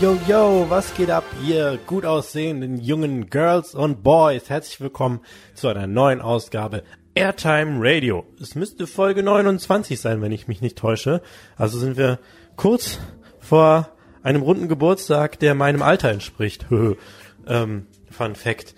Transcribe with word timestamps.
Yo, 0.00 0.16
yo, 0.26 0.64
was 0.70 0.94
geht 0.94 1.10
ab, 1.10 1.24
ihr 1.46 1.78
gut 1.86 2.06
aussehenden 2.06 2.80
jungen 2.80 3.28
Girls 3.28 3.74
und 3.74 4.02
Boys? 4.02 4.48
Herzlich 4.48 4.80
willkommen 4.80 5.20
zu 5.52 5.68
einer 5.68 5.86
neuen 5.86 6.22
Ausgabe 6.22 6.84
Airtime 7.14 7.76
Radio. 7.80 8.24
Es 8.40 8.54
müsste 8.54 8.86
Folge 8.86 9.22
29 9.22 10.00
sein, 10.00 10.22
wenn 10.22 10.32
ich 10.32 10.48
mich 10.48 10.62
nicht 10.62 10.78
täusche. 10.78 11.20
Also 11.54 11.78
sind 11.78 11.98
wir 11.98 12.18
kurz 12.56 12.98
vor 13.40 13.90
einem 14.22 14.40
runden 14.40 14.68
Geburtstag, 14.68 15.38
der 15.38 15.54
meinem 15.54 15.82
Alter 15.82 16.08
entspricht. 16.08 16.64
ähm, 17.46 17.86
Fun 18.10 18.36
Fact. 18.36 18.74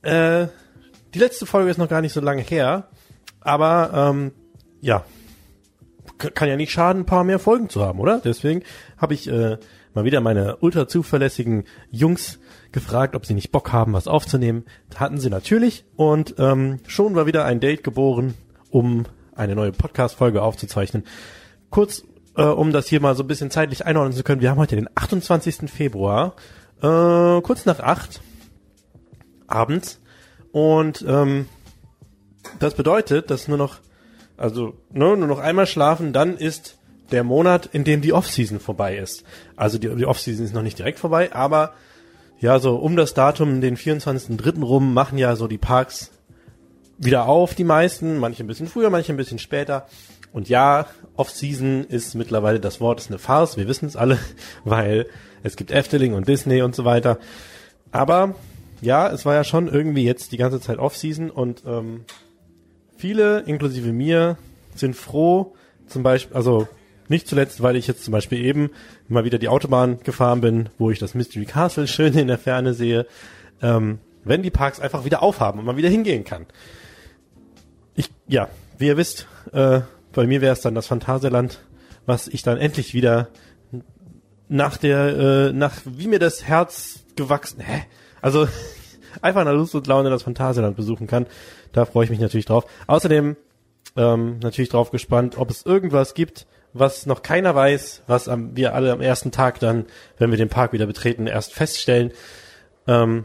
Äh, 0.00 0.46
die 1.12 1.18
letzte 1.18 1.44
Folge 1.44 1.70
ist 1.70 1.76
noch 1.76 1.90
gar 1.90 2.00
nicht 2.00 2.14
so 2.14 2.22
lange 2.22 2.40
her, 2.40 2.88
aber 3.42 3.90
ähm, 3.92 4.32
ja, 4.80 5.04
kann 6.16 6.48
ja 6.48 6.56
nicht 6.56 6.72
schaden, 6.72 7.02
ein 7.02 7.06
paar 7.06 7.24
mehr 7.24 7.38
Folgen 7.38 7.68
zu 7.68 7.84
haben, 7.84 8.00
oder? 8.00 8.18
Deswegen 8.24 8.62
habe 8.96 9.12
ich 9.12 9.28
äh, 9.28 9.58
mal 9.94 10.04
wieder 10.04 10.20
meine 10.20 10.56
ultra 10.56 10.88
zuverlässigen 10.88 11.64
Jungs 11.90 12.38
gefragt, 12.72 13.14
ob 13.14 13.26
sie 13.26 13.34
nicht 13.34 13.52
Bock 13.52 13.72
haben, 13.72 13.92
was 13.92 14.08
aufzunehmen. 14.08 14.64
Hatten 14.94 15.18
sie 15.18 15.30
natürlich 15.30 15.84
und 15.96 16.34
ähm, 16.38 16.80
schon 16.86 17.14
war 17.14 17.26
wieder 17.26 17.44
ein 17.44 17.60
Date 17.60 17.84
geboren, 17.84 18.34
um 18.70 19.04
eine 19.34 19.54
neue 19.54 19.72
Podcast-Folge 19.72 20.42
aufzuzeichnen. 20.42 21.04
Kurz, 21.70 22.04
äh, 22.36 22.42
um 22.42 22.72
das 22.72 22.88
hier 22.88 23.00
mal 23.00 23.14
so 23.14 23.22
ein 23.22 23.28
bisschen 23.28 23.50
zeitlich 23.50 23.86
einordnen 23.86 24.12
zu 24.12 24.24
können, 24.24 24.40
wir 24.40 24.50
haben 24.50 24.58
heute 24.58 24.76
den 24.76 24.88
28. 24.94 25.70
Februar, 25.70 26.34
äh, 26.82 27.40
kurz 27.40 27.64
nach 27.64 27.80
acht 27.80 28.20
abends 29.46 30.00
und 30.52 31.04
ähm, 31.06 31.46
das 32.58 32.74
bedeutet, 32.74 33.30
dass 33.30 33.48
nur 33.48 33.58
noch, 33.58 33.78
also 34.36 34.74
ne, 34.90 35.16
nur 35.16 35.28
noch 35.28 35.38
einmal 35.38 35.66
schlafen, 35.66 36.12
dann 36.12 36.36
ist 36.36 36.77
der 37.10 37.24
Monat, 37.24 37.66
in 37.72 37.84
dem 37.84 38.00
die 38.02 38.12
Offseason 38.12 38.60
vorbei 38.60 38.96
ist. 38.96 39.24
Also 39.56 39.78
die, 39.78 39.94
die 39.94 40.06
Offseason 40.06 40.44
ist 40.44 40.54
noch 40.54 40.62
nicht 40.62 40.78
direkt 40.78 40.98
vorbei, 40.98 41.32
aber 41.32 41.72
ja, 42.40 42.58
so 42.58 42.76
um 42.76 42.96
das 42.96 43.14
Datum, 43.14 43.60
den 43.60 43.76
24.3. 43.76 44.62
rum, 44.62 44.94
machen 44.94 45.18
ja 45.18 45.34
so 45.34 45.48
die 45.48 45.58
Parks 45.58 46.10
wieder 46.98 47.26
auf, 47.26 47.54
die 47.54 47.64
meisten, 47.64 48.18
manche 48.18 48.44
ein 48.44 48.46
bisschen 48.46 48.66
früher, 48.66 48.90
manche 48.90 49.12
ein 49.12 49.16
bisschen 49.16 49.38
später. 49.38 49.86
Und 50.32 50.48
ja, 50.48 50.86
Off-Season 51.16 51.84
ist 51.84 52.14
mittlerweile 52.14 52.60
das 52.60 52.80
Wort, 52.80 53.00
ist 53.00 53.08
eine 53.08 53.18
Farce, 53.18 53.56
wir 53.56 53.66
wissen 53.68 53.86
es 53.86 53.96
alle, 53.96 54.18
weil 54.64 55.06
es 55.42 55.56
gibt 55.56 55.70
Efteling 55.70 56.14
und 56.14 56.28
Disney 56.28 56.62
und 56.62 56.74
so 56.74 56.84
weiter. 56.84 57.18
Aber 57.90 58.34
ja, 58.80 59.08
es 59.08 59.24
war 59.24 59.34
ja 59.34 59.44
schon 59.44 59.68
irgendwie 59.68 60.04
jetzt 60.04 60.32
die 60.32 60.36
ganze 60.36 60.60
Zeit 60.60 60.78
Off-Season 60.78 61.30
und 61.30 61.62
ähm, 61.66 62.04
viele, 62.96 63.40
inklusive 63.40 63.92
mir, 63.92 64.36
sind 64.74 64.94
froh, 64.94 65.54
zum 65.86 66.02
Beispiel, 66.02 66.36
also 66.36 66.68
nicht 67.10 67.28
zuletzt, 67.28 67.62
weil 67.62 67.76
ich 67.76 67.86
jetzt 67.86 68.04
zum 68.04 68.12
Beispiel 68.12 68.44
eben 68.44 68.70
mal 69.08 69.24
wieder 69.24 69.38
die 69.38 69.48
Autobahn 69.48 70.00
gefahren 70.02 70.40
bin, 70.40 70.68
wo 70.78 70.90
ich 70.90 70.98
das 70.98 71.14
Mystery 71.14 71.46
Castle 71.46 71.86
schön 71.88 72.16
in 72.16 72.28
der 72.28 72.38
Ferne 72.38 72.74
sehe, 72.74 73.06
ähm, 73.62 73.98
wenn 74.24 74.42
die 74.42 74.50
Parks 74.50 74.80
einfach 74.80 75.04
wieder 75.04 75.22
aufhaben 75.22 75.58
und 75.58 75.66
man 75.66 75.76
wieder 75.76 75.88
hingehen 75.88 76.24
kann. 76.24 76.46
Ich, 77.94 78.10
ja, 78.26 78.48
wie 78.76 78.86
ihr 78.86 78.96
wisst, 78.96 79.26
äh, 79.52 79.80
bei 80.12 80.26
mir 80.26 80.40
wäre 80.40 80.52
es 80.52 80.60
dann 80.60 80.74
das 80.74 80.86
Phantasialand, 80.86 81.60
was 82.06 82.28
ich 82.28 82.42
dann 82.42 82.58
endlich 82.58 82.94
wieder 82.94 83.28
nach 84.48 84.76
der, 84.76 85.16
äh, 85.48 85.52
nach 85.52 85.74
wie 85.84 86.08
mir 86.08 86.18
das 86.18 86.44
Herz 86.44 87.00
gewachsen, 87.16 87.60
hä? 87.60 87.84
Also 88.20 88.48
einfach 89.22 89.44
nach 89.44 89.52
Lust 89.52 89.74
und 89.74 89.86
Laune 89.86 90.10
das 90.10 90.22
Phantasialand 90.22 90.76
besuchen 90.76 91.06
kann. 91.06 91.26
Da 91.72 91.84
freue 91.84 92.04
ich 92.04 92.10
mich 92.10 92.20
natürlich 92.20 92.46
drauf. 92.46 92.64
Außerdem 92.86 93.36
ähm, 93.96 94.38
natürlich 94.40 94.70
drauf 94.70 94.90
gespannt, 94.90 95.36
ob 95.38 95.50
es 95.50 95.66
irgendwas 95.66 96.14
gibt, 96.14 96.46
was 96.78 97.06
noch 97.06 97.22
keiner 97.22 97.54
weiß, 97.54 98.02
was 98.06 98.28
am, 98.28 98.56
wir 98.56 98.74
alle 98.74 98.92
am 98.92 99.00
ersten 99.00 99.30
Tag 99.30 99.60
dann, 99.60 99.86
wenn 100.18 100.30
wir 100.30 100.38
den 100.38 100.48
Park 100.48 100.72
wieder 100.72 100.86
betreten, 100.86 101.26
erst 101.26 101.54
feststellen. 101.54 102.12
Ähm, 102.86 103.24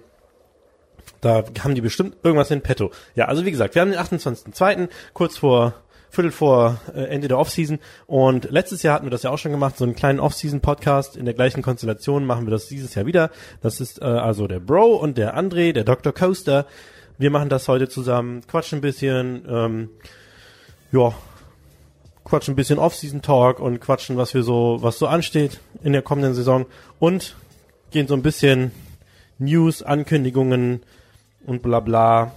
da 1.21 1.43
haben 1.63 1.75
die 1.75 1.81
bestimmt 1.81 2.17
irgendwas 2.23 2.51
in 2.51 2.61
petto. 2.61 2.91
Ja, 3.15 3.25
also 3.25 3.45
wie 3.45 3.51
gesagt, 3.51 3.75
wir 3.75 3.81
haben 3.81 3.91
den 3.91 3.99
28.02., 3.99 4.89
kurz 5.13 5.37
vor 5.37 5.73
Viertel 6.13 6.31
vor 6.31 6.79
äh, 6.93 7.05
Ende 7.05 7.27
der 7.27 7.39
Offseason. 7.39 7.79
Und 8.05 8.51
letztes 8.51 8.83
Jahr 8.83 8.93
hatten 8.93 9.07
wir 9.07 9.09
das 9.09 9.23
ja 9.23 9.31
auch 9.31 9.39
schon 9.39 9.51
gemacht, 9.51 9.77
so 9.77 9.83
einen 9.83 9.95
kleinen 9.95 10.19
Offseason-Podcast 10.19 11.17
in 11.17 11.25
der 11.25 11.33
gleichen 11.33 11.63
Konstellation 11.63 12.23
machen 12.25 12.45
wir 12.45 12.51
das 12.51 12.67
dieses 12.67 12.93
Jahr 12.93 13.07
wieder. 13.07 13.31
Das 13.61 13.81
ist 13.81 13.99
äh, 13.99 14.05
also 14.05 14.45
der 14.45 14.59
Bro 14.59 14.95
und 14.97 15.17
der 15.17 15.35
André, 15.35 15.73
der 15.73 15.83
Dr. 15.83 16.13
Coaster. 16.13 16.67
Wir 17.17 17.31
machen 17.31 17.49
das 17.49 17.67
heute 17.67 17.89
zusammen, 17.89 18.41
quatschen 18.45 18.77
ein 18.77 18.81
bisschen, 18.81 19.43
ähm, 19.49 19.89
ja, 20.91 21.13
quatschen 22.23 22.53
ein 22.53 22.56
bisschen 22.56 22.79
Off-Season-Talk 22.79 23.59
und 23.59 23.79
quatschen, 23.79 24.17
was 24.17 24.34
wir 24.34 24.44
so, 24.44 24.78
was 24.81 24.97
so 24.97 25.07
ansteht 25.07 25.59
in 25.84 25.94
der 25.94 26.01
kommenden 26.01 26.34
Saison 26.34 26.66
und 27.00 27.35
gehen 27.91 28.07
so 28.07 28.13
ein 28.13 28.23
bisschen 28.23 28.72
News, 29.39 29.84
Ankündigungen 29.84 30.81
und 31.45 31.62
bla 31.62 31.79
bla 31.79 32.31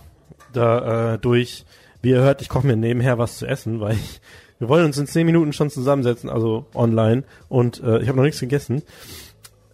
da 0.52 1.14
äh, 1.14 1.18
durch. 1.18 1.64
Wie 2.02 2.10
ihr 2.10 2.20
hört, 2.20 2.42
ich 2.42 2.48
koche 2.48 2.66
mir 2.66 2.76
nebenher 2.76 3.18
was 3.18 3.38
zu 3.38 3.46
essen, 3.46 3.80
weil 3.80 3.94
ich, 3.94 4.20
wir 4.58 4.68
wollen 4.68 4.84
uns 4.84 4.98
in 4.98 5.06
zehn 5.06 5.26
Minuten 5.26 5.52
schon 5.52 5.70
zusammensetzen, 5.70 6.30
also 6.30 6.66
online 6.74 7.24
und 7.48 7.82
äh, 7.82 8.00
ich 8.00 8.08
habe 8.08 8.16
noch 8.16 8.24
nichts 8.24 8.40
gegessen. 8.40 8.82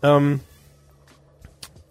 Ähm, 0.02 0.40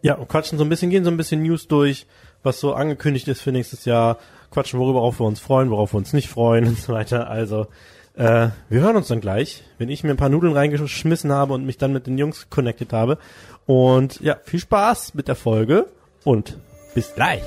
ja, 0.01 0.15
und 0.15 0.27
quatschen 0.27 0.57
so 0.57 0.63
ein 0.63 0.69
bisschen, 0.69 0.89
gehen 0.89 1.03
so 1.03 1.11
ein 1.11 1.17
bisschen 1.17 1.43
News 1.43 1.67
durch, 1.67 2.07
was 2.43 2.59
so 2.59 2.73
angekündigt 2.73 3.27
ist 3.27 3.41
für 3.41 3.51
nächstes 3.51 3.85
Jahr, 3.85 4.17
quatschen, 4.49 4.79
worüber 4.79 5.01
wir 5.01 5.25
uns 5.25 5.39
freuen, 5.39 5.69
worauf 5.69 5.93
wir 5.93 5.97
uns 5.97 6.13
nicht 6.13 6.29
freuen 6.29 6.67
und 6.67 6.77
so 6.77 6.93
weiter. 6.93 7.29
Also 7.29 7.67
äh, 8.15 8.49
wir 8.69 8.81
hören 8.81 8.95
uns 8.95 9.07
dann 9.07 9.21
gleich, 9.21 9.63
wenn 9.77 9.89
ich 9.89 10.03
mir 10.03 10.11
ein 10.11 10.17
paar 10.17 10.29
Nudeln 10.29 10.53
reingeschmissen 10.53 11.31
habe 11.31 11.53
und 11.53 11.65
mich 11.65 11.77
dann 11.77 11.93
mit 11.93 12.07
den 12.07 12.17
Jungs 12.17 12.49
connected 12.49 12.93
habe. 12.93 13.17
Und 13.65 14.19
ja, 14.21 14.37
viel 14.43 14.59
Spaß 14.59 15.13
mit 15.13 15.27
der 15.27 15.35
Folge 15.35 15.87
und 16.23 16.57
bis 16.93 17.13
gleich. 17.15 17.43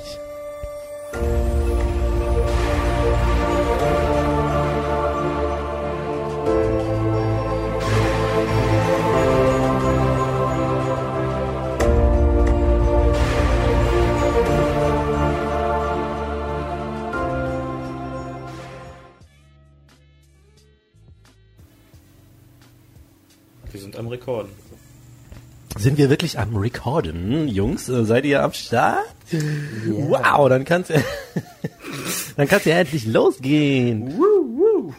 Am 23.97 24.07
Rekorden. 24.07 24.49
Sind 25.77 25.97
wir 25.97 26.09
wirklich 26.09 26.39
am 26.39 26.55
Recorden, 26.55 27.49
Jungs? 27.49 27.89
Äh, 27.89 28.05
seid 28.05 28.23
ihr 28.25 28.41
am 28.41 28.53
Start? 28.53 29.03
Yeah. 29.33 30.09
Wow, 30.09 30.47
dann 30.47 30.63
kann's 30.63 30.87
ja, 30.87 31.01
dann 32.37 32.47
kann's 32.47 32.63
ja 32.63 32.77
endlich 32.77 33.05
losgehen. 33.05 34.17
Woo, 34.17 34.57
woo. 34.57 34.93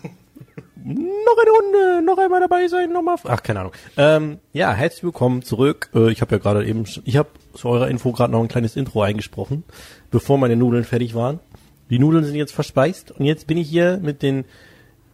Noch 0.85 1.39
eine 1.43 1.50
Runde, 1.50 2.03
noch 2.05 2.19
einmal 2.19 2.41
dabei 2.41 2.69
sein, 2.69 2.93
nochmal. 2.93 3.17
Ach, 3.25 3.43
keine 3.43 3.61
Ahnung. 3.61 3.73
Ähm, 3.97 4.39
ja, 4.53 4.73
herzlich 4.73 5.03
willkommen 5.03 5.43
zurück. 5.43 5.91
Äh, 5.95 6.12
ich 6.12 6.21
habe 6.21 6.35
ja 6.35 6.39
gerade 6.39 6.67
eben, 6.67 6.85
ich 7.05 7.17
habe 7.17 7.31
zu 7.55 7.69
eurer 7.69 7.89
Info 7.89 8.12
gerade 8.12 8.33
noch 8.33 8.43
ein 8.43 8.49
kleines 8.49 8.77
Intro 8.77 9.03
eingesprochen, 9.03 9.65
bevor 10.11 10.37
meine 10.37 10.56
Nudeln 10.56 10.85
fertig 10.85 11.15
waren. 11.15 11.41
Die 11.89 11.99
Nudeln 11.99 12.25
sind 12.25 12.35
jetzt 12.35 12.53
verspeist 12.53 13.12
und 13.12 13.25
jetzt 13.25 13.47
bin 13.47 13.56
ich 13.56 13.69
hier 13.69 13.99
mit 14.03 14.23
den, 14.23 14.45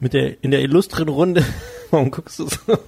mit 0.00 0.12
der 0.12 0.42
in 0.42 0.50
der 0.50 0.60
illustren 0.60 1.08
Runde. 1.08 1.44
Warum 1.92 2.10
guckst 2.10 2.38
du 2.38 2.48
so? 2.48 2.56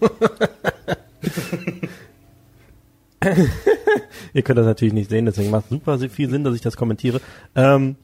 Ihr 4.32 4.42
könnt 4.42 4.58
das 4.58 4.64
natürlich 4.66 4.94
nicht 4.94 5.10
sehen, 5.10 5.26
deswegen 5.26 5.50
macht 5.50 5.68
super 5.68 5.98
viel 5.98 6.30
Sinn, 6.30 6.42
dass 6.42 6.54
ich 6.54 6.62
das 6.62 6.78
kommentiere. 6.78 7.20
Ähm, 7.54 7.96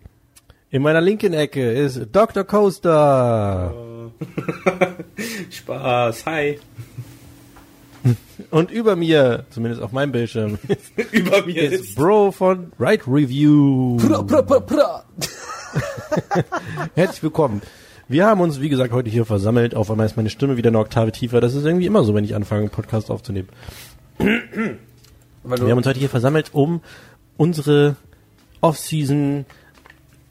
in 0.68 0.82
meiner 0.82 1.00
linken 1.00 1.32
Ecke 1.32 1.72
ist 1.72 2.08
Dr. 2.12 2.44
Coaster. 2.44 4.10
Spaß, 5.50 6.26
hi. 6.26 6.60
Und 8.50 8.70
über 8.70 8.94
mir, 8.94 9.46
zumindest 9.50 9.82
auf 9.82 9.92
meinem 9.92 10.12
Bildschirm, 10.12 10.58
über 11.12 11.46
mir 11.46 11.62
ist, 11.62 11.80
ist 11.80 11.94
Bro 11.94 12.32
von 12.32 12.72
Right 12.78 13.00
Review. 13.06 13.96
Pra, 13.96 14.22
pra, 14.22 14.42
pra, 14.42 14.60
pra. 14.60 15.04
Herzlich 16.94 17.22
willkommen. 17.22 17.62
Wir 18.10 18.26
haben 18.26 18.40
uns, 18.40 18.60
wie 18.60 18.68
gesagt, 18.68 18.92
heute 18.92 19.08
hier 19.08 19.24
versammelt. 19.24 19.76
Auf 19.76 19.88
einmal 19.88 20.04
ist 20.04 20.16
meine 20.16 20.30
Stimme 20.30 20.56
wieder 20.56 20.66
eine 20.66 20.80
Oktave 20.80 21.12
tiefer. 21.12 21.40
Das 21.40 21.54
ist 21.54 21.64
irgendwie 21.64 21.86
immer 21.86 22.02
so, 22.02 22.12
wenn 22.12 22.24
ich 22.24 22.34
anfange, 22.34 22.62
einen 22.62 22.70
Podcast 22.70 23.08
aufzunehmen. 23.08 23.48
Wir 24.18 24.78
haben 25.44 25.76
uns 25.76 25.86
heute 25.86 26.00
hier 26.00 26.08
versammelt, 26.08 26.50
um 26.52 26.80
unsere 27.36 27.94
Off-Season 28.62 29.46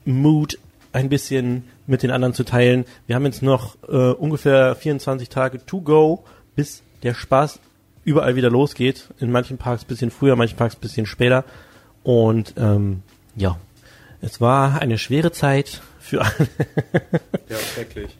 Mood 0.04 0.58
ein 0.92 1.08
bisschen 1.08 1.64
mit 1.86 2.02
den 2.02 2.10
anderen 2.10 2.34
zu 2.34 2.44
teilen. 2.44 2.84
Wir 3.06 3.16
haben 3.16 3.24
jetzt 3.24 3.42
noch 3.42 3.78
äh, 3.88 4.10
ungefähr 4.10 4.74
24 4.74 5.30
Tage 5.30 5.64
to 5.64 5.80
go, 5.80 6.24
bis 6.56 6.82
der 7.02 7.14
Spaß 7.14 7.60
überall 8.04 8.36
wieder 8.36 8.50
losgeht. 8.50 9.08
In 9.20 9.32
manchen 9.32 9.56
Parks 9.56 9.86
bisschen 9.86 10.10
früher, 10.10 10.34
in 10.34 10.38
manchen 10.38 10.58
Parks 10.58 10.76
bisschen 10.76 11.06
später. 11.06 11.46
Und 12.02 12.52
ähm, 12.58 13.02
ja, 13.36 13.56
es 14.20 14.38
war 14.38 14.82
eine 14.82 14.98
schwere 14.98 15.32
Zeit 15.32 15.80
für 16.10 16.20
alle. 16.20 16.48
ja, 17.48 17.56
schrecklich. 17.56 18.16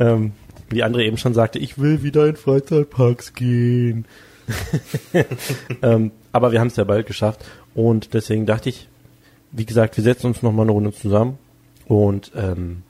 Ähm, 0.00 0.32
wie 0.68 0.82
André 0.82 1.02
eben 1.02 1.18
schon 1.18 1.34
sagte, 1.34 1.58
ich 1.58 1.78
will 1.78 2.02
wieder 2.02 2.26
in 2.26 2.36
Freizeitparks 2.36 3.34
gehen. 3.34 4.06
ähm, 5.82 6.10
aber 6.32 6.52
wir 6.52 6.60
haben 6.60 6.66
es 6.68 6.76
ja 6.76 6.84
bald 6.84 7.06
geschafft 7.06 7.44
und 7.74 8.12
deswegen 8.12 8.44
dachte 8.44 8.68
ich, 8.68 8.88
wie 9.52 9.64
gesagt, 9.64 9.96
wir 9.96 10.04
setzen 10.04 10.26
uns 10.26 10.42
noch 10.42 10.52
mal 10.52 10.62
eine 10.62 10.72
Runde 10.72 10.92
zusammen 10.92 11.38
und 11.86 12.32
ähm, 12.34 12.82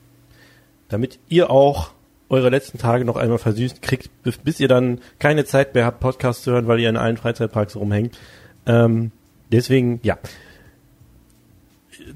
damit 0.89 1.19
ihr 1.29 1.51
auch 1.51 1.91
eure 2.29 2.49
letzten 2.49 2.79
Tage 2.79 3.05
noch 3.05 3.17
einmal 3.17 3.39
versüßt 3.39 3.83
kriegt, 3.83 4.11
bis, 4.23 4.39
bis 4.39 4.61
ihr 4.61 4.69
dann 4.69 5.01
keine 5.19 5.45
Zeit 5.45 5.75
mehr 5.75 5.85
habt, 5.85 6.01
Podcasts 6.01 6.43
zu 6.43 6.53
hören, 6.53 6.67
weil 6.67 6.81
ihr 6.81 6.89
in 6.89 6.97
allen 6.97 7.17
Freizeitparks 7.17 7.77
rumhängt. 7.77 8.19
Ähm, 8.67 9.13
deswegen, 9.53 10.01
ja. 10.03 10.19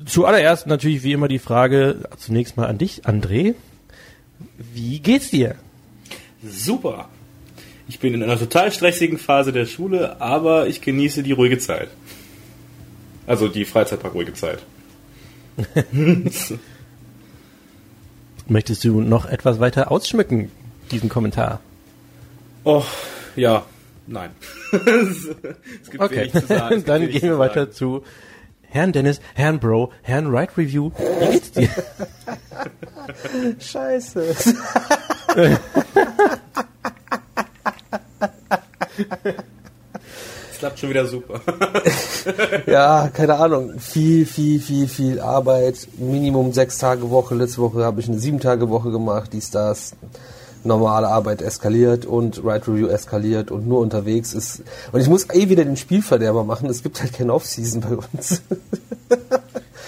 Zuallererst 0.04 0.66
natürlich 0.66 1.02
wie 1.02 1.12
immer 1.12 1.28
die 1.28 1.38
Frage, 1.38 2.08
zunächst 2.16 2.56
mal 2.56 2.66
an 2.66 2.78
dich, 2.78 3.06
André. 3.06 3.54
Wie 4.74 5.00
geht's 5.00 5.30
dir? 5.30 5.56
Super. 6.42 7.08
Ich 7.88 7.98
bin 7.98 8.14
in 8.14 8.22
einer 8.22 8.38
total 8.38 8.70
stressigen 8.70 9.18
Phase 9.18 9.52
der 9.52 9.66
Schule, 9.66 10.20
aber 10.20 10.66
ich 10.66 10.80
genieße 10.80 11.22
die 11.22 11.32
ruhige 11.32 11.58
Zeit. 11.58 11.88
Also 13.26 13.48
die 13.48 13.64
Freizeitpark-ruhige 13.64 14.34
Zeit. 14.34 14.62
Möchtest 18.48 18.84
du 18.84 19.02
noch 19.02 19.26
etwas 19.26 19.60
weiter 19.60 19.90
ausschmücken, 19.90 20.50
diesen 20.90 21.10
Kommentar? 21.10 21.60
Oh, 22.64 22.82
ja, 23.36 23.66
nein. 24.06 24.30
es 24.72 25.90
gibt 25.90 26.02
okay, 26.02 26.30
dann 26.86 27.08
gehen 27.10 27.22
wir 27.22 27.38
weiter 27.38 27.70
zu 27.70 28.04
Herrn 28.70 28.92
Dennis, 28.92 29.20
Herrn 29.34 29.58
Bro, 29.58 29.90
Herrn 30.02 30.26
Right 30.28 30.50
Review. 30.56 30.90
Wie 30.96 31.32
geht's 31.32 31.52
dir? 31.52 31.68
Scheiße. 33.58 34.34
Es 40.50 40.58
klappt 40.58 40.78
schon 40.80 40.90
wieder 40.90 41.06
super. 41.06 41.40
ja, 42.66 43.08
keine 43.12 43.36
Ahnung. 43.36 43.78
Viel, 43.78 44.26
viel, 44.26 44.60
viel, 44.60 44.88
viel 44.88 45.20
Arbeit. 45.20 45.88
Minimum 45.98 46.52
sechs 46.52 46.78
Tage 46.78 47.10
Woche. 47.10 47.34
Letzte 47.34 47.62
Woche 47.62 47.84
habe 47.84 48.00
ich 48.00 48.08
eine 48.08 48.18
sieben 48.18 48.40
Tage 48.40 48.68
Woche 48.68 48.90
gemacht. 48.90 49.30
Dies, 49.32 49.50
das. 49.50 49.94
Normale 50.68 51.08
Arbeit 51.08 51.42
eskaliert 51.42 52.06
und 52.06 52.44
Right 52.44 52.66
Review 52.68 52.86
eskaliert 52.86 53.50
und 53.50 53.66
nur 53.66 53.80
unterwegs 53.80 54.32
ist. 54.32 54.62
Und 54.92 55.00
ich 55.00 55.08
muss 55.08 55.28
eh 55.30 55.48
wieder 55.48 55.64
den 55.64 55.76
Spielverderber 55.76 56.44
machen. 56.44 56.68
Es 56.68 56.82
gibt 56.82 57.00
halt 57.00 57.12
keine 57.12 57.34
Off-Season 57.34 57.80
bei 57.80 57.96
uns. 57.96 58.42
Ja, 59.10 59.38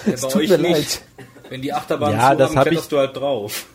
es 0.13 0.21
tut 0.21 0.49
mir 0.49 0.57
nicht. 0.57 0.71
leid. 0.71 1.01
Wenn 1.49 1.61
die 1.61 1.73
Achterbahn 1.73 2.13
ja, 2.13 2.37
zu 2.37 2.55
haben, 2.55 2.61
kletterst 2.61 2.91
du 2.91 2.97
halt 2.97 3.15
drauf. 3.15 3.65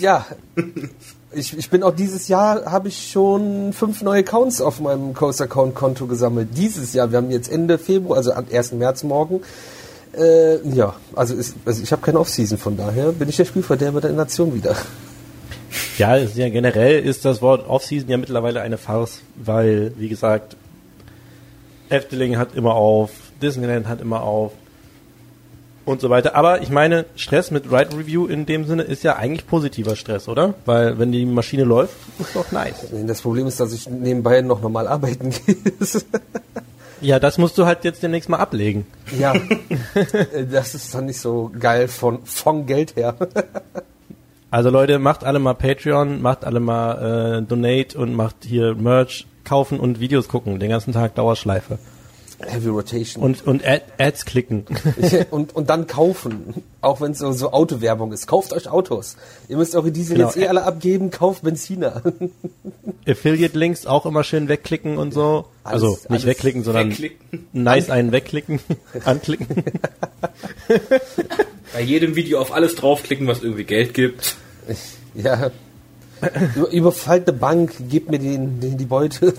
Ja, 0.00 0.26
ich, 1.32 1.56
ich 1.56 1.70
bin 1.70 1.82
auch 1.82 1.94
dieses 1.94 2.28
Jahr, 2.28 2.64
habe 2.66 2.88
ich 2.88 3.10
schon 3.10 3.72
fünf 3.72 4.02
neue 4.02 4.20
Accounts 4.20 4.60
auf 4.60 4.80
meinem 4.80 5.14
Coast-Account-Konto 5.14 6.06
gesammelt. 6.06 6.48
Dieses 6.56 6.92
Jahr, 6.92 7.10
wir 7.10 7.18
haben 7.18 7.30
jetzt 7.30 7.50
Ende 7.50 7.78
Februar, 7.78 8.18
also 8.18 8.32
am 8.32 8.46
1. 8.52 8.72
März 8.72 9.02
morgen. 9.04 9.40
Äh, 10.16 10.66
ja, 10.68 10.94
also, 11.14 11.34
ist, 11.34 11.56
also 11.64 11.82
ich 11.82 11.90
habe 11.92 12.02
keine 12.02 12.20
Off-Season, 12.20 12.58
von 12.58 12.76
daher 12.76 13.12
bin 13.12 13.28
ich 13.28 13.36
der 13.36 13.46
Spielverderber 13.46 14.00
der 14.00 14.12
Nation 14.12 14.54
wieder. 14.54 14.76
Ja, 15.98 16.16
ist 16.16 16.36
ja, 16.36 16.48
generell 16.48 17.00
ist 17.04 17.24
das 17.24 17.42
Wort 17.42 17.68
Off-Season 17.68 18.08
ja 18.08 18.16
mittlerweile 18.16 18.60
eine 18.60 18.78
Farce, 18.78 19.20
weil, 19.36 19.92
wie 19.96 20.08
gesagt, 20.08 20.56
Efteling 21.88 22.36
hat 22.36 22.54
immer 22.54 22.74
auf, 22.74 23.10
Disneyland 23.40 23.86
hat 23.86 24.00
immer 24.00 24.22
auf, 24.22 24.52
und 25.84 26.00
so 26.00 26.10
weiter. 26.10 26.34
Aber 26.34 26.62
ich 26.62 26.70
meine, 26.70 27.06
Stress 27.16 27.50
mit 27.50 27.66
Ride 27.66 27.96
Review 27.96 28.26
in 28.26 28.46
dem 28.46 28.66
Sinne 28.66 28.82
ist 28.82 29.02
ja 29.02 29.16
eigentlich 29.16 29.46
positiver 29.46 29.96
Stress, 29.96 30.28
oder? 30.28 30.54
Weil 30.64 30.98
wenn 30.98 31.12
die 31.12 31.26
Maschine 31.26 31.64
läuft, 31.64 31.94
ist 32.18 32.34
doch 32.34 32.50
nice. 32.52 32.86
Das 33.06 33.22
Problem 33.22 33.46
ist, 33.46 33.58
dass 33.60 33.72
ich 33.72 33.88
nebenbei 33.88 34.40
noch 34.42 34.60
normal 34.60 34.86
arbeiten 34.86 35.30
gehe. 35.46 35.56
ja, 37.00 37.18
das 37.18 37.38
musst 37.38 37.58
du 37.58 37.66
halt 37.66 37.84
jetzt 37.84 38.02
demnächst 38.02 38.28
mal 38.28 38.38
ablegen. 38.38 38.86
Ja, 39.18 39.34
das 40.50 40.74
ist 40.74 40.94
dann 40.94 41.06
nicht 41.06 41.20
so 41.20 41.50
geil 41.58 41.88
von, 41.88 42.24
von 42.24 42.66
Geld 42.66 42.96
her. 42.96 43.16
Also 44.52 44.68
Leute, 44.68 44.98
macht 44.98 45.24
alle 45.24 45.38
mal 45.38 45.54
Patreon, 45.54 46.20
macht 46.20 46.44
alle 46.44 46.60
mal 46.60 47.38
äh, 47.38 47.42
Donate 47.42 47.96
und 47.98 48.14
macht 48.14 48.36
hier 48.44 48.74
Merch 48.74 49.26
kaufen 49.44 49.80
und 49.80 49.98
Videos 49.98 50.28
gucken. 50.28 50.60
Den 50.60 50.68
ganzen 50.68 50.92
Tag 50.92 51.14
Dauerschleife. 51.14 51.78
Heavy 52.38 52.68
Rotation. 52.68 53.24
Und, 53.24 53.46
und 53.46 53.66
Ad, 53.66 53.84
Ads 53.96 54.26
klicken. 54.26 54.66
und, 55.30 55.56
und 55.56 55.70
dann 55.70 55.86
kaufen. 55.86 56.62
Auch 56.82 57.00
wenn 57.00 57.12
es 57.12 57.20
so, 57.20 57.32
so 57.32 57.52
Autowerbung 57.52 58.12
ist. 58.12 58.26
Kauft 58.26 58.52
euch 58.52 58.68
Autos. 58.68 59.16
Ihr 59.48 59.56
müsst 59.56 59.74
eure 59.74 59.90
Diesel 59.90 60.16
genau. 60.16 60.28
jetzt 60.28 60.36
eh 60.36 60.48
alle 60.48 60.64
abgeben, 60.64 61.10
kauft 61.10 61.44
Benziner. 61.44 62.02
Affiliate-Links 63.08 63.86
auch 63.86 64.04
immer 64.04 64.22
schön 64.22 64.48
wegklicken 64.48 64.98
und 64.98 65.14
so. 65.14 65.46
Alles, 65.64 65.82
also 65.82 65.98
nicht 66.10 66.26
wegklicken, 66.26 66.62
sondern 66.62 66.90
wegklicken. 66.90 67.46
nice 67.54 67.88
einen 67.88 68.12
wegklicken, 68.12 68.60
anklicken. 69.06 69.64
Bei 71.72 71.80
jedem 71.80 72.16
Video 72.16 72.38
auf 72.38 72.52
alles 72.52 72.74
draufklicken, 72.74 73.26
was 73.26 73.42
irgendwie 73.42 73.64
Geld 73.64 73.94
gibt. 73.94 74.36
Ja. 75.14 75.50
Überfallt 76.70 77.28
eine 77.28 77.36
Bank, 77.36 77.72
gebt 77.90 78.10
mir 78.10 78.18
den, 78.18 78.60
den 78.60 78.78
die 78.78 78.86
Beute. 78.86 79.34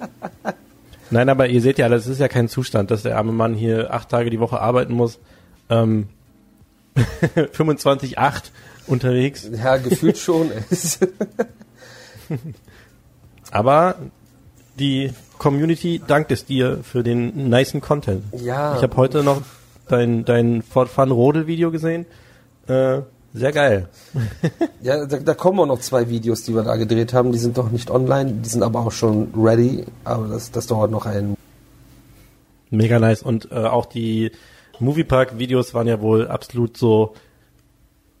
Nein, 1.10 1.28
aber 1.28 1.48
ihr 1.48 1.60
seht 1.60 1.78
ja, 1.78 1.88
das 1.88 2.06
ist 2.06 2.20
ja 2.20 2.28
kein 2.28 2.48
Zustand, 2.48 2.90
dass 2.90 3.02
der 3.02 3.18
arme 3.18 3.32
Mann 3.32 3.54
hier 3.54 3.92
acht 3.92 4.08
Tage 4.08 4.30
die 4.30 4.40
Woche 4.40 4.60
arbeiten 4.60 4.94
muss. 4.94 5.18
Ähm, 5.68 6.08
25,8 6.96 8.42
unterwegs. 8.86 9.50
Ja, 9.52 9.76
gefühlt 9.76 10.16
schon. 10.16 10.50
aber 13.50 13.96
die 14.78 15.12
Community 15.38 16.00
dankt 16.06 16.30
es 16.30 16.44
dir 16.44 16.78
für 16.82 17.02
den 17.02 17.50
nicen 17.50 17.80
Content. 17.80 18.24
Ja. 18.32 18.76
Ich 18.76 18.82
habe 18.82 18.96
heute 18.96 19.22
noch 19.22 19.42
dein, 19.88 20.24
dein 20.24 20.62
Ford 20.62 20.88
Fun 20.88 21.10
Rodel 21.10 21.46
Video 21.46 21.70
gesehen. 21.70 22.06
Äh, 22.68 23.00
sehr 23.32 23.52
geil. 23.52 23.88
ja, 24.82 25.06
da, 25.06 25.18
da, 25.18 25.34
kommen 25.34 25.60
auch 25.60 25.66
noch 25.66 25.80
zwei 25.80 26.08
Videos, 26.08 26.42
die 26.42 26.54
wir 26.54 26.62
da 26.62 26.76
gedreht 26.76 27.12
haben. 27.12 27.32
Die 27.32 27.38
sind 27.38 27.56
noch 27.56 27.70
nicht 27.70 27.90
online, 27.90 28.32
die 28.32 28.48
sind 28.48 28.62
aber 28.62 28.80
auch 28.80 28.92
schon 28.92 29.32
ready. 29.36 29.84
Aber 30.04 30.28
das, 30.28 30.50
das 30.50 30.66
dauert 30.66 30.90
noch 30.90 31.06
einen. 31.06 31.36
Mega 32.70 32.98
nice. 32.98 33.22
Und 33.22 33.50
äh, 33.52 33.56
auch 33.56 33.86
die 33.86 34.32
Moviepark-Videos 34.80 35.74
waren 35.74 35.86
ja 35.86 36.00
wohl 36.00 36.28
absolut 36.28 36.76
so 36.76 37.14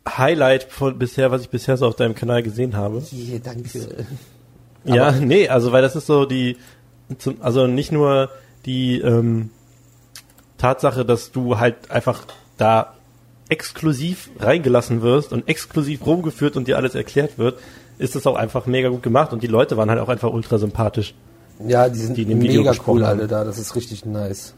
Highlight 0.08 0.64
von 0.64 0.98
bisher, 0.98 1.30
was 1.30 1.42
ich 1.42 1.50
bisher 1.50 1.76
so 1.76 1.86
auf 1.86 1.96
deinem 1.96 2.14
Kanal 2.14 2.42
gesehen 2.42 2.76
habe. 2.76 3.02
Yeah, 3.12 3.40
danke. 3.42 3.68
Ja, 4.84 5.08
aber 5.08 5.20
nee, 5.20 5.48
also 5.48 5.72
weil 5.72 5.82
das 5.82 5.96
ist 5.96 6.06
so 6.06 6.24
die, 6.24 6.56
zum, 7.18 7.36
also 7.42 7.66
nicht 7.66 7.92
nur 7.92 8.30
die 8.66 9.00
ähm, 9.00 9.50
Tatsache, 10.58 11.04
dass 11.04 11.32
du 11.32 11.58
halt 11.58 11.90
einfach 11.90 12.24
da 12.56 12.94
exklusiv 13.50 14.30
reingelassen 14.38 15.02
wirst 15.02 15.32
und 15.32 15.48
exklusiv 15.48 16.06
rumgeführt 16.06 16.56
und 16.56 16.68
dir 16.68 16.76
alles 16.76 16.94
erklärt 16.94 17.36
wird, 17.38 17.58
ist 17.98 18.14
das 18.14 18.26
auch 18.26 18.36
einfach 18.36 18.66
mega 18.66 18.88
gut 18.88 19.02
gemacht 19.02 19.32
und 19.32 19.42
die 19.42 19.48
Leute 19.48 19.76
waren 19.76 19.90
halt 19.90 20.00
auch 20.00 20.08
einfach 20.08 20.32
ultra 20.32 20.58
sympathisch. 20.58 21.14
Ja, 21.66 21.88
die 21.88 21.98
sind 21.98 22.16
die 22.16 22.24
mega 22.24 22.72
cool 22.86 23.04
alle 23.04 23.26
da, 23.26 23.44
das 23.44 23.58
ist 23.58 23.76
richtig 23.76 24.06
nice. 24.06 24.54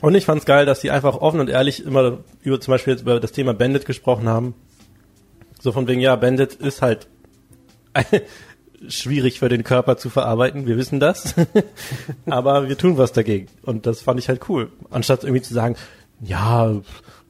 Und 0.00 0.14
ich 0.14 0.24
fand's 0.24 0.46
geil, 0.46 0.66
dass 0.66 0.80
die 0.80 0.90
einfach 0.90 1.16
offen 1.16 1.40
und 1.40 1.50
ehrlich 1.50 1.84
immer 1.84 2.18
über 2.42 2.60
zum 2.60 2.72
Beispiel 2.72 2.94
jetzt 2.94 3.02
über 3.02 3.20
das 3.20 3.32
Thema 3.32 3.52
Bandit 3.52 3.84
gesprochen 3.84 4.28
haben. 4.28 4.54
So 5.60 5.72
von 5.72 5.86
wegen, 5.86 6.00
ja, 6.00 6.16
Bandit 6.16 6.54
ist 6.54 6.80
halt 6.80 7.06
schwierig 8.88 9.38
für 9.38 9.48
den 9.48 9.64
Körper 9.64 9.96
zu 9.96 10.10
verarbeiten, 10.10 10.66
wir 10.66 10.76
wissen 10.76 11.00
das. 11.00 11.34
Aber 12.26 12.68
wir 12.68 12.78
tun 12.78 12.98
was 12.98 13.12
dagegen. 13.12 13.48
Und 13.62 13.86
das 13.86 14.00
fand 14.00 14.20
ich 14.20 14.28
halt 14.28 14.48
cool. 14.48 14.70
Anstatt 14.90 15.24
irgendwie 15.24 15.42
zu 15.42 15.54
sagen, 15.54 15.76
ja, 16.22 16.80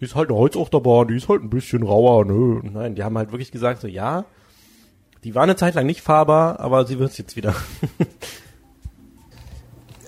ist 0.00 0.14
halt 0.14 0.30
eine 0.30 0.38
Holzachterbahn, 0.38 1.08
die 1.08 1.16
ist 1.16 1.28
halt 1.28 1.42
ein 1.42 1.50
bisschen 1.50 1.82
rauer, 1.82 2.24
nö. 2.24 2.60
Nein, 2.62 2.94
die 2.94 3.04
haben 3.04 3.18
halt 3.18 3.32
wirklich 3.32 3.52
gesagt, 3.52 3.80
so, 3.80 3.88
ja, 3.88 4.24
die 5.24 5.34
war 5.34 5.42
eine 5.42 5.56
Zeit 5.56 5.74
lang 5.74 5.86
nicht 5.86 6.00
fahrbar, 6.00 6.60
aber 6.60 6.86
sie 6.86 6.98
wird's 6.98 7.18
jetzt 7.18 7.36
wieder. 7.36 7.54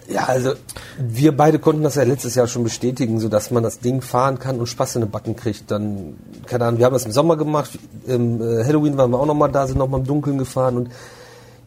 ja, 0.09 0.25
also 0.25 0.55
wir 0.99 1.37
beide 1.37 1.59
konnten 1.59 1.83
das 1.83 1.97
ja 1.97 2.05
letztes 2.05 2.35
Jahr 2.35 2.47
schon 2.47 2.65
bestätigen, 2.65 3.21
so 3.21 3.29
dass 3.29 3.51
man 3.51 3.63
das 3.63 3.81
Ding 3.81 4.01
fahren 4.01 4.39
kann 4.39 4.59
und 4.59 4.67
Spaß 4.67 4.97
in 4.97 5.03
den 5.03 5.11
Backen 5.11 5.37
kriegt. 5.37 5.71
Dann, 5.71 6.17
keine 6.47 6.65
Ahnung, 6.65 6.79
wir 6.79 6.87
haben 6.87 6.95
das 6.95 7.05
im 7.05 7.13
Sommer 7.13 7.37
gemacht, 7.37 7.79
im 8.07 8.41
äh, 8.41 8.65
Halloween 8.65 8.97
waren 8.97 9.11
wir 9.11 9.21
auch 9.21 9.27
nochmal 9.27 9.53
da, 9.53 9.67
sind 9.67 9.79
nochmal 9.79 10.01
im 10.01 10.07
Dunkeln 10.07 10.39
gefahren 10.39 10.77
und 10.77 10.91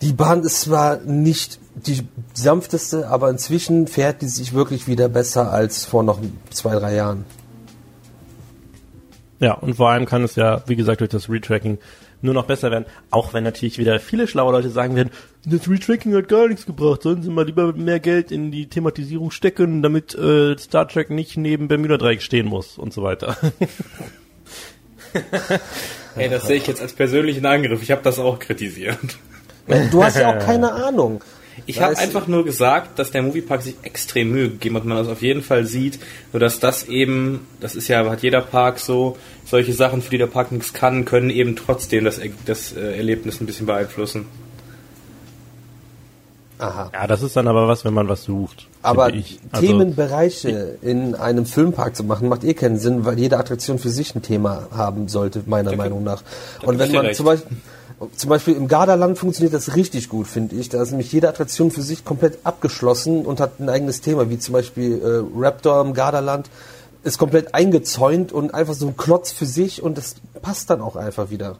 die 0.01 0.13
Bahn 0.13 0.43
ist 0.43 0.61
zwar 0.61 0.97
nicht 0.97 1.59
die 1.75 2.01
sanfteste, 2.33 3.07
aber 3.07 3.29
inzwischen 3.29 3.87
fährt 3.87 4.21
die 4.21 4.27
sich 4.27 4.53
wirklich 4.53 4.87
wieder 4.87 5.09
besser 5.09 5.51
als 5.51 5.85
vor 5.85 6.03
noch 6.03 6.19
zwei, 6.49 6.75
drei 6.75 6.95
Jahren. 6.95 7.25
Ja, 9.39 9.53
und 9.53 9.75
vor 9.75 9.89
allem 9.89 10.05
kann 10.05 10.23
es 10.23 10.35
ja, 10.35 10.63
wie 10.67 10.75
gesagt, 10.75 11.01
durch 11.01 11.09
das 11.09 11.29
Retracking 11.29 11.77
nur 12.21 12.33
noch 12.33 12.45
besser 12.45 12.71
werden. 12.71 12.85
Auch 13.11 13.33
wenn 13.33 13.43
natürlich 13.43 13.77
wieder 13.77 13.99
viele 13.99 14.27
schlaue 14.27 14.53
Leute 14.53 14.69
sagen 14.69 14.95
werden, 14.95 15.11
das 15.45 15.69
Retracking 15.69 16.15
hat 16.15 16.29
gar 16.29 16.47
nichts 16.47 16.65
gebracht, 16.65 17.03
sollen 17.03 17.21
sie 17.21 17.29
mal 17.29 17.45
lieber 17.45 17.73
mehr 17.73 17.99
Geld 17.99 18.31
in 18.31 18.51
die 18.51 18.67
Thematisierung 18.67 19.31
stecken, 19.31 19.81
damit 19.81 20.15
äh, 20.15 20.57
Star 20.57 20.87
Trek 20.87 21.09
nicht 21.09 21.37
neben 21.37 21.67
Bermuda 21.67 21.97
Dreieck 21.97 22.21
stehen 22.21 22.47
muss 22.47 22.77
und 22.77 22.93
so 22.93 23.03
weiter. 23.03 23.37
Hey, 26.15 26.29
das 26.29 26.47
sehe 26.47 26.55
ich 26.57 26.67
jetzt 26.67 26.81
als 26.81 26.93
persönlichen 26.93 27.45
Angriff. 27.45 27.81
Ich 27.83 27.91
habe 27.91 28.01
das 28.01 28.19
auch 28.19 28.39
kritisiert. 28.39 28.97
Du 29.91 30.03
hast 30.03 30.17
ja 30.17 30.35
auch 30.35 30.39
keine 30.39 30.71
Ahnung. 30.71 31.21
Ich 31.65 31.81
habe 31.81 31.97
einfach 31.97 32.27
nur 32.27 32.43
gesagt, 32.43 32.99
dass 32.99 33.11
der 33.11 33.21
Moviepark 33.23 33.61
sich 33.61 33.75
extrem 33.81 34.31
Mühe 34.31 34.49
gegeben 34.49 34.75
hat, 34.75 34.85
man 34.85 34.97
das 34.97 35.07
auf 35.07 35.21
jeden 35.21 35.41
Fall 35.41 35.65
sieht, 35.65 35.99
nur 36.31 36.39
dass 36.39 36.59
das 36.59 36.83
eben, 36.87 37.47
das 37.61 37.75
ist 37.75 37.87
ja, 37.87 38.07
hat 38.09 38.23
jeder 38.23 38.41
Park 38.41 38.77
so, 38.79 39.17
solche 39.45 39.73
Sachen, 39.73 40.01
für 40.01 40.11
die 40.11 40.17
der 40.17 40.27
Park 40.27 40.51
nichts 40.51 40.73
kann, 40.73 41.05
können 41.05 41.29
eben 41.29 41.55
trotzdem 41.55 42.03
das, 42.03 42.19
das 42.45 42.73
äh, 42.73 42.97
Erlebnis 42.97 43.39
ein 43.41 43.45
bisschen 43.45 43.65
beeinflussen. 43.65 44.25
Aha. 46.57 46.89
Ja, 46.93 47.07
das 47.07 47.21
ist 47.21 47.35
dann 47.35 47.47
aber 47.47 47.67
was, 47.67 47.83
wenn 47.83 47.93
man 47.93 48.07
was 48.07 48.23
sucht. 48.23 48.67
Aber 48.81 49.13
ich. 49.13 49.39
Also, 49.51 49.65
Themenbereiche 49.65 50.77
in 50.81 51.13
einem 51.15 51.45
Filmpark 51.45 51.95
zu 51.95 52.03
machen, 52.05 52.29
macht 52.29 52.45
eh 52.45 52.53
keinen 52.53 52.77
Sinn, 52.77 53.03
weil 53.03 53.19
jede 53.19 53.37
Attraktion 53.37 53.77
für 53.77 53.89
sich 53.89 54.15
ein 54.15 54.21
Thema 54.21 54.67
haben 54.71 55.09
sollte, 55.09 55.43
meiner 55.47 55.75
Meinung 55.75 56.03
nach. 56.03 56.23
Und 56.63 56.79
wenn 56.79 56.87
ich 56.87 56.93
man 56.93 57.05
recht. 57.07 57.17
zum 57.17 57.25
Beispiel, 57.25 57.57
zum 58.15 58.29
Beispiel 58.29 58.55
im 58.55 58.67
Gardaland 58.67 59.17
funktioniert 59.17 59.53
das 59.53 59.75
richtig 59.75 60.09
gut, 60.09 60.27
finde 60.27 60.55
ich. 60.55 60.69
Da 60.69 60.81
ist 60.81 60.91
nämlich 60.91 61.11
jede 61.11 61.29
Attraktion 61.29 61.71
für 61.71 61.81
sich 61.81 62.05
komplett 62.05 62.39
abgeschlossen 62.43 63.25
und 63.25 63.39
hat 63.39 63.59
ein 63.59 63.69
eigenes 63.69 64.01
Thema, 64.01 64.29
wie 64.29 64.39
zum 64.39 64.53
Beispiel 64.53 65.01
äh, 65.01 65.39
Raptor 65.39 65.81
im 65.81 65.93
Gardaland 65.93 66.49
ist 67.03 67.17
komplett 67.19 67.53
eingezäunt 67.53 68.31
und 68.31 68.53
einfach 68.53 68.73
so 68.73 68.87
ein 68.87 68.97
Klotz 68.97 69.31
für 69.31 69.45
sich 69.45 69.83
und 69.83 69.97
das 69.97 70.15
passt 70.41 70.69
dann 70.69 70.81
auch 70.81 70.95
einfach 70.95 71.29
wieder. 71.29 71.57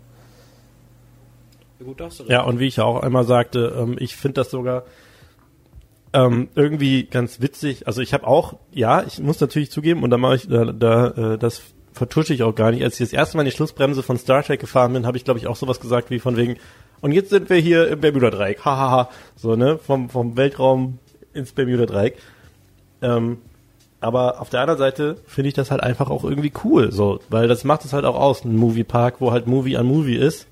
Ja, 1.80 1.86
gut, 1.86 2.00
da 2.00 2.06
hast 2.06 2.20
du 2.20 2.24
Ja, 2.26 2.42
und 2.44 2.60
wie 2.60 2.68
ich 2.68 2.78
ja 2.78 2.84
auch 2.84 3.02
einmal 3.02 3.26
sagte, 3.26 3.76
ähm, 3.78 3.96
ich 4.00 4.16
finde 4.16 4.42
das 4.42 4.50
sogar 4.50 4.84
ähm, 6.14 6.50
irgendwie 6.56 7.04
ganz 7.04 7.42
witzig. 7.42 7.88
Also 7.88 8.02
ich 8.02 8.14
habe 8.14 8.26
auch, 8.26 8.56
ja, 8.72 9.04
ich 9.04 9.20
muss 9.20 9.40
natürlich 9.40 9.70
zugeben, 9.70 10.02
und 10.02 10.10
da 10.10 10.18
mache 10.18 10.36
ich, 10.36 10.48
da, 10.48 10.66
da 10.66 11.08
äh, 11.34 11.38
das 11.38 11.62
vertusche 11.96 12.34
ich 12.34 12.44
auch 12.44 12.54
gar 12.54 12.72
nicht. 12.72 12.84
Als 12.84 13.00
ich 13.00 13.08
das 13.10 13.14
erste 13.14 13.38
Mal 13.38 13.44
in 13.44 13.50
die 13.50 13.56
Schlussbremse 13.56 14.04
von 14.04 14.18
Star 14.18 14.44
Trek 14.44 14.60
gefahren 14.60 14.94
bin, 14.94 15.08
habe 15.08 15.18
ich, 15.18 15.24
glaube 15.24 15.40
ich, 15.40 15.48
auch 15.48 15.56
sowas 15.56 15.80
gesagt 15.80 16.10
wie 16.10 16.20
von 16.20 16.38
wegen, 16.38 16.58
und 17.02 17.12
jetzt 17.12 17.30
sind 17.30 17.50
wir 17.50 17.58
hier 17.58 17.88
im 17.88 18.00
Bermuda-Dreieck, 18.00 18.64
hahaha, 18.64 19.10
so, 19.36 19.56
ne, 19.56 19.78
vom, 19.78 20.10
vom 20.10 20.38
Weltraum 20.38 21.00
ins 21.34 21.52
Bermuda-Dreieck. 21.52 22.18
Ähm, 23.02 23.38
aber 24.02 24.42
auf 24.42 24.50
der 24.50 24.62
anderen 24.62 24.78
Seite 24.78 25.18
finde 25.26 25.48
ich 25.48 25.54
das 25.54 25.72
halt 25.72 25.82
einfach 25.82 26.10
auch 26.10 26.24
irgendwie 26.24 26.52
cool, 26.64 26.92
so, 26.92 27.20
weil 27.30 27.48
das 27.48 27.64
macht 27.64 27.86
es 27.86 27.94
halt 27.94 28.06
auch 28.06 28.16
aus, 28.16 28.44
ein 28.44 28.56
Moviepark, 28.56 29.16
wo 29.20 29.32
halt 29.32 29.48
Movie 29.48 29.78
an 29.78 29.86
Movie 29.86 30.16
ist 30.16 30.48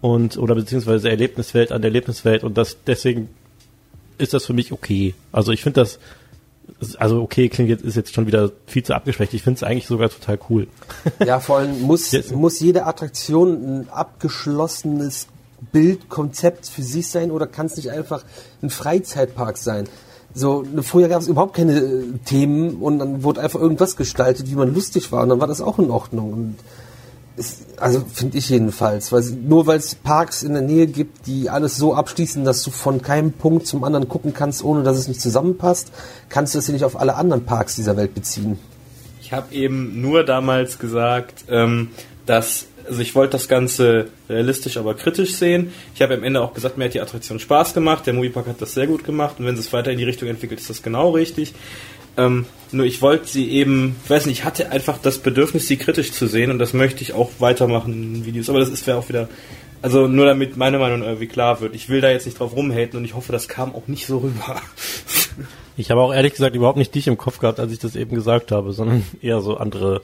und 0.00 0.36
oder 0.36 0.54
beziehungsweise 0.54 1.08
Erlebniswelt 1.08 1.72
an 1.72 1.82
Erlebniswelt 1.82 2.44
und 2.44 2.58
das 2.58 2.84
deswegen 2.84 3.28
ist 4.18 4.34
das 4.34 4.46
für 4.46 4.52
mich 4.52 4.70
okay. 4.70 5.14
Also 5.32 5.50
ich 5.50 5.62
finde 5.62 5.80
das 5.80 5.98
also 6.98 7.22
okay 7.22 7.48
klingt 7.48 7.70
jetzt 7.70 7.84
ist 7.84 7.96
jetzt 7.96 8.14
schon 8.14 8.26
wieder 8.26 8.50
viel 8.66 8.82
zu 8.82 8.94
abgeschwächt. 8.94 9.34
Ich 9.34 9.42
finde 9.42 9.58
es 9.58 9.62
eigentlich 9.62 9.86
sogar 9.86 10.08
total 10.10 10.38
cool. 10.50 10.66
Ja, 11.24 11.40
vor 11.40 11.58
allem 11.58 11.80
muss, 11.82 12.10
Jetzt- 12.12 12.34
muss 12.34 12.60
jede 12.60 12.86
Attraktion 12.86 13.80
ein 13.82 13.88
abgeschlossenes 13.90 15.28
Bild, 15.72 16.08
Konzept 16.08 16.66
für 16.68 16.82
sich 16.82 17.08
sein 17.08 17.30
oder 17.30 17.46
kann 17.46 17.66
es 17.66 17.76
nicht 17.76 17.90
einfach 17.90 18.24
ein 18.62 18.70
Freizeitpark 18.70 19.56
sein? 19.56 19.88
So, 20.34 20.62
ne, 20.62 20.82
vorher 20.82 21.08
gab 21.08 21.22
es 21.22 21.28
überhaupt 21.28 21.54
keine 21.54 21.78
äh, 21.78 22.04
Themen 22.24 22.76
und 22.76 22.98
dann 22.98 23.22
wurde 23.22 23.40
einfach 23.40 23.60
irgendwas 23.60 23.96
gestaltet, 23.96 24.50
wie 24.50 24.56
man 24.56 24.74
lustig 24.74 25.12
war 25.12 25.22
und 25.22 25.28
dann 25.28 25.40
war 25.40 25.46
das 25.46 25.60
auch 25.60 25.78
in 25.78 25.90
Ordnung. 25.90 26.32
Und 26.32 26.56
es, 27.36 27.58
also 27.78 28.04
finde 28.12 28.38
ich 28.38 28.48
jedenfalls, 28.48 29.10
weil 29.12 29.22
nur 29.22 29.66
weil 29.66 29.78
es 29.78 29.94
Parks 29.94 30.42
in 30.42 30.52
der 30.52 30.62
Nähe 30.62 30.86
gibt, 30.86 31.26
die 31.26 31.50
alles 31.50 31.76
so 31.76 31.94
abschließen, 31.94 32.44
dass 32.44 32.62
du 32.62 32.70
von 32.70 33.02
keinem 33.02 33.32
Punkt 33.32 33.66
zum 33.66 33.84
anderen 33.84 34.08
gucken 34.08 34.34
kannst, 34.34 34.64
ohne 34.64 34.82
dass 34.82 34.96
es 34.96 35.08
nicht 35.08 35.20
zusammenpasst, 35.20 35.92
kannst 36.28 36.54
du 36.54 36.58
das 36.58 36.68
ja 36.68 36.72
nicht 36.72 36.84
auf 36.84 36.98
alle 36.98 37.16
anderen 37.16 37.44
Parks 37.44 37.76
dieser 37.76 37.96
Welt 37.96 38.14
beziehen. 38.14 38.58
Ich 39.20 39.32
habe 39.32 39.54
eben 39.54 40.00
nur 40.00 40.24
damals 40.24 40.78
gesagt, 40.78 41.44
ähm, 41.48 41.90
dass 42.26 42.66
also 42.86 43.00
ich 43.00 43.14
wollte 43.14 43.32
das 43.32 43.48
Ganze 43.48 44.08
realistisch, 44.28 44.76
aber 44.76 44.94
kritisch 44.94 45.36
sehen. 45.36 45.72
Ich 45.94 46.02
habe 46.02 46.14
am 46.14 46.22
Ende 46.22 46.40
auch 46.40 46.54
gesagt, 46.54 46.76
mir 46.76 46.84
hat 46.84 46.94
die 46.94 47.00
Attraktion 47.00 47.38
Spaß 47.38 47.74
gemacht. 47.74 48.06
Der 48.06 48.12
Moviepark 48.12 48.46
hat 48.46 48.60
das 48.60 48.74
sehr 48.74 48.86
gut 48.86 49.04
gemacht 49.04 49.36
und 49.38 49.46
wenn 49.46 49.54
es 49.54 49.72
weiter 49.72 49.90
in 49.90 49.98
die 49.98 50.04
Richtung 50.04 50.28
entwickelt, 50.28 50.60
ist 50.60 50.70
das 50.70 50.82
genau 50.82 51.10
richtig. 51.10 51.54
Ähm, 52.16 52.46
nur 52.72 52.86
ich 52.86 53.02
wollte 53.02 53.26
sie 53.26 53.50
eben, 53.50 53.96
ich 54.04 54.10
weiß 54.10 54.26
nicht, 54.26 54.40
ich 54.40 54.44
hatte 54.44 54.70
einfach 54.70 54.98
das 54.98 55.18
Bedürfnis, 55.18 55.66
sie 55.66 55.76
kritisch 55.76 56.12
zu 56.12 56.26
sehen 56.26 56.50
und 56.50 56.58
das 56.58 56.72
möchte 56.72 57.02
ich 57.02 57.12
auch 57.12 57.30
weitermachen 57.38 57.92
in 57.92 58.26
Videos. 58.26 58.48
Aber 58.48 58.58
das 58.58 58.68
ist 58.68 58.86
wäre 58.86 58.98
auch 58.98 59.08
wieder, 59.08 59.28
also 59.82 60.06
nur 60.06 60.26
damit 60.26 60.56
meine 60.56 60.78
Meinung 60.78 61.02
irgendwie 61.02 61.26
klar 61.26 61.60
wird. 61.60 61.74
Ich 61.74 61.88
will 61.88 62.00
da 62.00 62.10
jetzt 62.10 62.26
nicht 62.26 62.38
drauf 62.38 62.54
rumhaten 62.54 62.98
und 62.98 63.04
ich 63.04 63.14
hoffe, 63.14 63.32
das 63.32 63.48
kam 63.48 63.74
auch 63.74 63.86
nicht 63.86 64.06
so 64.06 64.18
rüber. 64.18 64.60
Ich 65.76 65.90
habe 65.90 66.02
auch 66.02 66.14
ehrlich 66.14 66.32
gesagt 66.34 66.54
überhaupt 66.54 66.78
nicht 66.78 66.94
dich 66.94 67.08
im 67.08 67.18
Kopf 67.18 67.40
gehabt, 67.40 67.58
als 67.58 67.72
ich 67.72 67.80
das 67.80 67.96
eben 67.96 68.14
gesagt 68.14 68.52
habe, 68.52 68.72
sondern 68.72 69.02
eher 69.20 69.40
so 69.40 69.56
andere 69.56 70.02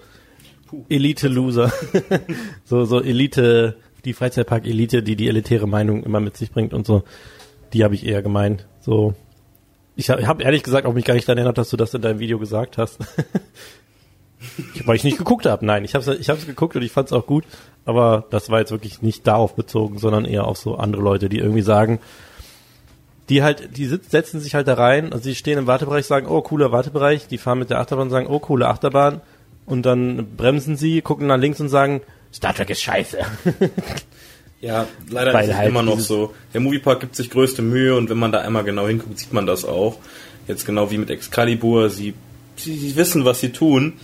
Elite-Loser. 0.88 1.72
so, 2.64 2.84
so 2.84 3.00
Elite, 3.00 3.76
die 4.04 4.12
Freizeitpark-Elite, 4.12 5.04
die 5.04 5.14
die 5.14 5.28
elitäre 5.28 5.68
Meinung 5.68 6.02
immer 6.02 6.18
mit 6.18 6.36
sich 6.36 6.50
bringt 6.50 6.74
und 6.74 6.86
so. 6.86 7.04
Die 7.72 7.84
habe 7.84 7.94
ich 7.94 8.04
eher 8.04 8.22
gemeint. 8.22 8.66
So. 8.80 9.14
Ich 10.00 10.08
habe 10.08 10.26
hab 10.26 10.42
ehrlich 10.42 10.62
gesagt 10.62 10.86
auch 10.86 10.94
mich 10.94 11.04
gar 11.04 11.12
nicht 11.12 11.28
daran 11.28 11.38
erinnert, 11.38 11.58
dass 11.58 11.68
du 11.68 11.76
das 11.76 11.92
in 11.92 12.00
deinem 12.00 12.18
Video 12.18 12.38
gesagt 12.38 12.78
hast. 12.78 12.98
Weil 14.86 14.96
ich 14.96 15.04
nicht 15.04 15.18
geguckt 15.18 15.44
habe. 15.44 15.66
Nein, 15.66 15.84
ich 15.84 15.94
habe 15.94 16.10
es 16.10 16.18
ich 16.18 16.30
hab's 16.30 16.46
geguckt 16.46 16.74
und 16.74 16.80
ich 16.82 16.90
fand 16.90 17.08
es 17.08 17.12
auch 17.12 17.26
gut. 17.26 17.44
Aber 17.84 18.24
das 18.30 18.48
war 18.48 18.60
jetzt 18.60 18.70
wirklich 18.70 19.02
nicht 19.02 19.26
darauf 19.26 19.54
bezogen, 19.54 19.98
sondern 19.98 20.24
eher 20.24 20.46
auf 20.46 20.56
so 20.56 20.76
andere 20.76 21.02
Leute, 21.02 21.28
die 21.28 21.38
irgendwie 21.38 21.60
sagen, 21.60 21.98
die 23.28 23.42
halt, 23.42 23.76
die 23.76 23.84
setzen 23.84 24.40
sich 24.40 24.54
halt 24.54 24.68
da 24.68 24.74
rein, 24.74 25.12
also 25.12 25.28
die 25.28 25.34
stehen 25.34 25.58
im 25.58 25.66
Wartebereich, 25.66 26.06
sagen, 26.06 26.26
oh, 26.26 26.40
cooler 26.40 26.72
Wartebereich, 26.72 27.28
die 27.28 27.38
fahren 27.38 27.58
mit 27.58 27.68
der 27.70 27.78
Achterbahn 27.78 28.06
und 28.06 28.10
sagen, 28.10 28.26
oh, 28.26 28.40
coole 28.40 28.68
Achterbahn, 28.68 29.20
und 29.66 29.86
dann 29.86 30.34
bremsen 30.36 30.76
sie, 30.76 31.00
gucken 31.00 31.28
nach 31.28 31.38
links 31.38 31.60
und 31.60 31.68
sagen, 31.68 32.00
Star 32.32 32.54
Trek 32.54 32.70
ist 32.70 32.80
scheiße. 32.80 33.18
Ja, 34.60 34.86
leider 35.08 35.32
Weil 35.32 35.44
ist 35.44 35.50
es 35.50 35.56
halt 35.56 35.68
immer 35.68 35.82
noch 35.82 35.98
so. 35.98 36.34
Der 36.52 36.60
Moviepark 36.60 37.00
gibt 37.00 37.16
sich 37.16 37.30
größte 37.30 37.62
Mühe 37.62 37.96
und 37.96 38.10
wenn 38.10 38.18
man 38.18 38.30
da 38.30 38.40
einmal 38.40 38.64
genau 38.64 38.86
hinguckt, 38.86 39.18
sieht 39.18 39.32
man 39.32 39.46
das 39.46 39.64
auch. 39.64 39.98
Jetzt 40.46 40.66
genau 40.66 40.90
wie 40.90 40.98
mit 40.98 41.08
Excalibur, 41.08 41.88
sie, 41.88 42.14
sie, 42.56 42.76
sie 42.76 42.96
wissen, 42.96 43.24
was 43.24 43.40
sie 43.40 43.52
tun. 43.52 43.94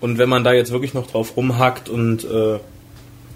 Und 0.00 0.18
wenn 0.18 0.28
man 0.28 0.44
da 0.44 0.52
jetzt 0.52 0.70
wirklich 0.70 0.94
noch 0.94 1.08
drauf 1.08 1.36
rumhackt 1.36 1.88
und 1.88 2.24
äh, 2.24 2.58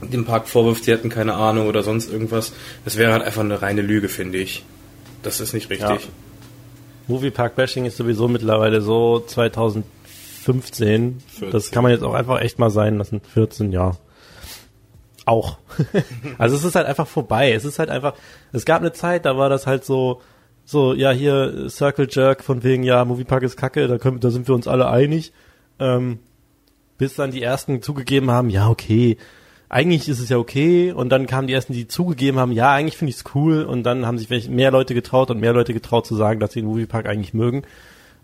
dem 0.03 0.25
Park 0.25 0.49
vorwirft, 0.49 0.85
sie 0.85 0.93
hätten 0.93 1.09
keine 1.09 1.35
Ahnung 1.35 1.67
oder 1.67 1.83
sonst 1.83 2.13
irgendwas, 2.13 2.53
das 2.85 2.97
wäre 2.97 3.13
halt 3.13 3.23
einfach 3.23 3.43
eine 3.43 3.61
reine 3.61 3.83
Lüge, 3.83 4.09
finde 4.09 4.39
ich. 4.39 4.65
Das 5.23 5.41
ist 5.41 5.55
nicht 5.55 5.71
richtig. 5.71 5.89
Ja. 5.89 5.99
Moviepark 7.09 7.57
Bashing 7.57 7.87
ist 7.87 7.97
sowieso 7.97 8.29
mittlerweile 8.29 8.83
so 8.83 9.25
2015. 9.27 9.85
14. 10.45 11.51
Das 11.51 11.71
kann 11.71 11.83
man 11.83 11.91
jetzt 11.91 12.05
auch 12.05 12.15
einfach 12.15 12.41
echt 12.41 12.59
mal 12.59 12.71
sein 12.71 12.99
lassen. 12.99 13.21
14, 13.35 13.73
ja. 13.73 13.97
Auch. 15.29 15.59
also 16.39 16.57
es 16.57 16.65
ist 16.65 16.75
halt 16.75 16.87
einfach 16.87 17.07
vorbei. 17.07 17.53
Es 17.53 17.67
ist 17.67 17.79
halt 17.79 17.91
einfach, 17.91 18.15
es 18.53 18.65
gab 18.65 18.81
eine 18.81 18.93
Zeit, 18.93 19.27
da 19.27 19.37
war 19.37 19.51
das 19.51 19.67
halt 19.67 19.85
so, 19.85 20.23
so, 20.65 20.95
ja, 20.95 21.11
hier 21.11 21.69
Circle 21.69 22.09
Jerk 22.11 22.43
von 22.43 22.65
wegen, 22.65 22.83
ja, 22.83 23.05
Moviepark 23.05 23.43
ist 23.43 23.59
kacke, 23.59 23.89
da, 23.89 23.99
können, 23.99 24.21
da 24.21 24.31
sind 24.31 24.49
wir 24.49 24.55
uns 24.55 24.67
alle 24.67 24.89
einig. 24.89 25.35
Ähm, 25.79 26.21
bis 26.97 27.15
dann 27.15 27.31
die 27.31 27.43
ersten 27.43 27.83
zugegeben 27.83 28.31
haben, 28.31 28.49
ja, 28.49 28.71
okay, 28.71 29.19
eigentlich 29.69 30.09
ist 30.09 30.19
es 30.19 30.31
ja 30.31 30.39
okay. 30.39 30.93
Und 30.93 31.11
dann 31.11 31.27
kamen 31.27 31.47
die 31.47 31.53
ersten, 31.53 31.75
die 31.75 31.87
zugegeben 31.87 32.39
haben, 32.39 32.53
ja, 32.53 32.73
eigentlich 32.73 32.97
finde 32.97 33.11
ich 33.11 33.17
es 33.17 33.25
cool. 33.35 33.65
Und 33.65 33.83
dann 33.83 34.07
haben 34.07 34.17
sich 34.17 34.49
mehr 34.49 34.71
Leute 34.71 34.95
getraut 34.95 35.31
und 35.31 35.41
mehr 35.41 35.53
Leute 35.53 35.75
getraut 35.75 36.07
zu 36.07 36.17
sagen, 36.17 36.41
dass 36.41 36.55
sie 36.55 36.61
den 36.61 36.69
Moviepark 36.69 37.07
eigentlich 37.07 37.35
mögen. 37.35 37.65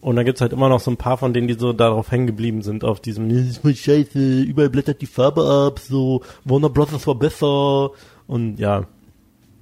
Und 0.04 0.16
dann 0.16 0.26
gibt's 0.26 0.42
halt 0.42 0.52
immer 0.52 0.68
noch 0.68 0.80
so 0.80 0.90
ein 0.90 0.98
paar 0.98 1.16
von 1.16 1.32
denen, 1.32 1.48
die 1.48 1.54
so 1.54 1.72
darauf 1.72 2.10
hängen 2.10 2.26
geblieben 2.26 2.60
sind, 2.60 2.84
auf 2.84 3.00
diesem, 3.00 3.26
"Nee, 3.26 3.38
das 3.38 3.46
ist 3.46 3.58
voll 3.62 3.74
scheiße, 3.74 4.42
überall 4.42 4.68
blättert 4.68 5.00
die 5.00 5.06
Farbe 5.06 5.42
ab, 5.46 5.78
so, 5.78 6.20
Warner 6.44 6.68
Brothers 6.68 7.06
war 7.06 7.14
besser. 7.14 7.90
Und 8.26 8.58
ja, 8.58 8.84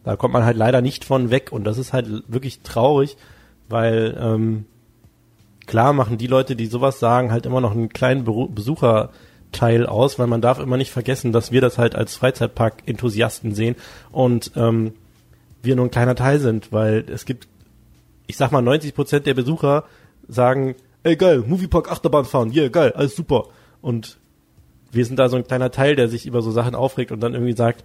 da 0.03 0.17
kommt 0.17 0.35
man 0.35 0.45
halt 0.45 0.57
leider 0.57 0.83
nicht 0.83 1.05
von 1.05 1.31
weg. 1.31 1.53
Und 1.53 1.63
das 1.63 1.79
ist 1.79 1.93
halt 1.93 2.25
wirklich 2.27 2.59
traurig, 2.63 3.17
weil, 3.69 4.19
ähm, 4.21 4.65
klar 5.67 5.93
machen 5.93 6.19
die 6.19 6.27
Leute, 6.27 6.57
die 6.57 6.67
sowas 6.67 6.99
sagen, 6.99 7.31
halt 7.31 7.47
immer 7.47 7.61
noch 7.61 7.71
einen 7.71 7.91
kleinen 7.91 8.25
Besucherteil 8.25 9.87
aus, 9.87 10.19
weil 10.19 10.27
man 10.27 10.41
darf 10.41 10.59
immer 10.59 10.77
nicht 10.77 10.91
vergessen, 10.91 11.31
dass 11.31 11.53
wir 11.53 11.61
das 11.61 11.79
halt 11.79 11.95
als 11.95 12.17
Freizeitpark-Enthusiasten 12.17 13.55
sehen 13.55 13.77
und 14.11 14.51
ähm, 14.57 14.95
wir 15.63 15.77
nur 15.77 15.87
ein 15.87 15.93
kleiner 15.93 16.17
Teil 16.17 16.41
sind, 16.41 16.73
weil 16.73 17.05
es 17.09 17.27
gibt, 17.27 17.47
ich 18.27 18.37
sag 18.37 18.51
mal, 18.51 18.61
90 18.61 18.93
Prozent 18.93 19.27
der 19.27 19.35
Besucher 19.35 19.85
sagen, 20.29 20.75
ey 21.03 21.17
geil, 21.17 21.45
Moviepark 21.47 21.91
Achterbahn 21.91 22.25
fahren, 22.25 22.53
yeah, 22.53 22.69
geil, 22.69 22.93
alles 22.95 23.17
super. 23.17 23.49
Und 23.81 24.19
wir 24.91 25.05
sind 25.07 25.19
da 25.19 25.29
so 25.29 25.37
ein 25.37 25.47
kleiner 25.47 25.71
Teil, 25.71 25.97
der 25.97 26.09
sich 26.09 26.27
über 26.27 26.43
so 26.43 26.51
Sachen 26.51 26.75
aufregt 26.75 27.13
und 27.13 27.21
dann 27.21 27.35
irgendwie 27.35 27.57
sagt, 27.57 27.85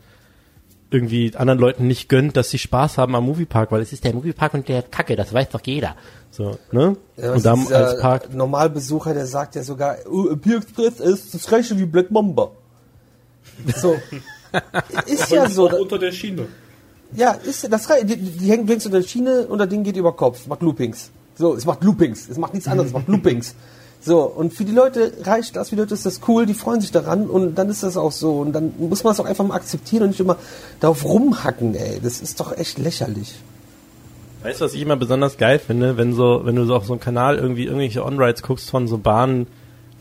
irgendwie 0.90 1.34
anderen 1.36 1.60
Leuten 1.60 1.88
nicht 1.88 2.08
gönnt, 2.08 2.38
dass 2.38 2.50
sie 2.50 2.60
Spaß 2.60 2.98
haben 2.98 3.16
am 3.16 3.26
Moviepark, 3.26 3.72
weil 3.72 3.82
es 3.82 3.92
ist 3.92 4.04
der 4.04 4.14
Moviepark 4.14 4.54
und 4.54 4.68
der 4.70 4.84
Kacke, 4.84 5.16
das 5.16 5.34
weiß 5.34 5.50
doch 5.50 5.62
jeder. 5.66 5.96
So, 6.32 6.58
ne? 6.72 6.96
Ja, 7.18 7.34
und 7.34 7.46
da 7.46 7.56
ist, 7.56 7.74
als 7.74 8.00
Park, 8.00 8.34
Normalbesucher, 8.34 9.14
der 9.14 9.26
sagt 9.26 9.56
ja 9.56 9.64
sogar, 9.64 9.96
Pier 10.42 10.58
Express 10.58 11.00
ist 11.00 11.34
das 11.34 11.46
gleiche 11.46 11.78
wie 11.78 11.86
Black 11.86 12.12
Mamba. 12.12 12.52
So. 13.76 13.98
ist 15.06 15.30
ja 15.30 15.50
so. 15.50 15.70
Unter 15.70 16.00
der 16.00 16.12
Schiene. 16.12 16.48
Ja, 17.14 17.32
ist 17.32 17.64
ja 17.64 17.70
das 17.70 17.88
die, 18.04 18.18
die 18.18 18.50
hängen 18.50 18.68
links 18.68 18.86
unter 18.86 19.00
der 19.00 19.08
Schiene 19.08 19.48
und 19.48 19.60
das 19.60 19.70
Ding 19.70 19.84
geht 19.84 19.98
über 19.98 20.14
Kopf, 20.14 20.48
macht 20.48 20.62
Loopings. 20.62 21.12
So, 21.38 21.56
es 21.56 21.66
macht 21.66 21.84
Loopings, 21.84 22.28
es 22.30 22.38
macht 22.38 22.54
nichts 22.54 22.68
anderes, 22.68 22.90
es 22.90 22.94
macht 22.94 23.08
Loopings. 23.08 23.56
So, 24.00 24.22
und 24.22 24.54
für 24.54 24.64
die 24.64 24.72
Leute 24.72 25.14
reicht 25.24 25.56
das, 25.56 25.70
für 25.70 25.76
die 25.76 25.82
Leute 25.82 25.94
ist 25.94 26.06
das 26.06 26.22
cool, 26.28 26.46
die 26.46 26.54
freuen 26.54 26.82
sich 26.82 26.92
daran 26.92 27.28
und 27.28 27.56
dann 27.56 27.70
ist 27.70 27.84
das 27.84 27.98
auch 27.98 28.12
so. 28.12 28.40
Und 28.40 28.54
dann 28.54 28.74
muss 28.78 29.04
man 29.04 29.14
es 29.14 29.20
auch 29.20 29.26
einfach 29.26 29.46
mal 29.46 29.56
akzeptieren 29.56 30.04
und 30.04 30.10
nicht 30.10 30.20
immer 30.20 30.38
darauf 30.80 31.04
rumhacken, 31.04 31.76
ey. 31.76 32.00
Das 32.02 32.22
ist 32.22 32.40
doch 32.40 32.58
echt 32.58 32.78
lächerlich. 32.78 33.36
Weißt 34.44 34.62
du, 34.62 34.66
was 34.66 34.74
ich 34.74 34.82
immer 34.82 34.96
besonders 34.96 35.38
geil 35.38 35.60
finde, 35.60 35.98
wenn 35.98 36.14
so, 36.14 36.42
wenn 36.44 36.56
du 36.56 36.66
so 36.66 36.76
auf 36.76 36.86
so 36.86 36.94
einem 36.94 37.00
Kanal 37.00 37.38
irgendwie 37.38 37.66
irgendwelche 37.66 38.06
On-Rides 38.06 38.44
guckst 38.44 38.70
von 38.70 38.88
so 38.88 38.98
Bahnen, 38.98 39.48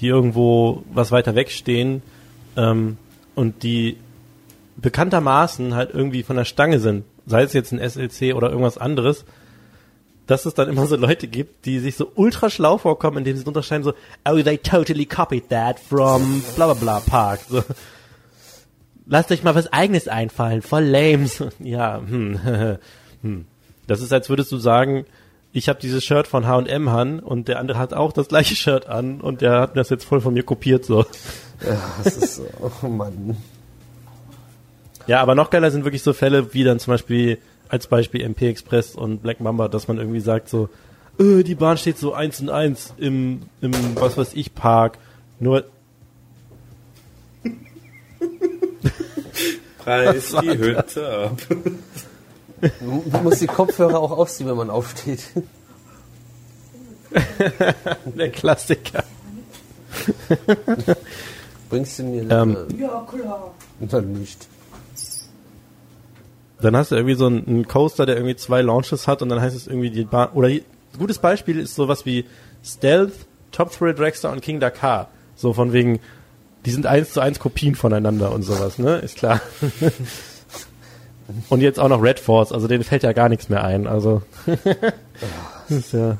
die 0.00 0.08
irgendwo 0.08 0.82
was 0.92 1.10
weiter 1.10 1.34
wegstehen, 1.34 2.02
ähm, 2.56 2.98
und 3.34 3.62
die 3.62 3.98
bekanntermaßen 4.76 5.74
halt 5.74 5.90
irgendwie 5.92 6.22
von 6.22 6.36
der 6.36 6.44
Stange 6.44 6.80
sind, 6.80 7.04
sei 7.26 7.42
es 7.42 7.52
jetzt 7.52 7.72
ein 7.72 7.78
SLC 7.78 8.34
oder 8.34 8.50
irgendwas 8.50 8.78
anderes, 8.78 9.24
dass 10.26 10.44
es 10.44 10.54
dann 10.54 10.68
immer 10.68 10.86
so 10.86 10.96
Leute 10.96 11.28
gibt, 11.28 11.66
die 11.66 11.78
sich 11.78 11.96
so 11.96 12.10
ultra 12.14 12.50
schlau 12.50 12.78
vorkommen, 12.78 13.18
indem 13.18 13.36
sie 13.36 13.44
drunter 13.44 13.62
schreiben 13.62 13.84
so, 13.84 13.94
oh, 14.28 14.42
they 14.42 14.58
totally 14.58 15.06
copied 15.06 15.48
that 15.48 15.78
from 15.78 16.42
bla 16.56 16.66
bla 16.66 16.74
bla 16.74 17.00
Park. 17.00 17.40
So. 17.48 17.62
Lasst 19.06 19.30
euch 19.30 19.44
mal 19.44 19.54
was 19.54 19.72
eigenes 19.72 20.08
einfallen, 20.08 20.62
voll 20.62 20.84
lame. 20.84 21.28
So, 21.28 21.48
Ja, 21.60 22.00
hm, 22.04 22.40
hm. 23.22 23.46
Das 23.86 24.00
ist, 24.00 24.12
als 24.12 24.28
würdest 24.28 24.50
du 24.50 24.58
sagen, 24.58 25.06
ich 25.52 25.68
habe 25.68 25.78
dieses 25.80 26.04
Shirt 26.04 26.26
von 26.26 26.46
H&M 26.46 26.88
an 26.88 27.20
und 27.20 27.46
der 27.46 27.60
andere 27.60 27.78
hat 27.78 27.94
auch 27.94 28.12
das 28.12 28.28
gleiche 28.28 28.56
Shirt 28.56 28.88
an 28.88 29.20
und 29.20 29.42
der 29.42 29.60
hat 29.60 29.76
das 29.76 29.90
jetzt 29.90 30.04
voll 30.04 30.20
von 30.20 30.34
mir 30.34 30.42
kopiert 30.42 30.84
so. 30.84 31.06
Ja, 31.64 31.80
das 32.02 32.16
ist, 32.16 32.42
oh 32.60 32.88
Mann. 32.88 33.36
Ja, 35.06 35.22
aber 35.22 35.36
noch 35.36 35.50
geiler 35.50 35.70
sind 35.70 35.84
wirklich 35.84 36.02
so 36.02 36.12
Fälle 36.12 36.52
wie 36.52 36.64
dann 36.64 36.80
zum 36.80 36.92
Beispiel 36.92 37.38
als 37.68 37.86
Beispiel 37.86 38.22
MP 38.22 38.48
Express 38.48 38.94
und 38.94 39.22
Black 39.22 39.40
Mamba, 39.40 39.68
dass 39.68 39.88
man 39.88 39.98
irgendwie 39.98 40.20
sagt 40.20 40.48
so, 40.48 40.68
äh, 41.18 41.42
die 41.42 41.54
Bahn 41.54 41.78
steht 41.78 41.98
so 41.98 42.12
eins 42.12 42.40
und 42.40 42.50
eins 42.50 42.94
im, 42.96 43.42
im 43.60 43.72
was 43.96 44.16
weiß 44.16 44.34
ich 44.34 44.54
Park, 44.54 44.98
nur 45.40 45.64
Preis 49.78 50.34
die 50.42 50.58
Hütte 50.58 51.30
ab. 51.30 51.38
Man 53.12 53.22
muss 53.22 53.38
die 53.38 53.46
Kopfhörer 53.46 53.98
auch 54.00 54.10
ausziehen, 54.12 54.48
wenn 54.48 54.56
man 54.56 54.70
aufsteht. 54.70 55.24
der 58.04 58.30
Klassiker. 58.30 59.04
Bringst 61.68 61.98
du 61.98 62.04
mir 62.04 62.22
Ähm. 62.22 62.56
eine? 62.56 62.66
Ja, 62.78 63.06
klar. 63.08 63.54
Dann 63.80 64.12
nicht. 64.12 64.48
Dann 66.60 66.76
hast 66.76 66.90
du 66.90 66.96
irgendwie 66.96 67.14
so 67.14 67.26
einen, 67.26 67.46
einen 67.46 67.68
Coaster, 67.68 68.06
der 68.06 68.16
irgendwie 68.16 68.36
zwei 68.36 68.62
Launches 68.62 69.06
hat 69.06 69.22
und 69.22 69.28
dann 69.28 69.40
heißt 69.40 69.56
es 69.56 69.66
irgendwie 69.66 69.90
die 69.90 70.04
Bahn 70.04 70.30
oder 70.32 70.48
ein 70.48 70.62
gutes 70.98 71.18
Beispiel 71.18 71.58
ist 71.58 71.74
sowas 71.74 72.06
wie 72.06 72.24
Stealth, 72.64 73.12
Top 73.52 73.70
Thrill 73.72 73.94
Dragster 73.94 74.30
und 74.32 74.40
King 74.42 74.60
Dakar. 74.60 75.08
So 75.34 75.52
von 75.52 75.72
wegen, 75.72 76.00
die 76.64 76.70
sind 76.70 76.86
eins 76.86 77.12
zu 77.12 77.20
eins 77.20 77.38
Kopien 77.38 77.74
voneinander 77.74 78.32
und 78.32 78.42
sowas, 78.42 78.78
ne? 78.78 78.96
Ist 78.96 79.18
klar. 79.18 79.40
und 81.50 81.60
jetzt 81.60 81.78
auch 81.78 81.88
noch 81.88 82.02
Red 82.02 82.18
Force, 82.18 82.52
also 82.52 82.68
denen 82.68 82.84
fällt 82.84 83.02
ja 83.02 83.12
gar 83.12 83.28
nichts 83.28 83.48
mehr 83.48 83.62
ein. 83.62 83.86
Also 83.86 84.22
ist 85.68 85.92
ja 85.92 86.16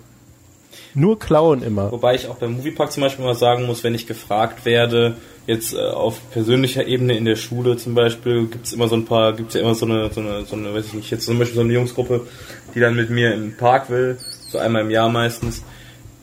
nur 0.95 1.19
klauen 1.19 1.63
immer. 1.63 1.93
Wobei 1.93 2.15
ich 2.15 2.29
auch 2.29 2.37
beim 2.37 2.53
Moviepark 2.53 2.91
zum 2.91 3.03
Beispiel 3.03 3.25
mal 3.25 3.35
sagen 3.35 3.67
muss, 3.67 3.85
wenn 3.85 3.95
ich 3.95 4.07
gefragt 4.07 4.65
werde, 4.65 5.17
jetzt 5.47 5.75
äh, 5.75 5.79
auf 5.79 6.31
persönlicher 6.31 6.87
Ebene 6.87 7.17
in 7.17 7.25
der 7.25 7.37
Schule 7.37 7.77
zum 7.77 7.95
Beispiel, 7.95 8.47
gibt's 8.47 8.73
immer 8.73 8.89
so 8.89 8.97
ein 8.97 9.05
paar, 9.05 9.33
gibt's 9.33 9.55
ja 9.55 9.61
immer 9.61 9.75
so 9.75 9.87
eine, 9.87 10.13
so 10.13 10.21
eine, 10.21 10.45
so 10.45 10.57
eine, 10.57 10.75
weiß 10.75 10.87
ich 10.87 10.95
nicht, 10.95 11.11
jetzt 11.11 11.25
zum 11.25 11.39
Beispiel 11.39 11.57
so 11.57 11.61
eine 11.63 11.73
Jungsgruppe, 11.73 12.27
die 12.75 12.81
dann 12.81 12.97
mit 12.97 13.11
mir 13.11 13.33
im 13.35 13.57
Park 13.57 13.91
will, 13.91 14.19
so 14.49 14.59
einmal 14.59 14.83
im 14.83 14.91
Jahr 14.91 15.09
meistens, 15.09 15.63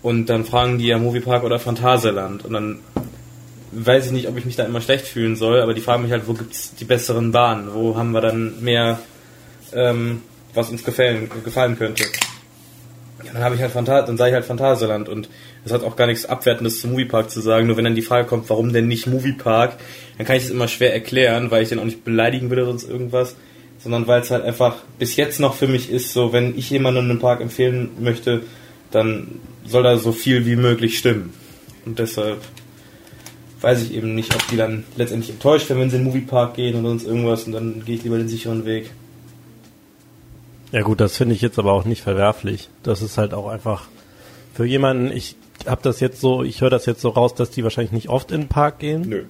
und 0.02 0.26
dann 0.28 0.44
fragen 0.44 0.78
die 0.78 0.88
ja 0.88 0.98
Moviepark 0.98 1.44
oder 1.44 1.60
Phantasialand, 1.60 2.46
und 2.46 2.54
dann 2.54 2.80
weiß 3.72 4.08
ich 4.08 4.12
nicht, 4.12 4.28
ob 4.28 4.38
ich 4.38 4.46
mich 4.46 4.56
da 4.56 4.66
immer 4.66 4.82
schlecht 4.82 5.08
fühlen 5.08 5.36
soll, 5.36 5.62
aber 5.62 5.74
die 5.74 5.82
fragen 5.82 6.04
mich 6.04 6.12
halt, 6.12 6.28
wo 6.28 6.34
gibt's 6.34 6.76
die 6.76 6.86
besseren 6.86 7.32
Bahnen, 7.32 7.74
wo 7.74 7.96
haben 7.96 8.12
wir 8.12 8.22
dann 8.22 8.62
mehr, 8.62 9.00
ähm, 9.74 10.22
was 10.54 10.70
uns 10.70 10.84
gefallen, 10.84 11.30
gefallen 11.44 11.78
könnte. 11.78 12.04
Ja, 13.26 13.34
dann 13.34 13.44
habe 13.44 13.56
ich 13.56 13.62
halt 13.62 13.72
Phanta 13.72 14.02
dann 14.02 14.18
sage 14.18 14.32
ich 14.32 14.36
halt 14.36 14.46
Phantasialand 14.46 15.10
und 15.10 15.30
es 15.66 15.72
hat 15.72 15.84
auch 15.84 15.96
gar 15.96 16.08
nichts 16.08 16.26
Abwertendes 16.26 16.82
zum 16.82 16.92
Moviepark 16.92 17.30
zu 17.30 17.42
sagen, 17.42 17.68
nur 17.68 17.78
wenn 17.78 17.86
dann 17.86 17.96
die 17.96 18.02
Frage 18.02 18.28
kommt, 18.28 18.50
warum 18.50 18.74
denn 18.74 18.88
nicht 18.88 19.08
Moviepark, 19.08 19.78
dann 20.18 20.28
kann 20.28 20.36
ich 20.36 20.44
es 20.44 20.50
immer 20.50 20.68
schwer 20.68 20.94
erklären, 20.94 21.52
weil 21.52 21.64
ich 21.64 21.70
den 21.70 21.80
auch 21.80 21.86
nicht 21.86 22.04
beleidigen 22.04 22.50
will 22.50 22.60
oder 22.60 22.68
sonst 22.68 22.90
irgendwas, 22.90 23.36
sondern 23.80 24.08
weil 24.08 24.22
es 24.22 24.32
halt 24.32 24.44
einfach 24.44 24.78
bis 25.00 25.16
jetzt 25.16 25.40
noch 25.40 25.56
für 25.56 25.68
mich 25.68 25.90
ist, 25.90 26.14
so 26.14 26.34
wenn 26.34 26.58
ich 26.58 26.70
jemanden 26.70 27.10
einen 27.10 27.20
Park 27.20 27.42
empfehlen 27.42 27.92
möchte, 28.00 28.42
dann 28.92 29.40
soll 29.66 29.84
da 29.84 29.98
so 29.98 30.12
viel 30.12 30.46
wie 30.46 30.56
möglich 30.56 30.98
stimmen. 30.98 31.34
Und 31.86 32.00
deshalb 32.00 32.40
weiß 33.62 33.82
ich 33.84 33.94
eben 33.94 34.14
nicht, 34.14 34.36
ob 34.36 34.46
die 34.50 34.58
dann 34.58 34.84
letztendlich 34.98 35.32
enttäuscht 35.32 35.70
werden, 35.70 35.82
wenn 35.82 35.90
sie 35.90 35.96
in 35.96 36.04
den 36.04 36.10
Moviepark 36.10 36.56
gehen 36.56 36.76
oder 36.76 36.90
sonst 36.90 37.08
irgendwas 37.08 37.46
und 37.46 37.54
dann 37.54 37.84
gehe 37.86 37.96
ich 37.96 38.04
lieber 38.04 38.18
den 38.18 38.28
sicheren 38.28 38.66
Weg. 38.66 38.92
Ja 40.74 40.82
gut, 40.82 41.00
das 41.00 41.16
finde 41.16 41.36
ich 41.36 41.42
jetzt 41.42 41.60
aber 41.60 41.72
auch 41.72 41.86
nicht 41.86 42.02
verwerflich. 42.02 42.68
Das 42.82 43.04
ist 43.04 43.20
halt 43.20 43.36
auch 43.36 43.48
einfach 43.48 43.84
für 44.56 44.66
jemanden, 44.66 45.12
ich 45.12 45.36
habe 45.68 45.84
das 45.84 46.00
jetzt 46.00 46.20
so, 46.20 46.42
ich 46.42 46.62
höre 46.62 46.72
das 46.72 46.88
jetzt 46.88 47.00
so 47.00 47.10
raus, 47.10 47.36
dass 47.36 47.52
die 47.52 47.64
wahrscheinlich 47.64 47.92
nicht 47.92 48.10
oft 48.10 48.32
in 48.32 48.42
den 48.42 48.48
Park 48.50 48.80
gehen. 48.80 49.02
Nö. 49.08 49.24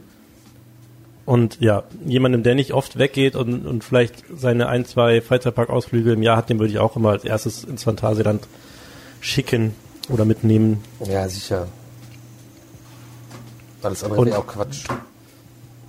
Und 1.25 1.59
ja, 1.59 1.83
jemandem, 2.05 2.43
der 2.43 2.55
nicht 2.55 2.71
oft 2.71 2.97
weggeht 2.97 3.35
und, 3.35 3.65
und 3.65 3.83
vielleicht 3.83 4.23
seine 4.33 4.69
ein, 4.69 4.85
zwei 4.85 5.19
Freizeitparkausflüge 5.19 6.13
im 6.13 6.23
Jahr 6.23 6.37
hat, 6.37 6.49
den 6.49 6.59
würde 6.59 6.71
ich 6.71 6.79
auch 6.79 6.95
immer 6.95 7.09
als 7.09 7.25
erstes 7.25 7.65
ins 7.65 7.83
Phantasialand 7.83 8.47
schicken 9.19 9.75
oder 10.07 10.23
mitnehmen. 10.23 10.81
Ja, 11.05 11.27
sicher. 11.27 11.67
Alles 13.81 14.01
andere 14.01 14.27
wäre 14.27 14.37
auch 14.37 14.47
Quatsch. 14.47 14.85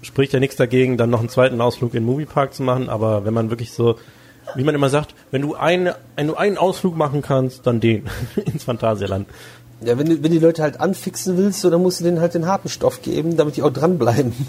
Spricht 0.03 0.33
ja 0.33 0.41
nichts 0.41 0.57
dagegen, 0.57 0.97
dann 0.97 1.11
noch 1.11 1.21
einen 1.21 1.29
zweiten 1.29 1.61
Ausflug 1.61 1.95
in 1.95 2.03
den 2.03 2.07
Moviepark 2.07 2.55
zu 2.55 2.65
machen, 2.65 2.89
aber 2.89 3.25
wenn 3.25 3.35
man 3.35 3.51
wirklich 3.51 3.71
so, 3.71 3.99
wie 4.55 4.65
man 4.65 4.75
immer 4.75 4.89
sagt, 4.89 5.15
wenn 5.31 5.43
du 5.43 5.55
eine, 5.55 5.97
wenn 6.17 6.29
du 6.29 6.35
einen 6.35 6.59
Ausflug 6.59 6.97
machen 6.97 7.23
kannst, 7.23 7.67
dann 7.67 7.81
den 7.81 8.05
ins 8.45 8.65
Phantasialand. 8.65 9.29
Ja, 9.81 9.99
wenn 9.99 10.07
du, 10.09 10.23
wenn 10.23 10.33
die 10.33 10.39
Leute 10.39 10.63
halt 10.63 10.81
anfixen 10.81 11.37
willst, 11.37 11.61
so, 11.61 11.71
dann 11.71 11.83
musst 11.83 12.01
du 12.01 12.05
denen 12.05 12.21
halt 12.21 12.35
den 12.35 12.47
harten 12.47 12.69
Stoff 12.69 13.03
geben, 13.03 13.37
damit 13.37 13.57
die 13.57 13.63
auch 13.63 13.73
dranbleiben. 13.73 14.33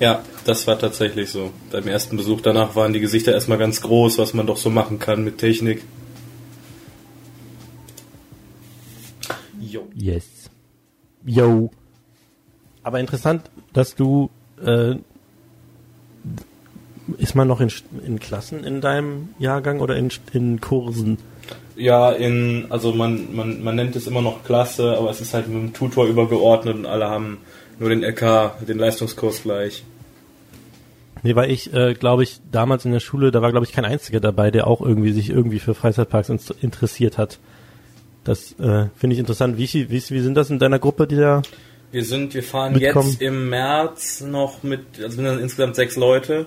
Ja, 0.00 0.22
das 0.44 0.66
war 0.66 0.78
tatsächlich 0.78 1.30
so. 1.30 1.52
Beim 1.70 1.86
ersten 1.86 2.16
Besuch 2.16 2.40
danach 2.40 2.74
waren 2.74 2.92
die 2.92 3.00
Gesichter 3.00 3.32
erstmal 3.32 3.58
ganz 3.58 3.80
groß, 3.80 4.18
was 4.18 4.34
man 4.34 4.46
doch 4.46 4.56
so 4.56 4.70
machen 4.70 4.98
kann 4.98 5.24
mit 5.24 5.38
Technik. 5.38 5.84
Jo. 9.60 9.88
Yes. 9.94 10.24
Yo. 11.24 11.70
Aber 12.82 13.00
interessant, 13.00 13.50
dass 13.72 13.94
du, 13.94 14.30
äh, 14.62 14.96
ist 17.18 17.34
man 17.34 17.48
noch 17.48 17.60
in, 17.60 17.70
in 18.06 18.18
Klassen 18.18 18.64
in 18.64 18.80
deinem 18.80 19.30
Jahrgang 19.38 19.80
oder 19.80 19.96
in, 19.96 20.10
in 20.32 20.60
Kursen? 20.60 21.18
Ja, 21.76 22.10
in, 22.12 22.66
also 22.70 22.92
man, 22.92 23.34
man, 23.34 23.62
man 23.62 23.74
nennt 23.76 23.96
es 23.96 24.06
immer 24.06 24.22
noch 24.22 24.44
Klasse, 24.44 24.96
aber 24.96 25.10
es 25.10 25.20
ist 25.20 25.34
halt 25.34 25.48
mit 25.48 25.56
dem 25.56 25.72
Tutor 25.72 26.06
übergeordnet 26.06 26.76
und 26.76 26.86
alle 26.86 27.08
haben 27.08 27.38
nur 27.78 27.88
den 27.90 28.02
LK, 28.04 28.64
den 28.66 28.78
Leistungskurs 28.78 29.42
gleich. 29.42 29.84
Nee, 31.22 31.34
weil 31.34 31.50
ich, 31.50 31.72
äh, 31.72 31.94
glaube 31.94 32.22
ich, 32.22 32.40
damals 32.52 32.84
in 32.84 32.92
der 32.92 33.00
Schule, 33.00 33.30
da 33.30 33.40
war, 33.42 33.50
glaube 33.50 33.66
ich, 33.66 33.72
kein 33.72 33.84
einziger 33.86 34.20
dabei, 34.20 34.50
der 34.50 34.66
auch 34.66 34.80
irgendwie 34.80 35.12
sich 35.12 35.30
irgendwie 35.30 35.58
für 35.58 35.74
Freizeitparks 35.74 36.28
ins- 36.28 36.54
interessiert 36.60 37.18
hat. 37.18 37.38
Das 38.24 38.52
äh, 38.58 38.86
finde 38.96 39.14
ich 39.14 39.18
interessant. 39.18 39.58
Wie, 39.58 39.66
wie, 39.72 39.90
wie 39.90 40.20
sind 40.20 40.34
das 40.34 40.50
in 40.50 40.58
deiner 40.58 40.78
Gruppe, 40.78 41.06
die 41.06 41.16
da? 41.16 41.42
Wir 41.92 42.04
sind, 42.04 42.34
wir 42.34 42.42
fahren 42.42 42.74
Mitkommen. 42.74 43.08
jetzt 43.10 43.22
im 43.22 43.48
März 43.48 44.20
noch 44.20 44.62
mit, 44.62 44.80
also 45.02 45.16
sind 45.16 45.24
dann 45.24 45.38
insgesamt 45.40 45.76
sechs 45.76 45.96
Leute. 45.96 46.46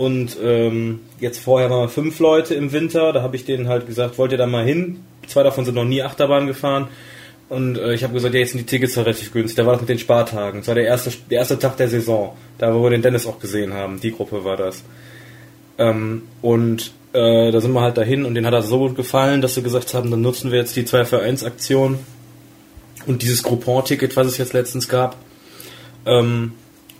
Und 0.00 0.38
ähm, 0.42 1.00
jetzt 1.20 1.40
vorher 1.40 1.68
waren 1.68 1.82
wir 1.82 1.88
fünf 1.90 2.20
Leute 2.20 2.54
im 2.54 2.72
Winter. 2.72 3.12
Da 3.12 3.20
habe 3.20 3.36
ich 3.36 3.44
denen 3.44 3.68
halt 3.68 3.86
gesagt, 3.86 4.16
wollt 4.16 4.32
ihr 4.32 4.38
da 4.38 4.46
mal 4.46 4.64
hin? 4.64 5.04
Zwei 5.26 5.42
davon 5.42 5.66
sind 5.66 5.74
noch 5.74 5.84
nie 5.84 6.02
Achterbahn 6.02 6.46
gefahren. 6.46 6.88
Und 7.50 7.76
äh, 7.76 7.92
ich 7.92 8.02
habe 8.02 8.14
gesagt, 8.14 8.32
ja, 8.32 8.40
jetzt 8.40 8.52
sind 8.52 8.60
die 8.60 8.64
Tickets 8.64 8.96
relativ 8.96 9.30
günstig. 9.30 9.56
Da 9.56 9.66
war 9.66 9.74
das 9.74 9.82
mit 9.82 9.90
den 9.90 9.98
Spartagen. 9.98 10.60
Das 10.60 10.68
war 10.68 10.74
der 10.74 10.84
erste, 10.84 11.12
der 11.30 11.40
erste 11.40 11.58
Tag 11.58 11.76
der 11.76 11.90
Saison. 11.90 12.34
Da, 12.56 12.74
wo 12.74 12.82
wir 12.82 12.88
den 12.88 13.02
Dennis 13.02 13.26
auch 13.26 13.38
gesehen 13.40 13.74
haben. 13.74 14.00
Die 14.00 14.10
Gruppe 14.10 14.42
war 14.42 14.56
das. 14.56 14.84
Ähm, 15.76 16.22
und 16.40 16.92
äh, 17.12 17.50
da 17.50 17.60
sind 17.60 17.74
wir 17.74 17.82
halt 17.82 17.98
dahin 17.98 18.24
und 18.24 18.34
denen 18.34 18.46
hat 18.46 18.54
das 18.54 18.68
so 18.68 18.78
gut 18.78 18.96
gefallen, 18.96 19.42
dass 19.42 19.54
sie 19.54 19.62
gesagt 19.62 19.92
haben, 19.92 20.10
dann 20.10 20.22
nutzen 20.22 20.50
wir 20.50 20.60
jetzt 20.60 20.76
die 20.76 20.86
2 20.86 21.04
für 21.04 21.20
1 21.20 21.44
Aktion 21.44 21.98
und 23.04 23.20
dieses 23.20 23.42
Groupon-Ticket, 23.42 24.16
was 24.16 24.28
es 24.28 24.38
jetzt 24.38 24.54
letztens 24.54 24.88
gab. 24.88 25.16
Ähm, 26.06 26.52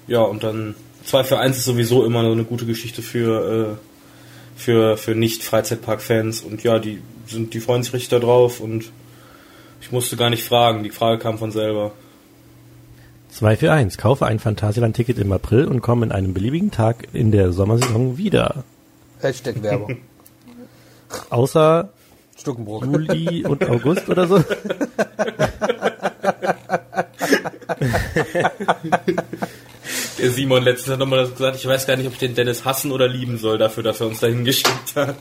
ja, 0.06 0.20
und 0.20 0.44
dann 0.44 0.74
2 1.10 1.24
für 1.24 1.40
1 1.40 1.58
ist 1.58 1.64
sowieso 1.64 2.04
immer 2.04 2.22
so 2.22 2.30
eine 2.30 2.44
gute 2.44 2.66
Geschichte 2.66 3.02
für, 3.02 3.72
äh, 3.72 3.76
für, 4.54 4.96
für 4.96 5.16
Nicht-Freizeitpark-Fans 5.16 6.42
und 6.42 6.62
ja, 6.62 6.78
die 6.78 7.02
sind, 7.26 7.52
die 7.52 7.58
freuen 7.58 7.82
sich 7.82 7.92
richtig 7.92 8.10
darauf 8.10 8.60
und 8.60 8.92
ich 9.80 9.90
musste 9.90 10.16
gar 10.16 10.30
nicht 10.30 10.44
fragen, 10.44 10.84
die 10.84 10.90
Frage 10.90 11.18
kam 11.18 11.36
von 11.36 11.50
selber. 11.50 11.90
2 13.30 13.56
für 13.56 13.72
1. 13.72 13.98
Kaufe 13.98 14.24
ein 14.24 14.38
Phantasialand-Ticket 14.38 15.18
im 15.18 15.32
April 15.32 15.64
und 15.64 15.80
komme 15.80 16.06
in 16.06 16.12
einem 16.12 16.32
beliebigen 16.32 16.70
Tag 16.70 17.08
in 17.12 17.32
der 17.32 17.52
Sommersaison 17.52 18.16
wieder. 18.16 18.62
Hashtag 19.18 19.60
Werbung. 19.64 19.96
Außer 21.30 21.88
Stuckenbrock. 22.38 22.84
Juli 22.84 23.44
und 23.46 23.68
August 23.68 24.08
oder 24.08 24.28
so. 24.28 24.38
Der 30.20 30.30
Simon 30.30 30.62
letztens 30.62 30.92
hat 30.92 30.98
nochmal 30.98 31.28
gesagt, 31.28 31.56
ich 31.56 31.66
weiß 31.66 31.86
gar 31.86 31.96
nicht, 31.96 32.06
ob 32.06 32.12
ich 32.14 32.18
den 32.18 32.34
Dennis 32.34 32.64
hassen 32.64 32.92
oder 32.92 33.08
lieben 33.08 33.38
soll 33.38 33.58
dafür, 33.58 33.82
dass 33.82 34.00
er 34.00 34.06
uns 34.08 34.20
dahin 34.20 34.44
geschickt 34.44 34.94
hat. 34.94 35.16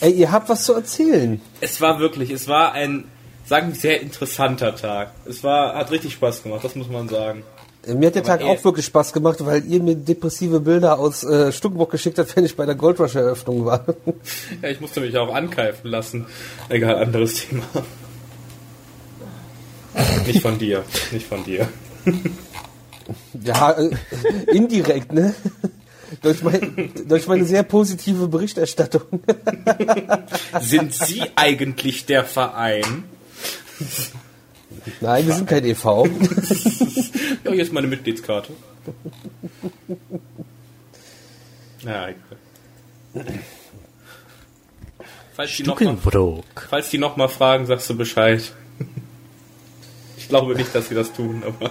Ey, 0.00 0.12
ihr 0.12 0.30
habt 0.32 0.48
was 0.48 0.64
zu 0.64 0.74
erzählen. 0.74 1.40
Es 1.60 1.80
war 1.80 1.98
wirklich, 2.00 2.30
es 2.30 2.48
war 2.48 2.72
ein, 2.72 3.04
sagen 3.46 3.68
wir, 3.68 3.74
sehr 3.76 4.00
interessanter 4.00 4.74
Tag. 4.76 5.12
Es 5.26 5.42
war, 5.44 5.74
hat 5.74 5.90
richtig 5.90 6.12
Spaß 6.14 6.42
gemacht, 6.42 6.64
das 6.64 6.74
muss 6.74 6.88
man 6.88 7.08
sagen. 7.08 7.42
Äh, 7.86 7.94
Mir 7.94 8.08
hat 8.08 8.14
der 8.14 8.22
Aber 8.22 8.28
Tag 8.38 8.40
eh- 8.42 8.44
auch 8.44 8.64
wirklich 8.64 8.86
Spaß 8.86 9.12
gemacht, 9.12 9.38
weil 9.44 9.64
ihr 9.66 9.82
mir 9.82 9.94
depressive 9.96 10.60
Bilder 10.60 10.98
aus 10.98 11.22
äh, 11.24 11.50
Stuckenbrock 11.52 11.90
geschickt 11.92 12.18
habt, 12.18 12.34
wenn 12.36 12.44
ich 12.44 12.56
bei 12.56 12.66
der 12.66 12.74
Goldrush-Eröffnung 12.74 13.64
war. 13.64 13.84
Ja, 14.62 14.68
ich 14.68 14.80
musste 14.80 15.00
mich 15.00 15.16
auch 15.16 15.34
ankeifen 15.34 15.88
lassen. 15.90 16.26
Egal, 16.68 16.96
anderes 16.96 17.46
Thema. 17.48 17.62
Nicht 20.26 20.40
von 20.42 20.56
dir, 20.58 20.84
nicht 21.10 21.26
von 21.26 21.42
dir. 21.44 21.68
ja, 23.42 23.72
äh, 23.72 23.90
indirekt, 24.52 25.12
ne? 25.12 25.34
durch, 26.22 26.42
mein, 26.42 26.92
durch 27.06 27.26
meine 27.26 27.44
sehr 27.44 27.62
positive 27.62 28.28
Berichterstattung. 28.28 29.02
Sind 30.60 30.94
Sie 30.94 31.22
eigentlich 31.36 32.06
der 32.06 32.24
Verein? 32.24 33.04
Nein, 35.00 35.26
wir 35.26 35.34
sind 35.34 35.48
kein 35.48 35.64
e.V. 35.64 36.06
Ja, 37.44 37.52
hier 37.52 37.62
ist 37.62 37.72
meine 37.72 37.86
Mitgliedskarte. 37.86 38.52
Ja, 41.82 42.08
egal. 42.08 43.34
Falls 45.34 45.56
die, 45.56 45.62
noch 45.62 45.80
mal, 45.80 45.96
falls 46.68 46.90
die 46.90 46.98
noch 46.98 47.16
mal 47.16 47.28
fragen, 47.28 47.64
sagst 47.66 47.88
du 47.88 47.96
Bescheid. 47.96 48.52
Ich 50.18 50.28
glaube 50.28 50.54
nicht, 50.54 50.74
dass 50.74 50.88
sie 50.88 50.94
das 50.94 51.12
tun, 51.12 51.42
aber 51.46 51.70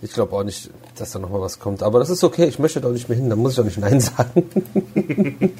Ich 0.00 0.12
glaube 0.12 0.36
auch 0.36 0.44
nicht, 0.44 0.70
dass 0.96 1.12
da 1.12 1.18
nochmal 1.18 1.40
was 1.40 1.58
kommt. 1.58 1.82
Aber 1.82 1.98
das 1.98 2.10
ist 2.10 2.22
okay, 2.22 2.46
ich 2.46 2.58
möchte 2.58 2.80
doch 2.80 2.92
nicht 2.92 3.08
mehr 3.08 3.18
hin, 3.18 3.30
da 3.30 3.36
muss 3.36 3.52
ich 3.52 3.56
doch 3.56 3.64
nicht 3.64 3.78
Nein 3.78 4.00
sagen. 4.00 5.54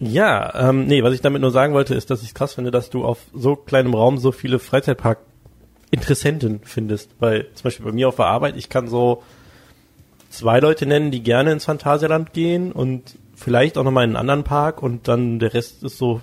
Ja, 0.00 0.68
ähm, 0.68 0.86
nee, 0.86 1.02
was 1.02 1.14
ich 1.14 1.20
damit 1.20 1.42
nur 1.42 1.50
sagen 1.50 1.74
wollte, 1.74 1.94
ist, 1.94 2.10
dass 2.10 2.22
ich 2.22 2.34
krass 2.34 2.54
finde, 2.54 2.70
dass 2.70 2.90
du 2.90 3.04
auf 3.04 3.18
so 3.34 3.56
kleinem 3.56 3.94
Raum 3.94 4.18
so 4.18 4.30
viele 4.30 4.60
Freizeitpark-Interessenten 4.60 6.60
findest. 6.62 7.10
Weil 7.18 7.48
zum 7.54 7.64
Beispiel 7.64 7.86
bei 7.86 7.92
mir 7.92 8.08
auf 8.08 8.16
der 8.16 8.26
Arbeit, 8.26 8.56
ich 8.56 8.68
kann 8.68 8.86
so 8.86 9.22
zwei 10.30 10.60
Leute 10.60 10.86
nennen, 10.86 11.10
die 11.10 11.22
gerne 11.22 11.52
ins 11.52 11.64
Phantasialand 11.64 12.32
gehen 12.32 12.70
und 12.70 13.18
vielleicht 13.34 13.76
auch 13.76 13.84
nochmal 13.84 14.04
in 14.04 14.10
einen 14.10 14.16
anderen 14.16 14.44
Park 14.44 14.82
und 14.82 15.08
dann 15.08 15.40
der 15.40 15.54
Rest 15.54 15.82
ist 15.82 15.98
so, 15.98 16.20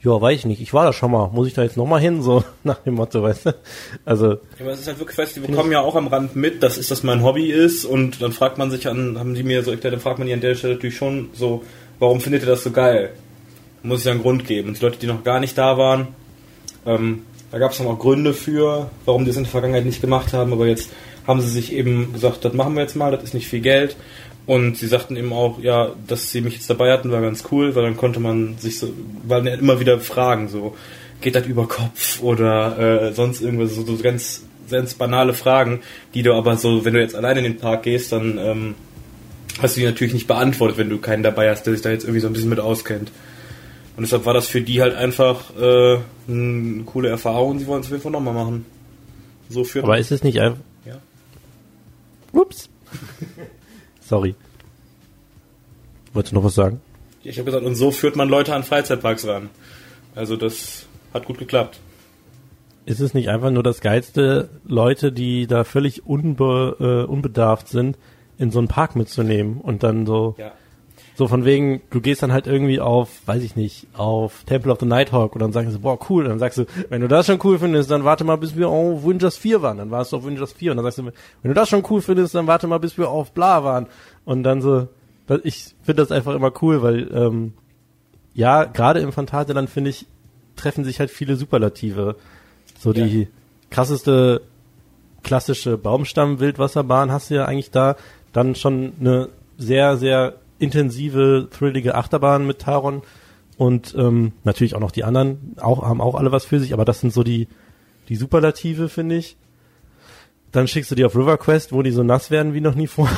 ja, 0.00 0.20
weiß 0.20 0.40
ich 0.40 0.46
nicht, 0.46 0.60
ich 0.60 0.72
war 0.72 0.84
da 0.84 0.92
schon 0.92 1.10
mal, 1.10 1.28
muss 1.28 1.48
ich 1.48 1.54
da 1.54 1.62
jetzt 1.62 1.76
nochmal 1.76 2.00
hin, 2.00 2.22
so 2.22 2.44
nach 2.64 2.78
dem 2.78 2.94
Motto, 2.94 3.22
weißt 3.22 3.46
du? 3.46 3.54
Also, 4.04 4.32
Ja, 4.32 4.38
aber 4.60 4.70
es 4.70 4.80
ist 4.80 4.88
halt 4.88 4.98
wirklich, 4.98 5.18
weißt 5.18 5.36
du, 5.36 5.40
die 5.40 5.48
bekommen 5.48 5.72
ja 5.72 5.80
auch 5.80 5.96
am 5.96 6.06
Rand 6.08 6.36
mit, 6.36 6.62
dass 6.62 6.78
ist 6.78 6.90
das 6.90 7.02
mein 7.02 7.22
Hobby 7.22 7.50
ist 7.50 7.84
und 7.84 8.22
dann 8.22 8.32
fragt 8.32 8.58
man 8.58 8.70
sich 8.70 8.88
an, 8.88 9.18
haben 9.18 9.34
die 9.34 9.42
mir 9.42 9.62
so 9.62 9.70
erklärt, 9.70 9.94
dann 9.94 10.00
fragt 10.00 10.18
man 10.18 10.28
die 10.28 10.34
an 10.34 10.40
der 10.40 10.54
Stelle 10.54 10.74
natürlich 10.74 10.96
schon 10.96 11.30
so, 11.32 11.62
warum 11.98 12.20
findet 12.20 12.42
ihr 12.42 12.48
das 12.48 12.62
so 12.62 12.70
geil? 12.70 13.10
Muss 13.82 14.00
ich 14.00 14.10
einen 14.10 14.22
Grund 14.22 14.46
geben. 14.46 14.68
Und 14.68 14.80
die 14.80 14.84
Leute, 14.84 14.98
die 14.98 15.06
noch 15.06 15.22
gar 15.22 15.40
nicht 15.40 15.56
da 15.56 15.78
waren, 15.78 16.08
ähm, 16.84 17.22
da 17.50 17.58
gab 17.58 17.72
es 17.72 17.78
dann 17.78 17.86
auch 17.86 17.98
Gründe 17.98 18.34
für, 18.34 18.90
warum 19.04 19.24
die 19.24 19.30
es 19.30 19.36
in 19.36 19.44
der 19.44 19.50
Vergangenheit 19.50 19.84
nicht 19.84 20.00
gemacht 20.00 20.32
haben, 20.32 20.52
aber 20.52 20.66
jetzt 20.66 20.90
haben 21.26 21.40
sie 21.40 21.48
sich 21.48 21.72
eben 21.72 22.12
gesagt, 22.12 22.44
das 22.44 22.52
machen 22.52 22.74
wir 22.74 22.82
jetzt 22.82 22.96
mal, 22.96 23.10
das 23.10 23.22
ist 23.24 23.34
nicht 23.34 23.48
viel 23.48 23.60
Geld. 23.60 23.96
Und 24.46 24.76
sie 24.76 24.86
sagten 24.86 25.16
eben 25.16 25.32
auch, 25.32 25.58
ja, 25.60 25.92
dass 26.06 26.30
sie 26.30 26.40
mich 26.40 26.54
jetzt 26.54 26.70
dabei 26.70 26.92
hatten, 26.92 27.10
war 27.10 27.20
ganz 27.20 27.44
cool, 27.50 27.74
weil 27.74 27.82
dann 27.82 27.96
konnte 27.96 28.20
man 28.20 28.56
sich 28.58 28.78
so, 28.78 28.92
weil 29.24 29.46
immer 29.48 29.80
wieder 29.80 29.98
fragen, 29.98 30.48
so, 30.48 30.76
geht 31.20 31.34
das 31.34 31.46
über 31.46 31.66
Kopf 31.66 32.22
oder 32.22 33.08
äh, 33.08 33.12
sonst 33.12 33.40
irgendwas, 33.40 33.74
so, 33.74 33.84
so 33.84 33.96
ganz, 33.96 34.44
ganz 34.70 34.94
banale 34.94 35.34
Fragen, 35.34 35.80
die 36.14 36.22
du 36.22 36.34
aber 36.34 36.56
so, 36.56 36.84
wenn 36.84 36.94
du 36.94 37.00
jetzt 37.00 37.16
alleine 37.16 37.40
in 37.40 37.44
den 37.44 37.56
Park 37.56 37.82
gehst, 37.82 38.12
dann 38.12 38.38
ähm, 38.38 38.74
hast 39.60 39.76
du 39.76 39.80
die 39.80 39.86
natürlich 39.86 40.14
nicht 40.14 40.28
beantwortet, 40.28 40.78
wenn 40.78 40.90
du 40.90 40.98
keinen 40.98 41.24
dabei 41.24 41.50
hast, 41.50 41.64
der 41.64 41.72
sich 41.72 41.82
da 41.82 41.90
jetzt 41.90 42.04
irgendwie 42.04 42.20
so 42.20 42.28
ein 42.28 42.32
bisschen 42.32 42.50
mit 42.50 42.60
auskennt. 42.60 43.10
Und 43.96 44.02
deshalb 44.02 44.26
war 44.26 44.34
das 44.34 44.46
für 44.46 44.60
die 44.60 44.82
halt 44.82 44.94
einfach 44.94 45.56
äh, 45.58 45.98
eine 46.28 46.84
coole 46.84 47.08
Erfahrung 47.08 47.52
und 47.52 47.58
sie 47.60 47.66
wollen 47.66 47.80
es 47.80 47.86
auf 47.86 47.92
jeden 47.92 48.02
Fall 48.02 48.12
nochmal 48.12 48.34
machen. 48.34 48.66
So 49.48 49.64
für 49.64 49.82
aber 49.82 49.98
ist 49.98 50.12
es 50.12 50.22
nicht 50.22 50.38
einfach, 50.38 50.60
ja. 50.84 50.98
ups. 52.32 52.68
Sorry. 54.06 54.34
Wolltest 56.12 56.32
du 56.32 56.36
noch 56.36 56.44
was 56.44 56.54
sagen? 56.54 56.80
Ich 57.24 57.38
habe 57.38 57.46
gesagt, 57.46 57.64
und 57.64 57.74
so 57.74 57.90
führt 57.90 58.14
man 58.16 58.28
Leute 58.28 58.54
an 58.54 58.62
Freizeitparks 58.62 59.26
ran. 59.26 59.50
Also 60.14 60.36
das 60.36 60.86
hat 61.12 61.24
gut 61.24 61.38
geklappt. 61.38 61.80
Ist 62.84 63.00
es 63.00 63.14
nicht 63.14 63.28
einfach 63.28 63.50
nur 63.50 63.64
das 63.64 63.80
Geilste, 63.80 64.48
Leute, 64.64 65.10
die 65.10 65.48
da 65.48 65.64
völlig 65.64 66.06
unbe, 66.06 66.76
äh, 66.78 67.10
unbedarft 67.10 67.68
sind, 67.68 67.98
in 68.38 68.52
so 68.52 68.60
einen 68.60 68.68
Park 68.68 68.94
mitzunehmen 68.94 69.60
und 69.60 69.82
dann 69.82 70.06
so, 70.06 70.36
Ja. 70.38 70.52
So 71.16 71.28
von 71.28 71.46
wegen, 71.46 71.80
du 71.90 72.00
gehst 72.02 72.22
dann 72.22 72.30
halt 72.32 72.46
irgendwie 72.46 72.78
auf, 72.78 73.08
weiß 73.26 73.42
ich 73.42 73.56
nicht, 73.56 73.86
auf 73.94 74.44
Temple 74.44 74.70
of 74.70 74.78
the 74.80 74.86
Nighthawk 74.86 75.34
und 75.34 75.40
dann 75.40 75.50
sagen 75.52 75.70
sie, 75.70 75.78
boah, 75.78 75.98
cool. 76.10 76.24
Und 76.24 76.28
dann 76.30 76.38
sagst 76.38 76.58
du, 76.58 76.66
wenn 76.90 77.00
du 77.00 77.08
das 77.08 77.24
schon 77.26 77.40
cool 77.42 77.58
findest, 77.58 77.90
dann 77.90 78.04
warte 78.04 78.22
mal, 78.22 78.36
bis 78.36 78.54
wir 78.54 78.68
auf 78.68 79.02
Avengers 79.02 79.38
4 79.38 79.62
waren. 79.62 79.78
Dann 79.78 79.90
warst 79.90 80.12
du 80.12 80.18
auf 80.18 80.24
Avengers 80.24 80.52
4 80.52 80.72
und 80.72 80.76
dann 80.76 80.84
sagst 80.84 80.98
du, 80.98 81.04
wenn 81.06 81.48
du 81.48 81.54
das 81.54 81.70
schon 81.70 81.82
cool 81.88 82.02
findest, 82.02 82.34
dann 82.34 82.46
warte 82.46 82.66
mal, 82.66 82.78
bis 82.78 82.98
wir 82.98 83.08
auf 83.08 83.32
bla 83.32 83.64
waren. 83.64 83.86
Und 84.26 84.42
dann 84.42 84.60
so, 84.60 84.88
ich 85.42 85.74
finde 85.82 86.02
das 86.02 86.12
einfach 86.12 86.34
immer 86.34 86.52
cool, 86.60 86.82
weil, 86.82 87.10
ähm, 87.14 87.54
ja, 88.34 88.64
gerade 88.64 89.00
im 89.00 89.10
Phantasialand 89.12 89.70
finde 89.70 89.88
ich, 89.90 90.04
treffen 90.54 90.84
sich 90.84 91.00
halt 91.00 91.10
viele 91.10 91.36
Superlative. 91.36 92.16
So 92.78 92.92
Ja. 92.92 93.06
die 93.06 93.28
krasseste 93.70 94.42
klassische 95.22 95.76
Baumstamm-Wildwasserbahn 95.78 97.10
hast 97.10 97.30
du 97.30 97.34
ja 97.36 97.46
eigentlich 97.46 97.70
da. 97.70 97.96
Dann 98.32 98.54
schon 98.54 98.92
eine 99.00 99.28
sehr, 99.58 99.96
sehr 99.96 100.34
intensive, 100.58 101.48
thrillige 101.50 101.94
Achterbahn 101.94 102.46
mit 102.46 102.60
Taron. 102.60 103.02
Und 103.56 103.94
ähm, 103.96 104.32
natürlich 104.44 104.74
auch 104.74 104.80
noch 104.80 104.90
die 104.90 105.04
anderen, 105.04 105.54
auch, 105.60 105.82
haben 105.82 106.00
auch 106.00 106.14
alle 106.14 106.32
was 106.32 106.44
für 106.44 106.60
sich, 106.60 106.74
aber 106.74 106.84
das 106.84 107.00
sind 107.00 107.12
so 107.12 107.22
die, 107.22 107.48
die 108.08 108.16
Superlative, 108.16 108.88
finde 108.88 109.16
ich. 109.16 109.36
Dann 110.52 110.68
schickst 110.68 110.90
du 110.90 110.94
die 110.94 111.04
auf 111.04 111.16
River 111.16 111.38
Quest, 111.38 111.72
wo 111.72 111.82
die 111.82 111.90
so 111.90 112.02
nass 112.02 112.30
werden 112.30 112.54
wie 112.54 112.60
noch 112.60 112.74
nie 112.74 112.86
vor 112.86 113.08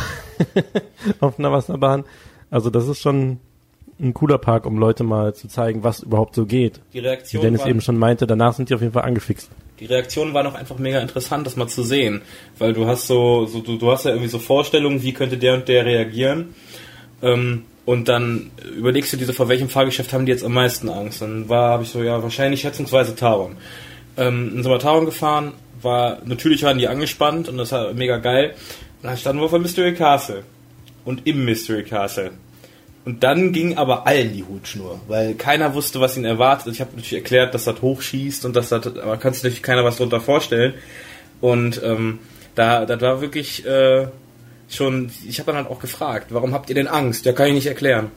auf 1.20 1.38
einer 1.38 1.52
Wasserbahn. 1.52 2.04
Also 2.50 2.70
das 2.70 2.86
ist 2.88 3.00
schon 3.00 3.40
ein 4.00 4.14
cooler 4.14 4.38
Park, 4.38 4.64
um 4.66 4.78
Leute 4.78 5.02
mal 5.02 5.34
zu 5.34 5.48
zeigen, 5.48 5.82
was 5.82 6.02
überhaupt 6.02 6.34
so 6.34 6.46
geht. 6.46 6.80
Die 6.92 6.98
Wie 6.98 6.98
Reaktion, 7.00 7.42
Dennis 7.42 7.62
war, 7.62 7.68
eben 7.68 7.80
schon 7.80 7.98
meinte, 7.98 8.26
danach 8.26 8.54
sind 8.54 8.70
die 8.70 8.74
auf 8.74 8.80
jeden 8.80 8.92
Fall 8.92 9.02
angefixt. 9.02 9.50
die 9.80 9.86
Reaktion 9.86 10.34
war 10.34 10.42
noch 10.42 10.54
einfach 10.54 10.78
mega 10.78 11.00
interessant, 11.00 11.46
das 11.46 11.56
mal 11.56 11.66
zu 11.66 11.82
sehen. 11.82 12.22
Weil 12.58 12.72
du 12.72 12.86
hast 12.86 13.06
so, 13.06 13.46
so 13.46 13.60
du, 13.60 13.76
du 13.76 13.90
hast 13.90 14.04
ja 14.04 14.12
irgendwie 14.12 14.28
so 14.28 14.38
Vorstellungen, 14.38 15.02
wie 15.02 15.12
könnte 15.12 15.36
der 15.36 15.54
und 15.54 15.68
der 15.68 15.84
reagieren. 15.84 16.54
Ähm, 17.22 17.64
und 17.84 18.08
dann 18.08 18.50
überlegst 18.76 19.12
du 19.12 19.16
dir 19.16 19.24
so, 19.24 19.32
vor 19.32 19.48
welchem 19.48 19.68
Fahrgeschäft 19.68 20.12
haben 20.12 20.26
die 20.26 20.32
jetzt 20.32 20.44
am 20.44 20.52
meisten 20.52 20.90
Angst. 20.90 21.22
Dann 21.22 21.48
war, 21.48 21.70
habe 21.70 21.84
ich 21.84 21.88
so, 21.88 22.02
ja, 22.02 22.22
wahrscheinlich 22.22 22.60
schätzungsweise 22.60 23.16
Taron. 23.16 23.56
Ähm, 24.16 24.50
dann 24.52 24.62
sind 24.62 24.70
wir 24.70 24.78
Taron 24.78 25.06
gefahren, 25.06 25.52
war, 25.80 26.18
natürlich 26.24 26.62
waren 26.64 26.78
die 26.78 26.88
angespannt 26.88 27.48
und 27.48 27.56
das 27.56 27.72
war 27.72 27.94
mega 27.94 28.18
geil. 28.18 28.54
Dann 29.02 29.16
standen 29.16 29.40
wir 29.40 29.48
vor 29.48 29.58
Mystery 29.58 29.94
Castle. 29.94 30.42
Und 31.04 31.26
im 31.26 31.44
Mystery 31.44 31.84
Castle. 31.84 32.32
Und 33.06 33.24
dann 33.24 33.54
ging 33.54 33.78
aber 33.78 34.06
allen 34.06 34.34
die 34.34 34.44
Hutschnur, 34.44 35.00
weil 35.08 35.32
keiner 35.32 35.72
wusste, 35.72 35.98
was 35.98 36.18
ihn 36.18 36.26
erwartet. 36.26 36.74
Ich 36.74 36.82
habe 36.82 36.90
natürlich 36.90 37.14
erklärt, 37.14 37.54
dass 37.54 37.64
das 37.64 37.80
hochschießt 37.80 38.44
und 38.44 38.54
dass 38.54 38.68
das, 38.68 38.86
aber 38.86 39.16
kann 39.16 39.32
sich 39.32 39.42
natürlich 39.44 39.62
keiner 39.62 39.82
was 39.82 39.96
darunter 39.96 40.20
vorstellen. 40.20 40.74
Und 41.40 41.80
ähm, 41.82 42.18
da, 42.54 42.84
das 42.84 43.00
war 43.00 43.22
wirklich 43.22 43.64
äh, 43.64 44.08
schon, 44.68 45.10
ich 45.26 45.38
habe 45.38 45.52
dann 45.52 45.56
halt 45.56 45.68
auch 45.68 45.80
gefragt, 45.80 46.26
warum 46.30 46.52
habt 46.52 46.68
ihr 46.68 46.74
denn 46.74 46.88
Angst? 46.88 47.24
Ja, 47.24 47.32
kann 47.32 47.48
ich 47.48 47.54
nicht 47.54 47.66
erklären. 47.66 48.10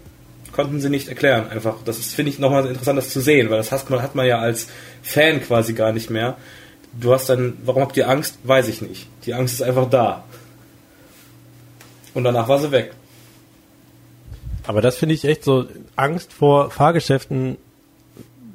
Konnten 0.52 0.82
sie 0.82 0.90
nicht 0.90 1.08
erklären, 1.08 1.50
einfach. 1.50 1.78
Das 1.86 2.14
finde 2.14 2.32
ich, 2.32 2.40
nochmal 2.40 2.66
interessant, 2.66 2.98
das 2.98 3.10
zu 3.10 3.22
sehen, 3.22 3.50
weil 3.50 3.58
das 3.58 3.72
hat 3.72 3.90
man, 3.90 4.02
hat 4.02 4.16
man 4.16 4.26
ja 4.28 4.40
als 4.40 4.68
Fan 5.02 5.42
quasi 5.42 5.74
gar 5.74 5.94
nicht 5.94 6.10
mehr. 6.10 6.38
Du 6.94 7.14
hast 7.14 7.30
dann, 7.30 7.58
warum 7.64 7.82
habt 7.82 7.96
ihr 7.96 8.10
Angst? 8.10 8.38
Weiß 8.44 8.68
ich 8.68 8.82
nicht. 8.82 9.08
Die 9.26 9.34
Angst 9.34 9.56
ist 9.56 9.62
einfach 9.62 9.90
da. 9.90 10.26
Und 12.14 12.26
danach 12.26 12.50
war 12.50 12.60
sie 12.60 12.72
weg. 12.72 12.94
Aber 14.68 14.82
das 14.82 14.98
finde 14.98 15.16
ich 15.16 15.26
echt 15.26 15.44
so, 15.44 15.68
Angst 15.96 16.34
vor 16.34 16.70
Fahrgeschäften 16.70 17.58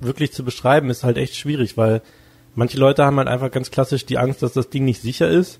wirklich 0.01 0.33
zu 0.33 0.45
beschreiben, 0.45 0.91
ist 0.91 1.05
halt 1.05 1.17
echt 1.17 1.35
schwierig, 1.37 1.77
weil 1.77 2.03
manche 2.55 2.79
Leute 2.79 3.05
haben 3.05 3.17
halt 3.17 3.29
einfach 3.29 3.51
ganz 3.51 3.71
klassisch 3.71 4.05
die 4.05 4.19
Angst, 4.19 4.43
dass 4.43 4.53
das 4.53 4.69
Ding 4.69 4.85
nicht 4.85 5.01
sicher 5.01 5.29
ist. 5.29 5.59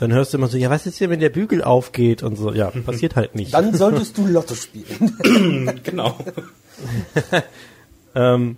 Dann 0.00 0.14
hörst 0.14 0.32
du 0.32 0.38
immer 0.38 0.46
so, 0.46 0.56
ja, 0.56 0.70
was 0.70 0.86
ist 0.86 0.96
hier, 0.96 1.10
wenn 1.10 1.20
der 1.20 1.28
Bügel 1.28 1.62
aufgeht 1.62 2.22
und 2.22 2.36
so. 2.36 2.54
Ja, 2.54 2.70
passiert 2.86 3.16
halt 3.16 3.34
nicht. 3.34 3.52
Dann 3.52 3.74
solltest 3.74 4.16
du 4.16 4.26
Lotto 4.26 4.54
spielen. 4.54 5.80
Genau. 5.82 6.16
ähm, 8.14 8.56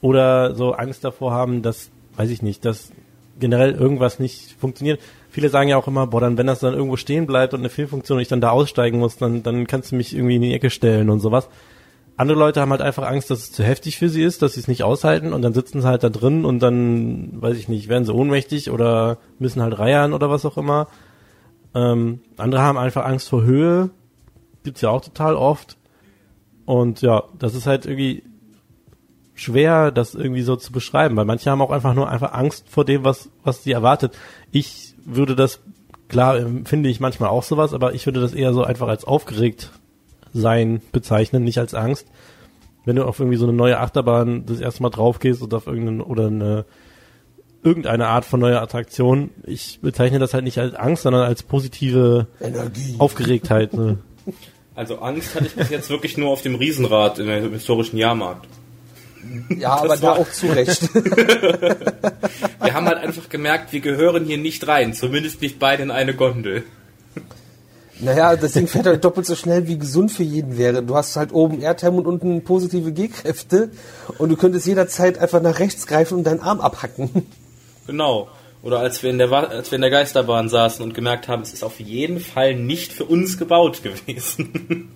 oder 0.00 0.56
so 0.56 0.72
Angst 0.72 1.04
davor 1.04 1.30
haben, 1.30 1.62
dass, 1.62 1.90
weiß 2.16 2.28
ich 2.30 2.42
nicht, 2.42 2.64
dass 2.64 2.90
generell 3.38 3.72
irgendwas 3.72 4.18
nicht 4.18 4.56
funktioniert. 4.58 5.00
Viele 5.30 5.48
sagen 5.48 5.68
ja 5.68 5.76
auch 5.76 5.86
immer, 5.86 6.08
boah, 6.08 6.20
dann 6.20 6.38
wenn 6.38 6.48
das 6.48 6.58
dann 6.58 6.74
irgendwo 6.74 6.96
stehen 6.96 7.26
bleibt 7.26 7.54
und 7.54 7.60
eine 7.60 7.68
Fehlfunktion 7.68 8.16
und 8.16 8.22
ich 8.22 8.28
dann 8.28 8.40
da 8.40 8.50
aussteigen 8.50 8.98
muss, 8.98 9.16
dann, 9.16 9.44
dann 9.44 9.68
kannst 9.68 9.92
du 9.92 9.96
mich 9.96 10.12
irgendwie 10.14 10.36
in 10.36 10.42
die 10.42 10.54
Ecke 10.54 10.70
stellen 10.70 11.08
und 11.08 11.20
sowas. 11.20 11.48
Andere 12.16 12.38
Leute 12.38 12.60
haben 12.60 12.70
halt 12.70 12.80
einfach 12.80 13.08
Angst, 13.08 13.30
dass 13.30 13.40
es 13.40 13.52
zu 13.52 13.64
heftig 13.64 13.98
für 13.98 14.08
sie 14.08 14.22
ist, 14.22 14.40
dass 14.42 14.54
sie 14.54 14.60
es 14.60 14.68
nicht 14.68 14.84
aushalten 14.84 15.32
und 15.32 15.42
dann 15.42 15.52
sitzen 15.52 15.80
sie 15.80 15.88
halt 15.88 16.04
da 16.04 16.10
drin 16.10 16.44
und 16.44 16.60
dann, 16.60 17.42
weiß 17.42 17.56
ich 17.56 17.68
nicht, 17.68 17.88
werden 17.88 18.04
sie 18.04 18.14
ohnmächtig 18.14 18.70
oder 18.70 19.18
müssen 19.40 19.62
halt 19.62 19.78
reiern 19.78 20.12
oder 20.12 20.30
was 20.30 20.44
auch 20.44 20.56
immer. 20.56 20.86
Ähm, 21.74 22.20
andere 22.36 22.62
haben 22.62 22.78
einfach 22.78 23.04
Angst 23.04 23.28
vor 23.28 23.42
Höhe. 23.42 23.90
Gibt's 24.62 24.80
ja 24.80 24.90
auch 24.90 25.00
total 25.00 25.34
oft. 25.34 25.76
Und 26.66 27.02
ja, 27.02 27.24
das 27.36 27.56
ist 27.56 27.66
halt 27.66 27.84
irgendwie 27.84 28.22
schwer, 29.34 29.90
das 29.90 30.14
irgendwie 30.14 30.42
so 30.42 30.54
zu 30.54 30.70
beschreiben, 30.70 31.16
weil 31.16 31.24
manche 31.24 31.50
haben 31.50 31.60
auch 31.60 31.72
einfach 31.72 31.94
nur 31.94 32.08
einfach 32.08 32.32
Angst 32.32 32.68
vor 32.68 32.84
dem, 32.84 33.02
was, 33.04 33.28
was 33.42 33.64
sie 33.64 33.72
erwartet. 33.72 34.16
Ich 34.52 34.94
würde 35.04 35.34
das, 35.34 35.60
klar, 36.08 36.36
finde 36.64 36.88
ich 36.88 37.00
manchmal 37.00 37.30
auch 37.30 37.42
sowas, 37.42 37.74
aber 37.74 37.92
ich 37.94 38.06
würde 38.06 38.20
das 38.20 38.34
eher 38.34 38.52
so 38.52 38.62
einfach 38.62 38.86
als 38.86 39.04
aufgeregt 39.04 39.72
sein 40.34 40.82
bezeichnen, 40.92 41.44
nicht 41.44 41.58
als 41.58 41.72
Angst. 41.74 42.06
Wenn 42.84 42.96
du 42.96 43.04
auf 43.04 43.18
irgendwie 43.18 43.38
so 43.38 43.46
eine 43.46 43.54
neue 43.54 43.78
Achterbahn 43.78 44.44
das 44.44 44.60
erste 44.60 44.82
Mal 44.82 44.90
drauf 44.90 45.18
gehst 45.18 45.40
oder 45.40 45.56
auf 45.56 45.66
irgendeine, 45.66 46.04
oder 46.04 46.26
eine, 46.26 46.66
irgendeine 47.62 48.08
Art 48.08 48.26
von 48.26 48.40
neuer 48.40 48.60
Attraktion, 48.60 49.30
ich 49.44 49.80
bezeichne 49.80 50.18
das 50.18 50.34
halt 50.34 50.44
nicht 50.44 50.58
als 50.58 50.74
Angst, 50.74 51.04
sondern 51.04 51.22
als 51.22 51.42
positive 51.42 52.26
Energie. 52.40 52.96
Aufgeregtheit. 52.98 53.72
Ne? 53.72 53.98
Also 54.76 54.98
Angst 54.98 55.36
hatte 55.36 55.46
ich 55.46 55.54
bis 55.54 55.70
jetzt 55.70 55.88
wirklich 55.88 56.16
nur 56.16 56.30
auf 56.30 56.42
dem 56.42 56.56
Riesenrad 56.56 57.20
im 57.20 57.52
historischen 57.52 57.96
Jahrmarkt. 57.96 58.48
Ja, 59.56 59.76
aber 59.76 59.96
da 59.96 60.14
auch 60.14 60.28
zu 60.28 60.46
Recht. 60.48 60.92
Wir 60.94 62.74
haben 62.74 62.86
halt 62.86 62.98
einfach 62.98 63.28
gemerkt, 63.28 63.72
wir 63.72 63.78
gehören 63.80 64.24
hier 64.24 64.38
nicht 64.38 64.66
rein, 64.66 64.92
zumindest 64.92 65.40
nicht 65.42 65.60
beide 65.60 65.84
in 65.84 65.90
eine 65.92 66.12
Gondel. 66.14 66.64
Naja, 68.04 68.36
das 68.36 68.52
Ding 68.52 68.66
fährt 68.66 68.86
halt 68.86 69.04
doppelt 69.04 69.26
so 69.26 69.34
schnell, 69.34 69.66
wie 69.66 69.78
gesund 69.78 70.12
für 70.12 70.22
jeden 70.22 70.58
wäre. 70.58 70.82
Du 70.82 70.94
hast 70.94 71.16
halt 71.16 71.32
oben 71.32 71.60
Airtime 71.60 71.96
und 71.96 72.06
unten 72.06 72.44
positive 72.44 72.92
G-Kräfte 72.92 73.70
und 74.18 74.28
du 74.28 74.36
könntest 74.36 74.66
jederzeit 74.66 75.18
einfach 75.18 75.40
nach 75.40 75.58
rechts 75.58 75.86
greifen 75.86 76.18
und 76.18 76.24
deinen 76.24 76.40
Arm 76.40 76.60
abhacken. 76.60 77.26
Genau. 77.86 78.28
Oder 78.62 78.78
als 78.78 79.02
wir, 79.02 79.10
in 79.10 79.18
der, 79.18 79.30
als 79.30 79.70
wir 79.70 79.76
in 79.76 79.82
der 79.82 79.90
Geisterbahn 79.90 80.48
saßen 80.48 80.82
und 80.82 80.94
gemerkt 80.94 81.28
haben, 81.28 81.42
es 81.42 81.52
ist 81.52 81.62
auf 81.62 81.80
jeden 81.80 82.18
Fall 82.18 82.54
nicht 82.54 82.94
für 82.94 83.04
uns 83.04 83.36
gebaut 83.36 83.82
gewesen. 83.82 84.90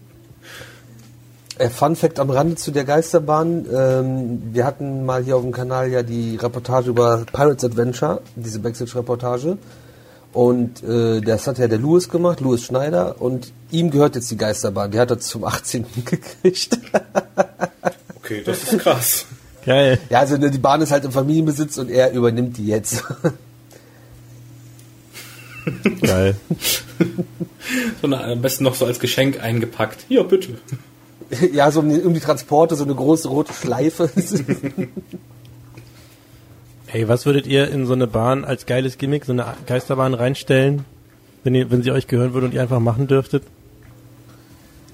Äh, 1.58 1.68
Fun 1.70 1.96
Fact 1.96 2.20
am 2.20 2.30
Rande 2.30 2.54
zu 2.54 2.70
der 2.70 2.84
Geisterbahn. 2.84 3.66
Ähm, 3.70 4.42
wir 4.52 4.64
hatten 4.64 5.04
mal 5.04 5.22
hier 5.22 5.36
auf 5.36 5.42
dem 5.42 5.52
Kanal 5.52 5.90
ja 5.90 6.02
die 6.02 6.36
Reportage 6.36 6.88
über 6.88 7.24
Pirates 7.30 7.64
Adventure, 7.64 8.22
diese 8.36 8.60
Backstage-Reportage. 8.60 9.58
Und 10.32 10.82
äh, 10.82 11.20
das 11.20 11.46
hat 11.46 11.58
ja 11.58 11.68
der 11.68 11.78
Louis 11.78 12.08
gemacht, 12.08 12.40
Louis 12.40 12.62
Schneider. 12.62 13.20
Und 13.20 13.52
ihm 13.70 13.90
gehört 13.90 14.14
jetzt 14.14 14.30
die 14.30 14.36
Geisterbahn. 14.36 14.90
Der 14.90 15.02
hat 15.02 15.10
das 15.10 15.26
zum 15.26 15.44
18. 15.44 15.86
gekriegt. 16.04 16.78
Okay, 18.16 18.42
das 18.44 18.64
ist 18.64 18.78
krass. 18.78 19.26
Geil. 19.64 19.98
ja, 20.08 20.20
also 20.20 20.36
ne, 20.36 20.50
die 20.50 20.58
Bahn 20.58 20.80
ist 20.80 20.92
halt 20.92 21.04
im 21.04 21.12
Familienbesitz 21.12 21.78
und 21.78 21.90
er 21.90 22.12
übernimmt 22.12 22.56
die 22.56 22.66
jetzt. 22.66 23.04
Geil. 26.00 26.36
So 28.00 28.06
eine, 28.06 28.24
am 28.24 28.40
besten 28.40 28.64
noch 28.64 28.74
so 28.74 28.86
als 28.86 28.98
Geschenk 29.00 29.40
eingepackt. 29.42 30.06
Ja, 30.08 30.22
bitte. 30.22 30.56
ja, 31.52 31.70
so 31.70 31.80
um 31.80 31.88
die, 31.90 32.00
um 32.00 32.14
die 32.14 32.20
Transporte, 32.20 32.76
so 32.76 32.84
eine 32.84 32.94
große 32.94 33.28
rote 33.28 33.52
Schleife. 33.52 34.10
Hey, 36.90 37.06
was 37.06 37.26
würdet 37.26 37.46
ihr 37.46 37.70
in 37.70 37.84
so 37.84 37.92
eine 37.92 38.06
Bahn 38.06 38.46
als 38.46 38.64
geiles 38.64 38.96
Gimmick, 38.96 39.26
so 39.26 39.32
eine 39.32 39.44
Geisterbahn 39.66 40.14
reinstellen, 40.14 40.86
wenn 41.44 41.54
ihr, 41.54 41.70
wenn 41.70 41.82
sie 41.82 41.92
euch 41.92 42.06
gehören 42.06 42.32
würde 42.32 42.46
und 42.46 42.54
ihr 42.54 42.62
einfach 42.62 42.80
machen 42.80 43.06
dürftet? 43.06 43.42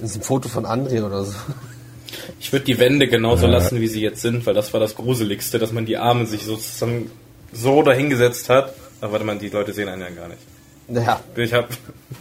das 0.00 0.10
ist 0.10 0.16
ein 0.16 0.22
Foto 0.22 0.48
von 0.48 0.66
André 0.66 1.04
oder 1.04 1.24
so. 1.24 1.34
Ich 2.40 2.52
würde 2.52 2.64
die 2.64 2.78
Wände 2.78 3.06
genauso 3.06 3.46
lassen, 3.46 3.80
wie 3.80 3.88
sie 3.88 4.00
jetzt 4.00 4.22
sind, 4.22 4.44
weil 4.44 4.54
das 4.54 4.72
war 4.72 4.80
das 4.80 4.96
Gruseligste, 4.96 5.58
dass 5.58 5.72
man 5.72 5.86
die 5.86 5.96
Arme 5.96 6.26
sich 6.26 6.44
so 6.44 6.56
zusammen 6.56 7.10
so 7.52 7.82
dahingesetzt 7.82 8.48
hat. 8.48 8.74
Aber 9.00 9.12
warte 9.12 9.24
mal, 9.24 9.38
die 9.38 9.48
Leute 9.48 9.72
sehen 9.72 9.88
einen 9.88 10.02
ja 10.02 10.10
gar 10.10 10.28
nicht. 10.28 10.40
Naja, 10.86 11.20
Ich 11.36 11.52
hab, 11.52 11.68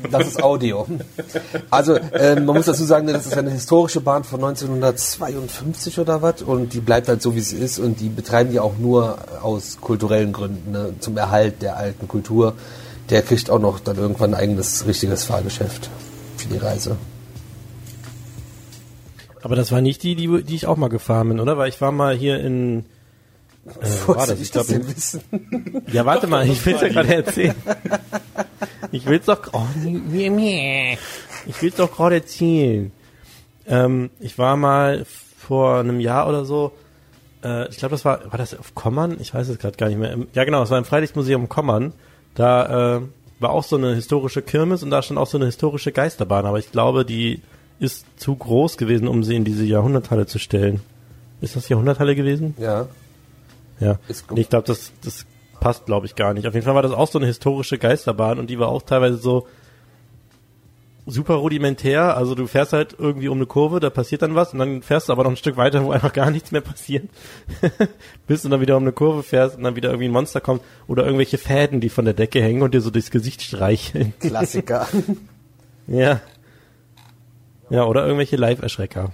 Das 0.09 0.27
ist 0.27 0.41
Audio. 0.41 0.87
Also, 1.69 1.97
ähm, 2.13 2.45
man 2.45 2.55
muss 2.55 2.65
dazu 2.65 2.83
sagen, 2.83 3.07
das 3.07 3.25
ist 3.25 3.37
eine 3.37 3.51
historische 3.51 4.01
Bahn 4.01 4.23
von 4.23 4.43
1952 4.43 5.99
oder 5.99 6.21
was 6.21 6.41
und 6.41 6.73
die 6.73 6.79
bleibt 6.79 7.07
halt 7.07 7.21
so, 7.21 7.35
wie 7.35 7.41
sie 7.41 7.57
ist 7.57 7.79
und 7.79 7.99
die 7.99 8.09
betreiben 8.09 8.51
die 8.51 8.59
auch 8.59 8.77
nur 8.77 9.17
aus 9.41 9.79
kulturellen 9.81 10.31
Gründen, 10.33 10.71
ne, 10.71 10.93
zum 10.99 11.17
Erhalt 11.17 11.61
der 11.61 11.77
alten 11.77 12.07
Kultur. 12.07 12.55
Der 13.09 13.21
kriegt 13.21 13.49
auch 13.49 13.59
noch 13.59 13.79
dann 13.79 13.97
irgendwann 13.97 14.33
ein 14.33 14.39
eigenes, 14.39 14.85
richtiges 14.87 15.25
Fahrgeschäft 15.25 15.89
für 16.37 16.47
die 16.47 16.57
Reise. 16.57 16.97
Aber 19.41 19.57
das 19.57 19.73
war 19.73 19.81
nicht 19.81 20.01
die, 20.03 20.15
die, 20.15 20.43
die 20.43 20.55
ich 20.55 20.67
auch 20.67 20.77
mal 20.77 20.87
gefahren 20.87 21.27
bin, 21.27 21.39
oder? 21.41 21.57
Weil 21.57 21.67
ich 21.67 21.81
war 21.81 21.91
mal 21.91 22.15
hier 22.15 22.39
in. 22.39 22.85
Äh, 23.65 23.85
wo 24.07 24.15
war 24.15 24.27
das? 24.27 24.39
Ich 24.41 24.51
glaube, 24.51 24.73
in- 24.73 24.87
wissen? 24.87 25.21
ja, 25.91 26.05
warte 26.05 26.27
mal, 26.27 26.47
ich 26.47 26.65
will's 26.65 26.81
ja 26.81 26.89
gerade 26.89 27.15
erzählen. 27.15 27.55
Ich 28.91 29.05
will's 29.05 29.25
doch. 29.25 29.39
Oh. 29.53 29.65
Ich 31.45 31.73
doch 31.75 31.91
gerade 31.95 32.15
erzählen. 32.15 32.91
Ähm, 33.67 34.09
ich 34.19 34.37
war 34.37 34.55
mal 34.57 35.05
vor 35.37 35.79
einem 35.79 35.99
Jahr 35.99 36.27
oder 36.29 36.45
so. 36.45 36.71
Äh, 37.43 37.69
ich 37.69 37.77
glaube, 37.77 37.93
das 37.93 38.05
war. 38.05 38.31
War 38.31 38.37
das 38.37 38.57
auf 38.57 38.75
Kommern? 38.75 39.17
Ich 39.19 39.33
weiß 39.33 39.47
es 39.49 39.59
gerade 39.59 39.77
gar 39.77 39.87
nicht 39.89 39.97
mehr. 39.99 40.11
Im- 40.11 40.27
Ja, 40.33 40.43
genau. 40.45 40.63
Es 40.63 40.69
war 40.69 40.77
im 40.77 40.85
Freilichtmuseum 40.85 41.49
Kommern. 41.49 41.93
Da 42.35 42.97
äh, 42.97 43.01
war 43.39 43.49
auch 43.51 43.63
so 43.63 43.75
eine 43.77 43.93
historische 43.95 44.41
Kirmes 44.41 44.83
und 44.83 44.89
da 44.89 45.01
stand 45.01 45.19
auch 45.19 45.27
so 45.27 45.37
eine 45.37 45.45
historische 45.47 45.91
Geisterbahn. 45.91 46.45
Aber 46.45 46.59
ich 46.59 46.71
glaube, 46.71 47.03
die 47.05 47.41
ist 47.79 48.05
zu 48.17 48.35
groß 48.35 48.77
gewesen, 48.77 49.07
um 49.07 49.23
sie 49.23 49.35
in 49.35 49.43
diese 49.43 49.65
Jahrhunderthalle 49.65 50.25
zu 50.27 50.39
stellen. 50.39 50.81
Ist 51.41 51.55
das 51.57 51.67
Jahrhunderthalle 51.69 52.15
gewesen? 52.15 52.55
Ja. 52.57 52.87
Ja. 53.83 53.99
Ist 54.07 54.27
gut. 54.27 54.37
Nee, 54.37 54.41
ich 54.41 54.49
glaube, 54.49 54.67
das, 54.67 54.91
das 55.03 55.25
passt, 55.59 55.85
glaube 55.85 56.05
ich, 56.05 56.15
gar 56.15 56.33
nicht. 56.33 56.47
Auf 56.47 56.53
jeden 56.53 56.65
Fall 56.65 56.75
war 56.75 56.81
das 56.81 56.91
auch 56.91 57.09
so 57.09 57.19
eine 57.19 57.27
historische 57.27 57.77
Geisterbahn 57.77 58.39
und 58.39 58.49
die 58.49 58.59
war 58.59 58.69
auch 58.69 58.81
teilweise 58.81 59.17
so 59.17 59.47
super 61.05 61.35
rudimentär. 61.35 62.15
Also 62.15 62.35
du 62.35 62.47
fährst 62.47 62.73
halt 62.73 62.95
irgendwie 62.97 63.27
um 63.27 63.37
eine 63.37 63.45
Kurve, 63.45 63.79
da 63.79 63.89
passiert 63.89 64.21
dann 64.21 64.35
was 64.35 64.53
und 64.53 64.59
dann 64.59 64.81
fährst 64.81 65.09
du 65.09 65.13
aber 65.13 65.23
noch 65.23 65.31
ein 65.31 65.37
Stück 65.37 65.57
weiter, 65.57 65.83
wo 65.83 65.91
einfach 65.93 66.13
gar 66.13 66.31
nichts 66.31 66.51
mehr 66.51 66.61
passiert. 66.61 67.09
Bis 68.27 68.41
du 68.41 68.49
dann 68.49 68.61
wieder 68.61 68.77
um 68.77 68.83
eine 68.83 68.91
Kurve 68.91 69.23
fährst 69.23 69.57
und 69.57 69.63
dann 69.63 69.75
wieder 69.75 69.89
irgendwie 69.89 70.07
ein 70.07 70.13
Monster 70.13 70.41
kommt 70.41 70.61
oder 70.87 71.03
irgendwelche 71.05 71.37
Fäden, 71.37 71.81
die 71.81 71.89
von 71.89 72.05
der 72.05 72.13
Decke 72.13 72.41
hängen 72.41 72.61
und 72.61 72.73
dir 72.73 72.81
so 72.81 72.89
durchs 72.89 73.11
Gesicht 73.11 73.41
streicheln. 73.41 74.13
Klassiker. 74.19 74.87
ja. 75.87 76.21
Ja, 77.69 77.85
oder 77.85 78.03
irgendwelche 78.05 78.35
Live-Erschrecker. 78.35 79.13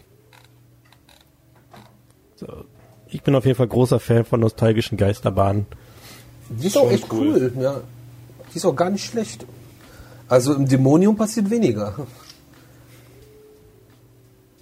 So. 2.36 2.66
Ich 3.12 3.24
bin 3.24 3.36
auf 3.36 3.46
jeden 3.46 3.58
Fall 3.58 3.68
großer 3.68 4.00
Fan 4.00 4.26
von 4.26 4.40
nostalgischen 4.40 4.98
Geisterbahnen. 4.98 5.66
Die 6.50 6.68
ist 6.68 6.78
auch 6.78 6.92
echt 6.92 7.12
cool. 7.12 7.52
cool. 7.56 7.64
ja. 7.64 7.82
Die 8.54 8.58
ist 8.58 8.66
auch 8.66 8.76
gar 8.76 8.90
nicht 8.90 9.06
schlecht. 9.06 9.46
Also 10.28 10.54
im 10.54 10.68
Dämonium 10.68 11.16
passiert 11.16 11.50
weniger. 11.50 12.08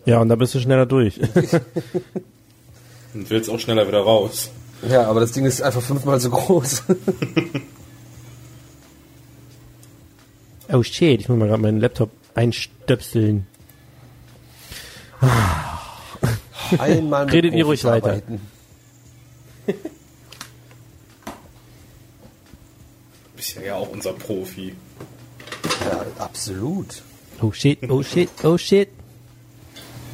Ja, 0.06 0.22
und 0.22 0.30
da 0.30 0.36
bist 0.36 0.56
du 0.56 0.60
schneller 0.60 0.86
durch. 0.86 1.20
und 3.14 3.30
willst 3.30 3.50
auch 3.50 3.60
schneller 3.60 3.86
wieder 3.88 4.00
raus. 4.00 4.50
Ja, 4.90 5.08
aber 5.08 5.20
das 5.20 5.34
Ding 5.34 5.46
ist 5.46 5.62
einfach 5.62 5.82
fünfmal 5.82 6.20
so 6.20 6.30
groß. 6.30 6.84
oh 10.72 10.84
shit, 10.84 11.20
ich 11.20 11.28
muss 11.28 11.38
mal 11.38 11.48
gerade 11.48 11.62
meinen 11.62 11.82
Laptop 11.82 12.12
einstöpseln. 12.36 13.48
Einmal 16.80 17.26
mit 17.26 17.34
Redet 17.34 17.54
ihr 17.54 17.66
ruhig 17.66 17.84
weiter. 17.84 18.10
arbeiten. 18.10 18.42
Bist 23.36 23.56
ja, 23.56 23.62
ja 23.62 23.76
auch 23.76 23.90
unser 23.90 24.14
Profi. 24.14 24.74
Ja, 25.82 26.06
absolut. 26.24 27.02
Oh 27.42 27.52
shit, 27.52 27.80
oh 27.90 28.02
shit, 28.02 28.30
oh 28.44 28.58
shit. 28.58 28.90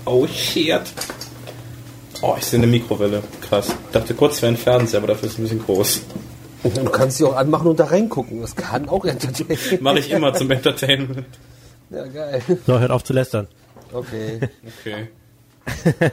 Oh 0.06 0.28
shit. 0.28 0.82
Oh, 2.22 2.36
ich 2.38 2.46
sehe 2.46 2.60
eine 2.60 2.68
Mikrowelle. 2.68 3.24
Krass. 3.42 3.74
Dachte 3.92 4.14
kurz, 4.14 4.42
wäre 4.42 4.52
ein 4.54 4.58
Fernseher, 4.58 5.00
aber 5.00 5.08
dafür 5.08 5.28
ist 5.28 5.34
es 5.34 5.40
ein 5.40 5.44
bisschen 5.44 5.64
groß. 5.64 6.02
Du 6.64 6.86
kannst 6.86 7.18
sie 7.18 7.26
auch 7.26 7.36
anmachen 7.36 7.68
und 7.68 7.80
da 7.80 7.86
reingucken. 7.86 8.42
Das 8.42 8.56
kann 8.56 8.88
auch 8.88 9.04
entertainen. 9.04 9.84
Mache 9.84 10.00
ich 10.00 10.10
immer 10.10 10.34
zum 10.34 10.50
Entertainment. 10.52 11.26
Ja, 11.90 12.06
geil. 12.08 12.42
So, 12.66 12.80
hört 12.80 12.92
auf 12.92 13.04
zu 13.04 13.14
lästern. 13.14 13.48
Okay. 13.92 14.40
Okay. 14.80 15.10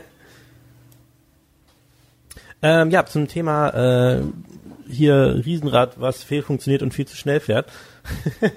Ähm, 2.62 2.90
ja, 2.90 3.06
zum 3.06 3.28
Thema 3.28 3.70
äh, 3.70 4.22
hier 4.88 5.42
Riesenrad, 5.44 6.00
was 6.00 6.22
fehl 6.22 6.42
funktioniert 6.42 6.82
und 6.82 6.92
viel 6.92 7.06
zu 7.06 7.16
schnell 7.16 7.40
fährt. 7.40 7.70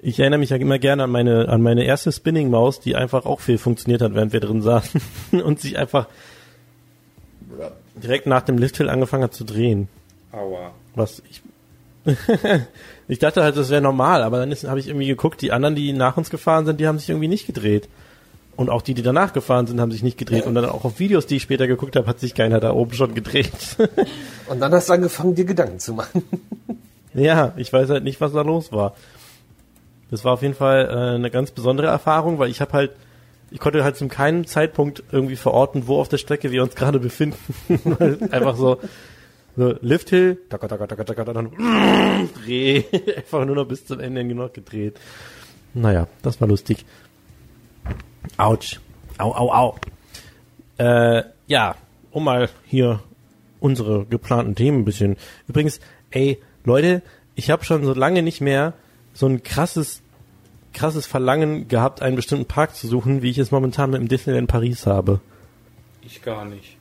ich 0.00 0.20
erinnere 0.20 0.38
mich 0.38 0.50
ja 0.50 0.56
immer 0.56 0.78
gerne 0.78 1.04
an 1.04 1.10
meine 1.10 1.48
an 1.48 1.62
meine 1.62 1.84
erste 1.84 2.12
Spinning 2.12 2.50
Maus, 2.50 2.80
die 2.80 2.96
einfach 2.96 3.24
auch 3.24 3.40
fehl 3.40 3.58
funktioniert 3.58 4.02
hat, 4.02 4.14
während 4.14 4.32
wir 4.32 4.40
drin 4.40 4.62
saßen 4.62 5.00
und 5.42 5.60
sich 5.60 5.78
einfach 5.78 6.08
direkt 7.94 8.26
nach 8.26 8.42
dem 8.42 8.58
Lifthill 8.58 8.88
angefangen 8.88 9.24
hat 9.24 9.34
zu 9.34 9.44
drehen. 9.44 9.88
Aua. 10.32 10.72
Was 10.94 11.22
ich 11.30 11.42
ich 13.08 13.18
dachte 13.18 13.42
halt, 13.42 13.56
das 13.56 13.70
wäre 13.70 13.80
normal, 13.80 14.22
aber 14.22 14.44
dann 14.44 14.52
habe 14.68 14.80
ich 14.80 14.88
irgendwie 14.88 15.06
geguckt, 15.06 15.40
die 15.40 15.52
anderen, 15.52 15.76
die 15.76 15.92
nach 15.92 16.16
uns 16.16 16.30
gefahren 16.30 16.66
sind, 16.66 16.80
die 16.80 16.88
haben 16.88 16.98
sich 16.98 17.08
irgendwie 17.08 17.28
nicht 17.28 17.46
gedreht. 17.46 17.88
Und 18.54 18.68
auch 18.68 18.82
die, 18.82 18.94
die 18.94 19.02
danach 19.02 19.32
gefahren 19.32 19.66
sind, 19.66 19.80
haben 19.80 19.90
sich 19.90 20.02
nicht 20.02 20.18
gedreht. 20.18 20.42
Ja. 20.42 20.46
Und 20.46 20.54
dann 20.54 20.66
auch 20.66 20.84
auf 20.84 20.98
Videos, 20.98 21.26
die 21.26 21.36
ich 21.36 21.42
später 21.42 21.66
geguckt 21.66 21.96
habe, 21.96 22.06
hat 22.06 22.20
sich 22.20 22.34
keiner 22.34 22.60
da 22.60 22.72
oben 22.72 22.92
schon 22.92 23.14
gedreht. 23.14 23.50
Und 24.48 24.60
dann 24.60 24.72
hast 24.72 24.88
du 24.88 24.92
angefangen, 24.92 25.34
dir 25.34 25.46
Gedanken 25.46 25.78
zu 25.78 25.94
machen. 25.94 26.22
ja, 27.14 27.54
ich 27.56 27.72
weiß 27.72 27.88
halt 27.88 28.04
nicht, 28.04 28.20
was 28.20 28.32
da 28.32 28.42
los 28.42 28.70
war. 28.70 28.94
Das 30.10 30.24
war 30.26 30.34
auf 30.34 30.42
jeden 30.42 30.54
Fall 30.54 30.88
äh, 30.90 31.14
eine 31.14 31.30
ganz 31.30 31.50
besondere 31.50 31.86
Erfahrung, 31.86 32.38
weil 32.38 32.50
ich 32.50 32.60
habe 32.60 32.72
halt, 32.74 32.90
ich 33.50 33.58
konnte 33.58 33.82
halt 33.82 33.96
zu 33.96 34.06
keinem 34.08 34.46
Zeitpunkt 34.46 35.02
irgendwie 35.10 35.36
verorten, 35.36 35.86
wo 35.86 35.98
auf 35.98 36.10
der 36.10 36.18
Strecke 36.18 36.50
wir 36.50 36.62
uns 36.62 36.74
gerade 36.74 37.00
befinden. 37.00 37.38
Einfach 38.30 38.56
so, 38.56 38.78
so 39.56 39.74
Lift 39.80 40.10
Hill, 40.10 40.38
taka, 40.50 40.68
taka, 40.68 40.86
taka, 40.86 41.04
taka, 41.04 41.24
dann 41.32 41.50
Dreh, 42.44 42.84
einfach 43.16 43.44
nur 43.44 43.56
noch 43.56 43.66
bis 43.66 43.86
zum 43.86 44.00
Ende 44.00 44.24
noch 44.24 44.52
gedreht. 44.52 44.98
Naja, 45.74 46.06
das 46.20 46.40
war 46.40 46.48
lustig. 46.48 46.84
Autsch. 48.36 48.80
Au, 49.18 49.32
au, 49.34 49.52
au. 49.52 49.74
Äh, 50.78 51.24
ja, 51.46 51.74
um 52.10 52.24
mal 52.24 52.48
hier 52.66 53.00
unsere 53.60 54.06
geplanten 54.06 54.54
Themen 54.54 54.80
ein 54.80 54.84
bisschen. 54.84 55.16
Übrigens, 55.48 55.80
ey, 56.10 56.38
Leute, 56.64 57.02
ich 57.34 57.50
habe 57.50 57.64
schon 57.64 57.84
so 57.84 57.94
lange 57.94 58.22
nicht 58.22 58.40
mehr 58.40 58.74
so 59.14 59.26
ein 59.26 59.42
krasses, 59.42 60.02
krasses 60.72 61.06
Verlangen 61.06 61.68
gehabt, 61.68 62.02
einen 62.02 62.16
bestimmten 62.16 62.46
Park 62.46 62.74
zu 62.74 62.88
suchen, 62.88 63.22
wie 63.22 63.30
ich 63.30 63.38
es 63.38 63.50
momentan 63.50 63.90
mit 63.90 64.00
dem 64.00 64.08
Disneyland 64.08 64.48
Paris 64.48 64.86
habe. 64.86 65.20
Ich 66.02 66.22
gar 66.22 66.44
nicht. 66.44 66.76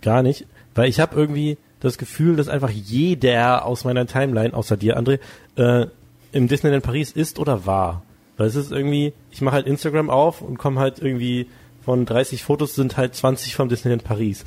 Gar 0.00 0.22
nicht? 0.22 0.46
Weil 0.74 0.88
ich 0.88 1.00
habe 1.00 1.16
irgendwie 1.16 1.58
das 1.80 1.98
Gefühl, 1.98 2.36
dass 2.36 2.48
einfach 2.48 2.70
jeder 2.70 3.64
aus 3.66 3.84
meiner 3.84 4.06
Timeline, 4.06 4.54
außer 4.54 4.76
dir, 4.76 4.98
André, 4.98 5.18
äh, 5.56 5.86
im 6.32 6.48
Disneyland 6.48 6.82
Paris 6.82 7.12
ist 7.12 7.38
oder 7.38 7.66
war. 7.66 8.02
Weil 8.36 8.48
es 8.48 8.56
ist 8.56 8.72
irgendwie, 8.72 9.12
ich 9.30 9.40
mache 9.40 9.54
halt 9.54 9.66
Instagram 9.66 10.10
auf 10.10 10.42
und 10.42 10.58
komme 10.58 10.80
halt 10.80 10.98
irgendwie 11.00 11.48
von 11.84 12.06
30 12.06 12.42
Fotos 12.42 12.74
sind 12.74 12.96
halt 12.96 13.14
20 13.14 13.54
vom 13.54 13.68
Disneyland 13.68 14.04
Paris. 14.04 14.44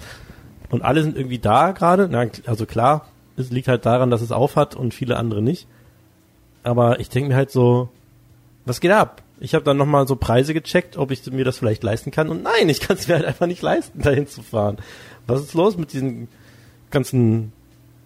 Und 0.69 0.81
alle 0.81 1.03
sind 1.03 1.15
irgendwie 1.15 1.39
da 1.39 1.71
gerade. 1.71 2.09
Also 2.45 2.65
klar, 2.65 3.07
es 3.37 3.51
liegt 3.51 3.67
halt 3.67 3.85
daran, 3.85 4.09
dass 4.09 4.21
es 4.21 4.31
aufhat 4.31 4.75
und 4.75 4.93
viele 4.93 5.17
andere 5.17 5.41
nicht. 5.41 5.67
Aber 6.63 6.99
ich 6.99 7.09
denke 7.09 7.29
mir 7.29 7.35
halt 7.35 7.51
so, 7.51 7.89
was 8.65 8.81
geht 8.81 8.91
ab? 8.91 9.21
Ich 9.39 9.53
habe 9.53 9.63
dann 9.63 9.77
nochmal 9.77 10.07
so 10.07 10.15
Preise 10.15 10.53
gecheckt, 10.53 10.97
ob 10.97 11.11
ich 11.11 11.25
mir 11.31 11.45
das 11.45 11.59
vielleicht 11.59 11.83
leisten 11.83 12.11
kann. 12.11 12.29
Und 12.29 12.43
nein, 12.43 12.67
ich 12.69 12.81
kann 12.81 12.97
es 12.97 13.07
mir 13.07 13.13
halt 13.13 13.25
einfach 13.25 13.45
nicht 13.45 13.61
leisten, 13.61 14.01
dahin 14.01 14.27
zu 14.27 14.41
fahren. 14.41 14.77
Was 15.27 15.41
ist 15.41 15.53
los 15.53 15.77
mit 15.77 15.93
diesen 15.93 16.27
ganzen 16.89 17.53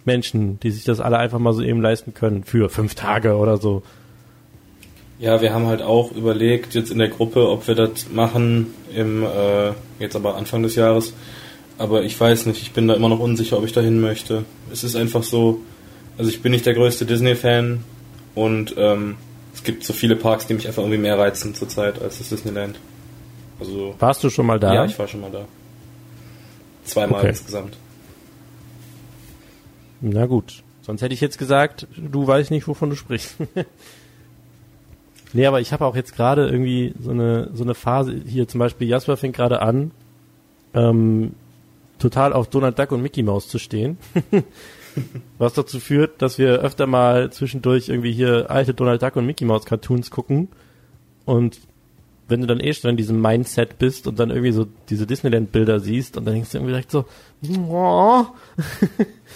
Menschen, 0.04 0.60
die 0.60 0.72
sich 0.72 0.84
das 0.84 1.00
alle 1.00 1.18
einfach 1.18 1.40
mal 1.40 1.54
so 1.54 1.62
eben 1.62 1.82
leisten 1.82 2.14
können 2.14 2.44
für 2.44 2.70
fünf 2.70 2.96
Tage 2.96 3.38
oder 3.38 3.58
so? 3.58 3.82
Ja, 5.22 5.40
wir 5.40 5.54
haben 5.54 5.68
halt 5.68 5.84
auch 5.84 6.12
überlegt, 6.14 6.74
jetzt 6.74 6.90
in 6.90 6.98
der 6.98 7.10
Gruppe, 7.10 7.48
ob 7.48 7.68
wir 7.68 7.76
das 7.76 8.10
machen, 8.10 8.74
im, 8.92 9.24
äh, 9.24 9.72
jetzt 10.00 10.16
aber 10.16 10.36
Anfang 10.36 10.64
des 10.64 10.74
Jahres. 10.74 11.14
Aber 11.78 12.02
ich 12.02 12.20
weiß 12.20 12.48
nicht, 12.48 12.64
ich 12.64 12.72
bin 12.72 12.88
da 12.88 12.96
immer 12.96 13.08
noch 13.08 13.20
unsicher, 13.20 13.60
ob 13.60 13.64
ich 13.64 13.72
dahin 13.72 14.02
möchte. 14.02 14.46
Es 14.72 14.84
ist 14.84 14.96
einfach 14.96 15.22
so, 15.22 15.60
also 16.18 16.28
ich 16.32 16.42
bin 16.42 16.52
nicht 16.52 16.66
der 16.66 16.74
größte 16.74 17.06
Disney-Fan 17.06 17.84
und 18.34 18.74
ähm, 18.78 19.18
es 19.54 19.64
gibt 19.64 19.84
so 19.84 19.94
viele 19.94 20.16
Parks, 20.16 20.48
die 20.48 20.56
mich 20.56 20.66
einfach 20.66 20.82
irgendwie 20.82 20.98
mehr 20.98 21.20
reizen 21.20 21.54
zurzeit 21.54 22.02
als 22.02 22.18
das 22.18 22.30
Disneyland. 22.30 22.80
Also, 23.60 23.94
Warst 24.00 24.24
du 24.24 24.32
schon 24.32 24.48
mal 24.48 24.60
da? 24.60 24.74
Ja, 24.74 24.86
ich 24.86 24.98
war 24.98 25.08
schon 25.08 25.22
mal 25.22 25.30
da. 25.30 25.46
Zweimal 26.84 27.20
okay. 27.20 27.30
insgesamt. 27.30 27.78
Na 30.02 30.26
gut. 30.26 30.64
Sonst 30.82 31.04
hätte 31.04 31.14
ich 31.14 31.22
jetzt 31.22 31.38
gesagt, 31.38 31.86
du 31.96 32.26
weißt 32.26 32.50
nicht, 32.50 32.68
wovon 32.68 32.90
du 32.90 32.96
sprichst. 32.96 33.36
Nee, 35.34 35.46
aber 35.46 35.62
ich 35.62 35.72
habe 35.72 35.86
auch 35.86 35.96
jetzt 35.96 36.16
gerade 36.16 36.48
irgendwie 36.48 36.94
so 37.00 37.12
eine, 37.12 37.50
so 37.54 37.64
eine 37.64 37.74
Phase, 37.74 38.22
hier 38.26 38.48
zum 38.48 38.60
Beispiel 38.60 38.88
Jasper 38.88 39.18
fängt 39.18 39.36
gerade 39.36 39.62
an, 39.62 39.92
ähm, 40.74 41.34
total 42.00 42.34
auf 42.34 42.50
Donald 42.50 42.78
Duck 42.78 42.92
und 42.92 43.02
Mickey 43.02 43.24
Mouse 43.24 43.48
zu 43.48 43.60
stehen. 43.60 43.98
Was 45.38 45.54
dazu 45.54 45.80
führt, 45.80 46.22
dass 46.22 46.38
wir 46.38 46.60
öfter 46.60 46.86
mal 46.86 47.32
zwischendurch 47.32 47.88
irgendwie 47.88 48.12
hier 48.12 48.52
alte 48.52 48.74
Donald 48.74 49.02
Duck 49.02 49.16
und 49.16 49.26
Mickey 49.26 49.46
Mouse 49.46 49.66
Cartoons 49.66 50.12
gucken. 50.12 50.50
Und 51.26 51.62
wenn 52.28 52.42
du 52.42 52.48
dann 52.48 52.60
eh 52.60 52.74
schon 52.74 52.92
in 52.92 52.98
diesem 52.98 53.22
Mindset 53.22 53.78
bist 53.78 54.08
und 54.08 54.20
dann 54.20 54.32
irgendwie 54.32 54.52
so 54.52 54.66
diese 54.90 55.06
Disneyland 55.06 55.52
Bilder 55.52 55.80
siehst 55.80 56.18
und 56.18 56.26
dann 56.26 56.34
denkst 56.34 56.52
du 56.52 56.58
irgendwie 56.58 56.74
direkt 56.74 56.92
so, 56.92 57.06
oh. 57.70 58.26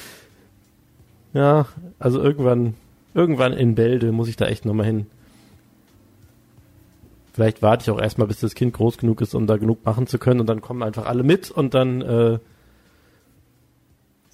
ja, 1.34 1.68
also 2.00 2.22
irgendwann, 2.22 2.74
irgendwann 3.14 3.54
in 3.54 3.76
Bälde 3.76 4.12
muss 4.12 4.28
ich 4.28 4.36
da 4.36 4.48
echt 4.48 4.66
nochmal 4.66 4.86
hin. 4.86 5.08
Vielleicht 7.36 7.62
warte 7.62 7.84
ich 7.84 7.90
auch 7.90 8.00
erstmal, 8.00 8.28
bis 8.30 8.40
das 8.40 8.56
Kind 8.56 8.72
groß 8.72 8.98
genug 8.98 9.20
ist, 9.20 9.36
um 9.36 9.46
da 9.46 9.58
genug 9.58 9.84
machen 9.84 10.08
zu 10.08 10.18
können 10.18 10.40
und 10.40 10.46
dann 10.46 10.62
kommen 10.62 10.82
einfach 10.82 11.06
alle 11.06 11.22
mit 11.22 11.52
und 11.52 11.74
dann, 11.74 12.02
äh, 12.02 12.40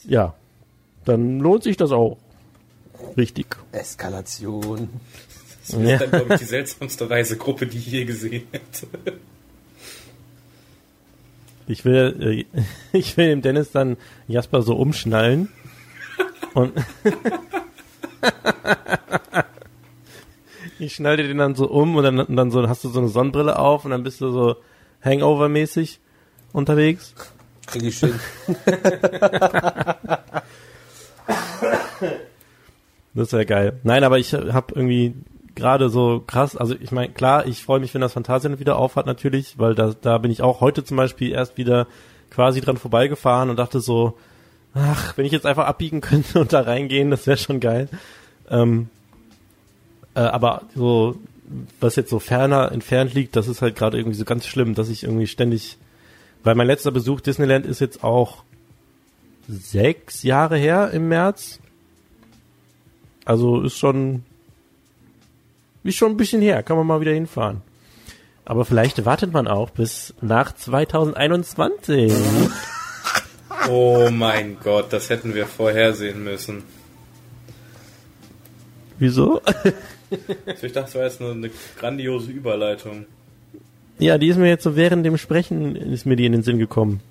ja, 0.04 0.36
dann 1.06 1.40
lohnt 1.40 1.64
sich 1.64 1.78
das 1.78 1.92
auch. 1.92 2.20
Richtig. 3.18 3.58
Eskalation. 3.72 4.90
Das 5.66 5.76
ist 5.76 5.90
ja. 5.90 5.98
dann, 5.98 6.12
glaube 6.12 6.34
ich, 6.36 6.42
die 6.42 6.46
seltsamste 6.46 7.10
Reisegruppe, 7.10 7.66
die 7.66 7.80
ich 7.80 7.88
je 7.88 8.06
gesehen 8.06 8.44
hätte. 8.52 8.88
Ich 11.66 11.84
will, 11.84 12.46
äh, 12.54 12.62
ich 12.96 13.18
will 13.18 13.30
dem 13.30 13.42
Dennis 13.42 13.72
dann 13.72 13.98
Jasper 14.28 14.62
so 14.62 14.76
umschnallen 14.76 15.50
und 16.54 16.74
Ich 20.82 20.96
schneide 20.96 21.28
den 21.28 21.38
dann 21.38 21.54
so 21.54 21.70
um 21.70 21.96
und 21.96 22.04
dann, 22.04 22.20
und 22.20 22.36
dann 22.36 22.50
so 22.50 22.67
hast 22.67 22.84
du 22.84 22.89
so 22.89 22.98
eine 22.98 23.08
Sonnenbrille 23.08 23.60
auf 23.60 23.86
und 23.86 23.91
dann 23.91 24.02
bist 24.02 24.20
du 24.20 24.32
so 24.32 24.56
Hangover-mäßig 25.06 26.00
unterwegs. 26.54 27.13
Krieg 27.67 27.84
ich 27.84 28.00
schön. 28.00 28.20
das 33.13 33.32
wäre 33.32 33.46
geil. 33.46 33.80
Nein, 33.84 34.04
aber 34.04 34.17
ich 34.17 34.34
habe 34.34 34.74
irgendwie 34.74 35.13
gerade 35.54 35.89
so 35.89 36.24
krass, 36.26 36.58
also 36.58 36.74
ich 36.74 36.91
meine, 36.91 37.13
klar, 37.13 37.46
ich 37.46 37.63
freue 37.63 37.80
mich, 37.80 37.94
wenn 37.94 38.02
das 38.02 38.13
Phantasialand 38.13 38.60
wieder 38.60 38.78
aufhat 38.78 39.06
natürlich, 39.06 39.60
weil 39.60 39.76
da, 39.76 39.94
da 40.02 40.17
bin 40.17 40.32
ich 40.32 40.41
auch 40.41 40.62
heute 40.62 40.84
zum 40.84 40.98
Beispiel 40.98 41.32
erst 41.32 41.58
wieder 41.58 41.86
quasi 42.32 42.60
dran 42.60 42.78
vorbeigefahren 42.78 43.52
und 43.52 43.60
dachte 43.60 43.82
so, 43.82 44.17
ach, 44.74 45.15
wenn 45.15 45.28
ich 45.28 45.32
jetzt 45.32 45.46
einfach 45.46 45.67
abbiegen 45.67 46.02
könnte 46.02 46.39
und 46.39 46.54
da 46.54 46.62
reingehen, 46.62 47.12
das 47.12 47.28
wäre 47.28 47.38
schon 47.38 47.60
geil. 47.60 47.88
Ähm, 48.50 48.89
äh, 50.15 50.19
aber 50.19 50.63
so, 50.76 51.15
was 51.80 51.95
jetzt 51.95 52.10
so 52.10 52.19
ferner 52.19 52.71
entfernt 52.71 53.13
liegt, 53.13 53.36
das 53.36 53.47
ist 53.47 53.62
halt 53.62 53.76
gerade 53.76 53.97
irgendwie 53.97 54.17
so 54.17 54.26
ganz 54.26 54.45
schlimm, 54.45 54.76
dass 54.76 54.89
ich 54.89 55.04
irgendwie 55.04 55.28
ständig, 55.28 55.78
weil 56.43 56.56
mein 56.56 56.67
letzter 56.67 56.91
Besuch 56.91 57.21
Disneyland 57.21 57.65
ist 57.65 57.82
jetzt 57.82 58.04
auch 58.04 58.43
sechs 59.47 60.24
Jahre 60.24 60.58
her 60.58 60.91
im 60.91 61.08
März. 61.08 61.60
Also 63.26 63.62
ist 63.62 63.78
schon, 63.78 64.24
ist 65.84 65.95
schon 65.95 66.12
ein 66.12 66.17
bisschen 66.17 66.41
her, 66.41 66.63
kann 66.63 66.78
man 66.78 66.88
mal 66.88 67.02
wieder 67.02 67.13
hinfahren. 67.13 67.62
Aber 68.45 68.66
vielleicht 68.66 69.05
wartet 69.05 69.32
man 69.34 69.47
auch 69.47 69.70
bis 69.70 70.14
nach 70.22 70.53
2021. 70.53 72.14
Oh 73.70 74.09
mein 74.12 74.57
Gott, 74.59 74.91
das 74.91 75.12
hätten 75.12 75.36
wir 75.36 75.45
vorhersehen 75.45 76.24
müssen. 76.24 76.64
Wieso? 78.97 79.41
ich 80.12 80.74
dachte, 80.74 80.74
das 80.74 80.95
war 80.95 81.03
jetzt 81.03 81.22
eine, 81.22 81.32
eine 81.32 81.51
grandiose 81.80 82.32
Überleitung. 82.32 83.05
Ja, 83.99 84.18
die 84.18 84.28
ist 84.28 84.38
mir 84.38 84.49
jetzt 84.49 84.64
so 84.64 84.76
während 84.76 85.05
dem 85.05 85.18
Sprechen 85.18 85.76
ist 85.76 86.05
mir 86.05 86.16
die 86.16 86.26
in 86.26 86.32
den 86.32 86.43
Sinn 86.43 86.57
gekommen. 86.57 87.01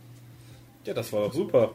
Ja, 0.84 0.94
das 0.94 1.12
war 1.12 1.22
doch 1.22 1.32
super. 1.32 1.72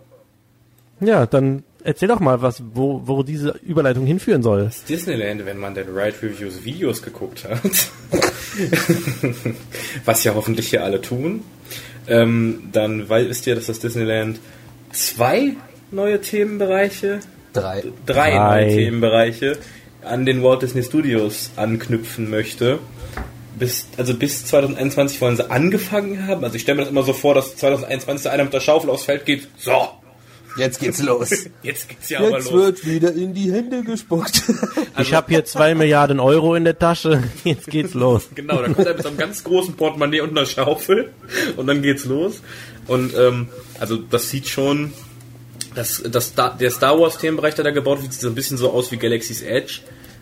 Ja, 0.99 1.25
dann 1.25 1.63
erzähl 1.83 2.07
doch 2.07 2.19
mal, 2.19 2.41
was, 2.41 2.61
wo, 2.73 3.01
wo 3.05 3.23
diese 3.23 3.59
Überleitung 3.63 4.05
hinführen 4.05 4.43
soll. 4.43 4.65
Das 4.65 4.83
Disneyland, 4.85 5.45
wenn 5.45 5.57
man 5.57 5.73
den 5.73 5.87
Ride 5.87 6.15
Reviews 6.21 6.63
Videos 6.63 7.01
geguckt 7.01 7.45
hat, 7.45 7.61
was 10.05 10.23
ja 10.23 10.33
hoffentlich 10.33 10.69
hier 10.69 10.83
alle 10.83 11.01
tun, 11.01 11.43
ähm, 12.07 12.69
dann 12.71 13.09
weil, 13.09 13.29
wisst 13.29 13.47
ihr, 13.47 13.55
dass 13.55 13.67
das 13.67 13.79
Disneyland 13.79 14.39
zwei 14.91 15.55
neue 15.91 16.21
Themenbereiche, 16.21 17.19
drei, 17.53 17.83
drei, 18.05 18.31
drei. 18.31 18.63
neue 18.63 18.75
Themenbereiche 18.75 19.57
an 20.05 20.25
den 20.25 20.43
Walt 20.43 20.61
Disney 20.61 20.83
Studios 20.83 21.51
anknüpfen 21.55 22.29
möchte. 22.29 22.79
Bis, 23.57 23.87
also 23.97 24.13
bis 24.13 24.45
2021 24.45 25.21
wollen 25.21 25.37
sie 25.37 25.49
angefangen 25.49 26.27
haben. 26.27 26.43
Also 26.43 26.55
ich 26.55 26.63
stelle 26.63 26.77
mir 26.77 26.81
das 26.83 26.91
immer 26.91 27.03
so 27.03 27.13
vor, 27.13 27.33
dass 27.33 27.55
2021 27.55 28.29
einer 28.29 28.43
mit 28.43 28.53
der 28.53 28.59
Schaufel 28.59 28.89
aufs 28.89 29.05
Feld 29.05 29.25
geht. 29.25 29.47
So, 29.57 29.89
Jetzt 30.57 30.79
geht's 30.79 31.01
los. 31.01 31.29
Jetzt 31.63 31.89
geht's 31.89 32.09
ja 32.09 32.21
Jetzt 32.21 32.29
aber 32.29 32.39
los. 32.39 32.53
wird 32.53 32.85
wieder 32.85 33.13
in 33.13 33.33
die 33.33 33.51
Hände 33.51 33.83
gespuckt. 33.83 34.43
Also, 34.47 34.81
ich 35.01 35.13
habe 35.13 35.27
hier 35.29 35.43
zwei 35.45 35.75
Milliarden 35.75 36.19
Euro 36.19 36.55
in 36.55 36.63
der 36.63 36.79
Tasche. 36.79 37.23
Jetzt 37.43 37.67
geht's 37.67 37.93
los. 37.93 38.29
genau, 38.33 38.61
da 38.61 38.69
kommt 38.69 38.87
er 38.87 38.93
mit 38.93 39.03
so 39.03 39.09
einem 39.09 39.17
ganz 39.17 39.43
großen 39.43 39.75
Portemonnaie 39.75 40.21
und 40.21 40.29
einer 40.31 40.45
Schaufel 40.45 41.11
und 41.57 41.67
dann 41.67 41.81
geht's 41.81 42.05
los. 42.05 42.41
Und 42.87 43.13
ähm, 43.17 43.49
also 43.79 43.97
das 43.97 44.29
sieht 44.29 44.47
schon 44.47 44.93
Das, 45.75 46.01
das, 46.09 46.27
Star- 46.27 46.55
der 46.57 46.71
Star 46.71 46.99
Wars 46.99 47.17
Themenbereich, 47.17 47.55
der 47.55 47.65
da 47.65 47.71
gebaut 47.71 48.01
wird, 48.01 48.13
sieht 48.13 48.21
so 48.21 48.29
ein 48.29 48.35
bisschen 48.35 48.57
so 48.57 48.71
aus 48.71 48.91
wie 48.91 48.97
Galaxy's 48.97 49.41
Edge, 49.41 49.79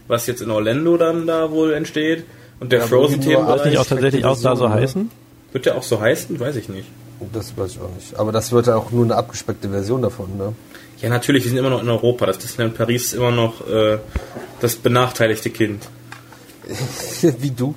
was 0.07 0.25
jetzt 0.27 0.41
in 0.41 0.49
Orlando 0.51 0.97
dann 0.97 1.27
da 1.27 1.51
wohl 1.51 1.73
entsteht. 1.73 2.25
Und 2.59 2.71
der 2.71 2.79
Ja, 2.79 2.87
Frozen 2.87 2.97
nur 2.97 3.09
Wird 3.09 3.17
nicht 3.19 3.27
Themenbereich, 3.35 3.77
auch 3.77 3.85
tatsächlich 3.85 4.25
auch 4.25 4.41
da 4.41 4.55
so 4.55 4.69
heißen? 4.69 5.11
wird 5.51 5.65
der 5.67 5.77
auch 5.77 5.83
so 5.83 5.99
heißen? 6.01 6.39
Weiß 6.39 6.55
ich 6.55 6.69
nicht. 6.69 6.87
Das 7.31 7.55
weiß 7.55 7.71
ich 7.73 7.79
auch 7.79 7.93
nicht. 7.95 8.15
Aber 8.17 8.31
das 8.31 8.51
wird 8.51 8.67
ja 8.67 8.75
auch 8.75 8.91
nur 8.91 9.05
eine 9.05 9.15
abgespeckte 9.15 9.69
Version 9.69 10.01
davon, 10.01 10.35
ne? 10.37 10.53
Ja, 10.99 11.09
natürlich, 11.09 11.43
wir 11.43 11.49
sind 11.49 11.59
immer 11.59 11.69
noch 11.69 11.81
in 11.81 11.89
Europa. 11.89 12.25
Das 12.25 12.37
Disneyland 12.39 12.75
Paris 12.77 13.05
ist 13.05 13.13
immer 13.13 13.31
noch 13.31 13.67
äh, 13.67 13.97
das 14.61 14.75
benachteiligte 14.77 15.49
Kind. 15.51 15.83
Wie 17.39 17.51
du. 17.51 17.75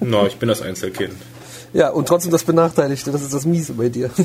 No, 0.00 0.26
ich 0.26 0.36
bin 0.36 0.48
das 0.48 0.60
Einzelkind. 0.62 1.14
Ja, 1.72 1.90
und 1.90 2.08
trotzdem 2.08 2.32
das 2.32 2.42
Benachteiligte, 2.42 3.12
das 3.12 3.22
ist 3.22 3.32
das 3.32 3.46
Miese 3.46 3.72
bei 3.74 3.88
dir. 3.88 4.10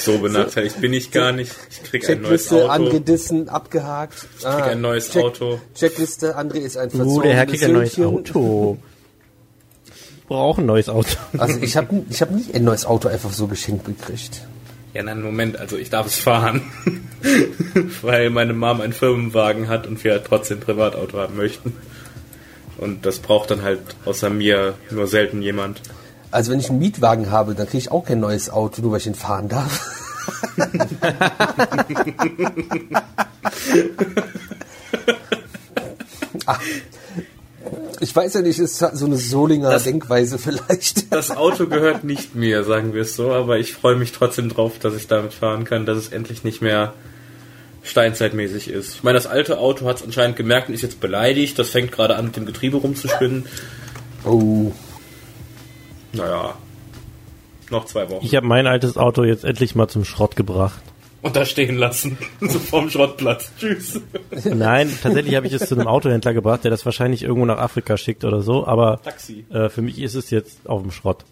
So 0.00 0.18
benachteiligt 0.18 0.80
bin 0.80 0.92
ich 0.92 1.10
gar 1.10 1.32
nicht. 1.32 1.54
Ich 1.70 1.82
krieg 1.82 2.08
ein 2.08 2.22
neues 2.22 2.48
Checkliste 2.48 2.64
Auto. 2.64 2.72
angedissen, 2.72 3.48
abgehakt. 3.48 4.26
Ich 4.38 4.44
krieg 4.44 4.64
ein 4.64 4.80
neues 4.80 5.16
Auto. 5.16 5.60
Checkliste, 5.74 6.38
André 6.38 6.58
ist 6.58 6.76
ein 6.76 6.90
Uh, 6.92 7.20
der 7.22 7.34
Herr 7.34 7.46
kriegt 7.46 7.62
ein 7.64 7.72
neues. 7.72 7.98
Auto. 7.98 8.78
Braucht 10.26 10.60
ein 10.60 10.66
neues 10.66 10.88
Auto. 10.88 11.16
Also 11.38 11.58
ich 11.60 11.76
habe 11.76 12.04
ich 12.08 12.22
hab 12.22 12.30
nie 12.30 12.46
ein 12.54 12.64
neues 12.64 12.86
Auto 12.86 13.08
einfach 13.08 13.32
so 13.32 13.46
geschenkt 13.46 13.84
gekriegt. 13.84 14.42
Ja, 14.94 15.02
nein, 15.02 15.22
Moment, 15.22 15.56
also 15.56 15.76
ich 15.76 15.90
darf 15.90 16.06
es 16.06 16.16
fahren. 16.16 16.62
Weil 18.02 18.30
meine 18.30 18.52
Mom 18.54 18.80
einen 18.80 18.92
Firmenwagen 18.92 19.68
hat 19.68 19.86
und 19.86 20.02
wir 20.02 20.12
halt 20.12 20.24
trotzdem 20.26 20.58
ein 20.58 20.62
Privatauto 20.62 21.18
haben 21.18 21.36
möchten. 21.36 21.76
Und 22.76 23.06
das 23.06 23.18
braucht 23.18 23.50
dann 23.50 23.62
halt 23.62 23.80
außer 24.04 24.30
mir 24.30 24.74
nur 24.90 25.06
selten 25.06 25.42
jemand. 25.42 25.82
Also 26.30 26.52
wenn 26.52 26.60
ich 26.60 26.70
einen 26.70 26.78
Mietwagen 26.78 27.30
habe, 27.30 27.54
dann 27.54 27.66
kriege 27.66 27.78
ich 27.78 27.90
auch 27.90 28.04
kein 28.04 28.20
neues 28.20 28.50
Auto, 28.50 28.82
nur 28.82 28.92
weil 28.92 28.98
ich 28.98 29.06
ihn 29.06 29.14
fahren 29.14 29.48
darf. 29.48 29.80
Ah, 36.46 36.58
ich 38.00 38.14
weiß 38.16 38.34
ja 38.34 38.40
nicht, 38.42 38.58
ist 38.58 38.78
so 38.78 39.04
eine 39.06 39.16
Solinger 39.16 39.70
Das- 39.70 39.84
Denkweise 39.84 40.38
vielleicht. 40.38 41.12
Das 41.12 41.30
Auto 41.30 41.66
gehört 41.66 42.02
nicht 42.04 42.34
mir, 42.34 42.64
sagen 42.64 42.94
wir 42.94 43.02
es 43.02 43.14
so, 43.14 43.32
aber 43.32 43.58
ich 43.58 43.74
freue 43.74 43.96
mich 43.96 44.12
trotzdem 44.12 44.48
drauf, 44.48 44.78
dass 44.78 44.94
ich 44.94 45.06
damit 45.06 45.34
fahren 45.34 45.64
kann, 45.64 45.84
dass 45.86 45.98
es 45.98 46.08
endlich 46.08 46.42
nicht 46.44 46.62
mehr 46.62 46.94
steinzeitmäßig 47.82 48.68
ist. 48.68 48.94
Ich 48.96 49.02
meine, 49.02 49.16
das 49.18 49.26
alte 49.26 49.58
Auto 49.58 49.86
hat 49.86 49.96
es 49.98 50.02
anscheinend 50.02 50.36
gemerkt 50.36 50.68
und 50.68 50.74
ist 50.74 50.82
jetzt 50.82 51.00
beleidigt. 51.00 51.58
Das 51.58 51.70
fängt 51.70 51.92
gerade 51.92 52.16
an, 52.16 52.26
mit 52.26 52.36
dem 52.36 52.46
Getriebe 52.46 52.76
rumzuspinnen. 52.78 53.46
Oh, 54.24 54.72
Naja, 56.12 56.54
noch 57.70 57.84
zwei 57.84 58.08
Wochen. 58.10 58.24
Ich 58.24 58.34
habe 58.34 58.46
mein 58.46 58.66
altes 58.66 58.96
Auto 58.96 59.24
jetzt 59.24 59.44
endlich 59.44 59.74
mal 59.74 59.88
zum 59.88 60.04
Schrott 60.04 60.36
gebracht. 60.36 60.82
Und 61.22 61.36
da 61.36 61.44
stehen 61.44 61.76
lassen. 61.76 62.18
so 62.40 62.58
vorm 62.58 62.88
Schrottplatz. 62.88 63.52
Tschüss. 63.58 64.00
Nein, 64.44 64.90
tatsächlich 65.02 65.34
habe 65.34 65.46
ich 65.46 65.52
es 65.52 65.68
zu 65.68 65.74
einem 65.74 65.86
Autohändler 65.86 66.32
gebracht, 66.32 66.64
der 66.64 66.70
das 66.70 66.84
wahrscheinlich 66.84 67.22
irgendwo 67.22 67.44
nach 67.44 67.58
Afrika 67.58 67.96
schickt 67.96 68.24
oder 68.24 68.40
so, 68.40 68.66
aber 68.66 69.00
Taxi. 69.02 69.44
äh, 69.50 69.68
für 69.68 69.82
mich 69.82 70.00
ist 70.00 70.14
es 70.14 70.30
jetzt 70.30 70.68
auf 70.68 70.82
dem 70.82 70.90
Schrott. 70.90 71.24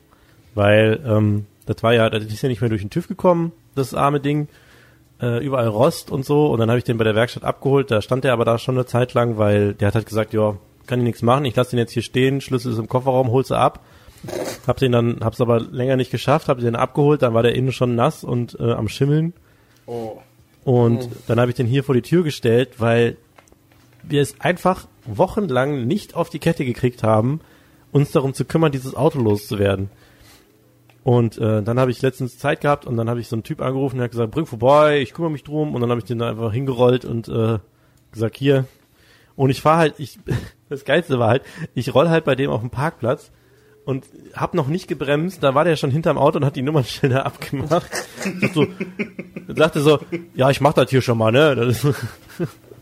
Weil 0.55 1.01
ähm, 1.07 1.47
das 1.67 1.83
war 1.83 1.95
ja, 1.95 2.11
das 2.11 2.25
ist 2.25 2.43
ja 2.43 2.49
nicht 2.49 2.61
mehr 2.61 2.71
durch 2.71 2.83
den 2.83 2.91
TÜV 2.91 3.09
gekommen, 3.09 3.53
das 3.75 3.95
arme 3.95 4.21
Ding. 4.21 4.49
Äh, 5.21 5.45
überall 5.45 5.67
Rost 5.67 6.13
und 6.13 6.25
so. 6.25 6.47
Und 6.47 6.61
dann 6.61 6.69
habe 6.69 6.79
ich 6.79 6.85
den 6.85 6.97
bei 6.97 7.05
der 7.05 7.17
Werkstatt 7.17 7.43
abgeholt. 7.43 7.91
Da 7.91 8.01
stand 8.03 8.23
der 8.23 8.33
aber 8.33 8.45
da 8.45 8.57
schon 8.59 8.77
eine 8.77 8.87
Zeit 8.87 9.15
lang, 9.15 9.37
weil 9.37 9.75
der 9.75 9.89
hat 9.89 9.97
halt 9.97 10.07
gesagt, 10.07 10.33
ja, 10.33 10.57
kann 10.87 11.01
ich 11.01 11.05
nichts 11.05 11.23
machen. 11.23 11.45
Ich 11.45 11.57
lasse 11.57 11.71
den 11.71 11.81
jetzt 11.81 11.93
hier 11.93 12.03
stehen, 12.03 12.41
Schlüssel 12.41 12.73
ist 12.73 12.79
im 12.79 12.89
Kofferraum, 12.89 13.31
hol's 13.31 13.51
ab. 13.51 13.81
Hab 14.67 14.79
den 14.79 14.93
dann, 14.93 15.19
hab's 15.23 15.41
aber 15.41 15.61
länger 15.61 15.97
nicht 15.97 16.11
geschafft, 16.11 16.49
hab 16.49 16.59
den 16.59 16.77
abgeholt, 16.77 17.23
dann 17.23 17.35
war 17.35 17.43
der 17.43 17.55
innen 17.55 17.73
schon 17.73 17.95
nass 17.95 18.25
und 18.25 18.59
äh, 18.61 18.73
am 18.73 18.89
Schimmeln. 18.89 19.33
Oh. 19.87 20.19
Und 20.65 21.09
dann 21.27 21.41
habe 21.41 21.51
ich 21.51 21.57
den 21.57 21.67
hier 21.67 21.85
vor 21.85 21.95
die 21.95 22.03
Tür 22.03 22.23
gestellt, 22.23 22.75
weil 22.79 23.17
wir 24.03 24.21
es 24.21 24.41
einfach 24.41 24.87
wochenlang 25.07 25.87
nicht 25.87 26.15
auf 26.15 26.31
die 26.31 26.39
Kette 26.39 26.65
gekriegt 26.65 27.03
haben, 27.03 27.41
uns 27.93 28.11
darum 28.11 28.35
zu 28.35 28.45
kümmern, 28.45 28.73
dieses 28.73 28.95
Auto 28.95 29.19
loszuwerden. 29.19 29.91
Und 31.05 31.39
äh, 31.39 31.63
dann 31.63 31.81
habe 31.81 31.91
ich 31.91 32.03
letztens 32.03 32.37
Zeit 32.39 32.61
gehabt 32.61 32.87
und 32.87 32.97
dann 32.99 33.09
habe 33.09 33.21
ich 33.21 33.29
so 33.29 33.37
einen 33.37 33.43
Typ 33.43 33.63
angerufen, 33.63 33.97
der 33.97 34.05
hat 34.05 34.11
gesagt, 34.11 34.31
bring 34.31 34.45
vorbei, 34.45 35.01
ich 35.01 35.15
kümmere 35.15 35.31
mich 35.31 35.45
drum. 35.45 35.75
Und 35.75 35.81
dann 35.81 35.89
habe 35.89 36.01
ich 36.01 36.05
den 36.05 36.19
da 36.19 36.29
einfach 36.29 36.53
hingerollt 36.53 37.07
und 37.07 37.29
äh, 37.29 37.59
gesagt, 38.13 38.37
hier. 38.37 38.67
Und 39.35 39.49
ich 39.49 39.63
fahre 39.63 39.79
halt, 39.79 39.95
ich, 39.99 40.19
das 40.69 40.85
Geilste 40.85 41.19
war 41.19 41.31
halt, 41.31 41.43
ich 41.75 41.95
roll 41.95 42.11
halt 42.11 42.27
bei 42.27 42.35
dem 42.35 42.51
auf 42.51 42.61
dem 42.61 42.69
Parkplatz 42.69 43.31
und 43.89 44.05
hab 44.35 44.53
noch 44.53 44.69
nicht 44.69 44.87
gebremst, 44.87 45.43
da 45.43 45.55
war 45.55 45.65
der 45.65 45.77
schon 45.77 45.91
hinterm 45.91 46.19
Auto 46.19 46.37
und 46.37 46.45
hat 46.45 46.57
die 46.57 46.63
Nummernschilder 46.63 47.25
abgemacht. 47.27 47.89
So, 48.53 48.67
sagte 49.49 49.81
so, 49.81 49.99
ja, 50.35 50.51
ich 50.51 50.61
mach 50.61 50.75
das 50.75 50.91
hier 50.91 51.01
schon 51.01 51.17
mal, 51.17 51.33
ne? 51.33 51.55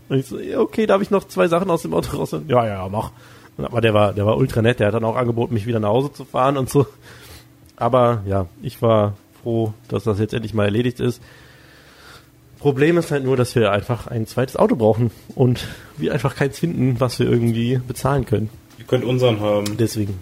Und 0.08 0.18
ich 0.18 0.26
so, 0.26 0.38
ja, 0.40 0.58
okay, 0.58 0.84
darf 0.86 1.02
ich 1.02 1.10
noch 1.12 1.22
zwei 1.28 1.46
Sachen 1.46 1.70
aus 1.70 1.82
dem 1.82 1.94
Auto 1.94 2.16
raus? 2.16 2.32
Ja, 2.32 2.66
ja, 2.66 2.66
ja, 2.66 2.88
mach. 2.88 3.12
Aber 3.56 3.80
der 3.80 3.94
war, 3.94 4.14
der 4.14 4.26
war 4.26 4.36
ultra 4.36 4.62
nett, 4.62 4.80
der 4.80 4.88
hat 4.88 4.94
dann 4.94 5.04
auch 5.04 5.14
angeboten, 5.14 5.54
mich 5.54 5.66
wieder 5.66 5.78
nach 5.78 5.90
Hause 5.90 6.12
zu 6.12 6.24
fahren 6.24 6.56
und 6.56 6.70
so. 6.70 6.88
Aber 7.76 8.22
ja, 8.26 8.46
ich 8.60 8.82
war 8.82 9.14
froh, 9.44 9.74
dass 9.86 10.02
das 10.02 10.18
jetzt 10.18 10.34
endlich 10.34 10.54
mal 10.54 10.64
erledigt 10.64 10.98
ist. 10.98 11.22
Problem 12.58 12.98
ist 12.98 13.12
halt 13.12 13.22
nur, 13.22 13.36
dass 13.36 13.54
wir 13.54 13.70
einfach 13.70 14.08
ein 14.08 14.26
zweites 14.26 14.56
Auto 14.56 14.74
brauchen 14.74 15.12
und 15.36 15.68
wir 15.98 16.12
einfach 16.12 16.34
keins 16.34 16.58
finden, 16.58 16.98
was 16.98 17.20
wir 17.20 17.30
irgendwie 17.30 17.80
bezahlen 17.86 18.26
können. 18.26 18.50
Ihr 18.78 18.86
könnt 18.86 19.04
unseren 19.04 19.38
haben. 19.38 19.76
Deswegen. 19.76 20.18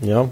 Ja. 0.00 0.28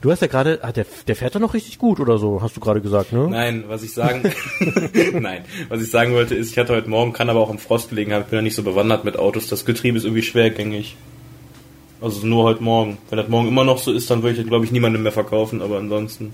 Du 0.00 0.10
hast 0.10 0.22
ja 0.22 0.28
gerade, 0.28 0.60
ah, 0.62 0.72
der, 0.72 0.86
der 1.06 1.14
fährt 1.14 1.34
doch 1.34 1.40
noch 1.40 1.52
richtig 1.52 1.78
gut 1.78 2.00
oder 2.00 2.16
so, 2.16 2.40
hast 2.40 2.56
du 2.56 2.60
gerade 2.60 2.80
gesagt, 2.80 3.12
ne? 3.12 3.28
Nein, 3.28 3.64
was 3.68 3.82
ich 3.82 3.92
sagen, 3.92 4.22
nein, 5.12 5.44
was 5.68 5.82
ich 5.82 5.90
sagen 5.90 6.14
wollte 6.14 6.34
ist, 6.34 6.52
ich 6.52 6.58
hatte 6.58 6.72
heute 6.72 6.88
Morgen, 6.88 7.12
kann 7.12 7.28
aber 7.28 7.40
auch 7.40 7.50
im 7.50 7.58
Frost 7.58 7.90
gelegen 7.90 8.14
haben, 8.14 8.22
ich 8.22 8.28
bin 8.28 8.38
ja 8.38 8.42
nicht 8.42 8.54
so 8.54 8.62
bewandert 8.62 9.04
mit 9.04 9.18
Autos, 9.18 9.48
das 9.48 9.66
Getriebe 9.66 9.98
ist 9.98 10.04
irgendwie 10.04 10.22
schwergängig. 10.22 10.96
Also 12.00 12.26
nur 12.26 12.44
heute 12.44 12.62
Morgen. 12.62 12.96
Wenn 13.10 13.18
das 13.18 13.28
morgen 13.28 13.48
immer 13.48 13.64
noch 13.64 13.76
so 13.76 13.92
ist, 13.92 14.10
dann 14.10 14.22
würde 14.22 14.40
ich 14.40 14.46
glaube 14.46 14.64
ich, 14.64 14.72
niemandem 14.72 15.02
mehr 15.02 15.12
verkaufen, 15.12 15.60
aber 15.60 15.76
ansonsten, 15.76 16.32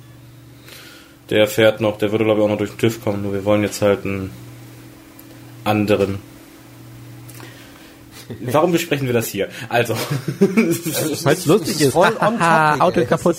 der 1.30 1.49
fährt 1.49 1.80
noch, 1.80 1.99
der 1.99 2.12
würde, 2.12 2.24
glaube 2.24 2.41
ich, 2.41 2.45
auch 2.45 2.51
noch 2.51 2.59
durch 2.59 2.70
den 2.70 2.78
TÜV 2.78 3.03
kommen, 3.03 3.22
nur 3.22 3.32
wir 3.32 3.45
wollen 3.45 3.62
jetzt 3.62 3.82
halt 3.82 4.05
einen 4.05 4.30
anderen. 5.64 6.20
Warum 8.41 8.72
besprechen 8.72 9.07
wir 9.07 9.14
das 9.14 9.27
hier? 9.29 9.49
Also, 9.68 9.95
Weil 9.95 11.35
es 11.35 11.47
lustig 11.47 11.81
ist. 11.81 11.93
voll 11.93 12.12
on 12.20 12.39
topic, 12.39 12.81
Auto 12.81 13.05
kaputt. 13.05 13.37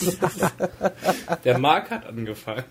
der 1.44 1.58
Marc 1.60 1.90
hat 1.92 2.06
angefangen. 2.06 2.64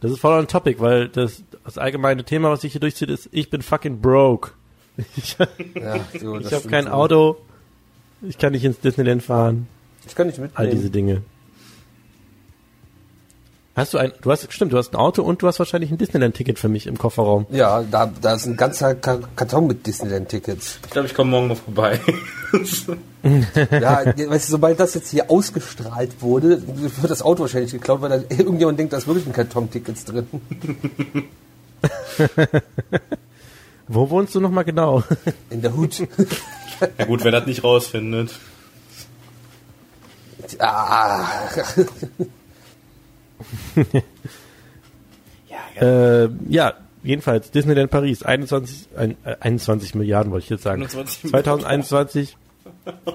Das 0.00 0.10
ist 0.10 0.20
voll 0.20 0.38
on 0.38 0.46
topic, 0.46 0.78
weil 0.80 1.08
das, 1.08 1.42
das 1.64 1.78
allgemeine 1.78 2.24
Thema, 2.24 2.50
was 2.50 2.60
sich 2.60 2.72
hier 2.72 2.80
durchzieht, 2.80 3.08
ist, 3.10 3.28
ich 3.32 3.48
bin 3.50 3.62
fucking 3.62 4.00
broke. 4.00 4.50
Ich, 5.16 5.36
ja, 5.38 5.46
so, 6.20 6.38
ich 6.38 6.52
habe 6.52 6.68
kein 6.68 6.84
so. 6.84 6.90
Auto, 6.90 7.36
ich 8.22 8.38
kann 8.38 8.52
nicht 8.52 8.64
ins 8.64 8.78
Disneyland 8.80 9.22
fahren, 9.22 9.68
Ich 10.06 10.14
kann 10.14 10.26
nicht 10.26 10.38
mitnehmen. 10.38 10.56
all 10.56 10.68
diese 10.70 10.90
Dinge. 10.90 11.22
Hast 13.76 13.92
du 13.92 13.98
ein, 13.98 14.10
du 14.22 14.30
hast, 14.32 14.50
stimmt, 14.54 14.72
du 14.72 14.78
hast 14.78 14.94
ein 14.94 14.96
Auto 14.96 15.22
und 15.22 15.42
du 15.42 15.46
hast 15.46 15.58
wahrscheinlich 15.58 15.90
ein 15.90 15.98
Disneyland-Ticket 15.98 16.58
für 16.58 16.68
mich 16.70 16.86
im 16.86 16.96
Kofferraum. 16.96 17.44
Ja, 17.50 17.82
da, 17.82 18.10
da 18.22 18.34
ist 18.34 18.46
ein 18.46 18.56
ganzer 18.56 18.94
Ka- 18.94 19.18
Karton 19.36 19.66
mit 19.66 19.86
Disneyland-Tickets. 19.86 20.78
Ich 20.84 20.90
glaube, 20.90 21.06
ich 21.08 21.14
komme 21.14 21.30
morgen 21.32 21.48
mal 21.48 21.56
vorbei. 21.56 22.00
Ja, 23.72 24.04
weißt 24.06 24.46
du, 24.48 24.50
sobald 24.52 24.78
das 24.78 24.94
jetzt 24.94 25.10
hier 25.10 25.28
ausgestrahlt 25.32 26.22
wurde, 26.22 26.62
wird 26.64 27.10
das 27.10 27.22
Auto 27.22 27.40
wahrscheinlich 27.42 27.72
geklaut, 27.72 28.00
weil 28.00 28.08
dann 28.10 28.24
irgendjemand 28.28 28.78
denkt, 28.78 28.92
da 28.92 28.98
ist 28.98 29.08
wirklich 29.08 29.26
ein 29.26 29.32
Karton 29.32 29.68
Tickets 29.68 30.04
drin. 30.04 30.28
Wo 33.88 34.08
wohnst 34.10 34.32
du 34.36 34.40
nochmal 34.40 34.64
genau? 34.64 35.02
In 35.50 35.60
der 35.60 35.74
Hut. 35.74 35.98
ja 36.98 37.04
gut, 37.04 37.24
wer 37.24 37.32
das 37.32 37.46
nicht 37.46 37.64
rausfindet. 37.64 38.30
ah, 40.60 41.26
äh, 45.80 46.28
ja, 46.48 46.74
jedenfalls, 47.02 47.50
Disneyland 47.50 47.90
Paris, 47.90 48.22
21, 48.22 48.88
ein, 48.96 49.16
äh, 49.24 49.36
21 49.40 49.94
Milliarden 49.94 50.32
wollte 50.32 50.44
ich 50.44 50.50
jetzt 50.50 50.62
sagen. 50.62 50.82
21 50.82 51.30
2021, 51.30 52.36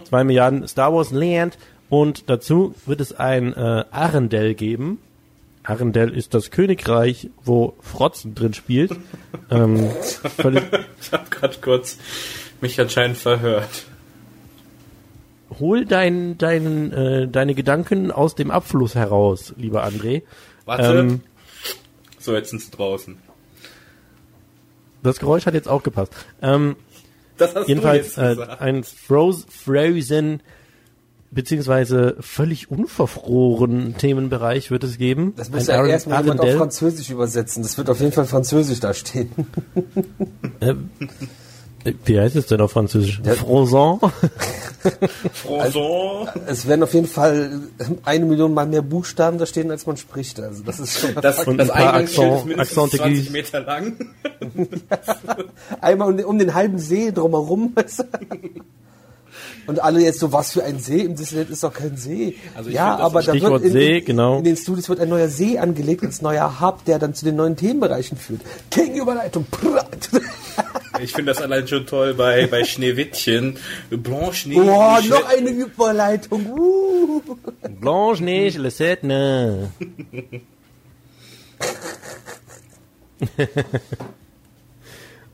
2 0.05 0.23
Milliarden 0.23 0.67
Star 0.67 0.93
Wars 0.93 1.11
Land 1.11 1.57
und 1.89 2.29
dazu 2.29 2.73
wird 2.85 3.01
es 3.01 3.13
ein 3.13 3.53
äh, 3.53 3.85
Arendelle 3.91 4.55
geben. 4.55 4.99
Arendelle 5.63 6.11
ist 6.11 6.33
das 6.33 6.49
Königreich, 6.49 7.29
wo 7.43 7.75
Frotzen 7.81 8.33
drin 8.33 8.53
spielt. 8.53 8.91
ähm, 9.51 9.89
Ich 11.01 11.11
habe 11.11 11.29
gerade 11.29 11.57
kurz 11.61 11.97
mich 12.61 12.79
anscheinend 12.79 13.17
verhört. 13.17 13.85
Hol 15.59 15.85
dein, 15.85 16.37
dein, 16.37 16.91
äh, 16.91 17.27
deine 17.27 17.53
Gedanken 17.55 18.11
aus 18.11 18.35
dem 18.35 18.51
Abfluss 18.51 18.95
heraus, 18.95 19.53
lieber 19.57 19.83
André. 19.85 20.23
Warte. 20.65 20.99
Ähm, 20.99 21.21
so, 22.19 22.33
jetzt 22.33 22.51
sind 22.51 22.61
sie 22.61 22.71
draußen. 22.71 23.17
das 25.03 25.19
Geräusch 25.19 25.45
hat 25.45 25.53
jetzt 25.53 25.67
auch 25.67 25.83
gepasst. 25.83 26.13
Ähm, 26.41 26.75
Das 27.37 27.55
hast 27.55 27.67
jedenfalls 27.67 28.15
du 28.15 28.21
äh, 28.21 28.27
jetzt 28.29 28.37
gesagt. 28.39 28.61
ein 28.61 28.83
Froze, 28.83 29.45
Frozen 29.49 30.41
beziehungsweise 31.31 32.17
völlig 32.19 32.69
unverfroren 32.69 33.95
Themenbereich 33.97 34.69
wird 34.69 34.83
es 34.83 34.97
geben. 34.97 35.33
Das 35.37 35.49
muss 35.49 35.67
ja 35.67 35.85
erstmal 35.85 36.21
jemand 36.23 36.41
auf. 36.41 36.53
Französisch 36.55 37.09
übersetzen. 37.09 37.63
Das 37.63 37.77
wird 37.77 37.89
auf 37.89 37.99
jeden 37.99 38.11
Fall 38.11 38.25
Französisch 38.25 38.79
da 38.81 38.93
stehen. 38.93 39.31
Äh, 40.59 40.75
Wie 42.05 42.19
heißt 42.19 42.35
es 42.35 42.45
denn 42.47 42.61
auf 42.61 42.71
Französisch? 42.71 43.21
Frosan? 43.39 43.99
Froson. 45.33 46.27
Es 46.47 46.67
werden 46.67 46.83
auf 46.83 46.93
jeden 46.93 47.07
Fall 47.07 47.61
eine 48.05 48.25
Million 48.25 48.53
mal 48.53 48.65
mehr 48.67 48.81
Buchstaben 48.81 49.37
da 49.37 49.45
stehen, 49.45 49.71
als 49.71 49.85
man 49.85 49.97
spricht. 49.97 50.39
Also 50.39 50.63
das 50.63 50.79
ist 50.79 50.99
schon 50.99 51.15
Das, 51.21 51.45
Und 51.47 51.57
das 51.57 51.69
ein 51.69 51.77
paar 51.83 51.93
Eingangsschild 51.93 52.27
ist 52.27 52.33
Accent- 52.33 52.47
mindestens 52.47 52.77
Accent 52.77 53.01
20 53.01 53.01
aigu. 53.01 53.31
Meter 53.31 53.59
lang. 53.61 53.93
einmal 55.81 56.09
um, 56.09 56.17
den- 56.17 56.25
um 56.25 56.37
den 56.39 56.53
halben 56.53 56.79
See 56.79 57.11
drumherum. 57.11 57.73
Und 59.67 59.79
alle 59.81 60.01
jetzt 60.01 60.19
so, 60.19 60.31
was 60.33 60.51
für 60.53 60.63
ein 60.63 60.79
See? 60.79 61.01
Im 61.01 61.15
Disneyland 61.15 61.51
ist 61.51 61.63
doch 61.63 61.73
kein 61.73 61.95
See. 61.95 62.35
Also 62.55 62.69
ich 62.69 62.75
ja, 62.75 62.97
aber 62.97 63.21
da 63.21 63.31
Stichwort 63.31 63.53
wird 63.63 63.65
in, 63.65 63.71
See, 63.71 64.01
genau. 64.01 64.37
in 64.39 64.43
den 64.43 64.57
Studios 64.57 64.89
wird 64.89 64.99
ein 64.99 65.09
neuer 65.09 65.29
See 65.29 65.57
angelegt 65.59 66.03
als 66.03 66.21
neuer 66.21 66.59
Hub, 66.59 66.83
der 66.85 66.99
dann 66.99 67.13
zu 67.13 67.25
den 67.25 67.35
neuen 67.35 67.55
Themenbereichen 67.55 68.17
führt. 68.17 68.41
King-Überleitung. 68.71 69.45
Ich 71.03 71.13
finde 71.13 71.33
das 71.33 71.41
allein 71.41 71.67
schon 71.67 71.85
toll 71.85 72.13
bei, 72.13 72.47
bei 72.47 72.63
Schneewittchen. 72.63 73.57
Blanche 73.89 74.49
Boah, 74.49 74.99
Neige. 74.99 75.09
noch 75.09 75.25
eine 75.29 75.49
Überleitung. 75.49 76.45
Uh. 76.45 77.21
Blanche 77.79 78.23
Neige, 78.23 78.59
le 78.59 78.71
sept 78.71 79.03
nains. 79.03 79.69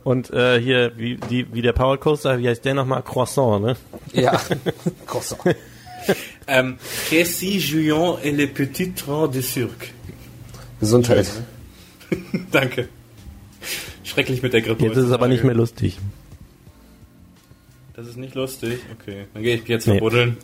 Und 0.04 0.32
äh, 0.32 0.60
hier, 0.62 0.94
wie, 0.96 1.18
die, 1.30 1.54
wie 1.54 1.62
der 1.62 1.74
Power 1.74 1.98
Coaster, 1.98 2.40
wie 2.40 2.48
heißt 2.48 2.64
der 2.64 2.76
nochmal? 2.76 3.04
Croissant, 3.04 3.62
ne? 3.62 3.76
Ja, 4.14 4.40
Croissant. 5.06 5.42
Ähm, 6.48 6.78
Cassie, 7.10 7.58
Julian 7.58 8.18
et 8.24 8.32
les 8.32 8.48
petits 8.48 8.94
trains 8.96 9.28
de 9.28 9.42
Cirque. 9.42 9.92
Gesundheit. 10.80 11.28
Danke. 12.50 12.88
Schrecklich 14.18 14.42
mit 14.42 14.52
der 14.52 14.64
Grippe. 14.64 14.84
Jetzt 14.84 14.98
ist 14.98 15.04
es 15.06 15.12
aber 15.12 15.28
nicht 15.28 15.44
mehr 15.44 15.54
lustig. 15.54 16.00
Das 17.96 18.08
ist 18.08 18.18
nicht 18.18 18.34
lustig. 18.34 18.80
Okay, 19.00 19.26
dann 19.32 19.44
gehe 19.44 19.58
ich 19.58 19.68
jetzt 19.68 19.86
Nee. 19.86 19.94
verbuddeln. 19.94 20.38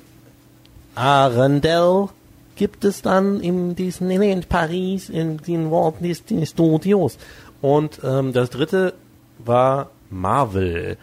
Arendelle 0.93 2.09
gibt 2.55 2.86
es 2.86 3.01
dann 3.01 3.41
im 3.41 3.76
Disneyland 3.76 4.47
Paris 4.47 5.09
in 5.09 5.38
den 5.38 5.71
Walt 5.71 5.95
Disney 6.01 6.45
Studios. 6.45 7.17
Und 7.63 7.99
ähm, 8.03 8.32
das 8.32 8.51
dritte 8.51 8.93
war 9.39 9.89
Marvel. 10.11 10.97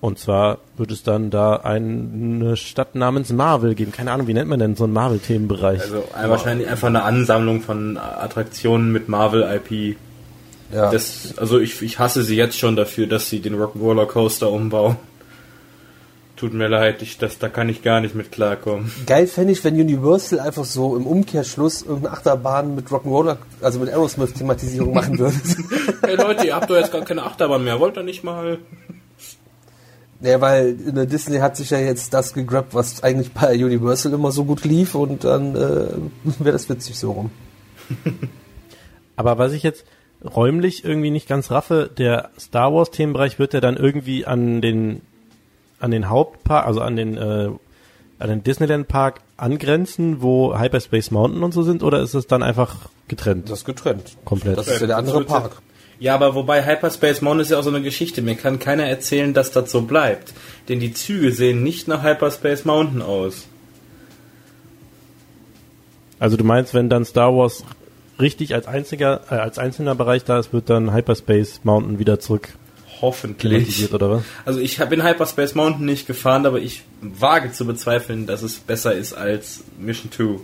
Und 0.00 0.20
zwar 0.20 0.58
wird 0.76 0.92
es 0.92 1.02
dann 1.02 1.30
da 1.30 1.56
eine 1.56 2.56
Stadt 2.56 2.94
namens 2.94 3.32
Marvel 3.32 3.74
geben. 3.74 3.90
Keine 3.90 4.12
Ahnung, 4.12 4.28
wie 4.28 4.34
nennt 4.34 4.48
man 4.48 4.60
denn 4.60 4.76
so 4.76 4.84
einen 4.84 4.92
Marvel-Themenbereich? 4.92 5.80
Also 5.80 5.96
äh, 6.16 6.28
wahrscheinlich 6.28 6.68
einfach 6.68 6.86
eine 6.86 7.02
Ansammlung 7.02 7.60
von 7.60 7.96
Attraktionen 7.96 8.92
mit 8.92 9.08
Marvel 9.08 9.42
IP. 9.42 9.96
Ja. 10.72 10.90
Das, 10.90 11.34
also 11.36 11.58
ich, 11.58 11.82
ich 11.82 11.98
hasse 11.98 12.22
sie 12.22 12.36
jetzt 12.36 12.58
schon 12.58 12.76
dafür, 12.76 13.06
dass 13.06 13.28
sie 13.28 13.40
den 13.40 13.54
Rock'n'Roller 13.54 14.06
Coaster 14.06 14.50
umbauen. 14.50 14.96
Tut 16.36 16.54
mir 16.54 16.68
leid, 16.68 17.02
ich, 17.02 17.18
das, 17.18 17.38
da 17.38 17.50
kann 17.50 17.68
ich 17.68 17.82
gar 17.82 18.00
nicht 18.00 18.14
mit 18.14 18.32
klarkommen. 18.32 18.90
Geil 19.04 19.26
fände 19.26 19.52
ich, 19.52 19.62
wenn 19.62 19.74
Universal 19.74 20.40
einfach 20.40 20.64
so 20.64 20.96
im 20.96 21.06
Umkehrschluss 21.06 21.82
irgendeine 21.82 22.14
Achterbahn 22.14 22.74
mit 22.74 22.86
Rock'n'Roller, 22.86 23.36
also 23.60 23.78
mit 23.78 23.90
Aerosmith-Thematisierung 23.90 24.94
machen 24.94 25.18
würde. 25.18 25.36
Hey 26.02 26.16
Leute, 26.16 26.46
ihr 26.46 26.56
habt 26.56 26.70
doch 26.70 26.76
jetzt 26.76 26.92
gar 26.92 27.04
keine 27.04 27.24
Achterbahn 27.24 27.62
mehr. 27.62 27.78
Wollt 27.78 27.96
ihr 27.96 28.02
nicht 28.02 28.24
mal? 28.24 28.58
ja, 30.22 30.40
weil 30.40 30.76
in 30.86 30.94
der 30.94 31.06
Disney 31.06 31.38
hat 31.38 31.56
sich 31.56 31.70
ja 31.70 31.78
jetzt 31.78 32.14
das 32.14 32.32
gegrabt, 32.32 32.74
was 32.74 33.02
eigentlich 33.02 33.32
bei 33.32 33.52
Universal 33.54 34.12
immer 34.12 34.32
so 34.32 34.44
gut 34.44 34.64
lief 34.64 34.94
und 34.94 35.24
dann 35.24 35.54
äh, 35.54 35.58
wäre 36.38 36.52
das 36.52 36.68
witzig 36.68 36.98
so 36.98 37.12
rum. 37.12 37.30
Aber 39.16 39.38
was 39.38 39.52
ich 39.52 39.62
jetzt 39.62 39.84
räumlich 40.24 40.84
irgendwie 40.84 41.10
nicht 41.10 41.28
ganz 41.28 41.50
raffe, 41.50 41.90
der 41.96 42.30
Star 42.38 42.72
Wars 42.74 42.90
Themenbereich 42.90 43.38
wird 43.38 43.54
ja 43.54 43.60
dann 43.60 43.76
irgendwie 43.76 44.26
an 44.26 44.60
den 44.60 45.02
an 45.78 45.90
den 45.90 46.10
Hauptpark, 46.10 46.66
also 46.66 46.80
an 46.80 46.96
den 46.96 47.16
äh, 47.16 47.50
an 48.18 48.28
den 48.28 48.44
Disneyland 48.44 48.86
Park 48.86 49.22
angrenzen, 49.38 50.20
wo 50.20 50.58
Hyperspace 50.58 51.10
Mountain 51.10 51.42
und 51.42 51.52
so 51.52 51.62
sind, 51.62 51.82
oder 51.82 52.00
ist 52.00 52.14
es 52.14 52.26
dann 52.26 52.42
einfach 52.42 52.76
getrennt? 53.08 53.48
Das 53.48 53.60
ist 53.60 53.64
getrennt. 53.64 54.16
Komplett. 54.26 54.58
Das 54.58 54.68
ist 54.68 54.80
ja 54.80 54.86
der 54.86 54.98
andere 54.98 55.24
Park. 55.24 55.62
Ja, 55.98 56.14
aber 56.14 56.34
wobei 56.34 56.64
Hyperspace 56.64 57.20
Mountain 57.20 57.42
ist 57.42 57.50
ja 57.50 57.58
auch 57.58 57.62
so 57.62 57.70
eine 57.70 57.82
Geschichte. 57.82 58.22
Mir 58.22 58.34
kann 58.34 58.58
keiner 58.58 58.84
erzählen, 58.84 59.34
dass 59.34 59.50
das 59.52 59.70
so 59.70 59.82
bleibt. 59.82 60.32
Denn 60.68 60.80
die 60.80 60.94
Züge 60.94 61.32
sehen 61.32 61.62
nicht 61.62 61.88
nach 61.88 62.02
Hyperspace 62.02 62.64
Mountain 62.64 63.02
aus. 63.02 63.46
Also 66.18 66.36
du 66.36 66.44
meinst, 66.44 66.72
wenn 66.72 66.88
dann 66.88 67.04
Star 67.04 67.34
Wars 67.34 67.64
richtig 68.20 68.54
als 68.54 68.66
einziger 68.66 69.20
äh, 69.30 69.34
als 69.34 69.58
einzelner 69.58 69.94
Bereich 69.94 70.24
da 70.24 70.38
ist, 70.38 70.52
wird 70.52 70.70
dann 70.70 70.92
Hyperspace 70.92 71.60
Mountain 71.64 71.98
wieder 71.98 72.20
zurück 72.20 72.50
Hoffentlich. 73.00 73.92
oder 73.92 74.10
was? 74.10 74.22
Also 74.44 74.60
ich 74.60 74.78
bin 74.78 75.02
Hyperspace 75.02 75.54
Mountain 75.54 75.86
nicht 75.86 76.06
gefahren, 76.06 76.44
aber 76.46 76.58
ich 76.58 76.82
wage 77.00 77.52
zu 77.52 77.66
bezweifeln, 77.66 78.26
dass 78.26 78.42
es 78.42 78.58
besser 78.58 78.94
ist 78.94 79.14
als 79.14 79.64
Mission 79.78 80.12
2. 80.12 80.40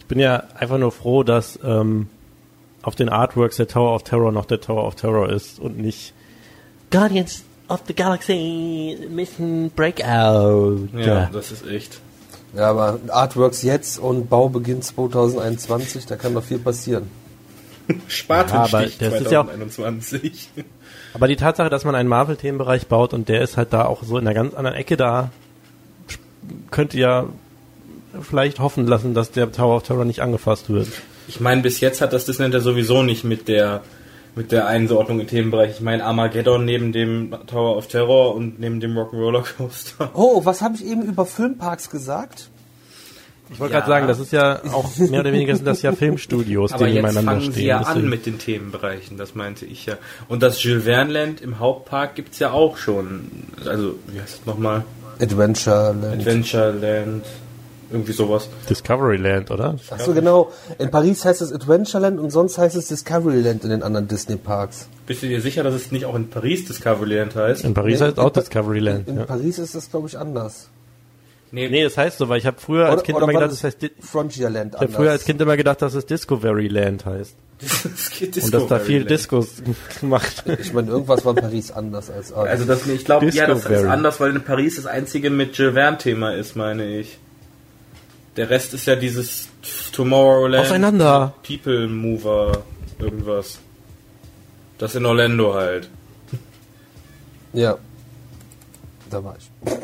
Ich 0.00 0.06
bin 0.06 0.18
ja 0.18 0.44
einfach 0.58 0.78
nur 0.78 0.90
froh, 0.90 1.22
dass 1.22 1.58
ähm, 1.62 2.08
auf 2.82 2.96
den 2.96 3.08
Artworks 3.08 3.56
der 3.56 3.68
Tower 3.68 3.94
of 3.94 4.02
Terror 4.02 4.32
noch 4.32 4.46
der 4.46 4.60
Tower 4.60 4.84
of 4.84 4.96
Terror 4.96 5.30
ist 5.30 5.60
und 5.60 5.78
nicht 5.78 6.12
Guardians 6.90 7.44
of 7.68 7.82
the 7.86 7.94
Galaxy 7.94 8.98
Mission 9.08 9.70
Breakout. 9.76 10.88
Ja, 10.98 11.30
das 11.32 11.52
ist 11.52 11.66
echt. 11.68 12.00
Ja, 12.56 12.70
aber 12.70 12.98
Artworks 13.08 13.62
jetzt 13.62 13.98
und 13.98 14.28
Baubeginn 14.28 14.82
2021, 14.82 16.06
da 16.06 16.16
kann 16.16 16.32
noch 16.32 16.42
viel 16.44 16.58
passieren. 16.58 17.08
Spatenstich 18.08 19.00
Ja, 19.00 19.08
aber 19.08 19.10
das 19.10 19.20
ist 19.22 19.30
ja 19.30 19.40
auch- 19.40 19.46
2021. 19.46 20.48
Aber 21.12 21.26
die 21.26 21.34
Tatsache, 21.34 21.70
dass 21.70 21.84
man 21.84 21.96
einen 21.96 22.08
Marvel-Themenbereich 22.08 22.86
baut 22.86 23.14
und 23.14 23.28
der 23.28 23.42
ist 23.42 23.56
halt 23.56 23.72
da 23.72 23.84
auch 23.84 24.04
so 24.04 24.16
in 24.16 24.24
einer 24.28 24.32
ganz 24.34 24.54
anderen 24.54 24.76
Ecke 24.76 24.96
da, 24.96 25.32
könnte 26.70 26.98
ja 26.98 27.26
vielleicht 28.22 28.60
hoffen 28.60 28.86
lassen, 28.86 29.12
dass 29.12 29.32
der 29.32 29.50
Tower 29.50 29.74
of 29.76 29.82
Terror 29.82 30.04
nicht 30.04 30.20
angefasst 30.20 30.70
wird. 30.70 30.86
Ich 31.26 31.40
meine, 31.40 31.62
bis 31.62 31.80
jetzt 31.80 32.00
hat 32.00 32.12
das 32.12 32.26
Disneyland 32.26 32.54
ja 32.54 32.60
sowieso 32.60 33.02
nicht 33.02 33.24
mit 33.24 33.48
der 33.48 33.82
mit 34.40 34.52
der 34.52 34.66
Einordnung 34.66 35.20
im 35.20 35.26
Themenbereich. 35.26 35.72
Ich 35.72 35.80
meine 35.82 36.02
Armageddon 36.02 36.64
neben 36.64 36.92
dem 36.92 37.34
Tower 37.46 37.76
of 37.76 37.88
Terror 37.88 38.34
und 38.34 38.58
neben 38.58 38.80
dem 38.80 38.96
Rock'n'Roller 38.96 39.44
Coaster. 39.56 40.10
Oh, 40.14 40.42
was 40.46 40.62
habe 40.62 40.76
ich 40.76 40.86
eben 40.86 41.02
über 41.02 41.26
Filmparks 41.26 41.90
gesagt? 41.90 42.48
Ich 43.52 43.60
wollte 43.60 43.74
Ja. 43.74 43.80
gerade 43.80 43.90
sagen, 43.92 44.06
das 44.06 44.18
ist 44.18 44.32
ja 44.32 44.60
auch 44.72 44.96
mehr 44.96 45.20
oder 45.20 45.32
weniger 45.32 45.54
sind 45.56 45.66
das 45.66 45.82
ja 45.82 45.92
Filmstudios, 45.92 46.72
Aber 46.74 46.86
die 46.86 46.92
jetzt 46.92 47.02
nebeneinander 47.02 47.30
fangen 47.32 47.42
stehen. 47.42 47.52
sie 47.54 47.66
ja 47.66 47.80
an 47.80 48.08
mit 48.08 48.24
den 48.24 48.38
Themenbereichen, 48.38 49.18
das 49.18 49.34
meinte 49.34 49.66
ich 49.66 49.84
ja. 49.84 49.96
Und 50.28 50.42
das 50.42 50.62
Jules 50.62 50.84
Verne 50.84 51.12
Land 51.12 51.42
im 51.42 51.58
Hauptpark 51.58 52.14
gibt's 52.14 52.38
ja 52.38 52.52
auch 52.52 52.78
schon. 52.78 53.28
Also, 53.66 53.96
wie 54.06 54.20
heißt 54.20 54.38
das 54.38 54.46
nochmal? 54.46 54.84
Adventureland. 55.20 56.04
Adventureland, 56.04 57.24
irgendwie 57.92 58.12
sowas. 58.12 58.48
Discoveryland, 58.68 59.50
oder? 59.50 59.76
Ach 59.90 60.00
so, 60.00 60.12
genau. 60.14 60.52
In 60.78 60.90
Paris 60.90 61.24
heißt 61.24 61.42
es 61.42 61.52
Adventureland 61.52 62.18
und 62.20 62.30
sonst 62.30 62.58
heißt 62.58 62.76
es 62.76 62.88
Discoveryland 62.88 63.64
in 63.64 63.70
den 63.70 63.82
anderen 63.82 64.06
Disney-Parks. 64.08 64.88
Bist 65.06 65.22
du 65.22 65.26
dir 65.28 65.40
sicher, 65.40 65.62
dass 65.62 65.74
es 65.74 65.90
nicht 65.92 66.04
auch 66.04 66.14
in 66.14 66.30
Paris 66.30 66.66
Discoveryland 66.66 67.34
heißt? 67.34 67.64
In 67.64 67.74
Paris 67.74 68.00
Nee, 68.00 68.06
heißt 68.06 68.18
auch 68.18 68.26
in 68.28 68.32
Pa- 68.32 68.40
Discoveryland. 68.40 69.08
In 69.08 69.16
Ja. 69.18 69.24
Paris 69.24 69.58
ist 69.58 69.74
das, 69.74 69.90
glaube 69.90 70.08
ich, 70.08 70.16
anders. 70.18 70.68
Nee, 71.52 71.82
das 71.82 71.96
heißt 71.98 72.18
so, 72.18 72.28
weil 72.28 72.38
ich 72.38 72.46
habe 72.46 72.60
früher 72.60 72.84
als 72.84 72.94
Oder- 72.94 73.02
Kind 73.02 73.16
oder 73.16 73.24
immer 73.24 73.32
gedacht, 73.32 73.50
das 73.50 73.64
heißt, 73.64 73.82
Di- 73.82 73.90
Frontierland 73.98 74.74
ich 74.76 74.80
habe 74.82 74.92
früher 74.92 75.10
als 75.10 75.24
Kind 75.24 75.40
immer 75.40 75.56
gedacht, 75.56 75.82
dass 75.82 75.94
es 75.94 76.06
Discoveryland 76.06 77.04
heißt. 77.06 77.34
Es 77.92 78.10
geht 78.10 78.36
Und 78.42 78.54
dass 78.54 78.68
da 78.68 78.78
viel. 78.78 79.04
Discos 79.04 79.60
gemacht. 80.00 80.44
Ich 80.60 80.72
meine, 80.72 80.92
irgendwas 80.92 81.24
war 81.24 81.36
in 81.36 81.42
Paris 81.42 81.72
anders 81.72 82.08
als 82.08 82.32
Also 82.32 82.64
das, 82.66 82.86
ich 82.86 83.04
glaube, 83.04 83.26
ja, 83.30 83.48
das 83.48 83.66
ist 83.66 83.84
anders, 83.84 84.20
weil 84.20 84.30
in 84.36 84.42
Paris 84.44 84.76
das 84.76 84.86
einzige 84.86 85.28
mit 85.30 85.56
Jules 85.56 85.74
Verne-Thema 85.74 86.34
ist, 86.36 86.54
meine 86.54 86.86
ich. 87.00 87.18
Der 88.36 88.48
Rest 88.48 88.74
ist 88.74 88.86
ja 88.86 88.96
dieses 88.96 89.48
Tomorrowland. 89.92 90.66
Auseinander. 90.66 91.34
People 91.46 91.88
Mover, 91.88 92.62
irgendwas. 92.98 93.58
Das 94.78 94.94
in 94.94 95.04
Orlando 95.04 95.54
halt. 95.54 95.90
Ja. 97.52 97.76
Da 99.10 99.24
war 99.24 99.36
ich. 99.36 99.50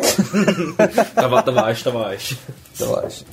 Da 1.14 1.30
war, 1.30 1.44
da 1.44 1.54
war 1.54 1.70
ich, 1.72 1.82
da 1.82 1.92
war 1.92 2.14
ich. 2.14 2.36
Da 2.78 2.88
war 2.88 3.06
ich. 3.06 3.24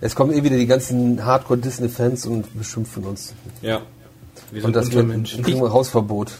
Jetzt 0.00 0.14
kommen 0.14 0.32
eh 0.32 0.42
wieder 0.44 0.56
die 0.56 0.66
ganzen 0.66 1.24
Hardcore-Disney-Fans 1.24 2.26
und 2.26 2.56
beschimpfen 2.56 3.04
uns. 3.04 3.34
Ja. 3.62 3.82
Wir 4.50 4.62
sind 4.62 4.68
Und 4.68 4.76
das 4.76 4.92
wird, 4.92 5.46
wir 5.46 5.72
Hausverbot. 5.72 6.32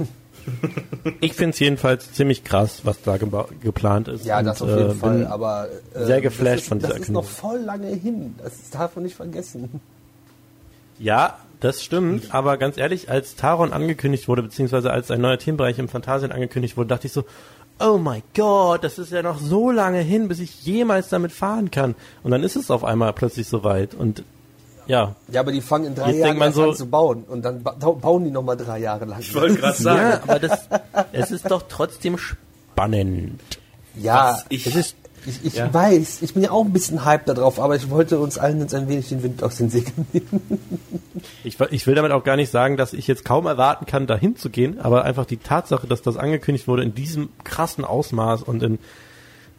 Ich 1.20 1.32
finde 1.34 1.51
es 1.51 1.59
jedenfalls 1.59 2.12
ziemlich 2.12 2.44
krass, 2.44 2.80
was 2.84 3.03
da 3.03 3.16
geplant 3.16 4.09
ist. 4.09 4.24
Ja, 4.24 4.38
Und, 4.38 4.46
das 4.46 4.62
auf 4.62 4.68
jeden 4.68 4.90
äh, 4.90 4.94
Fall. 4.94 5.26
Aber 5.26 5.68
äh, 5.94 6.05
sehr 6.05 6.20
geflasht 6.20 6.62
ist, 6.62 6.68
von 6.68 6.78
dieser 6.78 6.90
Das 6.90 7.01
ist 7.01 7.11
noch 7.11 7.24
voll 7.24 7.59
lange 7.59 7.88
hin. 7.88 8.34
Das 8.42 8.70
darf 8.70 8.96
man 8.96 9.05
nicht 9.05 9.16
vergessen. 9.16 9.80
Ja, 10.99 11.38
das 11.61 11.82
stimmt, 11.82 12.34
aber 12.34 12.57
ganz 12.57 12.76
ehrlich, 12.76 13.11
als 13.11 13.34
Taron 13.34 13.72
angekündigt 13.72 14.28
wurde, 14.28 14.42
beziehungsweise 14.42 14.90
als 14.92 15.11
ein 15.11 15.20
neuer 15.20 15.38
Themenbereich 15.38 15.78
im 15.78 15.88
Phantasien 15.88 16.30
angekündigt 16.30 16.76
wurde, 16.76 16.88
dachte 16.88 17.07
ich 17.09 17.12
so, 17.12 17.24
oh 17.80 17.99
my 17.99 18.22
God, 18.34 18.84
das 18.84 18.99
ist 18.99 19.12
ja 19.12 19.22
noch 19.22 19.38
so 19.38 19.70
lange 19.70 20.01
hin, 20.01 20.28
bis 20.28 20.40
ich 20.40 20.64
jemals 20.64 21.09
damit 21.09 21.32
fahren 21.32 21.70
kann. 21.70 21.94
Und 22.22 22.30
dann 22.30 22.42
ist 22.42 22.57
es 22.57 22.70
auf 22.70 22.84
einmal 22.84 23.12
plötzlich 23.12 23.49
soweit. 23.49 23.94
Und 23.94 24.22
ja. 24.89 25.14
Ja, 25.30 25.41
aber 25.41 25.53
die 25.53 25.61
fangen 25.61 25.84
in 25.86 25.95
drei 25.95 26.11
Jetzt 26.12 26.18
Jahren 26.26 26.41
erst 26.41 26.57
so- 26.57 26.70
an 26.70 26.74
zu 26.76 26.86
bauen 26.86 27.22
und 27.28 27.43
dann 27.45 27.62
ba 27.62 27.70
bauen 27.72 28.24
die 28.24 28.30
nochmal 28.32 28.57
drei 28.57 28.80
Jahre 28.80 29.05
lang. 29.05 29.20
Ich 29.20 29.32
wollte 29.34 29.55
gerade 29.57 29.80
sagen, 29.80 30.01
Ja, 30.11 30.20
aber 30.22 30.39
das, 30.41 30.68
es 31.12 31.30
ist 31.30 31.49
doch 31.51 31.62
trotzdem 31.68 32.18
spannend. 32.18 33.39
Ja, 33.95 34.41
ich- 34.49 34.66
es 34.66 34.74
ist, 34.76 34.97
ich, 35.26 35.45
ich 35.45 35.55
Ja. 35.55 35.72
weiß, 35.74 36.22
ich 36.22 36.32
bin 36.34 36.43
ja 36.45 36.51
auch 36.53 36.64
ein 36.64 36.72
bisschen 36.72 37.05
hype 37.05 37.26
darauf, 37.26 37.59
aber 37.61 37.74
ich 37.76 37.91
wollte 37.91 38.18
uns 38.20 38.39
allen 38.39 38.61
jetzt 38.61 38.74
ein 38.74 38.89
wenig 38.89 39.09
den 39.09 39.22
Wind 39.22 39.43
aus 39.43 39.57
den 39.57 39.68
Segeln 39.68 40.07
nehmen. 40.12 40.59
Ich, 41.45 41.59
ich 41.70 41.86
will 41.86 41.95
damit 41.97 42.12
auch 42.12 42.22
gar 42.24 42.36
nicht 42.36 42.51
sagen, 42.53 42.76
dass 42.76 42.93
ich 42.93 43.07
jetzt 43.09 43.24
kaum 43.24 43.47
erwarten 43.47 43.84
kann, 43.86 44.07
dahin 44.07 44.36
zu 44.36 44.49
gehen, 44.51 44.80
aber 44.80 45.05
einfach 45.05 45.26
die 45.26 45.36
Tatsache, 45.39 45.86
dass 45.89 46.03
das 46.03 46.16
angekündigt 46.16 46.68
wurde 46.68 46.84
in 46.84 46.95
diesem 46.95 47.28
krassen 47.45 47.84
Ausmaß 47.84 48.43
und 48.45 48.62
in, 48.62 48.78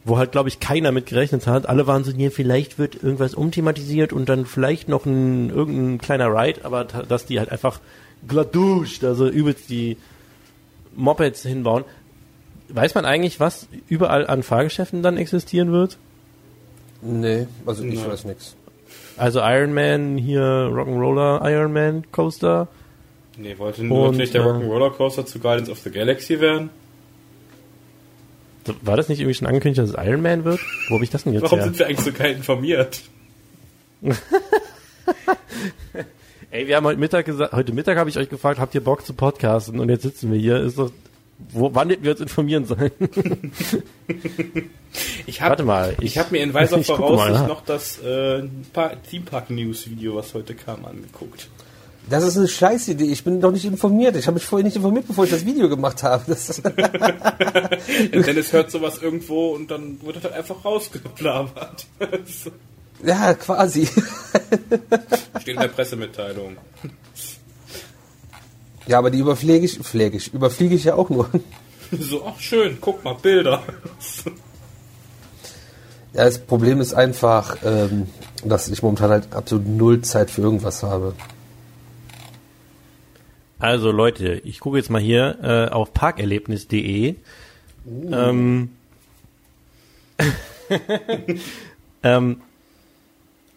wo 0.06 0.18
halt, 0.18 0.32
glaube 0.32 0.50
ich, 0.50 0.60
keiner 0.60 0.92
mit 0.92 1.06
gerechnet 1.08 1.46
hat. 1.48 1.68
Alle 1.68 1.86
waren 1.88 2.04
so, 2.04 2.12
nee, 2.12 2.30
vielleicht 2.30 2.80
wird 2.80 2.96
irgendwas 3.04 3.34
umthematisiert 3.36 4.14
und 4.14 4.30
dann 4.30 4.46
vielleicht 4.46 4.88
noch 4.90 5.06
ein, 5.06 5.50
irgendein 5.50 5.98
kleiner 6.00 6.28
Ride, 6.34 6.62
aber 6.64 6.86
dass 6.86 7.26
die 7.26 7.40
halt 7.40 7.52
einfach 7.52 7.80
glatt 8.28 8.54
duscht, 8.56 9.04
also 9.04 9.28
übelst 9.28 9.70
die 9.70 9.98
Mopeds 10.96 11.44
hinbauen. 11.44 11.84
Weiß 12.70 12.96
man 12.96 13.06
eigentlich, 13.06 13.40
was 13.40 13.68
überall 13.88 14.28
an 14.28 14.44
Fahrgeschäften 14.44 15.02
dann 15.04 15.18
existieren 15.18 15.72
wird? 15.72 15.98
Nee, 17.02 17.48
also 17.66 17.84
ich 17.84 17.96
Nee. 18.00 18.08
weiß 18.08 18.26
nix. 18.26 18.56
Also 19.18 19.40
Iron 19.42 19.74
Man 19.74 20.18
hier, 20.18 20.42
Rock'n'Roller 20.42 21.50
Iron 21.50 21.74
Man 21.74 22.04
Coaster. 22.12 22.68
nee, 23.38 23.58
wollte 23.58 23.84
nur 23.84 24.10
Und, 24.10 24.18
nicht 24.18 24.34
der 24.34 24.42
äh, 24.42 24.46
Rock'n'Roller 24.46 24.92
Coaster 24.92 25.26
zu 25.26 25.40
Guardians 25.40 25.70
of 25.70 25.80
the 25.80 25.90
Galaxy 25.92 26.40
werden? 26.40 26.70
War 28.82 28.98
das 28.98 29.10
nicht 29.10 29.20
irgendwie 29.20 29.34
schon 29.36 29.48
angekündigt, 29.48 29.80
dass 29.80 29.90
es 29.90 29.96
Iron 30.08 30.22
Man 30.22 30.44
wird? 30.46 30.60
Wo 30.90 30.96
habe 30.96 31.04
ich 31.04 31.10
das 31.10 31.24
denn 31.24 31.34
jetzt 31.34 31.44
Warum 31.44 31.60
her? 31.60 31.66
sind 31.68 31.80
wir 31.80 31.88
eigentlich 31.88 32.02
so 32.06 32.12
geil 32.12 32.32
informiert? 32.36 33.02
Ey, 36.52 36.68
wir 36.68 36.76
haben 36.78 36.86
heute 36.86 37.00
Mittag 37.00 37.26
gesagt, 37.26 37.54
heute 37.54 37.74
Mittag 37.74 37.98
habe 37.98 38.10
ich 38.10 38.18
euch 38.18 38.30
gefragt, 38.30 38.60
habt 38.60 38.74
ihr 38.74 38.82
Bock 38.84 39.06
zu 39.06 39.14
podcasten? 39.14 39.80
Und 39.80 39.90
jetzt 39.90 40.02
sitzen 40.04 40.32
wir 40.32 40.40
hier. 40.40 40.58
Ist 40.62 40.80
doch, 40.80 40.92
wo, 41.52 41.74
wann 41.76 41.90
hätten 41.90 42.04
wir 42.04 42.12
uns 42.12 42.22
informieren 42.22 42.66
sollen? 42.66 42.92
Ich 45.28 45.40
hab, 45.42 45.50
Warte 45.52 45.64
mal, 45.64 45.94
Ich, 46.00 46.06
ich- 46.14 46.18
habe 46.18 46.32
mir 46.32 46.42
in 46.42 46.52
weiser 46.52 46.82
Voraussicht 46.84 47.48
noch 47.48 47.64
das 47.64 48.00
äh, 48.00 48.42
Pa- 48.74 48.94
Theme 49.08 49.24
Park 49.26 49.52
News 49.52 49.88
Video, 49.88 50.16
was 50.16 50.34
heute 50.34 50.56
kam, 50.56 50.84
angeguckt. 50.84 51.48
Das 52.08 52.24
ist 52.24 52.38
eine 52.38 52.48
Scheißidee. 52.48 53.06
Ich 53.06 53.24
bin 53.24 53.40
doch 53.40 53.52
nicht 53.52 53.66
informiert. 53.66 54.16
Ich 54.16 54.26
habe 54.28 54.36
mich 54.36 54.46
vorher 54.46 54.64
nicht 54.64 54.76
informiert, 54.76 55.08
bevor 55.08 55.26
ich 55.26 55.32
das 55.32 55.46
Video 55.46 55.70
gemacht 55.70 56.02
habe. 56.04 56.24
Das 56.28 56.48
Dennis 58.14 58.54
hört 58.54 58.72
sowas 58.72 59.00
irgendwo 59.02 59.50
und 59.50 59.70
dann 59.70 60.02
wird 60.02 60.18
das 60.18 60.24
halt 60.24 60.34
einfach 60.34 60.64
rausgeblabert. 60.66 61.86
So. 62.26 62.52
ja, 63.04 63.34
quasi. 63.34 63.88
Steht 65.42 65.56
in 65.56 65.62
der 65.62 65.68
Pressemitteilung. 65.68 66.58
Ja, 68.88 68.98
aber 68.98 69.12
die 69.12 69.20
überfliege 69.20 69.66
ich, 69.66 69.78
pflege 69.78 70.18
ich, 70.18 70.34
überfliege 70.34 70.74
ich 70.74 70.86
ja 70.86 70.96
auch 70.96 71.10
nur. 71.10 71.30
So, 71.92 72.26
ach 72.26 72.40
schön, 72.40 72.78
guck 72.82 73.04
mal, 73.04 73.16
Bilder. 73.16 73.62
Ja, 76.14 76.26
das 76.26 76.40
Problem 76.40 76.82
ist 76.82 76.94
einfach, 76.94 77.58
ähm, 77.64 78.08
dass 78.44 78.68
ich 78.68 78.82
momentan 78.82 79.12
halt 79.12 79.34
absolut 79.34 79.68
null 79.68 80.02
Zeit 80.02 80.32
für 80.32 80.42
irgendwas 80.42 80.82
habe. 80.82 81.14
Also 83.60 83.92
Leute, 83.92 84.42
ich 84.46 84.62
gucke 84.62 84.78
jetzt 84.78 84.90
mal 84.90 85.02
hier 85.02 85.38
äh, 85.44 85.74
auf 85.74 85.94
parkerlebnis.de. 85.94 87.16
Ähm, 88.12 88.70
ähm, 92.04 92.42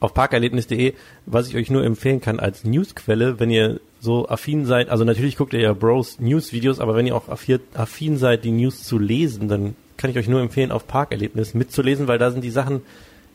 auf 0.01 0.15
parkerlebnis.de, 0.15 0.95
was 1.27 1.49
ich 1.49 1.55
euch 1.55 1.71
nur 1.71 1.85
empfehlen 1.85 2.21
kann 2.21 2.41
als 2.41 2.65
Newsquelle, 2.65 3.39
wenn 3.39 3.51
ihr 3.51 3.81
so 4.01 4.29
affin 4.29 4.67
seid, 4.67 4.89
also 4.89 5.05
natürlich 5.05 5.37
guckt 5.37 5.55
ihr 5.55 5.61
ja 5.61 5.73
Bros 5.73 6.19
News-Videos, 6.19 6.81
aber 6.81 6.97
wenn 6.97 7.07
ihr 7.07 7.15
auch 7.15 7.29
affin, 7.29 8.17
seid, 8.17 8.45
die 8.45 8.51
News 8.51 8.83
zu 8.83 8.99
lesen, 8.99 9.47
dann 9.47 9.77
kann 9.97 10.11
ich 10.11 10.19
euch 10.19 10.27
nur 10.27 10.41
empfehlen, 10.41 10.73
auf 10.73 10.89
Parkerlebnis 10.89 11.55
mitzulesen, 11.55 12.09
weil 12.09 12.19
da 12.19 12.33
sind 12.33 12.43
die 12.43 12.51
Sachen 12.51 12.83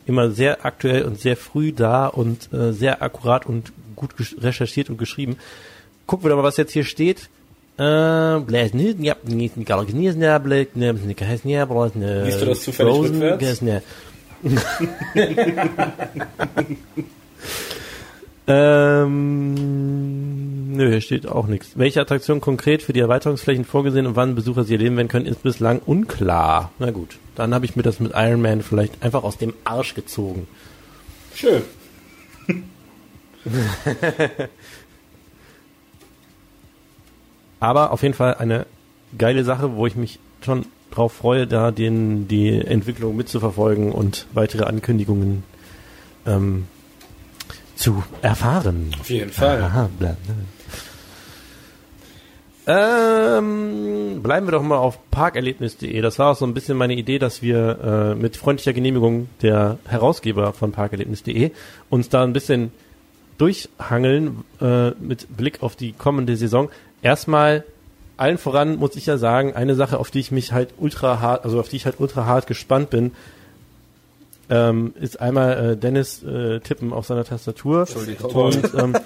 immer 0.05 0.31
sehr 0.31 0.65
aktuell 0.65 1.03
und 1.03 1.17
sehr 1.17 1.37
früh 1.37 1.71
da 1.71 2.07
und 2.07 2.51
äh, 2.51 2.73
sehr 2.73 3.01
akkurat 3.01 3.45
und 3.45 3.71
gut 3.95 4.13
recherchiert 4.41 4.89
und 4.89 4.97
geschrieben. 4.97 5.37
Gucken 6.07 6.25
wir 6.25 6.29
doch 6.29 6.37
mal, 6.37 6.43
was 6.43 6.57
jetzt 6.57 6.71
hier 6.71 6.85
steht. 6.85 7.29
Äh, 7.77 7.83
ja, 7.83 8.39
Blick, 10.39 10.75
ne, 10.75 10.93
ne, 11.95 12.25
Liest 12.25 12.41
du 12.41 12.45
das 12.45 12.61
zufällig 12.61 12.95
rückwärts? 12.95 13.61
ähm, 18.47 19.53
nö, 20.75 20.89
hier 20.89 21.01
steht 21.01 21.27
auch 21.27 21.47
nichts. 21.47 21.71
Welche 21.75 22.01
Attraktion 22.01 22.39
konkret 22.39 22.81
für 22.81 22.93
die 22.93 23.01
Erweiterungsflächen 23.01 23.65
vorgesehen 23.65 24.07
und 24.07 24.15
wann 24.15 24.33
Besucher 24.33 24.63
sie 24.63 24.75
erleben 24.75 24.95
werden 24.97 25.09
können, 25.09 25.25
ist 25.25 25.43
bislang 25.43 25.81
unklar. 25.85 26.71
Na 26.79 26.91
gut, 26.91 27.17
dann 27.35 27.53
habe 27.53 27.65
ich 27.65 27.75
mir 27.75 27.83
das 27.83 27.99
mit 27.99 28.13
Iron 28.15 28.41
Man 28.41 28.61
vielleicht 28.61 29.03
einfach 29.03 29.23
aus 29.23 29.37
dem 29.37 29.53
Arsch 29.65 29.93
gezogen. 29.93 30.47
Schön. 31.35 31.63
Aber 37.59 37.91
auf 37.91 38.03
jeden 38.03 38.13
Fall 38.13 38.35
eine 38.35 38.65
geile 39.17 39.43
Sache, 39.43 39.75
wo 39.75 39.87
ich 39.87 39.95
mich 39.95 40.19
schon 40.41 40.65
drauf 40.91 41.13
freue, 41.13 41.47
da 41.47 41.71
den, 41.71 42.27
die 42.27 42.49
Entwicklung 42.49 43.15
mitzuverfolgen 43.15 43.91
und 43.91 44.27
weitere 44.33 44.63
Ankündigungen 44.63 45.43
ähm, 46.25 46.67
zu 47.75 48.03
erfahren. 48.21 48.91
Auf 48.99 49.09
jeden 49.09 49.31
Fall. 49.31 49.61
Aha, 49.61 49.89
bla, 49.99 50.15
bla. 50.25 50.35
Ähm, 52.69 54.21
bleiben 54.21 54.45
wir 54.45 54.51
doch 54.51 54.61
mal 54.61 54.77
auf 54.77 55.09
parkerlebnis.de. 55.09 56.01
Das 56.01 56.19
war 56.19 56.31
auch 56.31 56.35
so 56.35 56.45
ein 56.45 56.53
bisschen 56.53 56.77
meine 56.77 56.95
Idee, 56.95 57.17
dass 57.17 57.41
wir 57.41 58.13
äh, 58.13 58.15
mit 58.15 58.35
freundlicher 58.35 58.73
Genehmigung 58.73 59.29
der 59.41 59.77
Herausgeber 59.87 60.51
von 60.51 60.73
parkerlebnis.de 60.73 61.51
uns 61.89 62.09
da 62.09 62.23
ein 62.23 62.33
bisschen 62.33 62.71
durchhangeln 63.37 64.43
äh, 64.59 64.89
mit 64.99 65.37
Blick 65.37 65.63
auf 65.63 65.77
die 65.77 65.93
kommende 65.93 66.35
Saison. 66.35 66.69
Erstmal 67.01 67.63
allen 68.17 68.37
voran 68.37 68.77
muss 68.77 68.95
ich 68.95 69.05
ja 69.05 69.17
sagen, 69.17 69.53
eine 69.53 69.75
Sache, 69.75 69.99
auf 69.99 70.11
die 70.11 70.19
ich 70.19 70.31
mich 70.31 70.51
halt 70.51 70.73
ultra 70.77 71.19
hart, 71.19 71.45
also 71.45 71.59
auf 71.59 71.69
die 71.69 71.75
ich 71.75 71.85
halt 71.85 71.99
ultra 71.99 72.25
hart 72.25 72.47
gespannt 72.47 72.89
bin, 72.89 73.11
ähm, 74.49 74.93
ist 74.99 75.19
einmal 75.19 75.71
äh, 75.71 75.77
Dennis 75.77 76.23
äh, 76.23 76.59
tippen 76.61 76.93
auf 76.93 77.05
seiner 77.05 77.25
Tastatur. 77.25 77.81
Entschuldigung. 77.81 78.31
Und, 78.31 78.73
ähm, 78.75 78.95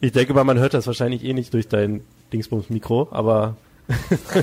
ich 0.00 0.12
denke 0.12 0.34
mal, 0.34 0.44
man 0.44 0.58
hört 0.58 0.74
das 0.74 0.86
wahrscheinlich 0.86 1.24
eh 1.24 1.34
nicht 1.34 1.52
durch 1.52 1.68
dein 1.68 2.02
Dingsbums-Mikro, 2.32 3.08
aber 3.10 3.56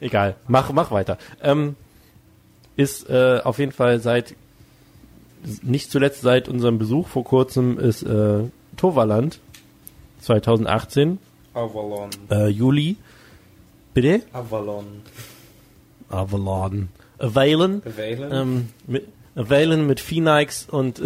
egal. 0.00 0.36
Mach, 0.46 0.72
mach 0.72 0.92
weiter. 0.92 1.18
Ähm, 1.42 1.74
ist 2.76 3.10
äh, 3.10 3.40
auf 3.42 3.58
jeden 3.58 3.72
Fall 3.72 3.98
seit, 4.00 4.34
nicht 5.62 5.90
zuletzt 5.90 6.22
seit 6.22 6.48
unserem 6.48 6.78
Besuch 6.78 7.08
vor 7.08 7.24
kurzem, 7.24 7.78
ist 7.78 8.04
äh, 8.04 8.44
Toverland 8.82 9.38
2018, 10.22 11.20
Avalon. 11.54 12.10
äh, 12.32 12.48
Juli. 12.48 12.96
Bitte? 13.94 14.22
Avalon. 14.32 15.02
Avalon. 16.08 16.88
Avalen. 17.16 17.82
Valen. 17.84 18.32
Ähm, 18.32 18.68
mit, 18.88 19.06
Avalen 19.36 19.86
mit 19.86 20.00
Phoenix 20.00 20.66
und 20.68 21.00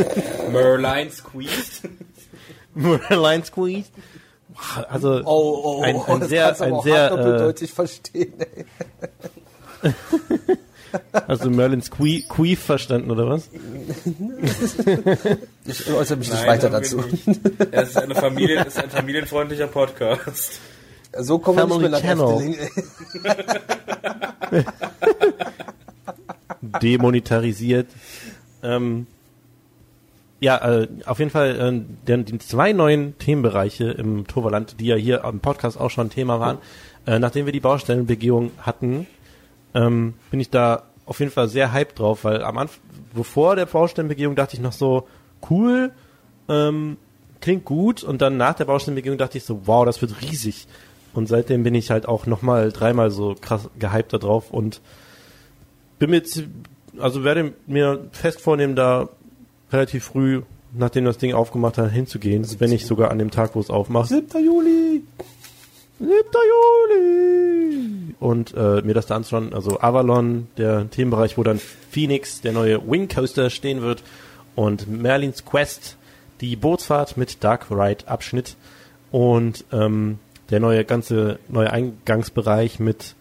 Merline 0.52 1.10
Squeezed. 1.10 1.90
Line 3.10 3.44
Squeeze. 3.44 3.90
Also 4.88 5.20
Oh, 5.26 5.60
oh, 5.64 5.82
ein, 5.82 5.96
ein 6.00 6.20
das 6.20 6.30
sehr, 6.30 6.46
kannst 6.46 6.60
du 6.62 6.64
aber 6.64 6.72
ein 6.72 6.78
auch 6.78 6.82
sehr, 6.82 7.10
hart 7.10 7.12
äh, 7.12 7.16
doppeldeutig 7.16 7.72
verstehen. 7.74 8.32
Ey. 11.12 11.20
also 11.26 11.50
Merlin 11.50 11.82
Squee, 11.82 12.22
Queef 12.28 12.60
verstanden 12.60 13.10
oder 13.10 13.28
was? 13.28 13.48
Ich 15.66 15.92
äußere 15.92 16.16
mich 16.16 16.30
nicht 16.30 16.40
Nein, 16.40 16.48
weiter 16.48 16.72
haben 16.72 16.72
wir 16.72 16.80
dazu. 16.80 16.96
nicht. 16.96 17.28
Es 17.72 17.90
ist, 17.90 17.98
eine 17.98 18.14
Familie, 18.14 18.60
es 18.60 18.68
ist 18.68 18.82
ein 18.82 18.88
familienfreundlicher 18.88 19.66
Podcast. 19.66 20.60
So 21.18 21.38
kommen 21.38 21.58
wir 21.58 21.66
nicht 21.66 21.80
mehr 21.80 21.90
nach. 21.90 22.02
Efteling. 22.02 22.56
Demonetarisiert. 26.82 27.88
Ähm, 28.62 29.06
ja, 30.40 30.56
äh, 30.82 30.88
auf 31.04 31.18
jeden 31.18 31.30
Fall 31.30 31.56
äh, 31.56 31.80
denn 32.06 32.24
die 32.24 32.38
zwei 32.38 32.72
neuen 32.72 33.18
Themenbereiche 33.18 33.90
im 33.90 34.26
Toverland, 34.26 34.76
die 34.80 34.86
ja 34.86 34.96
hier 34.96 35.24
am 35.24 35.40
Podcast 35.40 35.78
auch 35.78 35.90
schon 35.90 36.10
Thema 36.10 36.40
waren, 36.40 36.58
äh, 37.06 37.18
nachdem 37.18 37.46
wir 37.46 37.52
die 37.52 37.60
Baustellenbegehung 37.60 38.52
hatten, 38.60 39.06
ähm, 39.74 40.14
bin 40.30 40.40
ich 40.40 40.50
da 40.50 40.84
auf 41.06 41.20
jeden 41.20 41.32
Fall 41.32 41.48
sehr 41.48 41.72
hyped 41.72 41.98
drauf, 41.98 42.24
weil 42.24 42.42
am 42.42 42.58
Anfang, 42.58 42.80
bevor 43.14 43.56
der 43.56 43.66
Baustellenbegehung 43.66 44.34
dachte 44.34 44.56
ich 44.56 44.62
noch 44.62 44.72
so, 44.72 45.08
cool, 45.50 45.92
ähm, 46.48 46.96
klingt 47.40 47.64
gut 47.64 48.02
und 48.02 48.20
dann 48.20 48.36
nach 48.36 48.54
der 48.54 48.66
Baustellenbegehung 48.66 49.18
dachte 49.18 49.38
ich 49.38 49.44
so, 49.44 49.62
wow, 49.66 49.84
das 49.84 50.00
wird 50.02 50.20
riesig. 50.22 50.66
Und 51.14 51.26
seitdem 51.26 51.62
bin 51.62 51.74
ich 51.74 51.90
halt 51.90 52.06
auch 52.06 52.26
nochmal 52.26 52.70
dreimal 52.70 53.10
so 53.10 53.34
krass 53.40 53.70
gehypt 53.78 54.12
da 54.12 54.18
drauf 54.18 54.50
und 54.50 54.80
bin 55.98 56.10
mir 56.10 56.22
also 56.98 57.24
werde 57.24 57.54
mir 57.66 58.08
fest 58.12 58.40
vornehmen, 58.40 58.76
da 58.76 59.08
relativ 59.72 60.04
früh, 60.04 60.42
nachdem 60.72 61.04
das 61.04 61.18
Ding 61.18 61.34
aufgemacht 61.34 61.78
hat, 61.78 61.90
hinzugehen, 61.90 62.46
wenn 62.58 62.70
nicht 62.70 62.86
sogar 62.86 63.10
an 63.10 63.18
dem 63.18 63.30
Tag, 63.30 63.54
wo 63.54 63.60
es 63.60 63.70
aufmacht. 63.70 64.08
7. 64.08 64.44
Juli! 64.44 65.02
7. 65.98 66.10
Juli! 66.90 68.14
Und 68.20 68.54
äh, 68.54 68.82
mir 68.82 68.94
das 68.94 69.06
da 69.06 69.16
anzuschauen, 69.16 69.52
also 69.52 69.80
Avalon, 69.80 70.48
der 70.56 70.90
Themenbereich, 70.90 71.38
wo 71.38 71.42
dann 71.42 71.58
Phoenix, 71.58 72.40
der 72.40 72.52
neue 72.52 72.80
Wing 72.90 73.08
Coaster 73.08 73.50
stehen 73.50 73.80
wird 73.82 74.02
und 74.54 74.88
Merlins 74.88 75.44
Quest, 75.44 75.96
die 76.40 76.56
Bootsfahrt 76.56 77.16
mit 77.16 77.42
Dark 77.44 77.70
Ride 77.70 78.06
Abschnitt 78.06 78.56
und 79.10 79.64
ähm, 79.72 80.18
der 80.50 80.60
neue 80.60 80.84
ganze 80.84 81.38
neue 81.48 81.72
Eingangsbereich 81.72 82.80
mit 82.80 83.14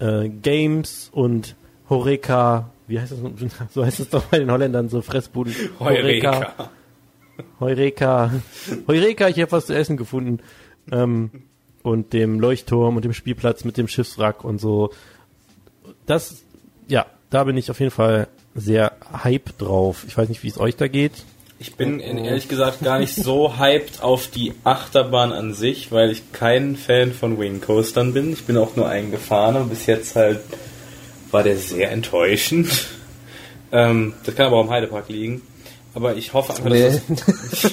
äh, 0.00 0.28
Games 0.28 1.08
und 1.12 1.56
Horeca, 1.88 2.70
wie 2.86 3.00
heißt 3.00 3.12
das? 3.12 3.18
So 3.70 3.84
heißt 3.84 4.00
es 4.00 4.10
doch 4.10 4.24
bei 4.24 4.38
den 4.38 4.50
Holländern, 4.50 4.88
so 4.88 5.02
Fressbuden. 5.02 5.54
Heureka. 5.80 6.70
Heureka. 7.60 8.32
Heureka, 8.86 9.28
ich 9.28 9.40
habe 9.40 9.52
was 9.52 9.66
zu 9.66 9.74
essen 9.74 9.96
gefunden. 9.96 10.40
Ähm, 10.90 11.30
und 11.88 12.12
dem 12.12 12.40
Leuchtturm 12.40 12.96
und 12.96 13.04
dem 13.04 13.12
Spielplatz 13.12 13.64
mit 13.64 13.76
dem 13.76 13.88
Schiffswrack 13.88 14.44
und 14.44 14.60
so. 14.60 14.90
Das, 16.06 16.42
ja, 16.86 17.06
da 17.30 17.44
bin 17.44 17.56
ich 17.56 17.70
auf 17.70 17.80
jeden 17.80 17.90
Fall 17.90 18.28
sehr 18.54 18.92
hype 19.22 19.56
drauf. 19.58 20.04
Ich 20.06 20.16
weiß 20.16 20.28
nicht, 20.28 20.42
wie 20.42 20.48
es 20.48 20.58
euch 20.58 20.76
da 20.76 20.88
geht. 20.88 21.12
Ich 21.60 21.74
bin 21.74 21.98
ehrlich 21.98 22.48
gesagt 22.48 22.82
gar 22.82 23.00
nicht 23.00 23.16
so 23.16 23.58
hyped 23.58 24.00
auf 24.00 24.28
die 24.28 24.54
Achterbahn 24.62 25.32
an 25.32 25.54
sich, 25.54 25.90
weil 25.90 26.12
ich 26.12 26.32
kein 26.32 26.76
Fan 26.76 27.12
von 27.12 27.38
Wing 27.40 27.60
Coastern 27.60 28.14
bin. 28.14 28.32
Ich 28.32 28.44
bin 28.44 28.56
auch 28.56 28.76
nur 28.76 28.88
einen 28.88 29.10
gefahren 29.10 29.56
und 29.56 29.68
bis 29.68 29.86
jetzt 29.86 30.14
halt 30.14 30.40
war 31.32 31.42
der 31.42 31.56
sehr 31.56 31.90
enttäuschend. 31.90 32.86
Ähm, 33.72 34.14
das 34.24 34.36
kann 34.36 34.46
aber 34.46 34.58
auch 34.58 34.64
im 34.64 34.70
Heidepark 34.70 35.08
liegen. 35.08 35.42
Aber 35.94 36.16
ich 36.16 36.32
hoffe 36.32 36.54
einfach, 36.54 36.70
dass 36.70 37.06
das, 37.06 37.72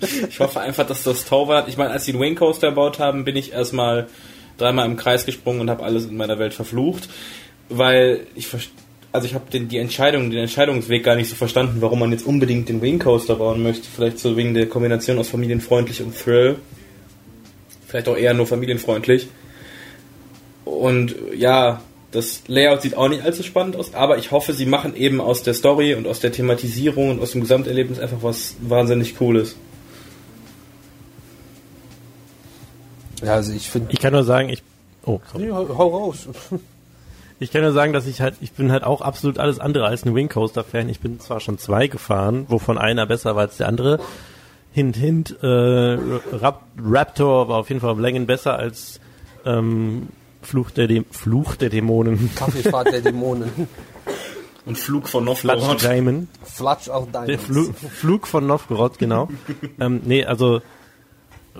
ich 0.28 0.40
hoffe 0.40 0.60
einfach, 0.60 0.86
dass 0.86 1.02
das 1.02 1.24
Torwart. 1.26 1.68
Ich 1.68 1.76
meine, 1.76 1.90
als 1.90 2.04
sie 2.04 2.12
den 2.12 2.20
Wing 2.20 2.34
Coaster 2.34 2.70
gebaut 2.70 2.98
haben, 2.98 3.24
bin 3.24 3.36
ich 3.36 3.52
erstmal 3.52 4.08
dreimal 4.56 4.86
im 4.86 4.96
Kreis 4.96 5.26
gesprungen 5.26 5.60
und 5.60 5.70
habe 5.70 5.84
alles 5.84 6.06
in 6.06 6.16
meiner 6.16 6.38
Welt 6.38 6.54
verflucht, 6.54 7.08
weil 7.68 8.26
ich 8.34 8.48
also 9.12 9.26
ich 9.26 9.34
habe 9.34 9.50
den 9.50 9.68
die 9.68 9.78
Entscheidung, 9.78 10.30
den 10.30 10.40
Entscheidungsweg 10.40 11.02
gar 11.02 11.16
nicht 11.16 11.30
so 11.30 11.36
verstanden, 11.36 11.80
warum 11.80 12.00
man 12.00 12.12
jetzt 12.12 12.26
unbedingt 12.26 12.68
den 12.68 12.82
Wing 12.82 12.98
Coaster 12.98 13.36
bauen 13.36 13.62
möchte. 13.62 13.86
Vielleicht 13.88 14.18
so 14.18 14.36
wegen 14.36 14.52
der 14.52 14.68
Kombination 14.68 15.18
aus 15.18 15.28
familienfreundlich 15.28 16.02
und 16.02 16.18
Thrill. 16.18 16.56
Vielleicht 17.86 18.08
auch 18.08 18.16
eher 18.16 18.34
nur 18.34 18.46
familienfreundlich. 18.46 19.28
Und 20.66 21.14
ja, 21.34 21.80
das 22.16 22.42
Layout 22.46 22.80
sieht 22.80 22.96
auch 22.96 23.08
nicht 23.08 23.22
allzu 23.22 23.42
spannend 23.42 23.76
aus, 23.76 23.92
aber 23.94 24.16
ich 24.16 24.30
hoffe, 24.30 24.54
sie 24.54 24.64
machen 24.64 24.96
eben 24.96 25.20
aus 25.20 25.42
der 25.42 25.52
Story 25.52 25.94
und 25.94 26.06
aus 26.06 26.18
der 26.20 26.32
Thematisierung 26.32 27.10
und 27.10 27.20
aus 27.20 27.32
dem 27.32 27.42
Gesamterlebnis 27.42 27.98
einfach 27.98 28.22
was 28.22 28.56
wahnsinnig 28.60 29.16
Cooles. 29.16 29.54
Ja, 33.22 33.34
also 33.34 33.52
ich 33.52 33.68
finde. 33.68 33.92
Ich 33.92 34.00
kann 34.00 34.14
nur 34.14 34.24
sagen, 34.24 34.48
ich, 34.48 34.62
oh, 35.04 35.20
sorry. 35.30 35.44
Nee, 35.44 35.52
hau 35.52 35.88
raus. 35.88 36.28
Ich 37.38 37.52
kann 37.52 37.60
nur 37.60 37.72
sagen, 37.72 37.92
dass 37.92 38.06
ich 38.06 38.22
halt, 38.22 38.36
ich 38.40 38.52
bin 38.52 38.72
halt 38.72 38.82
auch 38.82 39.02
absolut 39.02 39.38
alles 39.38 39.58
andere 39.58 39.84
als 39.84 40.06
ein 40.06 40.14
Wing 40.14 40.30
Coaster 40.30 40.64
Fan. 40.64 40.88
Ich 40.88 41.00
bin 41.00 41.20
zwar 41.20 41.38
schon 41.40 41.58
zwei 41.58 41.86
gefahren, 41.86 42.46
wovon 42.48 42.78
einer 42.78 43.04
besser 43.04 43.36
war 43.36 43.42
als 43.42 43.58
der 43.58 43.68
andere. 43.68 44.00
Hint, 44.72 44.96
hint, 44.96 45.36
äh, 45.42 45.46
Rap 45.46 46.62
Raptor 46.82 47.50
war 47.50 47.58
auf 47.58 47.68
jeden 47.68 47.82
Fall 47.82 47.92
um 47.92 48.00
Längen 48.00 48.24
besser 48.24 48.58
als 48.58 49.00
ähm, 49.44 50.08
Fluch 50.46 50.70
der, 50.70 50.86
Dä 50.86 51.02
Fluch 51.10 51.56
der 51.56 51.70
Dämonen. 51.70 52.30
Kaffeefahrt 52.36 52.92
der 52.92 53.00
Dämonen. 53.00 53.50
Und 54.64 54.76
Flug 54.76 55.08
von 55.08 55.24
Flatsch 55.36 55.60
Novgorod. 55.60 55.82
Diamond. 55.82 56.28
Flatsch 56.42 56.88
auch 56.88 57.06
Der 57.12 57.26
dein. 57.26 57.38
Flu 57.38 57.72
Flug 57.72 58.26
von 58.26 58.46
Novgorod, 58.48 58.98
genau. 58.98 59.28
ähm, 59.80 60.00
nee, 60.04 60.24
also 60.24 60.60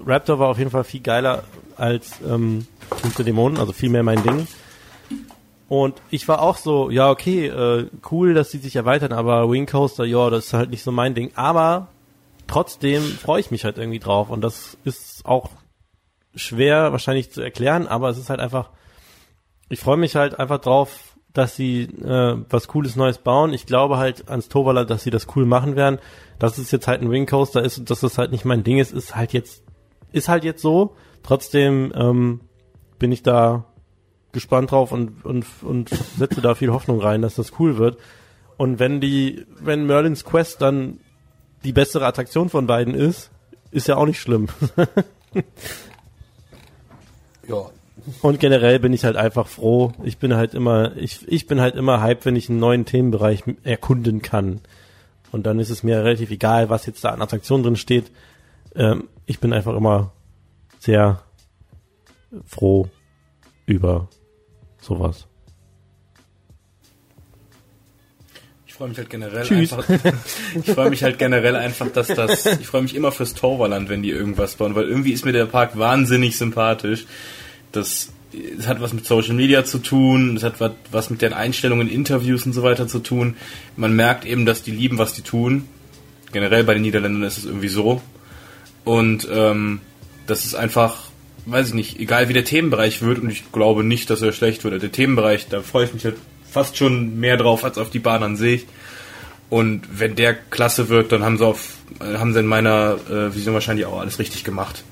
Raptor 0.05 0.41
war 0.41 0.49
auf 0.49 0.59
jeden 0.59 0.73
Fall 0.73 0.83
viel 0.83 1.01
geiler 1.01 1.45
als 1.77 2.15
ähm, 2.27 2.67
Fluch 2.97 3.15
der 3.15 3.25
Dämonen, 3.25 3.59
also 3.59 3.73
viel 3.73 3.91
mehr 3.91 4.03
mein 4.03 4.23
Ding. 4.25 4.49
Und 5.69 5.95
ich 6.11 6.27
war 6.27 6.43
auch 6.43 6.57
so, 6.57 6.91
ja, 6.91 7.11
okay, 7.11 7.47
äh, 7.47 7.87
cool, 8.11 8.35
dass 8.35 8.51
sie 8.51 8.59
sich 8.59 8.75
erweitern, 8.75 9.13
aber 9.13 9.51
Wing 9.51 9.67
Coaster, 9.67 10.05
ja, 10.05 10.29
das 10.31 10.47
ist 10.47 10.53
halt 10.53 10.71
nicht 10.71 10.83
so 10.83 10.91
mein 10.91 11.15
Ding. 11.15 11.31
Aber 11.37 11.89
trotzdem 12.49 13.03
freue 13.03 13.41
ich 13.41 13.51
mich 13.51 13.65
halt 13.65 13.79
irgendwie 13.79 13.99
drauf. 13.99 14.31
Und 14.31 14.43
das 14.43 14.77
ist 14.85 15.25
auch 15.25 15.51
schwer 16.37 16.93
wahrscheinlich 16.93 17.33
zu 17.33 17.41
erklären, 17.41 17.89
aber 17.89 18.09
es 18.11 18.19
ist 18.19 18.31
halt 18.31 18.41
einfach, 18.41 18.71
ich 19.69 19.81
freue 19.81 19.97
mich 19.97 20.15
halt 20.15 20.39
einfach 20.39 20.61
drauf, 20.61 21.17
dass 21.33 21.55
sie 21.55 21.83
äh, 21.83 22.37
was 22.49 22.69
Cooles 22.69 22.97
Neues 22.97 23.19
bauen. 23.19 23.53
Ich 23.53 23.67
glaube 23.67 23.99
halt 23.99 24.29
ans 24.31 24.49
Tovala, 24.49 24.85
dass 24.85 25.03
sie 25.03 25.11
das 25.11 25.27
cool 25.37 25.45
machen 25.45 25.77
werden. 25.77 25.99
Dass 26.39 26.57
es 26.57 26.71
jetzt 26.71 26.89
halt 26.89 27.03
ein 27.03 27.11
Wing 27.11 27.27
Coaster 27.27 27.63
ist 27.63 27.79
und 27.79 27.91
dass 27.91 28.01
das 28.01 28.17
halt 28.17 28.31
nicht 28.31 28.45
mein 28.45 28.65
Ding 28.65 28.79
ist, 28.79 28.93
ist 28.93 29.17
halt 29.17 29.33
jetzt, 29.33 29.63
ist 30.13 30.29
halt 30.29 30.45
jetzt 30.45 30.63
so. 30.63 30.97
Trotzdem 31.23 31.93
ähm, 31.95 32.41
bin 32.99 33.13
ich 33.13 33.23
da 33.23 33.65
gespannt 34.33 34.71
drauf 34.71 34.93
und, 34.93 35.25
und, 35.25 35.45
und 35.63 35.91
setze 35.91 36.41
da 36.41 36.55
viel 36.55 36.73
Hoffnung 36.73 37.01
rein, 37.01 37.23
dass 37.23 37.35
das 37.35 37.59
cool 37.59 37.77
wird. 37.77 37.99
Und 38.57 38.79
wenn 38.79 39.01
die, 39.01 39.45
wenn 39.61 39.87
Merlins 39.87 40.25
Quest 40.25 40.63
dann 40.63 41.01
die 41.65 41.73
bessere 41.73 42.07
Attraktion 42.07 42.49
von 42.49 42.67
beiden 42.67 42.95
ist, 42.95 43.31
ist 43.71 43.89
ja 43.89 43.97
auch 43.97 44.07
nicht 44.07 44.21
schlimm. 44.21 44.49
Ja. 47.49 47.71
Und 48.23 48.41
generell 48.41 48.79
bin 48.79 48.93
ich 48.93 49.05
halt 49.05 49.17
einfach 49.17 49.47
froh. 49.47 49.93
Ich 50.05 50.19
bin 50.19 50.35
halt 50.35 50.55
immer, 50.55 50.97
ich, 50.97 51.27
ich 51.29 51.47
bin 51.47 51.61
halt 51.61 51.77
immer 51.77 52.01
hype, 52.01 52.25
wenn 52.25 52.37
ich 52.37 52.49
einen 52.49 52.59
neuen 52.59 52.85
Themenbereich 52.85 53.45
erkunden 53.65 54.23
kann. 54.23 54.61
Und 55.33 55.47
dann 55.47 55.59
ist 55.59 55.71
es 55.71 55.83
mir 55.83 56.05
relativ 56.05 56.31
egal, 56.31 56.69
was 56.69 56.87
jetzt 56.87 57.05
da 57.05 57.11
an 57.11 57.23
Attraktionen 57.23 57.63
drin 57.65 57.77
steht. 57.77 58.11
Ähm, 58.75 59.09
ich 59.25 59.41
bin 59.41 59.53
einfach 59.53 59.75
immer 59.75 60.13
sehr 60.79 61.23
froh 62.45 62.89
über 63.65 64.09
sowas. 64.81 65.27
Freue 68.77 68.89
mich 68.89 68.99
halt 68.99 69.11
generell 69.11 69.45
Tschüss. 69.45 69.73
einfach. 69.73 69.89
Ich 70.55 70.71
freue 70.75 70.91
mich 70.91 71.03
halt 71.03 71.19
generell 71.19 71.57
einfach, 71.57 71.89
dass 71.91 72.09
das. 72.09 72.47
Ich 72.47 72.67
freue 72.67 72.83
mich 72.83 72.95
immer 72.95 73.13
fürs 73.13 73.35
Torvaland, 73.35 73.89
wenn 73.89 74.03
die 74.03 74.11
irgendwas 74.11 74.57
bauen, 74.57 74.75
weil 74.75 74.89
irgendwie 74.89 75.13
ist 75.13 75.25
mir 75.25 75.33
der 75.33 75.47
Park 75.47 75.79
wahnsinnig 75.79 76.37
sympathisch. 76.37 77.07
Das, 77.73 78.13
es 78.59 78.67
hat 78.67 78.81
was 78.81 78.93
mit 78.93 79.07
Social 79.07 79.35
Media 79.35 79.65
zu 79.65 79.79
tun, 79.79 80.37
es 80.37 80.43
hat 80.43 80.61
was, 80.61 80.73
was 80.91 81.11
mit 81.11 81.23
deren 81.23 81.33
Einstellungen, 81.33 81.89
Interviews 81.89 82.45
und 82.47 82.53
so 82.53 82.63
weiter 82.63 82.87
zu 82.87 82.99
tun. 82.99 83.37
Man 83.77 83.97
merkt 83.97 84.25
eben, 84.25 84.47
dass 84.47 84.63
die 84.63 84.73
lieben, 84.73 84.99
was 84.99 85.15
die 85.15 85.23
tun. 85.23 85.69
Generell 86.33 86.65
bei 86.65 86.75
den 86.75 86.83
Niederländern 86.83 87.23
ist 87.23 87.39
es 87.39 87.45
irgendwie 87.45 87.69
so. 87.69 88.03
Und 88.85 89.27
ähm, 89.31 89.81
das 90.27 90.45
ist 90.45 90.55
einfach, 90.55 91.09
weiß 91.47 91.69
ich 91.69 91.75
nicht, 91.75 91.99
egal 91.99 92.29
wie 92.29 92.35
der 92.35 92.45
Themenbereich 92.45 93.01
wird, 93.03 93.19
und 93.21 93.31
ich 93.31 93.51
glaube 93.53 93.85
nicht, 93.85 94.11
dass 94.11 94.23
er 94.23 94.33
schlecht 94.33 94.65
wird. 94.65 94.83
Der 94.83 94.93
Themenbereich, 94.93 95.49
da 95.49 95.63
freue 95.63 95.87
ich 95.87 95.95
mich 95.95 96.05
halt 96.05 96.17
fast 96.57 96.79
schon 96.79 97.21
mehr 97.21 97.37
drauf 97.37 97.65
als 97.65 97.77
auf 97.77 97.91
die 97.91 97.99
Bahn 97.99 98.23
an 98.23 98.37
sich. 98.39 98.67
Und 99.51 99.83
wenn 100.01 100.15
der 100.15 100.33
klasse 100.33 100.89
wird, 100.89 101.13
dann 101.13 101.23
haben 101.23 101.37
sie 101.37 101.45
auf, 101.45 101.77
äh, 102.01 102.17
haben 102.17 102.33
sie 102.33 102.41
in 102.41 102.47
meiner 102.47 102.97
äh, 103.11 103.35
Vision 103.35 103.53
wahrscheinlich 103.53 103.85
auch 103.85 104.01
alles 104.01 104.19
richtig 104.19 104.43
gemacht. 104.43 104.83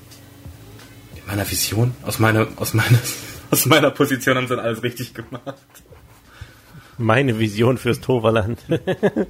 In 1.15 1.25
meiner 1.25 1.49
Vision? 1.49 1.95
Aus 2.03 2.19
meiner, 2.19 2.47
aus 2.57 2.75
meiner, 2.75 2.99
aus 3.51 3.65
meiner 3.65 3.89
Position 3.89 4.37
haben 4.37 4.47
sie 4.47 4.55
dann 4.55 4.63
alles 4.63 4.83
richtig 4.83 5.15
gemacht. 5.15 5.55
Meine 6.99 7.39
Vision 7.39 7.79
fürs 7.79 7.99
Toverland. 7.99 8.59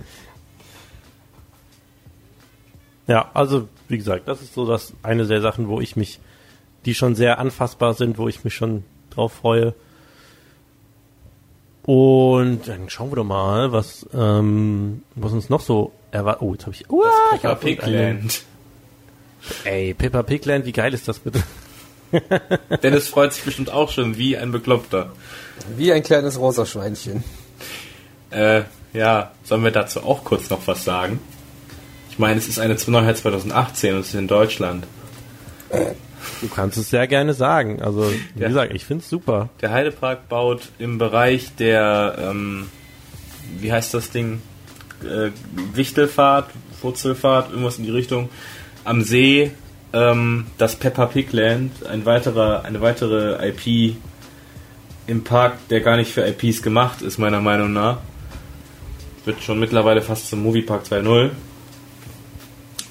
ja, 3.07 3.31
also 3.33 3.69
wie 3.87 3.97
gesagt, 3.97 4.27
das 4.27 4.41
ist 4.41 4.53
so 4.53 4.67
das 4.67 4.93
eine 5.03 5.25
der 5.25 5.39
Sachen, 5.39 5.69
wo 5.69 5.79
ich 5.79 5.95
mich, 5.95 6.19
die 6.83 6.95
schon 6.95 7.15
sehr 7.15 7.39
anfassbar 7.39 7.93
sind, 7.93 8.17
wo 8.17 8.27
ich 8.27 8.43
mich 8.43 8.55
schon 8.55 8.83
drauf 9.09 9.31
freue. 9.31 9.73
Und 11.85 12.67
dann 12.67 12.89
schauen 12.89 13.11
wir 13.11 13.17
doch 13.17 13.23
mal, 13.23 13.71
was, 13.71 14.07
ähm, 14.13 15.03
was 15.15 15.33
uns 15.33 15.49
noch 15.49 15.61
so 15.61 15.91
erwartet. 16.11 16.41
Oh, 16.41 16.53
jetzt 16.53 16.65
habe 16.65 16.75
ich. 16.75 16.89
Uah, 16.89 17.05
ich 17.35 17.41
Peppa 17.41 17.49
hab 17.53 17.61
Pig 17.61 17.79
irgendeinen- 17.79 18.19
Land. 18.19 18.43
Ey, 19.63 19.93
Peppa 19.93 20.23
Pigland, 20.23 20.65
wie 20.65 20.71
geil 20.71 20.93
ist 20.95 21.07
das 21.07 21.19
bitte? 21.19 21.43
Dennis 22.83 23.07
freut 23.07 23.33
sich 23.33 23.43
bestimmt 23.43 23.71
auch 23.71 23.91
schon 23.91 24.17
wie 24.17 24.35
ein 24.37 24.51
Bekloppter. 24.51 25.11
Wie 25.77 25.91
ein 25.93 26.01
kleines 26.01 26.39
rosa 26.39 26.65
Schweinchen. 26.65 27.23
Äh, 28.31 28.63
ja, 28.93 29.31
sollen 29.43 29.63
wir 29.63 29.71
dazu 29.71 30.01
auch 30.03 30.23
kurz 30.23 30.49
noch 30.49 30.65
was 30.65 30.83
sagen? 30.83 31.19
Ich 32.09 32.17
meine, 32.17 32.39
es 32.39 32.47
ist 32.47 32.59
eine 32.59 32.75
Neuheit 32.87 33.17
2018 33.17 33.93
und 33.93 33.99
es 34.01 34.07
ist 34.07 34.15
in 34.15 34.27
Deutschland. 34.27 34.87
Du 36.41 36.47
kannst 36.47 36.77
es 36.77 36.89
sehr 36.89 37.07
gerne 37.07 37.33
sagen. 37.33 37.81
Also, 37.81 38.11
wie 38.35 38.41
Ja. 38.41 38.47
gesagt, 38.47 38.73
ich 38.73 38.85
find's 38.85 39.09
super. 39.09 39.49
Der 39.61 39.71
Heidepark 39.71 40.27
baut 40.29 40.61
im 40.79 40.97
Bereich 40.97 41.55
der, 41.55 42.15
ähm, 42.19 42.67
wie 43.59 43.71
heißt 43.71 43.93
das 43.93 44.09
Ding? 44.11 44.41
Äh, 45.03 45.31
Wichtelfahrt, 45.73 46.49
Wurzelfahrt, 46.81 47.49
irgendwas 47.51 47.77
in 47.77 47.83
die 47.83 47.91
Richtung, 47.91 48.29
am 48.83 49.01
See 49.01 49.51
ähm, 49.93 50.47
dass 50.57 50.75
Peppa 50.75 51.05
Pig 51.05 51.31
Land, 51.31 51.85
ein 51.85 52.05
weiterer, 52.05 52.65
eine 52.65 52.81
weitere 52.81 53.47
IP 53.47 53.95
im 55.07 55.23
Park, 55.23 55.53
der 55.69 55.79
gar 55.79 55.95
nicht 55.95 56.11
für 56.11 56.27
IPs 56.27 56.61
gemacht 56.61 57.01
ist, 57.01 57.17
meiner 57.17 57.39
Meinung 57.39 57.71
nach. 57.71 57.99
Wird 59.23 59.41
schon 59.41 59.57
mittlerweile 59.57 60.01
fast 60.01 60.27
zum 60.27 60.43
Moviepark 60.43 60.83
2.0. 60.83 61.29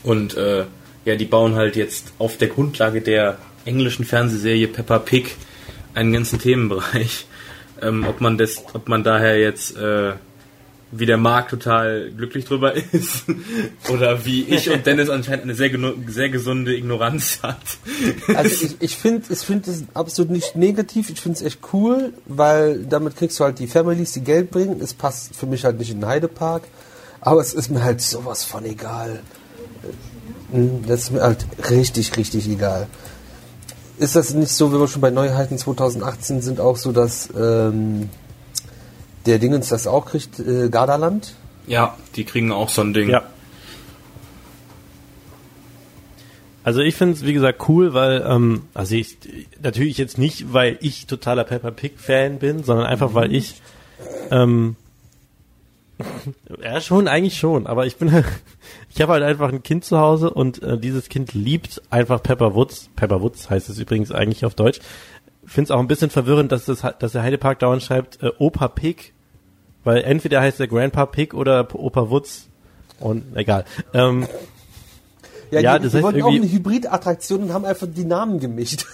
Und 0.03 0.35
äh, 0.37 0.65
ja, 1.05 1.17
die 1.17 1.25
bauen 1.25 1.55
halt 1.55 1.77
jetzt 1.77 2.13
auf 2.19 2.37
der 2.37 2.49
Grundlage 2.49 3.01
der 3.01 3.39
englischen 3.65 4.05
Fernsehserie 4.05 4.69
Peppa 4.69 4.99
Pig 4.99 5.37
einen 5.95 6.13
ganzen 6.13 6.39
Themenbereich. 6.39 7.27
Ähm, 7.83 8.07
ob 8.09 8.21
man 8.21 8.39
das, 8.39 8.63
ob 8.73 8.89
man 8.89 9.03
daher 9.03 9.39
jetzt 9.39 9.77
äh, 9.77 10.13
wie 10.97 11.07
der 11.07 11.17
Marc 11.17 11.49
total 11.49 12.11
glücklich 12.17 12.45
drüber 12.45 12.75
ist 12.93 13.25
oder 13.93 14.25
wie 14.25 14.45
ich 14.45 14.71
und 14.71 14.87
Dennis 14.87 15.09
anscheinend 15.09 15.45
eine 15.45 15.55
sehr, 15.55 15.71
sehr 16.07 16.29
gesunde 16.29 16.75
Ignoranz 16.77 17.41
hat. 17.43 17.59
Also 18.35 18.67
ich, 18.67 18.77
ich 18.81 18.97
finde 18.97 19.25
ich 19.29 19.41
find 19.41 19.67
absolut 19.93 20.31
nicht 20.31 20.55
negativ, 20.55 21.11
ich 21.11 21.21
finde 21.21 21.39
es 21.39 21.43
echt 21.43 21.61
cool, 21.73 22.13
weil 22.27 22.85
damit 22.85 23.17
kriegst 23.17 23.41
du 23.41 23.45
halt 23.45 23.59
die 23.59 23.67
Families, 23.67 24.13
die 24.13 24.23
Geld 24.23 24.51
bringen. 24.51 24.81
Es 24.81 24.95
passt 24.95 25.35
für 25.35 25.47
mich 25.47 25.65
halt 25.65 25.79
nicht 25.79 25.91
in 25.91 26.01
den 26.01 26.07
Heidepark, 26.07 26.63
aber 27.21 27.41
es 27.41 27.55
ist 27.55 27.71
mir 27.71 27.83
halt 27.83 28.01
sowas 28.01 28.45
von 28.45 28.65
egal. 28.65 29.21
Das 30.87 31.03
ist 31.03 31.11
mir 31.11 31.23
halt 31.23 31.47
richtig, 31.71 32.17
richtig 32.17 32.49
egal. 32.49 32.87
Ist 33.99 34.15
das 34.15 34.35
nicht 34.35 34.53
so, 34.53 34.73
wenn 34.73 34.81
wir 34.81 34.89
schon 34.89 35.01
bei 35.01 35.11
Neuheiten 35.11 35.59
2018 35.59 36.43
sind, 36.43 36.61
auch 36.61 36.77
so, 36.77 36.93
dass 36.93 37.29
ähm, 37.37 38.09
der 39.27 39.39
Dingens 39.39 39.69
das 39.69 39.87
auch 39.87 40.07
kriegt, 40.07 40.39
äh, 40.39 40.69
Gardaland? 40.69 41.35
Ja, 41.67 41.97
die 42.15 42.25
kriegen 42.25 42.53
auch 42.53 42.69
so 42.69 42.83
ein 42.83 42.93
Ding. 42.93 43.09
Ja. 43.09 43.23
Also 46.63 46.81
ich 46.81 46.95
finde 46.95 47.15
es, 47.15 47.25
wie 47.25 47.35
gesagt, 47.35 47.69
cool, 47.69 47.93
weil, 47.93 48.25
ähm, 48.27 48.63
also 48.75 48.95
ich, 48.95 49.19
natürlich 49.61 49.99
jetzt 49.99 50.19
nicht, 50.19 50.53
weil 50.53 50.79
ich 50.81 51.07
totaler 51.07 51.45
Peppa 51.45 51.71
Pig-Fan 51.71 52.39
bin, 52.39 52.63
sondern 52.63 52.87
einfach, 52.87 53.13
weil 53.13 53.35
ich, 53.35 53.61
ähm, 54.31 54.77
ja 56.63 56.81
schon, 56.81 57.07
eigentlich 57.07 57.39
schon, 57.39 57.67
aber 57.67 57.87
ich 57.87 57.97
bin 57.97 58.13
halt, 58.13 58.27
ich 58.95 59.03
habe 59.03 59.13
halt 59.13 59.23
einfach 59.23 59.53
ein 59.53 59.63
Kind 59.63 59.85
zu 59.85 59.99
Hause 59.99 60.31
und 60.31 60.63
äh, 60.63 60.79
dieses 60.79 61.09
Kind 61.09 61.35
liebt 61.35 61.83
einfach 61.91 62.23
Pepper 62.23 62.55
Woods. 62.55 62.91
Pepper 62.97 63.21
Woods 63.21 63.51
heißt 63.51 63.69
es 63.69 63.79
übrigens 63.79 64.13
eigentlich 64.13 64.45
auf 64.45 64.55
Deutsch. 64.55 64.81
Finde 65.45 65.65
es 65.65 65.71
auch 65.73 65.81
ein 65.81 65.89
bisschen 65.89 66.11
verwirrend, 66.11 66.53
dass, 66.53 66.65
das, 66.65 66.83
dass 66.99 67.13
der 67.13 67.23
Heidepark 67.23 67.59
dauernd 67.59 67.83
schreibt 67.83 68.23
äh, 68.23 68.31
Opa 68.39 68.69
Pig 68.69 69.15
weil 69.85 70.03
entweder 70.03 70.41
heißt 70.41 70.59
der 70.59 70.67
Grandpa 70.67 71.07
Pig 71.07 71.35
oder 71.35 71.69
Opa 71.75 72.11
Wutz. 72.11 72.49
Und 72.99 73.37
egal. 73.37 73.65
Ähm, 73.93 74.27
ja, 75.51 75.61
ja, 75.61 75.79
die, 75.79 75.85
das 75.85 75.93
die 75.93 75.99
heißt 75.99 76.05
wollten 76.05 76.23
auch 76.23 76.33
eine 76.33 76.51
Hybridattraktion 76.51 77.43
und 77.45 77.53
haben 77.53 77.65
einfach 77.65 77.87
die 77.89 78.05
Namen 78.05 78.41
gemischt. 78.41 78.87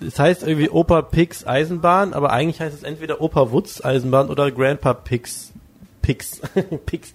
Das 0.00 0.18
heißt 0.18 0.44
irgendwie 0.44 0.70
Opa 0.70 1.02
Pigs 1.02 1.46
Eisenbahn, 1.46 2.14
aber 2.14 2.32
eigentlich 2.32 2.60
heißt 2.60 2.74
es 2.74 2.84
entweder 2.84 3.20
Opa 3.20 3.50
Wutz 3.50 3.84
Eisenbahn 3.84 4.30
oder 4.30 4.50
Grandpa 4.50 4.94
Pigs 4.94 5.52
Pigs 6.00 6.40
Pigs 6.86 7.12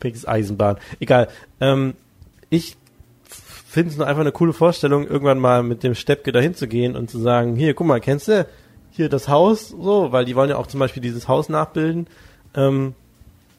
Pigs 0.00 0.26
Eisenbahn. 0.26 0.78
Egal. 0.98 1.28
Ähm, 1.60 1.94
ich 2.48 2.76
finde 3.70 3.90
es 3.90 3.96
nur 3.96 4.06
einfach 4.08 4.22
eine 4.22 4.32
coole 4.32 4.52
Vorstellung, 4.52 5.06
irgendwann 5.06 5.38
mal 5.38 5.62
mit 5.62 5.84
dem 5.84 5.94
Steppke 5.94 6.32
dahin 6.32 6.54
zu 6.54 6.66
gehen 6.66 6.96
und 6.96 7.08
zu 7.08 7.20
sagen, 7.20 7.54
hier, 7.54 7.74
guck 7.74 7.86
mal, 7.86 8.00
kennst 8.00 8.26
du 8.26 8.46
hier 8.90 9.08
das 9.08 9.28
Haus? 9.28 9.68
So, 9.68 10.10
weil 10.10 10.24
die 10.24 10.34
wollen 10.34 10.50
ja 10.50 10.56
auch 10.56 10.66
zum 10.66 10.80
Beispiel 10.80 11.02
dieses 11.02 11.28
Haus 11.28 11.48
nachbilden. 11.48 12.08
Ähm, 12.54 12.94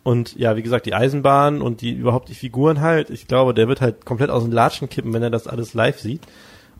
und 0.03 0.35
ja, 0.35 0.57
wie 0.57 0.63
gesagt, 0.63 0.85
die 0.85 0.93
Eisenbahn 0.93 1.61
und 1.61 1.81
die 1.81 1.91
überhaupt 1.91 2.27
die 2.27 2.33
Figuren 2.33 2.81
halt, 2.81 3.09
ich 3.09 3.27
glaube, 3.27 3.53
der 3.53 3.67
wird 3.67 3.81
halt 3.81 4.03
komplett 4.03 4.31
aus 4.31 4.43
dem 4.43 4.51
Latschen 4.51 4.89
kippen, 4.89 5.13
wenn 5.13 5.23
er 5.23 5.29
das 5.29 5.47
alles 5.47 5.73
live 5.73 5.99
sieht. 5.99 6.21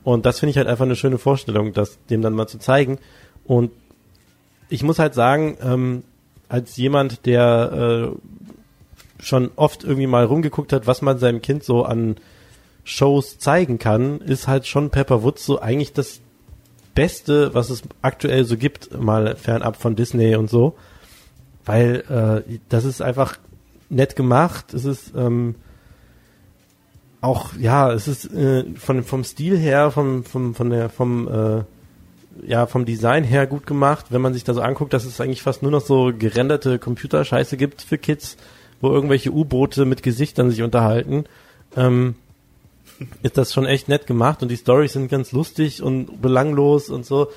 Und 0.03 0.25
das 0.25 0.39
finde 0.39 0.51
ich 0.51 0.57
halt 0.57 0.67
einfach 0.67 0.85
eine 0.85 0.95
schöne 0.95 1.19
Vorstellung, 1.19 1.73
das 1.73 1.99
dem 2.09 2.21
dann 2.21 2.33
mal 2.33 2.47
zu 2.47 2.57
zeigen. 2.57 2.97
Und 3.45 3.71
ich 4.69 4.83
muss 4.83 4.99
halt 4.99 5.13
sagen, 5.13 5.57
ähm, 5.61 6.03
als 6.49 6.75
jemand, 6.75 7.25
der 7.25 8.11
äh, 8.11 8.40
schon 9.21 9.51
oft 9.55 9.83
irgendwie 9.83 10.07
mal 10.07 10.25
rumgeguckt 10.25 10.73
hat, 10.73 10.87
was 10.87 11.01
man 11.01 11.19
seinem 11.19 11.41
Kind 11.41 11.63
so 11.63 11.83
an 11.83 12.15
Shows 12.83 13.37
zeigen 13.37 13.79
kann, 13.79 14.19
ist 14.19 14.47
halt 14.47 14.67
schon 14.67 14.89
Pepper 14.89 15.23
Woods 15.23 15.45
so 15.45 15.61
eigentlich 15.61 15.93
das 15.93 16.19
Beste, 16.95 17.53
was 17.53 17.69
es 17.69 17.83
aktuell 18.01 18.43
so 18.43 18.57
gibt, 18.57 18.99
mal 18.99 19.35
fernab 19.35 19.77
von 19.77 19.95
Disney 19.95 20.35
und 20.35 20.49
so 20.49 20.75
weil 21.65 22.43
äh, 22.49 22.59
das 22.69 22.85
ist 22.85 23.01
einfach 23.01 23.37
nett 23.89 24.15
gemacht. 24.15 24.73
Es 24.73 24.85
ist 24.85 25.13
ähm, 25.15 25.55
auch 27.21 27.53
ja, 27.59 27.91
es 27.91 28.07
ist 28.07 28.33
äh, 28.33 28.65
von 28.75 29.03
vom 29.03 29.23
Stil 29.23 29.57
her, 29.57 29.91
vom 29.91 30.23
vom 30.23 30.55
von 30.55 30.69
der 30.69 30.89
vom 30.89 31.27
äh, 31.27 31.63
ja 32.45 32.65
vom 32.65 32.85
Design 32.85 33.23
her 33.23 33.47
gut 33.47 33.67
gemacht. 33.67 34.07
Wenn 34.09 34.21
man 34.21 34.33
sich 34.33 34.43
da 34.43 34.53
so 34.53 34.61
anguckt, 34.61 34.93
dass 34.93 35.05
es 35.05 35.21
eigentlich 35.21 35.43
fast 35.43 35.61
nur 35.61 35.71
noch 35.71 35.81
so 35.81 36.11
gerenderte 36.17 36.79
Computerscheiße 36.79 37.57
gibt 37.57 37.81
für 37.81 37.97
Kids, 37.97 38.37
wo 38.81 38.89
irgendwelche 38.89 39.31
U-Boote 39.31 39.85
mit 39.85 40.03
Gesichtern 40.03 40.49
sich 40.49 40.61
unterhalten. 40.61 41.25
Ähm, 41.75 42.15
ist 43.23 43.37
das 43.37 43.53
schon 43.53 43.65
echt 43.65 43.87
nett 43.87 44.07
gemacht 44.07 44.41
und 44.41 44.49
die 44.49 44.57
Storys 44.57 44.93
sind 44.93 45.09
ganz 45.09 45.31
lustig 45.31 45.81
und 45.81 46.21
belanglos 46.21 46.89
und 46.89 47.05
so. 47.05 47.29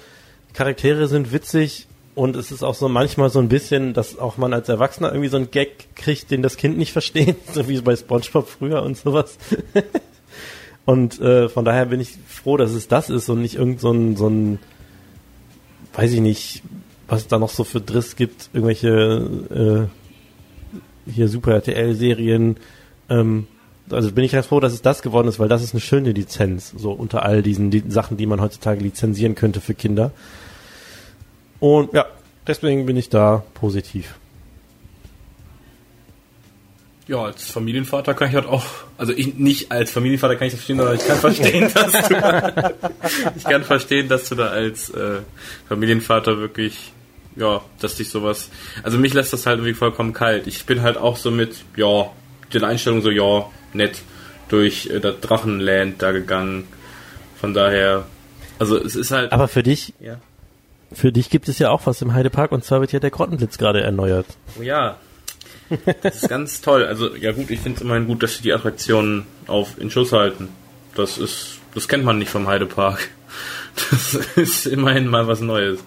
Charaktere 0.52 1.08
sind 1.08 1.32
witzig 1.32 1.86
und 2.14 2.36
es 2.36 2.52
ist 2.52 2.62
auch 2.62 2.74
so 2.74 2.88
manchmal 2.88 3.30
so 3.30 3.40
ein 3.40 3.48
bisschen, 3.48 3.92
dass 3.92 4.18
auch 4.18 4.36
man 4.36 4.52
als 4.52 4.68
Erwachsener 4.68 5.10
irgendwie 5.10 5.28
so 5.28 5.36
einen 5.36 5.50
Gag 5.50 5.96
kriegt, 5.96 6.30
den 6.30 6.42
das 6.42 6.56
Kind 6.56 6.78
nicht 6.78 6.92
versteht, 6.92 7.36
so 7.52 7.68
wie 7.68 7.80
bei 7.80 7.96
SpongeBob 7.96 8.48
früher 8.48 8.82
und 8.82 8.96
sowas. 8.96 9.36
und 10.84 11.20
äh, 11.20 11.48
von 11.48 11.64
daher 11.64 11.86
bin 11.86 12.00
ich 12.00 12.16
froh, 12.28 12.56
dass 12.56 12.72
es 12.72 12.88
das 12.88 13.10
ist 13.10 13.28
und 13.28 13.42
nicht 13.42 13.56
irgend 13.56 13.80
so 13.80 13.90
ein, 13.90 14.16
so 14.16 14.28
ein, 14.28 14.58
weiß 15.94 16.12
ich 16.12 16.20
nicht, 16.20 16.62
was 17.08 17.22
es 17.22 17.28
da 17.28 17.38
noch 17.38 17.50
so 17.50 17.64
für 17.64 17.80
Driss 17.80 18.16
gibt, 18.16 18.50
irgendwelche 18.52 19.88
äh, 19.90 20.03
hier 21.06 21.28
Super 21.28 21.52
RTL-Serien. 21.52 22.56
Ähm, 23.08 23.46
also 23.90 24.12
bin 24.12 24.24
ich 24.24 24.32
ganz 24.32 24.46
froh, 24.46 24.60
dass 24.60 24.72
es 24.72 24.82
das 24.82 25.02
geworden 25.02 25.28
ist, 25.28 25.38
weil 25.38 25.48
das 25.48 25.62
ist 25.62 25.74
eine 25.74 25.80
schöne 25.80 26.12
Lizenz, 26.12 26.72
so 26.76 26.92
unter 26.92 27.24
all 27.24 27.42
diesen 27.42 27.70
die 27.70 27.84
Sachen, 27.88 28.16
die 28.16 28.26
man 28.26 28.40
heutzutage 28.40 28.80
lizenzieren 28.80 29.34
könnte 29.34 29.60
für 29.60 29.74
Kinder. 29.74 30.10
Und 31.60 31.92
ja, 31.92 32.06
deswegen 32.46 32.86
bin 32.86 32.96
ich 32.96 33.08
da 33.08 33.44
positiv. 33.54 34.14
Ja, 37.06 37.24
als 37.24 37.50
Familienvater 37.50 38.14
kann 38.14 38.28
ich 38.28 38.34
halt 38.34 38.46
auch, 38.46 38.64
also 38.96 39.12
ich 39.12 39.34
nicht 39.34 39.70
als 39.70 39.90
Familienvater 39.90 40.36
kann 40.36 40.46
ich 40.46 40.54
das 40.54 40.62
verstehen, 40.62 40.80
aber 40.80 40.94
ich 40.94 41.06
kann 41.06 41.18
verstehen, 41.18 41.70
dass 41.74 41.92
du, 41.92 42.74
ich 43.36 43.44
kann 43.44 43.62
verstehen, 43.62 44.08
dass 44.08 44.28
du 44.30 44.34
da 44.36 44.46
als 44.46 44.88
äh, 44.88 45.20
Familienvater 45.68 46.38
wirklich, 46.38 46.92
ja, 47.36 47.62
dass 47.80 47.96
dich 47.96 48.10
sowas, 48.10 48.50
also 48.82 48.98
mich 48.98 49.14
lässt 49.14 49.32
das 49.32 49.46
halt 49.46 49.58
irgendwie 49.58 49.74
vollkommen 49.74 50.12
kalt. 50.12 50.46
Ich 50.46 50.64
bin 50.66 50.82
halt 50.82 50.96
auch 50.96 51.16
so 51.16 51.30
mit, 51.30 51.64
ja, 51.76 52.10
den 52.52 52.64
Einstellungen 52.64 53.02
so, 53.02 53.10
ja, 53.10 53.50
nett 53.72 54.02
durch 54.48 54.86
äh, 54.86 55.00
das 55.00 55.20
Drachenland 55.20 56.00
da 56.02 56.12
gegangen. 56.12 56.66
Von 57.40 57.54
daher, 57.54 58.06
also 58.58 58.78
es 58.78 58.96
ist 58.96 59.10
halt. 59.10 59.32
Aber 59.32 59.48
für 59.48 59.62
dich, 59.62 59.94
ja. 60.00 60.18
Für 60.92 61.10
dich 61.10 61.28
gibt 61.28 61.48
es 61.48 61.58
ja 61.58 61.70
auch 61.70 61.86
was 61.86 62.00
im 62.02 62.14
Heidepark 62.14 62.52
und 62.52 62.64
zwar 62.64 62.80
wird 62.80 62.92
ja 62.92 63.00
der 63.00 63.10
Grottenblitz 63.10 63.58
gerade 63.58 63.82
erneuert. 63.82 64.26
Oh 64.58 64.62
ja. 64.62 64.96
Das 66.02 66.22
ist 66.22 66.28
ganz 66.28 66.60
toll. 66.60 66.84
Also, 66.84 67.16
ja 67.16 67.32
gut, 67.32 67.50
ich 67.50 67.58
finde 67.58 67.76
es 67.76 67.82
immerhin 67.82 68.06
gut, 68.06 68.22
dass 68.22 68.36
sie 68.36 68.42
die 68.42 68.52
Attraktionen 68.52 69.26
auf 69.46 69.78
in 69.78 69.90
Schuss 69.90 70.12
halten. 70.12 70.50
Das 70.94 71.18
ist, 71.18 71.58
das 71.74 71.88
kennt 71.88 72.04
man 72.04 72.18
nicht 72.18 72.30
vom 72.30 72.46
Heidepark. 72.46 73.08
Das 73.90 74.14
ist 74.36 74.66
immerhin 74.66 75.08
mal 75.08 75.26
was 75.26 75.40
Neues. 75.40 75.80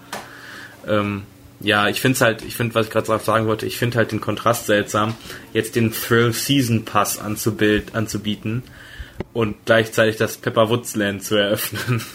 Ähm, 0.86 1.22
ja, 1.60 1.88
ich 1.88 2.00
finde 2.00 2.16
es 2.16 2.20
halt, 2.20 2.44
ich 2.44 2.54
finde, 2.54 2.74
was 2.74 2.86
ich 2.86 2.92
gerade 2.92 3.06
sagen 3.18 3.46
wollte, 3.46 3.66
ich 3.66 3.78
finde 3.78 3.98
halt 3.98 4.12
den 4.12 4.20
Kontrast 4.20 4.66
seltsam, 4.66 5.14
jetzt 5.52 5.74
den 5.76 5.92
Thrill 5.92 6.32
Season 6.32 6.84
Pass 6.84 7.18
anzubild, 7.18 7.94
anzubieten 7.94 8.62
und 9.32 9.56
gleichzeitig 9.64 10.16
das 10.16 10.36
Pepper 10.36 10.68
Woods 10.68 10.94
Land 10.96 11.24
zu 11.24 11.36
eröffnen. 11.36 12.02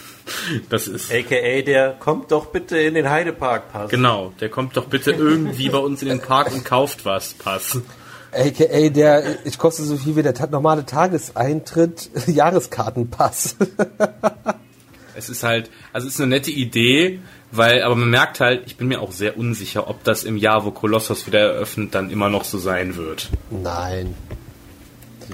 Das 0.70 0.88
ist. 0.88 1.12
AKA, 1.12 1.60
der 1.60 1.90
kommt 1.92 2.32
doch 2.32 2.46
bitte 2.46 2.78
in 2.78 2.94
den 2.94 3.10
Heidepark 3.10 3.70
Pass. 3.70 3.90
Genau, 3.90 4.32
der 4.40 4.48
kommt 4.48 4.74
doch 4.74 4.86
bitte 4.86 5.10
irgendwie 5.18 5.68
bei 5.68 5.76
uns 5.76 6.00
in 6.00 6.08
den 6.08 6.20
Park 6.20 6.50
und 6.50 6.64
kauft 6.64 7.04
was 7.04 7.34
Pass. 7.34 7.78
AKA, 8.32 8.88
der, 8.88 9.46
ich 9.46 9.58
koste 9.58 9.82
so 9.82 9.98
viel 9.98 10.16
wie 10.16 10.22
der 10.22 10.32
normale 10.48 10.86
Tageseintritt, 10.86 12.08
Jahreskartenpass. 12.26 13.56
es 15.14 15.28
ist 15.28 15.42
halt, 15.42 15.70
also 15.92 16.08
es 16.08 16.14
ist 16.14 16.20
eine 16.22 16.30
nette 16.30 16.50
Idee, 16.50 17.20
weil, 17.56 17.82
aber 17.82 17.94
man 17.94 18.10
merkt 18.10 18.40
halt, 18.40 18.62
ich 18.66 18.76
bin 18.76 18.88
mir 18.88 19.00
auch 19.00 19.12
sehr 19.12 19.38
unsicher, 19.38 19.88
ob 19.88 20.02
das 20.04 20.24
im 20.24 20.36
Jahr, 20.36 20.64
wo 20.64 20.70
Kolossos 20.70 21.26
wieder 21.26 21.40
eröffnet, 21.40 21.94
dann 21.94 22.10
immer 22.10 22.28
noch 22.28 22.44
so 22.44 22.58
sein 22.58 22.96
wird. 22.96 23.28
Nein. 23.50 24.14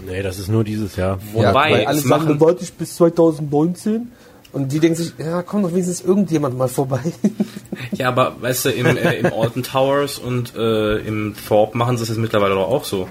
Nee, 0.06 0.22
das 0.22 0.38
ist 0.38 0.48
nur 0.48 0.64
dieses 0.64 0.96
Jahr. 0.96 1.18
Wobei, 1.32 1.82
ja, 1.82 1.88
alle 1.88 1.98
sagen, 1.98 2.40
warte 2.40 2.62
ich 2.62 2.72
bis 2.74 2.96
2019 2.96 4.12
und 4.52 4.72
die 4.72 4.80
denken 4.80 4.96
sich, 4.96 5.12
ja, 5.18 5.42
komm 5.42 5.62
doch 5.62 5.70
wenigstens 5.70 6.00
irgendjemand 6.00 6.56
mal 6.56 6.68
vorbei. 6.68 7.00
ja, 7.92 8.08
aber 8.08 8.40
weißt 8.40 8.66
du, 8.66 8.70
im, 8.70 8.86
äh, 8.86 9.18
im 9.18 9.32
Alton 9.32 9.62
Towers 9.62 10.18
und 10.18 10.54
äh, 10.56 10.98
im 10.98 11.34
Thorpe 11.48 11.76
machen 11.76 11.96
sie 11.96 12.02
es 12.02 12.08
jetzt 12.08 12.18
mittlerweile 12.18 12.54
doch 12.54 12.68
auch 12.68 12.84
so. 12.84 13.08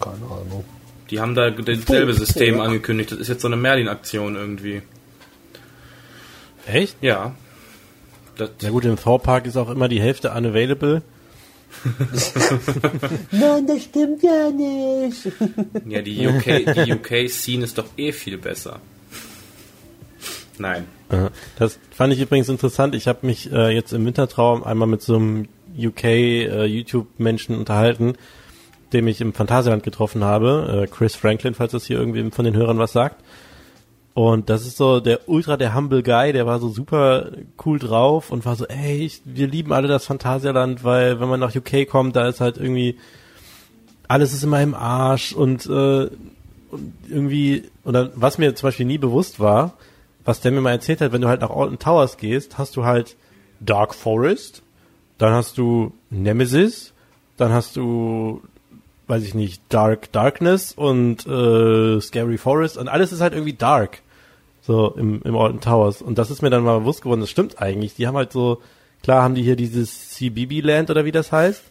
Keine 0.00 0.16
Ahnung. 0.16 0.64
Die 1.10 1.20
haben 1.20 1.34
da 1.34 1.50
dasselbe 1.50 2.12
System 2.12 2.60
angekündigt. 2.60 3.12
Das 3.12 3.18
ist 3.18 3.28
jetzt 3.28 3.40
so 3.40 3.48
eine 3.48 3.56
Merlin-Aktion 3.56 4.36
irgendwie. 4.36 4.82
Echt? 6.66 6.96
Ja. 7.02 7.34
Das, 8.38 8.50
Ja 8.62 8.70
gut, 8.70 8.84
im 8.84 8.96
V-Park 8.96 9.46
ist 9.46 9.56
auch 9.56 9.68
immer 9.68 9.88
die 9.88 10.00
Hälfte 10.00 10.30
unavailable. 10.32 11.02
Nein, 13.30 13.66
das 13.66 13.84
stimmt 13.84 14.22
ja 14.22 14.50
nicht. 14.50 15.30
ja, 15.86 16.00
die 16.00 16.26
UK, 16.26 16.74
die 16.74 16.92
UK-Scene 16.92 17.64
ist 17.64 17.76
doch 17.76 17.86
eh 17.98 18.12
viel 18.12 18.38
besser. 18.38 18.80
Nein. 20.58 20.86
Das 21.58 21.78
fand 21.90 22.12
ich 22.12 22.20
übrigens 22.20 22.48
interessant. 22.48 22.94
Ich 22.94 23.08
habe 23.08 23.26
mich 23.26 23.50
äh, 23.52 23.70
jetzt 23.70 23.92
im 23.92 24.04
Wintertraum 24.04 24.64
einmal 24.64 24.88
mit 24.88 25.02
so 25.02 25.16
einem 25.16 25.48
UK 25.78 26.04
äh, 26.04 26.64
YouTube-Menschen 26.64 27.56
unterhalten, 27.56 28.14
dem 28.92 29.06
ich 29.08 29.20
im 29.20 29.32
Phantasialand 29.32 29.82
getroffen 29.82 30.24
habe. 30.24 30.84
Äh, 30.84 30.86
Chris 30.88 31.14
Franklin, 31.14 31.54
falls 31.54 31.72
das 31.72 31.86
hier 31.86 31.98
irgendwie 31.98 32.30
von 32.30 32.44
den 32.44 32.56
Hörern 32.56 32.78
was 32.78 32.92
sagt. 32.92 33.22
Und 34.14 34.50
das 34.50 34.66
ist 34.66 34.76
so 34.76 34.98
der 35.00 35.28
ultra 35.28 35.56
der 35.56 35.74
humble 35.74 36.02
Guy, 36.02 36.32
der 36.32 36.44
war 36.44 36.58
so 36.58 36.68
super 36.70 37.30
cool 37.64 37.78
drauf 37.78 38.32
und 38.32 38.44
war 38.44 38.56
so, 38.56 38.66
ey, 38.66 38.96
ich, 39.04 39.22
wir 39.24 39.46
lieben 39.46 39.72
alle 39.72 39.86
das 39.86 40.06
Phantasialand, 40.06 40.82
weil 40.82 41.20
wenn 41.20 41.28
man 41.28 41.38
nach 41.38 41.54
UK 41.54 41.88
kommt, 41.88 42.16
da 42.16 42.26
ist 42.26 42.40
halt 42.40 42.56
irgendwie 42.56 42.98
alles 44.08 44.32
ist 44.32 44.42
immer 44.42 44.60
im 44.62 44.74
Arsch 44.74 45.32
und, 45.32 45.66
äh, 45.66 46.08
und 46.70 46.92
irgendwie, 47.08 47.64
oder 47.84 48.10
was 48.14 48.38
mir 48.38 48.54
zum 48.54 48.68
Beispiel 48.68 48.86
nie 48.86 48.98
bewusst 48.98 49.38
war, 49.38 49.74
was 50.24 50.40
der 50.40 50.50
mir 50.50 50.60
mal 50.60 50.72
erzählt 50.72 51.00
hat, 51.00 51.12
wenn 51.12 51.20
du 51.20 51.28
halt 51.28 51.42
nach 51.42 51.50
Alton 51.50 51.78
Towers 51.78 52.16
gehst, 52.16 52.58
hast 52.58 52.76
du 52.76 52.84
halt 52.84 53.16
Dark 53.60 53.94
Forest, 53.94 54.62
dann 55.18 55.32
hast 55.32 55.58
du 55.58 55.92
Nemesis, 56.10 56.92
dann 57.36 57.52
hast 57.52 57.76
du, 57.76 58.42
weiß 59.08 59.24
ich 59.24 59.34
nicht, 59.34 59.62
Dark 59.70 60.12
Darkness 60.12 60.72
und 60.72 61.26
äh, 61.26 62.00
Scary 62.00 62.38
Forest 62.38 62.76
und 62.76 62.88
alles 62.88 63.12
ist 63.12 63.20
halt 63.20 63.32
irgendwie 63.32 63.54
dark. 63.54 64.02
So 64.60 64.90
im, 64.96 65.22
im 65.22 65.34
Alton 65.34 65.62
Towers. 65.62 66.02
Und 66.02 66.18
das 66.18 66.30
ist 66.30 66.42
mir 66.42 66.50
dann 66.50 66.62
mal 66.62 66.80
bewusst 66.80 67.02
geworden, 67.02 67.20
das 67.20 67.30
stimmt 67.30 67.60
eigentlich. 67.60 67.94
Die 67.94 68.06
haben 68.06 68.16
halt 68.16 68.32
so, 68.32 68.60
klar 69.02 69.22
haben 69.22 69.34
die 69.34 69.42
hier 69.42 69.56
dieses 69.56 70.10
CBB 70.10 70.60
Land 70.60 70.90
oder 70.90 71.06
wie 71.06 71.12
das 71.12 71.32
heißt, 71.32 71.62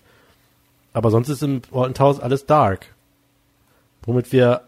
aber 0.94 1.12
sonst 1.12 1.30
ist 1.30 1.44
im 1.44 1.62
Alton 1.72 1.94
Towers 1.94 2.20
alles 2.20 2.48
dark. 2.48 2.88
Womit 4.04 4.32
wir 4.32 4.62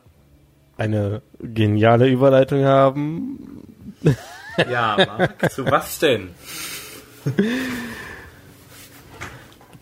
eine 0.78 1.22
geniale 1.42 2.08
Überleitung 2.08 2.64
haben. 2.64 3.64
Ja, 4.70 4.98
Marc, 4.98 5.52
zu 5.52 5.66
was 5.66 6.00
denn? 6.00 6.30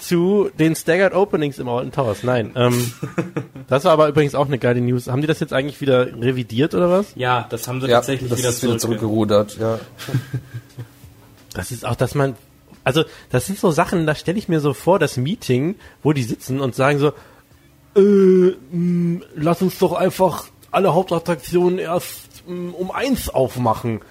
zu 0.07 0.49
den 0.57 0.75
Staggered 0.75 1.13
Openings 1.13 1.59
im 1.59 1.67
Alton 1.69 1.91
Towers. 1.91 2.23
Nein, 2.23 2.51
ähm, 2.55 2.91
das 3.67 3.83
war 3.83 3.91
aber 3.91 4.07
übrigens 4.07 4.35
auch 4.35 4.47
eine 4.47 4.57
geile 4.57 4.81
News. 4.81 5.07
Haben 5.07 5.21
die 5.21 5.27
das 5.27 5.39
jetzt 5.39 5.53
eigentlich 5.53 5.81
wieder 5.81 6.07
revidiert 6.07 6.73
oder 6.73 6.89
was? 6.89 7.07
Ja, 7.15 7.45
das 7.49 7.67
haben 7.67 7.81
sie 7.81 7.87
Ja, 7.87 7.97
tatsächlich 7.97 8.29
das 8.29 8.39
wieder, 8.39 8.49
ist 8.49 8.63
wieder 8.63 8.71
zurück. 8.77 8.81
zurückgerudert, 8.99 9.57
ja. 9.59 9.79
Das 11.53 11.71
ist 11.71 11.85
auch, 11.85 11.95
dass 11.95 12.13
man, 12.13 12.35
also 12.83 13.03
das 13.31 13.45
sind 13.47 13.57
so 13.57 13.71
Sachen, 13.71 14.05
da 14.05 14.13
stelle 14.15 14.37
ich 14.37 14.47
mir 14.47 14.59
so 14.59 14.73
vor, 14.73 14.99
das 14.99 15.17
Meeting, 15.17 15.75
wo 16.03 16.13
die 16.13 16.23
sitzen 16.23 16.59
und 16.59 16.75
sagen 16.75 16.99
so, 16.99 17.13
äh, 17.95 18.55
mh, 18.71 19.21
lass 19.35 19.61
uns 19.61 19.79
doch 19.79 19.93
einfach 19.93 20.45
alle 20.71 20.93
Hauptattraktionen 20.93 21.79
erst 21.79 22.43
mh, 22.47 22.73
um 22.77 22.91
eins 22.91 23.29
aufmachen. 23.29 24.01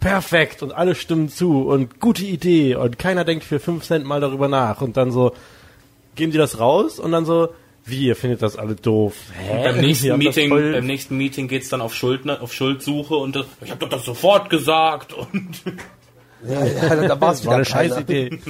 Perfekt 0.00 0.62
und 0.62 0.72
alle 0.72 0.94
stimmen 0.94 1.28
zu 1.28 1.68
und 1.68 2.00
gute 2.00 2.24
Idee 2.24 2.74
und 2.74 2.98
keiner 2.98 3.24
denkt 3.24 3.44
für 3.44 3.60
fünf 3.60 3.84
Cent 3.84 4.04
mal 4.06 4.20
darüber 4.20 4.48
nach 4.48 4.80
und 4.80 4.96
dann 4.96 5.10
so 5.12 5.32
geben 6.16 6.32
die 6.32 6.38
das 6.38 6.58
raus 6.58 6.98
und 6.98 7.12
dann 7.12 7.24
so, 7.26 7.50
wie, 7.84 8.06
ihr 8.06 8.16
findet 8.16 8.40
das 8.42 8.56
alle 8.56 8.74
doof. 8.74 9.14
Hä? 9.38 9.62
Beim 9.64 9.80
nächsten, 9.80 10.16
Meeting, 10.18 10.48
voll- 10.48 10.72
beim 10.72 10.86
nächsten 10.86 11.16
Meeting 11.16 11.48
geht's 11.48 11.68
dann 11.68 11.80
auf, 11.80 11.94
Schuldner, 11.94 12.40
auf 12.42 12.52
Schuldsuche 12.52 13.14
und 13.14 13.36
das, 13.36 13.46
ich 13.62 13.70
habe 13.70 13.80
doch 13.80 13.88
das 13.90 14.04
sofort 14.04 14.48
gesagt 14.50 15.12
und 15.12 15.62
Ja, 16.48 16.64
ja, 16.64 17.06
da 17.06 17.20
war 17.20 17.32
es 17.32 17.42
Das 17.42 17.46
war 17.46 17.52
wieder 17.52 17.54
eine 17.56 17.64
scheiß 17.66 17.98
Idee. 18.00 18.40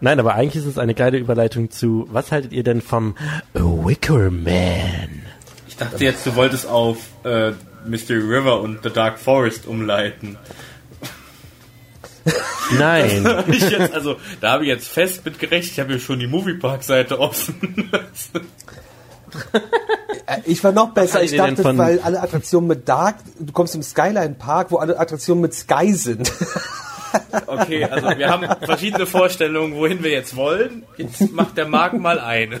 Nein, 0.00 0.20
aber 0.20 0.34
eigentlich 0.34 0.56
ist 0.62 0.68
es 0.68 0.78
eine 0.78 0.94
geile 0.94 1.18
Überleitung 1.18 1.70
zu, 1.70 2.06
was 2.10 2.30
haltet 2.30 2.52
ihr 2.52 2.62
denn 2.62 2.80
vom 2.80 3.16
Wicker 3.54 4.30
Man? 4.30 5.22
ich 5.66 5.76
dachte 5.76 6.04
jetzt, 6.04 6.24
du 6.26 6.36
wolltest 6.36 6.68
auf 6.68 6.98
äh, 7.24 7.52
Mystery 7.84 8.20
River 8.20 8.60
und 8.60 8.80
The 8.82 8.90
Dark 8.90 9.18
Forest 9.18 9.66
umleiten. 9.66 10.38
Nein. 12.78 13.44
Ich 13.48 13.68
jetzt, 13.70 13.92
also, 13.92 14.16
da 14.40 14.52
habe 14.52 14.64
ich 14.64 14.68
jetzt 14.68 14.88
fest 14.88 15.24
mit 15.24 15.38
gerechnet, 15.38 15.72
ich 15.72 15.80
habe 15.80 15.90
hier 15.90 16.00
schon 16.00 16.18
die 16.18 16.26
Moviepark-Seite 16.26 17.18
offen. 17.20 17.90
Äh, 20.26 20.40
Ich 20.46 20.62
war 20.64 20.72
noch 20.72 20.94
besser. 20.94 21.22
Ich 21.22 21.36
dachte, 21.36 21.62
weil 21.76 22.00
alle 22.00 22.22
Attraktionen 22.22 22.68
mit 22.68 22.88
Dark, 22.88 23.16
du 23.38 23.52
kommst 23.52 23.74
im 23.74 23.82
Skyline 23.82 24.36
Park, 24.38 24.70
wo 24.70 24.76
alle 24.78 24.98
Attraktionen 24.98 25.42
mit 25.42 25.54
Sky 25.54 25.92
sind. 25.92 26.32
Okay, 27.46 27.84
also 27.84 28.08
wir 28.18 28.28
haben 28.28 28.44
verschiedene 28.64 29.06
Vorstellungen, 29.06 29.76
wohin 29.76 30.02
wir 30.02 30.10
jetzt 30.10 30.34
wollen. 30.34 30.84
Jetzt 30.96 31.32
macht 31.32 31.56
der 31.56 31.68
Marc 31.68 31.92
mal 31.94 32.18
eine. 32.18 32.60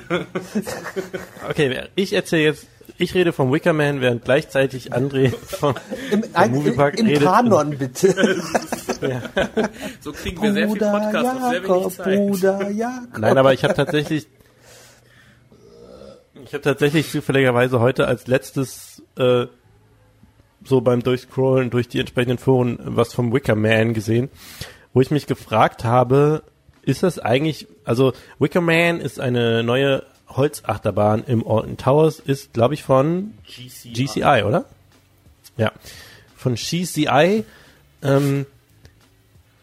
Okay, 1.50 1.88
ich 1.96 2.12
erzähle 2.12 2.42
jetzt, 2.42 2.66
ich 2.96 3.14
rede 3.14 3.32
vom 3.32 3.52
Wicker 3.52 3.72
Man, 3.72 4.00
während 4.00 4.24
gleichzeitig 4.24 4.92
André 4.92 5.30
vom, 5.30 5.74
Im, 6.10 6.22
vom 6.22 6.30
ein, 6.34 6.50
Moviepark 6.52 6.98
im 6.98 7.06
redet. 7.06 7.24
Kanon, 7.24 7.70
bitte. 7.78 8.42
So 10.00 10.12
kriegen 10.12 10.42
wir 10.42 10.52
sehr 10.52 10.68
viel 10.68 10.78
Bruder 10.78 10.90
Podcast 10.92 11.36
auf 11.36 11.50
sehr 11.50 11.62
wenig 11.62 11.68
Jakob, 11.68 11.92
Zeit. 11.92 12.18
Bruder 12.18 12.70
Jakob. 12.70 13.18
Nein, 13.18 13.38
aber 13.38 13.52
ich 13.52 13.64
habe 13.64 13.74
tatsächlich, 13.74 14.28
ich 16.44 16.54
habe 16.54 16.62
tatsächlich 16.62 17.10
zufälligerweise 17.10 17.80
heute 17.80 18.06
als 18.06 18.26
letztes 18.26 19.02
äh, 19.16 19.46
so 20.64 20.80
beim 20.80 21.02
Durchscrollen 21.02 21.70
durch 21.70 21.88
die 21.88 22.00
entsprechenden 22.00 22.38
Foren 22.38 22.78
was 22.82 23.12
vom 23.12 23.32
Wicker 23.32 23.56
Man 23.56 23.94
gesehen, 23.94 24.30
wo 24.92 25.00
ich 25.00 25.10
mich 25.10 25.26
gefragt 25.26 25.84
habe, 25.84 26.42
ist 26.82 27.02
das 27.02 27.18
eigentlich, 27.18 27.66
also 27.84 28.12
Wicker 28.38 28.60
Man 28.60 29.00
ist 29.00 29.20
eine 29.20 29.62
neue 29.62 30.04
Holzachterbahn 30.36 31.24
im 31.26 31.46
Alton 31.46 31.76
Towers, 31.76 32.18
ist 32.18 32.52
glaube 32.52 32.74
ich 32.74 32.82
von 32.82 33.34
GCI, 33.46 34.42
oder? 34.44 34.64
Ja, 35.56 35.72
von 36.36 36.54
GCI 36.56 37.44
ähm, 38.02 38.46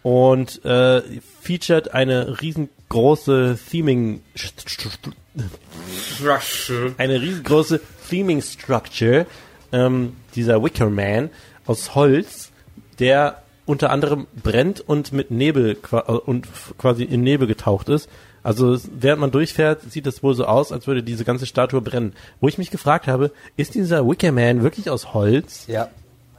und 0.04 0.64
äh, 0.66 1.02
featured 1.42 1.94
eine 1.94 2.42
riesengroße 2.42 3.60
Theming 3.70 4.22
eine 6.98 7.22
riesengroße 7.22 7.82
Theming 8.10 8.42
Structure 8.42 9.26
ähm, 9.72 10.16
dieser 10.36 10.64
Wicker 10.64 10.90
Man 10.90 11.30
aus 11.66 11.96
Holz, 11.96 12.52
der 13.00 13.42
unter 13.66 13.92
anderem 13.92 14.28
brennt 14.42 14.82
und 14.82 15.14
mit 15.14 15.32
Nebel 15.32 15.78
äh, 15.92 15.96
und 15.98 16.48
quasi 16.78 17.04
in 17.04 17.22
Nebel 17.22 17.48
getaucht 17.48 17.90
ist. 17.90 18.10
Also 18.44 18.78
während 18.92 19.22
man 19.22 19.32
durchfährt, 19.32 19.92
sieht 19.92 20.08
es 20.08 20.24
wohl 20.24 20.34
so 20.34 20.46
aus, 20.46 20.72
als 20.72 20.88
würde 20.88 21.04
diese 21.04 21.26
ganze 21.26 21.46
Statue 21.46 21.82
brennen. 21.82 22.14
Wo 22.40 22.48
ich 22.48 22.58
mich 22.58 22.72
gefragt 22.72 23.08
habe, 23.08 23.32
ist 23.56 23.76
dieser 23.76 24.08
Wicker 24.08 24.32
Man 24.32 24.64
wirklich 24.64 24.90
aus 24.90 25.14
Holz? 25.14 25.66
Ja. 25.68 25.90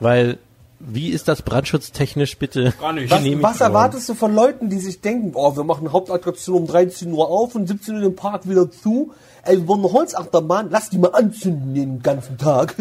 Weil 0.01 0.39
wie 0.85 1.11
ist 1.11 1.29
das 1.29 1.43
brandschutztechnisch 1.43 2.37
bitte 2.39 2.75
Gar 2.81 2.93
nicht. 2.95 3.11
Was, 3.11 3.23
was 3.41 3.61
erwartest 3.61 4.09
du 4.09 4.15
von 4.15 4.35
Leuten, 4.35 4.69
die 4.69 4.81
sich 4.81 5.01
denken, 5.01 5.31
oh, 5.35 5.57
wir 5.57 5.63
machen 5.63 5.93
Hauptattraktion 5.93 6.57
um 6.57 6.67
13 6.67 7.13
Uhr 7.13 7.29
auf 7.29 7.55
und 7.55 7.69
17 7.69 7.95
Uhr 7.95 8.01
den 8.01 8.17
Park 8.17 8.49
wieder 8.49 8.69
zu? 8.69 9.13
Ey, 9.45 9.59
wir 9.59 9.69
wollen 9.69 9.81
eine 9.81 9.93
Holzachterbahn, 9.93 10.69
lass 10.71 10.91
die 10.91 10.99
mal 10.99 11.13
anzünden 11.13 11.75
den 11.75 12.03
ganzen 12.03 12.37
Tag. 12.39 12.75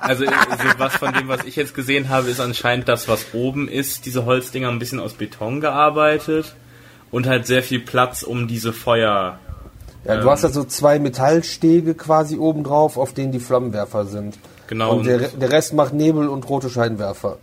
Also 0.00 0.24
so 0.24 0.30
was 0.78 0.96
von 0.96 1.12
dem, 1.12 1.28
was 1.28 1.44
ich 1.44 1.56
jetzt 1.56 1.74
gesehen 1.74 2.08
habe, 2.08 2.30
ist 2.30 2.40
anscheinend 2.40 2.88
das, 2.88 3.08
was 3.08 3.34
oben 3.34 3.68
ist. 3.68 4.06
Diese 4.06 4.24
Holzdinger 4.24 4.68
ein 4.68 4.78
bisschen 4.78 5.00
aus 5.00 5.14
Beton 5.14 5.60
gearbeitet 5.60 6.54
und 7.10 7.26
halt 7.26 7.46
sehr 7.46 7.62
viel 7.62 7.80
Platz, 7.80 8.22
um 8.22 8.48
diese 8.48 8.72
Feuer. 8.72 9.38
Ja, 10.04 10.20
du 10.20 10.30
hast 10.30 10.42
ja 10.42 10.48
so 10.48 10.64
zwei 10.64 10.98
Metallstege 10.98 11.94
quasi 11.94 12.38
oben 12.38 12.64
drauf, 12.64 12.96
auf 12.96 13.12
denen 13.12 13.32
die 13.32 13.40
Flammenwerfer 13.40 14.06
sind. 14.06 14.38
Genau, 14.68 14.96
Und 14.96 15.06
der, 15.06 15.32
und- 15.32 15.42
der 15.42 15.50
Rest 15.50 15.74
macht 15.74 15.92
Nebel 15.92 16.28
und 16.28 16.48
rote 16.48 16.70
Scheinwerfer. 16.70 17.38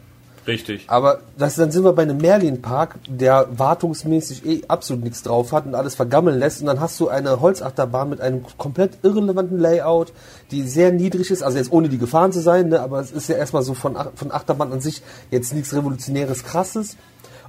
Richtig. 0.47 0.84
Aber 0.88 1.22
das, 1.39 1.55
dann 1.55 1.72
sind 1.72 1.84
wir 1.84 1.93
bei 1.93 2.03
einem 2.03 2.18
Merlin-Park, 2.18 2.97
der 3.07 3.47
wartungsmäßig 3.57 4.45
eh 4.45 4.61
absolut 4.68 5.03
nichts 5.03 5.24
drauf 5.24 5.51
hat 5.51 5.66
und 5.66 5.74
alles 5.74 5.95
vergammeln 5.95 6.38
lässt. 6.38 6.61
Und 6.61 6.68
dann 6.68 6.80
hast 6.80 6.99
du 6.99 7.07
eine 7.07 7.41
Holzachterbahn 7.41 8.09
mit 8.11 8.22
einem 8.22 8.45
komplett 8.59 8.99
irrelevanten 9.01 9.57
Layout, 9.59 10.13
die 10.51 10.61
sehr 10.61 10.91
niedrig 10.91 11.32
ist. 11.32 11.41
Also 11.41 11.57
jetzt 11.57 11.72
ohne 11.72 11.89
die 11.89 11.97
gefahren 11.97 12.32
zu 12.32 12.41
sein, 12.41 12.70
ne? 12.70 12.80
aber 12.80 12.99
es 12.99 13.11
ist 13.11 13.28
ja 13.28 13.38
erstmal 13.38 13.63
so 13.63 13.74
von, 13.74 13.97
von 14.13 14.32
Achterbahn 14.32 14.72
an 14.72 14.82
sich 14.82 15.01
jetzt 15.32 15.51
nichts 15.53 15.74
Revolutionäres, 15.74 16.43
Krasses. 16.43 16.95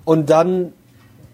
Und 0.06 0.30
dann 0.30 0.72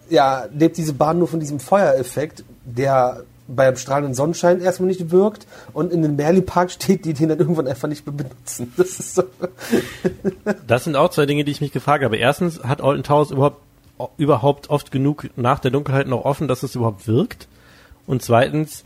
ja, 0.09 0.45
lebt 0.53 0.77
diese 0.77 0.93
Bahn 0.93 1.19
nur 1.19 1.27
von 1.27 1.39
diesem 1.39 1.59
Feuereffekt, 1.59 2.43
der 2.65 3.23
beim 3.47 3.75
strahlenden 3.75 4.13
Sonnenschein 4.13 4.61
erstmal 4.61 4.87
nicht 4.87 5.11
wirkt 5.11 5.47
und 5.73 5.91
in 5.91 6.01
den 6.01 6.15
Merlin-Park 6.15 6.71
steht, 6.71 7.05
die 7.05 7.13
den 7.13 7.29
dann 7.29 7.39
irgendwann 7.39 7.67
einfach 7.67 7.87
nicht 7.87 8.05
mehr 8.05 8.15
benutzen. 8.15 8.73
Das 8.77 8.99
ist 8.99 9.15
so. 9.15 9.23
Das 10.67 10.83
sind 10.83 10.95
auch 10.95 11.09
zwei 11.09 11.25
Dinge, 11.25 11.43
die 11.43 11.51
ich 11.51 11.61
mich 11.61 11.71
gefragt 11.71 12.03
habe. 12.03 12.17
Erstens, 12.17 12.63
hat 12.63 12.81
Alton 12.81 13.03
Towers 13.03 13.31
überhaupt, 13.31 13.61
überhaupt 14.17 14.69
oft 14.69 14.91
genug 14.91 15.29
nach 15.35 15.59
der 15.59 15.71
Dunkelheit 15.71 16.07
noch 16.07 16.25
offen, 16.25 16.47
dass 16.47 16.63
es 16.63 16.75
überhaupt 16.75 17.07
wirkt? 17.07 17.47
Und 18.07 18.21
zweitens, 18.21 18.83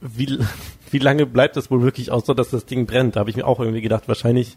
wie, 0.00 0.38
wie 0.90 0.98
lange 0.98 1.26
bleibt 1.26 1.56
das 1.56 1.70
wohl 1.70 1.82
wirklich 1.82 2.10
aus, 2.10 2.26
so 2.26 2.34
dass 2.34 2.50
das 2.50 2.66
Ding 2.66 2.86
brennt? 2.86 3.16
Da 3.16 3.20
habe 3.20 3.30
ich 3.30 3.36
mir 3.36 3.46
auch 3.46 3.60
irgendwie 3.60 3.82
gedacht, 3.82 4.06
wahrscheinlich 4.06 4.56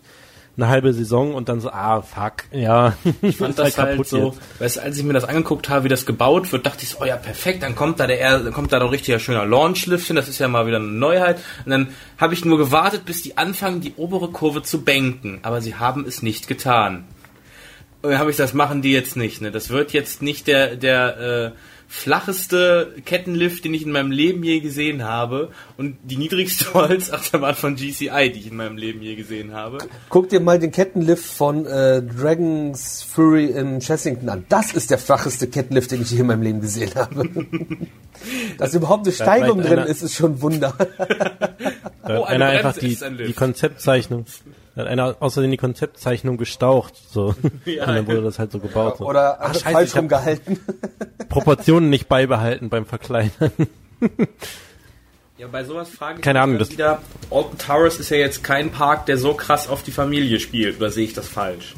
eine 0.58 0.68
halbe 0.68 0.92
Saison 0.92 1.36
und 1.36 1.50
dann 1.50 1.60
so, 1.60 1.70
ah, 1.70 2.02
fuck, 2.02 2.46
ja. 2.52 2.94
Ich 3.22 3.38
fand 3.38 3.58
das 3.60 3.78
halt 3.78 4.06
so, 4.08 4.36
weißt, 4.60 4.80
als 4.80 4.98
ich 4.98 5.04
mir 5.04 5.14
das 5.14 5.24
angeguckt 5.24 5.70
habe, 5.70 5.86
wie 5.86 5.90
das 5.90 6.06
gebaut 6.06 6.52
wird, 6.52 6.66
dachte 6.66 6.84
ich 6.84 6.90
so, 6.90 6.98
oh 7.02 7.06
ja, 7.06 7.16
perfekt, 7.16 7.62
dann 7.62 7.76
kommt 7.76 8.00
da 8.00 8.08
der, 8.08 8.40
dann 8.40 8.54
kommt 8.54 8.74
da 8.74 8.80
doch 8.80 8.92
richtiger 8.92 9.20
schöner 9.20 9.46
Launchlift 9.46 10.08
hin, 10.08 10.16
das 10.16 10.28
ist 10.28 10.40
ja 10.40 10.48
mal 10.48 10.66
wieder 10.66 10.78
eine 10.78 10.88
Neuheit. 10.88 11.38
Und 11.64 11.72
dann 11.72 11.90
habe 12.18 12.34
ich 12.34 12.44
nur 12.44 12.58
gewartet, 12.58 13.06
bis 13.06 13.22
die 13.22 13.38
anfangen, 13.38 13.82
die 13.82 13.94
obere 13.98 14.30
Kurve 14.30 14.64
zu 14.64 14.84
banken, 14.84 15.40
aber 15.44 15.62
sie 15.62 15.76
haben 15.76 16.06
es 16.06 16.24
nicht 16.24 16.48
getan. 16.48 17.06
Und 18.02 18.12
dann 18.12 18.20
habe 18.20 18.32
ich 18.32 18.38
das 18.38 18.54
machen 18.54 18.82
die 18.82 18.92
jetzt 18.92 19.16
nicht, 19.16 19.42
ne? 19.42 19.52
Das 19.52 19.70
wird 19.70 19.94
jetzt 19.94 20.22
nicht 20.22 20.48
der, 20.48 20.76
der, 20.76 21.18
äh, 21.20 21.52
flacheste 21.88 22.96
Kettenlift, 23.06 23.64
den 23.64 23.74
ich 23.74 23.84
in 23.84 23.92
meinem 23.92 24.12
Leben 24.12 24.44
je 24.44 24.60
gesehen 24.60 25.04
habe 25.04 25.52
und 25.78 25.98
die 26.04 26.18
niedrigste 26.18 26.74
Holzachterbahn 26.74 27.56
von 27.56 27.76
GCI, 27.76 28.32
die 28.34 28.40
ich 28.40 28.48
in 28.48 28.58
meinem 28.58 28.78
Leben 28.78 29.02
je 29.02 29.16
gesehen 29.16 29.54
habe. 29.54 29.78
Guck 30.10 30.30
dir 30.30 30.40
mal 30.40 30.60
den 30.60 30.72
Kettenlift 30.72 31.26
von 31.26 31.66
äh, 31.66 32.02
Dragon's 32.02 33.04
Fury 33.04 33.46
in 33.46 33.80
Chessington 33.80 34.30
an. 34.30 34.46
Das 34.50 34.74
ist 34.74 34.92
der 34.92 34.98
flacheste 34.98 35.48
Kettenlift, 35.48 35.92
den 35.92 36.02
ich 36.02 36.12
je 36.12 36.20
in 36.20 36.28
meinem 36.28 36.42
Leben 36.42 36.62
gesehen 36.62 36.94
habe. 36.96 37.30
Dass 38.58 38.74
überhaupt 38.74 39.06
eine 39.06 39.16
Steigung 39.16 39.62
drin 39.62 39.80
ist, 39.80 40.02
ist 40.02 40.16
schon 40.16 40.34
ein 40.34 40.42
Wunder. 40.42 40.76
Da 42.08 42.22
hat 42.22 42.28
einer 42.30 42.46
einfach 42.46 42.78
die, 42.78 42.98
die 43.28 43.34
Konzeptzeichnung, 43.34 44.26
da 44.78 44.84
hat 44.84 44.90
einer 44.92 45.16
außerdem 45.20 45.50
die 45.50 45.58
Konzeptzeichnung 45.58 46.38
gestaucht, 46.38 46.94
so. 47.12 47.34
Ja. 47.66 47.88
Und 47.88 47.96
dann 47.96 48.06
wurde 48.08 48.22
das 48.22 48.38
halt 48.38 48.52
so 48.52 48.60
gebaut. 48.60 48.98
So. 49.00 49.08
Oder 49.08 49.38
Ach, 49.42 49.48
hat 49.50 49.56
scheiße, 49.56 49.72
falsch 49.74 49.96
rumgehalten. 49.96 50.60
Proportionen 51.30 51.90
nicht 51.90 52.08
beibehalten 52.08 52.70
beim 52.70 52.86
Verkleinern. 52.86 53.52
Ja, 55.40 55.48
bei 55.48 55.64
sowas 55.64 55.90
frage 55.90 56.20
ich 56.20 56.24
Keine 56.24 56.38
mich 56.40 56.44
Ahnung, 56.44 56.60
das- 56.60 56.70
wieder, 56.72 57.02
Alton 57.32 57.58
Towers 57.58 58.00
ist 58.00 58.10
ja 58.10 58.18
jetzt 58.18 58.44
kein 58.44 58.72
Park, 58.72 59.08
der 59.08 59.18
so 59.18 59.34
krass 59.34 59.68
auf 59.68 59.82
die 59.82 59.92
Familie 59.92 60.40
spielt, 60.40 60.78
oder 60.78 60.92
sehe 60.92 61.06
ich 61.06 61.14
das 61.14 61.28
falsch? 61.28 61.74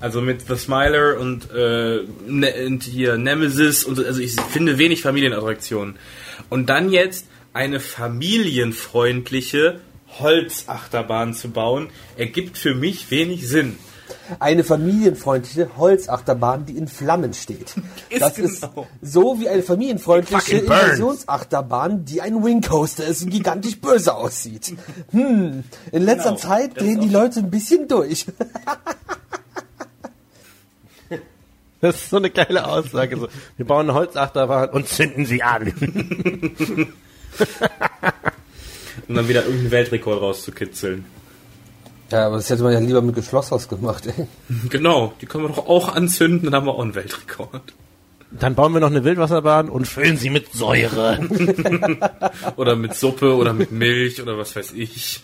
Also 0.00 0.22
mit 0.22 0.48
The 0.48 0.56
Smiler 0.56 1.18
und, 1.20 1.50
äh, 1.52 2.00
ne 2.26 2.54
und 2.66 2.82
hier 2.82 3.18
Nemesis 3.18 3.84
und 3.84 3.96
so, 3.96 4.04
also 4.04 4.20
ich 4.20 4.34
finde 4.40 4.78
wenig 4.78 5.02
Familienattraktionen. 5.02 5.96
Und 6.48 6.70
dann 6.70 6.90
jetzt 6.90 7.26
eine 7.52 7.78
familienfreundliche 7.78 9.80
Holzachterbahn 10.18 11.34
zu 11.34 11.50
bauen, 11.50 11.88
ergibt 12.16 12.58
für 12.58 12.74
mich 12.74 13.10
wenig 13.10 13.48
Sinn. 13.48 13.78
Eine 14.38 14.62
familienfreundliche 14.62 15.76
Holzachterbahn, 15.76 16.66
die 16.66 16.76
in 16.76 16.86
Flammen 16.86 17.34
steht. 17.34 17.74
Ist 18.10 18.22
das 18.22 18.34
genau. 18.34 18.48
ist 18.48 18.66
so 19.00 19.40
wie 19.40 19.48
eine 19.48 19.62
familienfreundliche. 19.62 20.58
Inversionsachterbahn, 20.58 22.04
die 22.04 22.20
ein 22.20 22.44
Wingcoaster 22.44 23.04
ist 23.04 23.22
und 23.22 23.30
gigantisch 23.30 23.80
böse 23.80 24.14
aussieht. 24.14 24.74
Hm, 25.10 25.64
in 25.90 26.02
letzter 26.02 26.30
Genau. 26.30 26.40
Zeit 26.40 26.76
Das 26.76 26.84
drehen 26.84 27.00
die 27.00 27.08
Leute 27.08 27.40
ein 27.40 27.50
bisschen 27.50 27.88
durch. 27.88 28.26
Das 31.80 31.96
ist 31.96 32.10
so 32.10 32.18
eine 32.18 32.30
geile 32.30 32.64
Aussage. 32.64 33.18
So, 33.18 33.26
wir 33.56 33.66
bauen 33.66 33.90
eine 33.90 33.94
Holzachterbahn 33.98 34.68
und 34.70 34.86
zünden 34.86 35.26
sie 35.26 35.42
an. 35.42 35.72
Um 39.08 39.14
dann 39.14 39.28
wieder 39.28 39.42
irgendeinen 39.42 39.70
Weltrekord 39.70 40.20
rauszukitzeln. 40.20 41.04
Ja, 42.10 42.26
aber 42.26 42.36
das 42.36 42.50
hätte 42.50 42.62
man 42.62 42.74
ja 42.74 42.78
lieber 42.78 43.00
mit 43.00 43.14
Geschlosshaus 43.14 43.68
gemacht, 43.68 44.06
ey. 44.06 44.26
Genau, 44.68 45.14
die 45.20 45.26
können 45.26 45.44
wir 45.44 45.48
doch 45.48 45.66
auch 45.66 45.94
anzünden, 45.94 46.44
dann 46.44 46.54
haben 46.54 46.66
wir 46.66 46.74
auch 46.74 46.82
einen 46.82 46.94
Weltrekord. 46.94 47.72
Dann 48.30 48.54
bauen 48.54 48.72
wir 48.72 48.80
noch 48.80 48.90
eine 48.90 49.04
Wildwasserbahn 49.04 49.68
und 49.68 49.86
füllen 49.86 50.16
sie 50.16 50.30
mit 50.30 50.52
Säure. 50.52 51.18
Oder 52.56 52.76
mit 52.76 52.94
Suppe 52.94 53.34
oder 53.36 53.52
mit 53.52 53.72
Milch 53.72 54.22
oder 54.22 54.38
was 54.38 54.56
weiß 54.56 54.72
ich. 54.72 55.22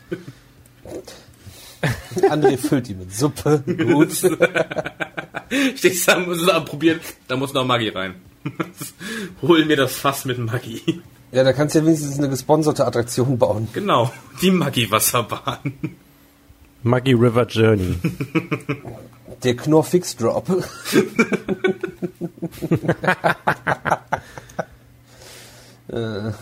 André 2.29 2.59
füllt 2.59 2.89
die 2.89 2.95
mit 2.95 3.14
Suppe. 3.14 3.62
Gut. 3.66 4.12
Stehst 5.77 6.09
da, 6.09 6.19
muss 6.19 6.43
es 6.43 6.64
probieren, 6.64 7.01
da 7.29 7.37
muss 7.37 7.55
noch 7.55 7.64
Maggi 7.64 7.89
rein. 7.89 8.16
Hol 9.43 9.64
mir 9.64 9.77
das 9.77 9.97
Fass 9.97 10.25
mit 10.25 10.39
Maggi. 10.39 11.01
Ja, 11.31 11.45
da 11.45 11.53
kannst 11.53 11.74
du 11.74 11.81
ja 11.81 11.87
wenigstens 11.87 12.18
eine 12.18 12.29
gesponserte 12.31 12.87
Attraktion 12.87 13.37
bauen. 13.39 13.68
Genau, 13.72 14.11
die 14.41 14.51
Maggi-Wasserbahn. 14.51 15.74
Maggie 16.83 17.14
River 17.14 17.47
Journey. 17.47 17.97
Der 19.43 19.57
Knorr 19.57 19.85
Fix 19.85 20.16
Drop. 20.16 20.49
äh, 25.89 26.33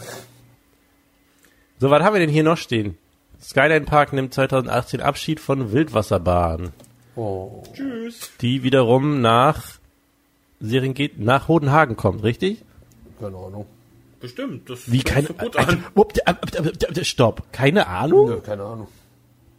So, 1.79 1.91
was 1.91 2.03
haben 2.03 2.15
wir 2.15 2.21
denn 2.21 2.31
hier 2.31 2.43
noch 2.43 2.57
stehen? 2.57 2.97
Skyline 3.43 3.85
Park 3.85 4.13
nimmt 4.13 4.33
2018 4.33 5.01
Abschied 5.01 5.41
von 5.41 5.73
Wildwasserbahn, 5.73 6.73
oh. 7.17 7.63
Tschüss. 7.75 8.31
die 8.41 8.63
wiederum 8.63 9.21
nach 9.21 9.63
Serengeti, 10.59 11.23
nach 11.23 11.49
Hodenhagen 11.49 11.97
kommt, 11.97 12.23
richtig? 12.23 12.65
Keine 13.21 13.37
Ahnung. 13.37 13.67
Bestimmt, 14.27 14.69
das 14.69 14.91
Wie 14.91 15.03
keine 15.05 15.29
sich 15.29 15.39
gut 15.39 15.57
an. 15.57 15.85
Stopp, 17.03 17.53
keine 17.53 17.87
Ahnung? 17.87 18.29
Nö, 18.29 18.41
keine 18.41 18.65
Ahnung. 18.65 18.89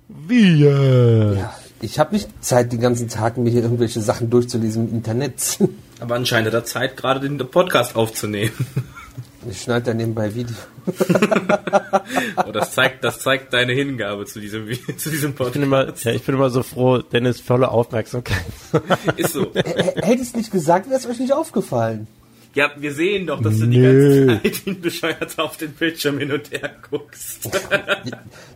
Wie? 0.10 0.66
Ja, 0.66 1.54
ich 1.80 2.00
habe 2.00 2.14
nicht 2.14 2.28
Zeit, 2.44 2.74
den 2.74 2.82
ganzen 2.82 3.08
Tag 3.08 3.38
mir 3.38 3.50
hier 3.50 3.64
irgendwelche 3.64 4.02
Sachen 4.02 4.30
durchzulesen 4.30 4.90
im 4.90 4.96
Internet. 4.96 5.58
Aber 6.02 6.16
anscheinend 6.16 6.48
hat 6.48 6.54
er 6.54 6.66
Zeit, 6.66 6.98
gerade 6.98 7.22
den 7.22 7.38
Podcast 7.38 7.96
aufzunehmen. 7.96 8.52
Ich 9.50 9.62
schneide 9.62 9.86
da 9.86 9.94
nebenbei 9.94 10.36
Video. 10.36 10.56
Und 12.46 12.54
das 12.54 12.72
zeigt, 12.72 13.02
das 13.06 13.20
zeigt 13.20 13.54
deine 13.54 13.72
Hingabe 13.72 14.26
zu 14.26 14.42
diesem, 14.42 14.68
zu 14.98 15.10
diesem 15.10 15.32
Ich 15.32 15.36
bin 15.38 15.46
Podcast. 15.46 15.56
immer, 15.56 15.94
ja, 15.96 16.12
ich 16.12 16.24
bin 16.24 16.36
immer 16.36 16.50
so 16.50 16.64
froh, 16.64 16.98
Dennis 16.98 17.40
volle 17.40 17.70
Aufmerksamkeit. 17.72 18.44
Ist 19.16 19.34
so. 19.34 19.54
Hättest 19.54 20.36
nicht 20.36 20.52
gesagt, 20.52 20.90
wäre 20.90 21.00
es 21.00 21.08
euch 21.08 21.20
nicht 21.20 21.32
aufgefallen. 21.32 22.08
Ja, 22.58 22.72
wir 22.76 22.92
sehen 22.92 23.28
doch, 23.28 23.40
dass 23.40 23.60
du 23.60 23.68
Nö. 23.68 24.40
die 24.42 24.50
ganze 24.50 24.82
Zeit 24.82 25.22
wie 25.22 25.26
ein 25.26 25.46
auf 25.46 25.58
den 25.58 25.74
Bildschirm 25.74 26.18
hin 26.18 26.32
und 26.32 26.50
her 26.50 26.72
guckst. 26.90 27.48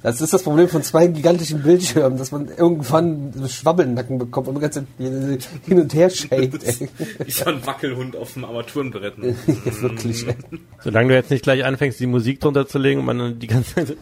das 0.02 0.22
ist 0.22 0.34
das 0.34 0.42
Problem 0.42 0.68
von 0.70 0.82
zwei 0.82 1.06
gigantischen 1.06 1.62
Bildschirmen, 1.62 2.18
dass 2.18 2.32
man 2.32 2.48
irgendwann 2.48 3.32
Schwabbeln 3.48 3.94
Nacken 3.94 4.18
bekommt 4.18 4.48
und 4.48 4.56
die 4.56 4.62
ganze 4.62 4.88
Zeit 4.98 5.48
hin 5.68 5.82
und 5.82 5.94
her 5.94 6.10
schält. 6.10 6.64
Ich 7.28 7.36
so 7.36 7.46
ein 7.46 7.64
Wackelhund 7.64 8.16
auf 8.16 8.34
dem 8.34 8.46
Armaturenbrett. 8.46 9.14
Ja, 9.20 9.82
wirklich. 9.84 10.26
Solange 10.84 11.10
du 11.10 11.14
jetzt 11.14 11.30
nicht 11.30 11.44
gleich 11.44 11.64
anfängst, 11.64 12.00
die 12.00 12.08
Musik 12.08 12.40
drunter 12.40 12.68
zu 12.68 12.80
legen 12.80 13.02
und 13.02 13.06
man 13.06 13.20
dann 13.20 13.38
die 13.38 13.46
ganze 13.46 13.76
Zeit... 13.76 13.98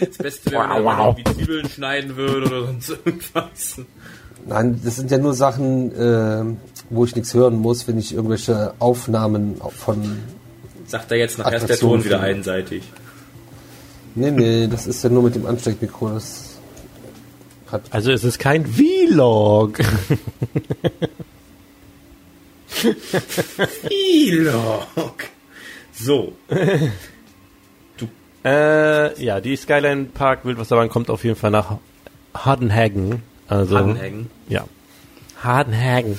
das 0.00 0.18
Beste 0.18 0.50
wäre, 0.50 0.68
wenn 0.68 0.82
man 0.82 1.14
die 1.14 1.22
Zwiebeln 1.22 1.68
schneiden 1.68 2.16
würde 2.16 2.46
oder 2.48 2.66
sonst 2.66 2.88
irgendwas. 2.88 3.76
Nein, 4.46 4.80
das 4.84 4.96
sind 4.96 5.10
ja 5.10 5.18
nur 5.18 5.34
Sachen, 5.34 5.92
äh, 5.92 6.44
wo 6.90 7.04
ich 7.04 7.14
nichts 7.14 7.34
hören 7.34 7.58
muss, 7.58 7.86
wenn 7.88 7.98
ich 7.98 8.14
irgendwelche 8.14 8.74
Aufnahmen 8.78 9.60
von. 9.70 10.18
Sagt 10.86 11.10
er 11.10 11.18
jetzt, 11.18 11.38
nachher 11.38 11.58
ist 11.58 11.68
der 11.68 11.78
Ton 11.78 12.04
wieder 12.04 12.20
einseitig. 12.20 12.82
Nee, 14.14 14.30
nee, 14.30 14.66
das 14.66 14.86
ist 14.86 15.02
ja 15.02 15.10
nur 15.10 15.22
mit 15.22 15.34
dem 15.34 15.46
Ansteckmikro. 15.46 16.10
Das 16.10 16.56
hat. 17.70 17.82
also 17.90 18.12
es 18.12 18.24
ist 18.24 18.38
kein 18.38 18.66
Vlog. 18.66 19.78
Vlog. 23.88 25.24
So. 25.94 26.32
äh, 28.44 29.22
ja, 29.22 29.40
die 29.40 29.56
Skyline 29.56 30.04
Park 30.06 30.44
Wildwasserbahn 30.44 30.90
kommt 30.90 31.08
auf 31.08 31.24
jeden 31.24 31.36
Fall 31.36 31.50
nach 31.50 31.78
Hardenhagen. 32.34 33.22
Also, 33.52 33.76
Anhängen. 33.76 34.30
ja. 34.48 34.64
Hardenhagen. 35.42 36.18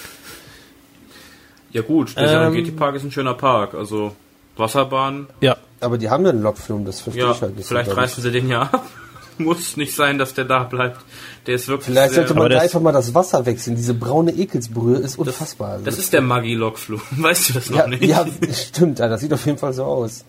Ja 1.72 1.82
gut, 1.82 2.16
der 2.16 2.24
Ähm, 2.24 2.30
Serengeti 2.30 2.72
Park 2.72 2.96
ist 2.96 3.04
ein 3.04 3.12
schöner 3.12 3.34
Park. 3.34 3.74
Also 3.74 4.16
Wasserbahn, 4.58 5.28
Ja, 5.42 5.58
Aber 5.80 5.98
die 5.98 6.10
haben 6.10 6.24
ja 6.26 6.30
einen 6.32 6.44
Lokfilm, 6.44 6.86
das 6.86 7.02
verstehe 7.02 7.26
ja, 7.26 7.32
ich 7.32 7.42
halt 7.42 7.56
nicht. 7.58 7.68
vielleicht 7.68 7.90
so 7.90 7.96
reißen 7.96 8.22
sie 8.24 8.32
den 8.32 8.48
ja 8.50 8.62
ab. 8.64 8.86
Muss 9.40 9.78
nicht 9.78 9.96
sein, 9.96 10.20
dass 10.20 10.36
der 10.36 10.46
da 10.46 10.64
bleibt. 10.64 11.00
Der 11.48 11.56
ist 11.56 11.68
wirklich 11.68 11.88
Vielleicht 11.88 12.14
sollte 12.14 12.36
man 12.36 12.44
da 12.44 12.56
das- 12.56 12.64
einfach 12.66 12.80
mal 12.82 12.92
das 12.92 13.16
Wasser 13.16 13.46
wechseln. 13.48 13.76
Diese 13.76 13.96
braune 13.96 14.32
Ekelsbrühe 14.32 14.98
ist 14.98 15.18
unfassbar. 15.18 15.72
Also 15.72 15.86
Das 15.86 15.98
ist 15.98 16.14
der 16.14 16.22
Maggi-Lokflug. 16.22 17.02
Weißt 17.18 17.50
du 17.50 17.54
das 17.54 17.70
noch 17.72 17.80
ja, 17.80 17.88
nicht? 17.88 18.04
ja, 18.04 18.26
stimmt, 18.54 19.00
ja, 19.00 19.08
das 19.08 19.22
sieht 19.22 19.34
auf 19.34 19.44
jeden 19.48 19.58
Fall 19.58 19.74
so 19.74 19.86
aus. 19.86 20.24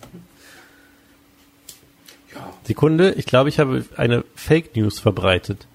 Sekunde, 2.63 3.11
ich 3.11 3.25
glaube, 3.27 3.49
ich 3.49 3.59
habe 3.59 3.85
eine 3.95 4.23
Fake 4.35 4.75
News 4.75 4.99
verbreitet. 4.99 5.67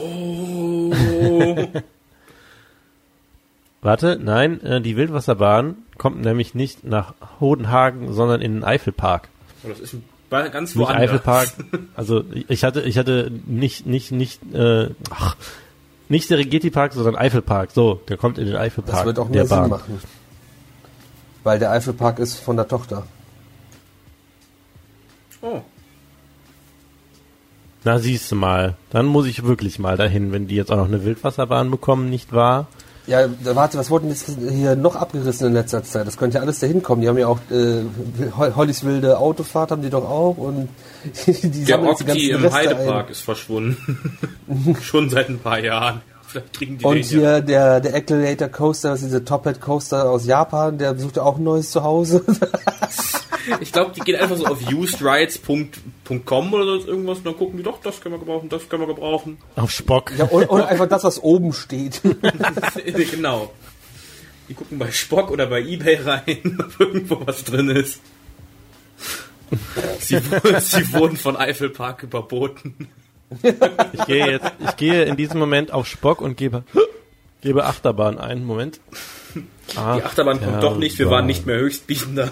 Oh. 0.00 0.92
Warte, 3.80 4.18
nein, 4.20 4.60
äh, 4.62 4.80
die 4.80 4.96
Wildwasserbahn 4.96 5.76
kommt 5.98 6.20
nämlich 6.20 6.54
nicht 6.54 6.84
nach 6.84 7.14
Hodenhagen, 7.40 8.12
sondern 8.12 8.40
in 8.40 8.54
den 8.54 8.64
Eifelpark. 8.64 9.28
Oh, 9.64 9.68
das 9.68 9.80
ist 9.80 9.96
ganz 10.30 10.74
Nicht 10.74 10.78
woanders. 10.78 11.10
Eifelpark. 11.10 11.48
Also 11.94 12.24
ich 12.48 12.64
hatte, 12.64 12.82
ich 12.82 12.98
hatte 12.98 13.30
nicht, 13.46 13.86
nicht, 13.86 14.12
nicht, 14.12 14.40
äh, 14.54 14.90
ach, 15.10 15.36
nicht 16.08 16.28
Serengeti 16.28 16.70
Park, 16.70 16.92
sondern 16.92 17.16
Eifelpark. 17.16 17.70
So, 17.70 18.00
der 18.08 18.16
kommt 18.16 18.38
in 18.38 18.46
den 18.46 18.56
Eifelpark 18.56 18.96
Das 18.96 19.04
wird 19.06 19.18
auch 19.18 19.26
der 19.26 19.36
mehr 19.42 19.46
Sinn 19.46 19.58
Bahn. 19.58 19.70
machen. 19.70 20.00
weil 21.44 21.58
der 21.58 21.70
Eifelpark 21.70 22.18
ist 22.18 22.38
von 22.38 22.56
der 22.56 22.66
Tochter. 22.68 23.04
Oh. 25.40 25.60
Na, 27.88 27.98
siehst 27.98 28.30
du 28.30 28.36
mal. 28.36 28.74
Dann 28.90 29.06
muss 29.06 29.26
ich 29.26 29.44
wirklich 29.44 29.78
mal 29.78 29.96
dahin, 29.96 30.30
wenn 30.30 30.46
die 30.46 30.56
jetzt 30.56 30.70
auch 30.70 30.76
noch 30.76 30.88
eine 30.88 31.04
Wildwasserbahn 31.06 31.70
bekommen, 31.70 32.10
nicht 32.10 32.34
wahr? 32.34 32.66
Ja, 33.06 33.26
da- 33.26 33.56
warte, 33.56 33.78
was 33.78 33.88
wurden 33.88 34.10
jetzt 34.10 34.30
hier 34.50 34.76
noch 34.76 34.94
abgerissen 34.94 35.46
in 35.46 35.54
letzter 35.54 35.82
Zeit? 35.82 36.06
Das 36.06 36.18
könnte 36.18 36.36
ja 36.36 36.42
alles 36.42 36.58
dahin 36.60 36.82
kommen. 36.82 37.00
Die 37.00 37.08
haben 37.08 37.16
ja 37.16 37.28
auch 37.28 37.38
äh, 37.50 37.80
Hol- 38.36 38.54
Hollys 38.56 38.84
wilde 38.84 39.16
Autofahrt 39.18 39.70
haben 39.70 39.80
die 39.80 39.88
doch 39.88 40.04
auch 40.04 40.36
und 40.36 40.68
die 41.26 41.64
Der 41.64 41.82
Okti 41.82 42.28
im 42.32 42.42
Reste 42.42 42.58
Heidepark 42.58 43.06
ein. 43.06 43.12
ist 43.12 43.22
verschwunden. 43.22 44.18
Schon 44.82 45.08
seit 45.08 45.30
ein 45.30 45.38
paar 45.38 45.58
Jahren. 45.58 46.02
Vielleicht 46.30 46.52
kriegen 46.52 46.78
die 46.78 46.84
Und 46.84 46.96
den 46.96 47.02
ja. 47.02 47.08
hier 47.08 47.40
der, 47.40 47.80
der 47.80 47.94
Accelerator 47.94 48.48
Coaster, 48.48 48.90
das 48.90 49.00
ist 49.00 49.06
dieser 49.06 49.24
Top-Hat 49.24 49.60
Coaster 49.60 50.10
aus 50.10 50.26
Japan, 50.26 50.78
der 50.78 50.92
besucht 50.92 51.16
ja 51.16 51.22
auch 51.22 51.38
ein 51.38 51.44
neues 51.44 51.70
Zuhause. 51.70 52.24
Ich 53.60 53.72
glaube, 53.72 53.92
die 53.94 54.00
gehen 54.00 54.20
einfach 54.20 54.36
so 54.36 54.46
auf 54.46 54.60
usedrides.com 54.70 56.52
oder 56.52 56.64
sonst 56.64 56.86
irgendwas 56.86 57.18
und 57.18 57.26
dann 57.26 57.36
gucken 57.36 57.56
die 57.58 57.62
doch, 57.62 57.80
das 57.80 58.00
können 58.00 58.14
wir 58.14 58.18
gebrauchen, 58.18 58.48
das 58.48 58.68
können 58.68 58.82
wir 58.82 58.94
gebrauchen. 58.94 59.38
Auf 59.56 59.70
Spock. 59.70 60.12
ja, 60.16 60.28
oder, 60.28 60.50
oder 60.50 60.68
einfach 60.68 60.88
das, 60.88 61.04
was 61.04 61.22
oben 61.22 61.52
steht. 61.52 62.00
genau. 63.10 63.52
Die 64.48 64.54
gucken 64.54 64.78
bei 64.78 64.90
Spock 64.90 65.30
oder 65.30 65.46
bei 65.46 65.62
Ebay 65.62 65.96
rein, 65.96 66.58
ob 66.58 66.80
irgendwo 66.80 67.26
was 67.26 67.44
drin 67.44 67.68
ist. 67.70 68.00
Sie, 70.00 70.20
sie 70.60 70.92
wurden 70.92 71.16
von 71.16 71.36
Eifelpark 71.36 72.02
überboten. 72.02 72.88
Ich 73.92 74.04
gehe 74.06 74.26
jetzt, 74.30 74.52
ich 74.60 74.76
gehe 74.76 75.04
in 75.04 75.16
diesem 75.16 75.38
Moment 75.38 75.70
auf 75.72 75.86
Spock 75.86 76.20
und 76.20 76.36
gebe, 76.36 76.64
gebe 77.42 77.64
Achterbahn 77.66 78.18
ein. 78.18 78.44
Moment. 78.44 78.80
Ah, 79.76 79.96
Die 79.96 80.02
Achterbahn 80.02 80.40
kommt 80.42 80.62
doch 80.62 80.78
nicht, 80.78 80.98
wir 80.98 81.10
waren 81.10 81.26
nicht 81.26 81.44
mehr 81.46 81.58
Höchstbietender. 81.58 82.30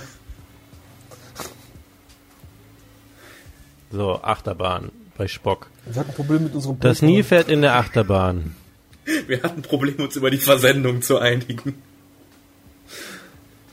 So, 3.92 4.20
Achterbahn 4.22 4.90
bei 5.16 5.28
Spock. 5.28 5.68
Wir 5.84 6.00
hatten 6.00 6.10
ein 6.10 6.14
Problem 6.14 6.44
mit 6.44 6.54
unserem 6.54 6.80
Das 6.80 6.98
Pokémon. 7.02 7.06
Nilpferd 7.06 7.48
in 7.48 7.62
der 7.62 7.76
Achterbahn. 7.76 8.56
Wir 9.26 9.42
hatten 9.42 9.62
Probleme, 9.62 10.02
uns 10.04 10.16
über 10.16 10.30
die 10.30 10.38
Versendung 10.38 11.00
zu 11.02 11.18
einigen. 11.18 11.80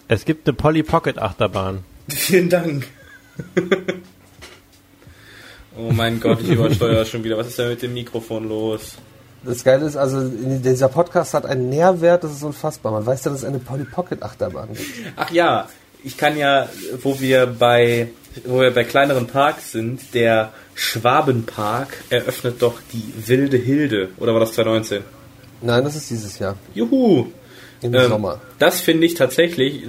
Es 0.08 0.26
gibt 0.26 0.48
eine 0.48 0.54
Polly 0.56 0.84
Pocket 0.84 1.18
Achterbahn. 1.18 1.84
Vielen 2.10 2.50
Dank. 2.50 2.88
Oh 5.78 5.92
mein 5.92 6.20
Gott, 6.20 6.40
ich 6.42 6.50
übersteuere 6.52 7.06
schon 7.06 7.24
wieder. 7.24 7.38
Was 7.38 7.48
ist 7.48 7.60
denn 7.60 7.70
mit 7.70 7.82
dem 7.82 7.94
Mikrofon 7.94 8.48
los? 8.48 8.96
Das 9.46 9.64
Geile 9.64 9.86
ist, 9.86 9.98
also 9.98 10.30
dieser 10.30 10.88
Podcast 10.88 11.34
hat 11.34 11.46
einen 11.46 11.70
Nährwert, 11.70 12.24
das 12.24 12.32
ist 12.32 12.44
unfassbar. 12.44 12.94
Man 12.94 13.06
weiß 13.06 13.26
ja, 13.26 13.32
dass 13.32 13.42
es 13.42 13.46
eine 13.46 13.60
Polly 13.60 13.84
Pocket 13.84 14.24
Achterbahn 14.24 14.70
gibt. 14.74 14.90
Ach 15.18 15.30
ja, 15.32 15.68
ich 16.04 16.16
kann 16.18 16.38
ja, 16.38 16.70
wo 17.02 17.20
wir 17.20 17.46
bei, 17.48 18.08
wo 18.46 18.62
wir 18.62 18.72
bei 18.72 18.86
kleineren 18.86 19.28
Parks 19.28 19.74
sind, 19.74 20.14
der 20.14 20.54
Schwabenpark 20.76 21.90
eröffnet 22.10 22.62
doch 22.62 22.80
die 22.94 23.28
Wilde 23.28 23.58
Hilde. 23.58 24.10
Oder 24.18 24.34
war 24.34 24.40
das 24.40 24.54
2019? 24.54 25.04
Nein, 25.62 25.84
das 25.84 25.96
ist 25.96 26.10
dieses 26.10 26.40
Jahr. 26.40 26.56
Juhu! 26.74 27.28
Im 27.82 27.94
Ähm, 27.94 28.08
Sommer. 28.10 28.40
Das 28.60 28.80
finde 28.80 29.06
ich 29.06 29.14
tatsächlich, 29.16 29.84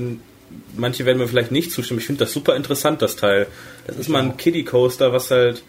manche 0.77 1.05
werden 1.07 1.19
mir 1.19 1.29
vielleicht 1.29 1.53
nicht 1.53 1.71
zustimmen, 1.71 2.01
ich 2.01 2.07
finde 2.07 2.25
das 2.25 2.33
super 2.33 2.57
interessant, 2.57 3.03
das 3.03 3.15
Teil. 3.15 3.47
Das 3.87 3.97
ist 3.97 4.09
mal 4.09 4.21
ein 4.23 4.37
Kiddie 4.37 4.65
Coaster, 4.65 5.13
was 5.13 5.31
halt, 5.31 5.63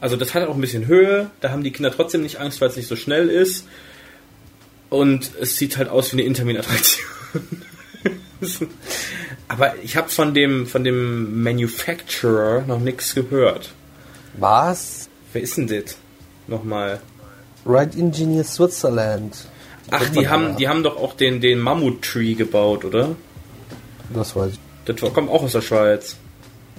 also 0.00 0.16
das 0.16 0.34
hat 0.34 0.46
auch 0.46 0.54
ein 0.54 0.60
bisschen 0.60 0.86
Höhe, 0.86 1.30
da 1.40 1.50
haben 1.50 1.62
die 1.62 1.72
Kinder 1.72 1.90
trotzdem 1.90 2.22
nicht 2.22 2.40
Angst, 2.40 2.60
weil 2.60 2.68
es 2.68 2.76
nicht 2.76 2.88
so 2.88 2.96
schnell 2.96 3.28
ist. 3.28 3.66
Und 4.90 5.32
es 5.40 5.56
sieht 5.56 5.76
halt 5.76 5.88
aus 5.88 6.12
wie 6.12 6.16
eine 6.16 6.22
Intermin-Attraktion. 6.22 7.06
Aber 9.48 9.74
ich 9.82 9.96
habe 9.96 10.08
von 10.08 10.34
dem, 10.34 10.66
von 10.66 10.84
dem 10.84 11.42
Manufacturer 11.42 12.62
noch 12.62 12.78
nichts 12.78 13.14
gehört. 13.14 13.70
Was? 14.34 15.08
Wer 15.32 15.42
ist 15.42 15.56
denn 15.56 15.66
das? 15.66 15.96
Nochmal. 16.46 17.00
Ride 17.66 17.98
Engineer 17.98 18.44
Switzerland. 18.44 19.46
Ach, 19.90 20.08
die 20.10 20.28
haben, 20.28 20.56
die 20.56 20.68
haben 20.68 20.82
doch 20.82 20.96
auch 20.96 21.14
den, 21.14 21.40
den 21.40 21.58
Mammut-Tree 21.58 22.34
gebaut, 22.34 22.84
oder? 22.84 23.16
Das 24.14 24.36
weiß 24.36 24.52
ich. 24.52 24.60
Das 24.84 25.12
kommt 25.12 25.30
auch 25.30 25.42
aus 25.42 25.52
der 25.52 25.60
Schweiz. 25.60 26.16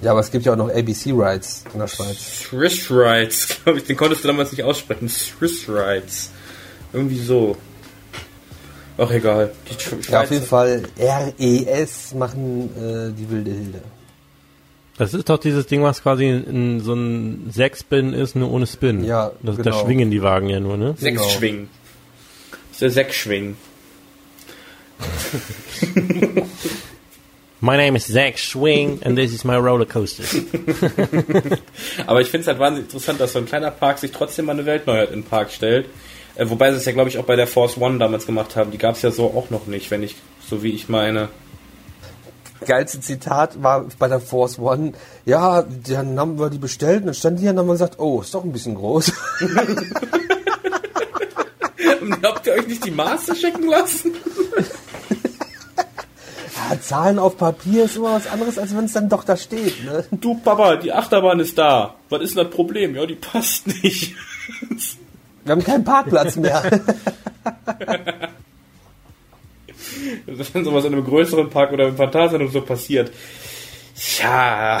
Ja, 0.02 0.12
aber 0.12 0.20
es 0.20 0.30
gibt 0.30 0.46
ja 0.46 0.52
auch 0.52 0.56
noch 0.56 0.70
ABC 0.70 1.12
Rides 1.12 1.64
in 1.72 1.80
der 1.80 1.88
Schweiz. 1.88 2.18
Swiss 2.18 2.90
Rides, 2.90 3.58
glaube 3.64 3.78
ich, 3.78 3.84
den 3.84 3.96
konntest 3.96 4.24
du 4.24 4.28
damals 4.28 4.52
nicht 4.52 4.62
aussprechen. 4.62 5.08
Swiss 5.08 5.68
Rides. 5.68 6.30
Irgendwie 6.92 7.18
so. 7.18 7.56
Ach 8.96 9.10
egal. 9.10 9.52
Ja, 10.10 10.22
auf 10.22 10.30
jeden 10.30 10.44
Fall 10.44 10.82
RES 10.98 12.14
machen 12.14 12.70
äh, 12.76 13.12
die 13.18 13.30
wilde 13.30 13.50
Hilde. 13.50 13.82
Das 14.98 15.14
ist 15.14 15.28
doch 15.30 15.38
dieses 15.38 15.66
Ding, 15.66 15.82
was 15.82 16.02
quasi 16.02 16.28
in 16.28 16.80
so 16.80 16.92
ein 16.92 17.50
Sechs-Spin 17.50 18.12
ist, 18.12 18.36
nur 18.36 18.50
ohne 18.52 18.66
Spin. 18.66 19.02
Ja, 19.04 19.32
das, 19.42 19.56
Da 19.56 19.62
genau. 19.62 19.76
schwingen 19.76 19.86
schwingen 19.86 20.10
die 20.10 20.22
Wagen 20.22 20.48
ja 20.48 20.60
nur, 20.60 20.76
ne? 20.76 20.94
Genau. 21.00 21.22
Sechsschwing. 21.22 21.68
Das 22.50 22.72
ist 22.72 22.82
der 22.82 22.90
Sechsschwing. 22.90 23.56
My 27.62 27.76
name 27.76 27.94
is 27.94 28.06
Zach 28.06 28.38
Schwing 28.38 29.02
and 29.02 29.18
this 29.18 29.34
is 29.34 29.44
my 29.44 29.58
roller 29.58 29.84
coaster. 29.84 30.24
Aber 32.06 32.22
ich 32.22 32.28
finde 32.30 32.40
es 32.42 32.46
halt 32.46 32.58
wahnsinnig 32.58 32.86
interessant, 32.86 33.20
dass 33.20 33.34
so 33.34 33.38
ein 33.38 33.44
kleiner 33.44 33.70
Park 33.70 33.98
sich 33.98 34.12
trotzdem 34.12 34.46
mal 34.46 34.52
eine 34.52 34.64
Weltneuheit 34.64 35.10
in 35.10 35.20
den 35.20 35.24
Park 35.24 35.50
stellt. 35.50 35.86
Äh, 36.36 36.48
wobei 36.48 36.70
sie 36.70 36.78
es 36.78 36.86
ja, 36.86 36.92
glaube 36.92 37.10
ich, 37.10 37.18
auch 37.18 37.24
bei 37.24 37.36
der 37.36 37.46
Force 37.46 37.76
One 37.76 37.98
damals 37.98 38.24
gemacht 38.24 38.56
haben. 38.56 38.70
Die 38.70 38.78
gab 38.78 38.94
es 38.94 39.02
ja 39.02 39.10
so 39.10 39.26
auch 39.26 39.50
noch 39.50 39.66
nicht, 39.66 39.90
wenn 39.90 40.02
ich, 40.02 40.16
so 40.48 40.62
wie 40.62 40.70
ich 40.70 40.88
meine. 40.88 41.28
Geilste 42.64 43.00
Zitat 43.00 43.62
war 43.62 43.86
bei 43.98 44.08
der 44.08 44.20
Force 44.20 44.58
One. 44.58 44.92
Ja, 45.26 45.62
dann 45.86 46.18
haben 46.18 46.38
wir 46.38 46.48
die 46.48 46.56
bestellt 46.56 47.00
und 47.00 47.06
dann 47.06 47.14
stand 47.14 47.40
die 47.40 47.42
hier 47.42 47.50
und 47.50 47.58
haben 47.58 47.66
wir 47.66 47.74
gesagt, 47.74 47.98
oh, 47.98 48.22
ist 48.22 48.32
doch 48.32 48.42
ein 48.44 48.52
bisschen 48.52 48.74
groß. 48.74 49.12
Und 52.00 52.26
habt 52.26 52.46
ihr 52.46 52.54
euch 52.54 52.66
nicht 52.66 52.84
die 52.84 52.90
Maße 52.90 53.36
schicken 53.36 53.68
lassen? 53.68 54.14
Ja, 56.70 56.80
Zahlen 56.80 57.18
auf 57.18 57.36
Papier 57.36 57.84
ist 57.84 57.96
immer 57.96 58.14
was 58.14 58.28
anderes, 58.28 58.56
als 58.58 58.76
wenn 58.76 58.84
es 58.84 58.92
dann 58.92 59.08
doch 59.08 59.24
da 59.24 59.36
steht. 59.36 59.84
Ne? 59.84 60.04
Du 60.12 60.36
Papa, 60.36 60.76
die 60.76 60.92
Achterbahn 60.92 61.40
ist 61.40 61.58
da. 61.58 61.96
Was 62.08 62.22
ist 62.22 62.36
denn 62.36 62.44
das 62.44 62.54
Problem? 62.54 62.94
Ja, 62.94 63.06
die 63.06 63.16
passt 63.16 63.66
nicht. 63.66 64.14
Wir 65.44 65.52
haben 65.52 65.64
keinen 65.64 65.84
Parkplatz 65.84 66.36
mehr. 66.36 66.62
Wenn 70.26 70.64
sowas 70.64 70.84
in 70.84 70.92
einem 70.92 71.04
größeren 71.04 71.50
Park 71.50 71.72
oder 71.72 71.88
im 71.88 71.96
Phantasialand 71.96 72.52
so 72.52 72.60
passiert. 72.60 73.10
Ja. 74.18 74.80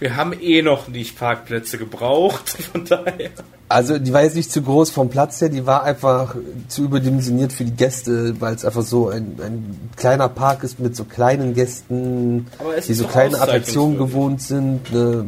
Wir 0.00 0.16
haben 0.16 0.32
eh 0.40 0.62
noch 0.62 0.88
nicht 0.88 1.16
Parkplätze 1.16 1.78
gebraucht, 1.78 2.48
von 2.72 2.84
daher. 2.84 3.30
Also 3.68 3.98
die 3.98 4.12
war 4.12 4.24
jetzt 4.24 4.34
nicht 4.34 4.50
zu 4.50 4.62
groß 4.62 4.90
vom 4.90 5.10
Platz 5.10 5.40
her, 5.40 5.48
die 5.48 5.64
war 5.64 5.84
einfach 5.84 6.34
zu 6.66 6.82
überdimensioniert 6.84 7.52
für 7.52 7.64
die 7.64 7.76
Gäste, 7.76 8.40
weil 8.40 8.56
es 8.56 8.64
einfach 8.64 8.82
so 8.82 9.10
ein, 9.10 9.38
ein 9.40 9.90
kleiner 9.96 10.28
Park 10.28 10.64
ist 10.64 10.80
mit 10.80 10.96
so 10.96 11.04
kleinen 11.04 11.54
Gästen, 11.54 12.48
die 12.88 12.94
so 12.94 13.06
kleine 13.06 13.40
Attraktionen 13.40 13.96
gewohnt 13.96 14.42
sind. 14.42 14.92
Ne? 14.92 15.26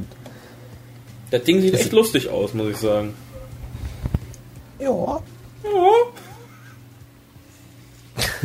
Das 1.31 1.45
Ding 1.45 1.61
sieht 1.61 1.75
echt 1.75 1.93
lustig 1.93 2.31
aus, 2.31 2.53
muss 2.53 2.71
ich 2.71 2.79
sagen. 2.79 3.15
Ja. 4.81 5.21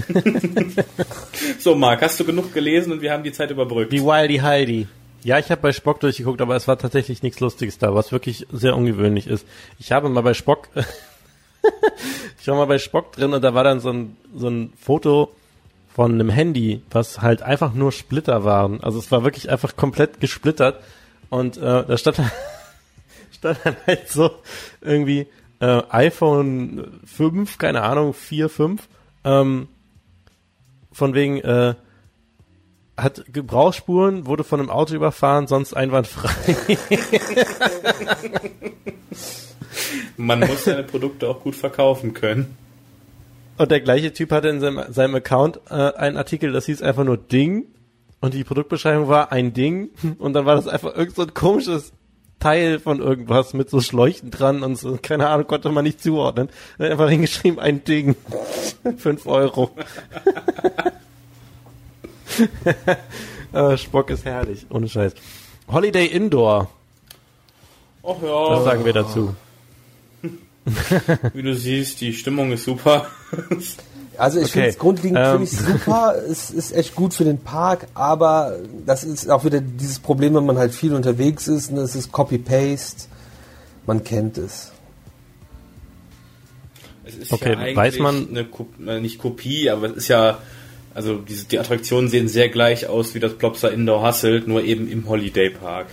So, 1.60 1.76
Marc, 1.76 2.02
hast 2.02 2.20
du 2.20 2.26
genug 2.26 2.54
gelesen 2.54 2.92
und 2.92 3.02
wir 3.02 3.12
haben 3.12 3.24
die 3.24 3.32
Zeit 3.32 3.52
überbrückt. 3.52 3.92
Wie 3.92 4.04
Wildy 4.04 4.38
Heidi. 4.38 4.88
Ja, 5.24 5.40
ich 5.40 5.50
habe 5.52 5.62
bei 5.62 5.74
Spock 5.74 6.00
durchgeguckt, 6.00 6.42
aber 6.42 6.56
es 6.56 6.68
war 6.68 6.78
tatsächlich 6.78 7.24
nichts 7.24 7.40
Lustiges 7.40 7.78
da, 7.78 7.94
was 7.94 8.12
wirklich 8.12 8.48
sehr 8.52 8.76
ungewöhnlich 8.76 9.28
ist. 9.28 9.46
Ich 9.80 9.92
habe 9.92 10.10
mal 10.10 10.22
bei 10.22 10.34
Spock, 10.34 10.70
ich 12.40 12.48
war 12.48 12.56
mal 12.56 12.66
bei 12.66 12.80
Spock 12.80 13.12
drin 13.14 13.34
und 13.34 13.44
da 13.44 13.54
war 13.54 13.64
dann 13.64 13.80
so 13.80 13.90
ein, 13.90 14.16
so 14.36 14.48
ein 14.48 14.72
Foto 14.80 15.32
von 15.94 16.14
einem 16.14 16.30
Handy, 16.30 16.82
was 16.92 17.22
halt 17.22 17.42
einfach 17.42 17.74
nur 17.74 17.92
Splitter 17.92 18.44
waren. 18.44 18.82
Also 18.84 19.00
es 19.00 19.12
war 19.12 19.24
wirklich 19.24 19.50
einfach 19.50 19.76
komplett 19.76 20.20
gesplittert 20.20 20.82
und 21.30 21.58
äh, 21.58 21.84
da 21.86 21.98
stand, 21.98 22.22
stand 23.32 23.58
dann 23.64 23.76
halt 23.86 24.10
so 24.10 24.32
irgendwie 24.82 25.28
äh, 25.60 25.82
iPhone 25.90 27.02
5, 27.06 27.58
keine 27.58 27.82
Ahnung, 27.82 28.14
4, 28.14 28.48
5, 28.48 28.88
ähm, 29.24 29.68
von 30.98 31.14
wegen, 31.14 31.38
äh, 31.38 31.76
hat 32.98 33.26
Gebrauchsspuren, 33.32 34.26
wurde 34.26 34.44
von 34.44 34.60
einem 34.60 34.72
Auto 34.72 34.96
überfahren, 34.96 35.46
sonst 35.46 35.76
einwandfrei. 35.76 36.56
Man 40.18 40.40
muss 40.40 40.64
seine 40.64 40.82
Produkte 40.82 41.30
auch 41.30 41.42
gut 41.42 41.56
verkaufen 41.56 42.16
können. 42.16 42.58
Und 43.60 43.70
der 43.70 43.82
gleiche 43.82 44.12
Typ 44.12 44.32
hatte 44.32 44.50
in 44.50 44.60
seinem, 44.60 44.92
seinem 44.92 45.14
Account 45.14 45.60
äh, 45.70 45.74
einen 45.74 46.18
Artikel, 46.18 46.52
das 46.52 46.66
hieß 46.66 46.82
einfach 46.82 47.04
nur 47.04 47.18
Ding. 47.18 47.66
Und 48.20 48.34
die 48.34 48.44
Produktbeschreibung 48.44 49.08
war 49.08 49.32
ein 49.32 49.54
Ding. 49.54 49.92
Und 50.18 50.34
dann 50.34 50.48
war 50.48 50.56
das 50.56 50.68
einfach 50.68 50.96
irgend 50.96 51.16
so 51.16 51.22
ein 51.22 51.36
komisches 51.36 51.94
Teil 52.40 52.80
von 52.80 53.00
irgendwas 53.00 53.54
mit 53.54 53.70
so 53.70 53.82
Schläuchen 53.82 54.30
dran 54.32 54.64
und 54.64 54.76
so. 54.78 54.98
Keine 55.02 55.28
Ahnung, 55.30 55.48
konnte 55.48 55.70
man 55.70 55.84
nicht 55.84 56.02
zuordnen. 56.02 56.50
Hat 56.78 56.92
einfach 56.92 57.10
hingeschrieben, 57.10 57.60
ein 57.60 57.84
Ding. 57.84 58.16
Fünf 58.98 59.26
Euro. 59.26 59.72
äh, 63.54 63.78
Spock 63.78 64.10
ist 64.12 64.26
herrlich, 64.26 64.66
ohne 64.70 64.88
Scheiß. 64.88 65.14
Holiday 65.68 66.06
Indoor. 66.06 66.70
Ach 68.04 68.22
ja. 68.22 68.50
Was 68.52 68.64
sagen 68.64 68.86
wir 68.86 68.94
dazu? 68.94 69.36
Wie 71.34 71.42
du 71.42 71.56
siehst, 71.56 72.02
die 72.02 72.14
Stimmung 72.14 72.52
ist 72.52 72.66
super. 72.66 73.08
Also 74.18 74.40
ich 74.40 74.46
Okay, 74.46 74.52
finde 74.54 74.70
es 74.70 74.78
grundlegend 74.80 75.18
ähm. 75.20 75.32
finde 75.32 75.44
ich 75.46 75.52
super, 75.52 76.16
es 76.30 76.50
ist 76.52 76.72
echt 76.76 76.96
gut 76.96 77.14
für 77.14 77.24
den 77.24 77.38
Park, 77.40 77.88
aber 77.94 78.58
das 78.86 79.04
ist 79.04 79.30
auch 79.30 79.46
wieder 79.46 79.62
dieses 79.62 80.00
Problem, 80.00 80.34
wenn 80.36 80.46
man 80.46 80.58
halt 80.58 80.74
viel 80.74 80.94
unterwegs 80.94 81.48
ist, 81.48 81.72
ne, 81.72 81.82
es 81.82 81.96
ist 81.96 82.12
Copy-Paste, 82.12 83.04
man 83.86 84.04
kennt 84.04 84.38
es. 84.38 84.72
Es 87.06 87.16
ist 87.16 87.32
Okay, 87.34 87.54
ja 87.54 87.58
eigentlich 87.60 87.76
weiß 87.78 88.00
man- 88.00 88.28
eine 88.30 88.46
Ko 88.46 88.68
äh, 88.86 89.00
nicht 89.00 89.20
Kopie, 89.20 89.70
aber 89.70 89.88
es 89.92 89.98
ist 89.98 90.08
ja, 90.10 90.40
also 90.94 91.18
diese, 91.20 91.46
die 91.46 91.60
Attraktionen 91.60 92.10
sehen 92.10 92.28
sehr 92.28 92.50
gleich 92.50 92.88
aus 92.88 93.14
wie 93.16 93.20
das 93.20 93.34
Plopsa 93.36 93.70
Indoor 93.70 94.02
Hasselt, 94.04 94.48
nur 94.48 94.64
eben 94.64 94.90
im 94.90 95.08
Holiday 95.08 95.50
Park. 95.50 95.88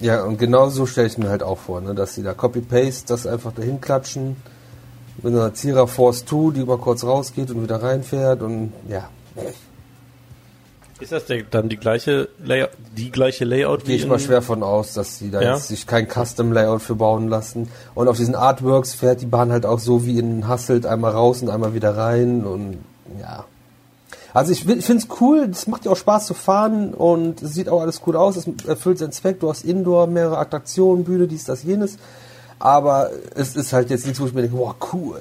Ja, 0.00 0.22
und 0.24 0.38
genau 0.38 0.68
so 0.68 0.86
stelle 0.86 1.06
ich 1.08 1.18
mir 1.18 1.28
halt 1.28 1.42
auch 1.42 1.58
vor, 1.58 1.80
ne, 1.80 1.94
dass 1.94 2.14
sie 2.14 2.22
da 2.22 2.34
Copy-Paste, 2.34 3.06
das 3.08 3.26
einfach 3.26 3.52
dahin 3.52 3.80
klatschen, 3.80 4.36
mit 5.22 5.32
einer 5.34 5.54
Zierer 5.54 5.88
Force 5.88 6.24
2, 6.24 6.52
die 6.54 6.64
mal 6.64 6.78
kurz 6.78 7.04
rausgeht 7.04 7.50
und 7.50 7.62
wieder 7.62 7.82
reinfährt 7.82 8.42
und 8.42 8.72
ja, 8.88 9.08
Ist 11.00 11.12
das 11.12 11.24
dann 11.50 11.68
die 11.68 11.76
gleiche 11.76 12.28
Layout, 12.44 12.70
die 12.96 13.10
gleiche 13.10 13.44
Layout 13.44 13.84
gehe 13.84 13.96
ich 13.96 14.06
mal 14.06 14.18
schwer 14.18 14.42
von 14.42 14.62
aus, 14.62 14.94
dass 14.94 15.18
sie 15.18 15.30
da 15.30 15.40
Ja? 15.40 15.54
jetzt 15.54 15.68
sich 15.68 15.86
kein 15.86 16.08
Custom-Layout 16.08 16.82
für 16.82 16.96
bauen 16.96 17.28
lassen. 17.28 17.68
Und 17.94 18.08
auf 18.08 18.16
diesen 18.16 18.34
Artworks 18.34 18.94
fährt 18.94 19.20
die 19.20 19.26
Bahn 19.26 19.52
halt 19.52 19.64
auch 19.64 19.78
so 19.78 20.04
wie 20.04 20.18
in 20.18 20.48
Hasselt, 20.48 20.86
einmal 20.86 21.12
raus 21.12 21.40
und 21.42 21.50
einmal 21.50 21.72
wieder 21.74 21.96
rein 21.96 22.44
und 22.44 22.78
ja. 23.20 23.44
Also 24.34 24.52
ich, 24.52 24.68
ich 24.68 24.84
finde 24.84 25.02
es 25.02 25.20
cool, 25.20 25.48
es 25.50 25.66
macht 25.66 25.84
ja 25.84 25.92
auch 25.92 25.96
Spaß 25.96 26.26
zu 26.26 26.34
fahren 26.34 26.94
und 26.94 27.42
es 27.42 27.54
sieht 27.54 27.68
auch 27.68 27.80
alles 27.80 28.02
cool 28.06 28.16
aus, 28.16 28.36
es 28.36 28.48
erfüllt 28.66 28.98
seinen 28.98 29.12
Zweck, 29.12 29.40
du 29.40 29.48
hast 29.48 29.64
Indoor, 29.64 30.06
mehrere 30.06 30.38
Attraktionen, 30.38 31.04
Bühne, 31.04 31.26
dies, 31.26 31.44
das, 31.44 31.62
jenes. 31.62 31.96
Aber 32.58 33.10
es 33.34 33.56
ist 33.56 33.72
halt 33.72 33.90
jetzt 33.90 34.04
nichts, 34.04 34.20
wo 34.20 34.26
ich 34.26 34.32
mir 34.32 34.42
denke, 34.42 34.58
wow, 34.58 34.74
cool. 34.92 35.20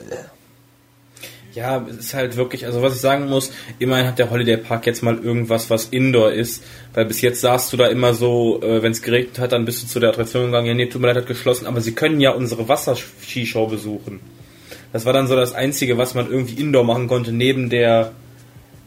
Ja, 1.54 1.84
es 1.90 1.98
ist 1.98 2.14
halt 2.14 2.38
wirklich, 2.38 2.68
also 2.68 2.84
was 2.84 2.94
ich 2.94 3.02
sagen 3.02 3.30
muss, 3.30 3.52
immerhin 3.80 4.06
hat 4.06 4.20
der 4.20 4.30
Holiday 4.30 4.58
Park 4.58 4.86
jetzt 4.86 5.02
mal 5.02 5.18
irgendwas, 5.18 5.72
was 5.72 5.86
Indoor 5.86 6.32
ist, 6.32 6.64
weil 6.94 7.06
bis 7.06 7.22
jetzt 7.22 7.42
saßt 7.42 7.74
du 7.74 7.78
da 7.78 7.88
immer 7.88 8.14
so, 8.14 8.62
äh, 8.62 8.84
wenn 8.84 8.92
es 8.92 9.02
geregnet 9.02 9.40
hat, 9.40 9.54
dann 9.54 9.66
bist 9.66 9.82
du 9.82 9.88
zu 9.88 10.00
der 10.00 10.12
Attraktion 10.12 10.46
gegangen, 10.46 10.68
ja 10.68 10.74
nee, 10.76 10.86
tut 10.86 11.02
mir 11.02 11.08
leid, 11.08 11.18
hat 11.18 11.26
geschlossen, 11.26 11.66
aber 11.66 11.82
sie 11.82 11.94
können 11.94 12.20
ja 12.20 12.30
unsere 12.30 12.70
Wasserskishow 12.70 13.66
besuchen. 13.66 14.20
Das 14.94 15.06
war 15.06 15.14
dann 15.14 15.28
so 15.28 15.36
das 15.36 15.54
Einzige, 15.54 15.98
was 15.98 16.14
man 16.14 16.30
irgendwie 16.30 16.62
Indoor 16.62 16.84
machen 16.84 17.08
konnte, 17.08 17.32
neben 17.32 17.72
der, 17.72 18.12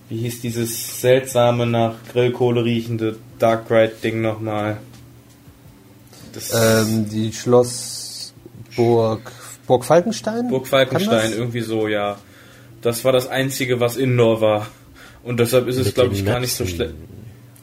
wie 0.09 0.19
hieß 0.19 0.41
dieses 0.41 1.01
seltsame 1.01 1.67
nach 1.67 1.95
Grillkohle 2.13 2.65
riechende 2.65 3.17
Dark 3.41 3.69
Ride 3.69 3.95
Ding 4.01 4.21
nochmal. 4.21 4.77
Das 6.33 6.53
Ähm, 6.55 7.09
die 7.11 7.33
Schlossburg 7.33 8.00
Burg 8.77 9.85
Falkenstein? 9.85 10.49
Burg 10.49 10.67
Falkenstein, 10.67 11.33
irgendwie 11.33 11.61
so, 11.61 11.89
ja. 11.89 12.17
Das 12.83 13.05
war 13.05 13.13
das 13.13 13.29
Einzige, 13.29 13.81
was 13.81 13.97
Indoor 13.97 14.41
war. 14.41 14.67
Und 15.23 15.39
deshalb 15.39 15.69
ist 15.69 15.77
es, 15.77 15.95
glaube 15.95 16.15
ich, 16.15 16.25
gar 16.25 16.41
nicht 16.41 16.55
so 16.55 16.67
schlecht. 16.67 16.95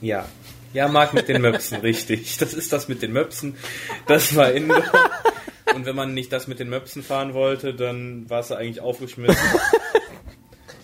Ja. 0.01 0.25
Ja, 0.73 0.87
Marc 0.87 1.13
mit 1.13 1.27
den 1.27 1.41
Möpsen, 1.41 1.77
richtig. 1.81 2.37
Das 2.37 2.53
ist 2.53 2.71
das 2.71 2.87
mit 2.87 3.01
den 3.01 3.13
Möpsen. 3.13 3.55
Das 4.05 4.35
war 4.35 4.51
Indoor. 4.51 4.83
Und 5.75 5.85
wenn 5.85 5.95
man 5.95 6.13
nicht 6.13 6.31
das 6.31 6.47
mit 6.47 6.59
den 6.59 6.69
Möpsen 6.69 7.01
fahren 7.03 7.33
wollte, 7.33 7.73
dann 7.73 8.29
war 8.29 8.39
es 8.41 8.51
eigentlich 8.51 8.81
aufgeschmissen. 8.81 9.37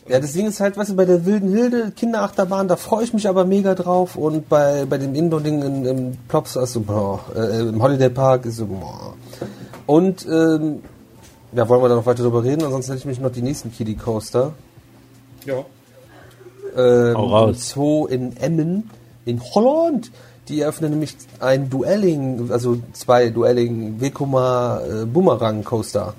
Ja, 0.05 0.19
das 0.19 0.33
Ding 0.33 0.45
ist 0.47 0.59
halt, 0.59 0.75
weißt 0.75 0.89
du, 0.89 0.95
bei 0.97 1.05
der 1.05 1.25
Wilden 1.25 1.53
Hilde 1.55 1.93
Kinderachterbahn, 1.95 2.67
da 2.67 2.75
freue 2.75 3.05
ich 3.05 3.13
mich 3.13 3.25
aber 3.29 3.45
mega 3.45 3.73
drauf 3.73 4.17
und 4.17 4.49
bei, 4.49 4.83
bei 4.83 4.97
dem 4.97 5.15
Indoor-Ding 5.15 5.61
in- 5.61 5.85
im 5.85 6.17
Plops, 6.27 6.57
also 6.57 6.81
boah, 6.81 7.23
äh, 7.33 7.61
im 7.61 7.81
Holiday 7.81 8.09
Park 8.09 8.45
ist 8.45 8.57
so, 8.57 8.65
boah. 8.65 9.13
Und, 9.85 10.26
ähm, 10.26 10.81
ja, 11.51 11.68
wollen 11.69 11.81
wir 11.81 11.89
da 11.89 11.95
noch 11.95 12.05
weiter 12.05 12.23
drüber 12.23 12.43
reden, 12.43 12.64
ansonsten 12.64 12.93
hätte 12.93 13.01
ich 13.01 13.05
mich 13.05 13.19
noch 13.19 13.31
die 13.31 13.41
nächsten 13.41 13.72
Kiddie 13.72 13.95
Coaster. 13.95 14.53
ja. 15.45 15.64
Ähm, 16.76 17.15
Hau 17.15 17.27
raus. 17.27 17.69
so 17.69 18.07
in 18.07 18.35
Emmen, 18.38 18.89
in 19.26 19.39
Holland. 19.53 20.11
Die 20.47 20.60
eröffnen 20.60 20.89
nämlich 20.89 21.15
ein 21.39 21.69
Duelling, 21.69 22.51
also 22.51 22.80
zwei 22.93 23.30
Duelling 23.30 24.01
Vekoma 24.01 24.81
äh, 24.81 25.05
Boomerang 25.05 25.64
Coaster. 25.64 26.15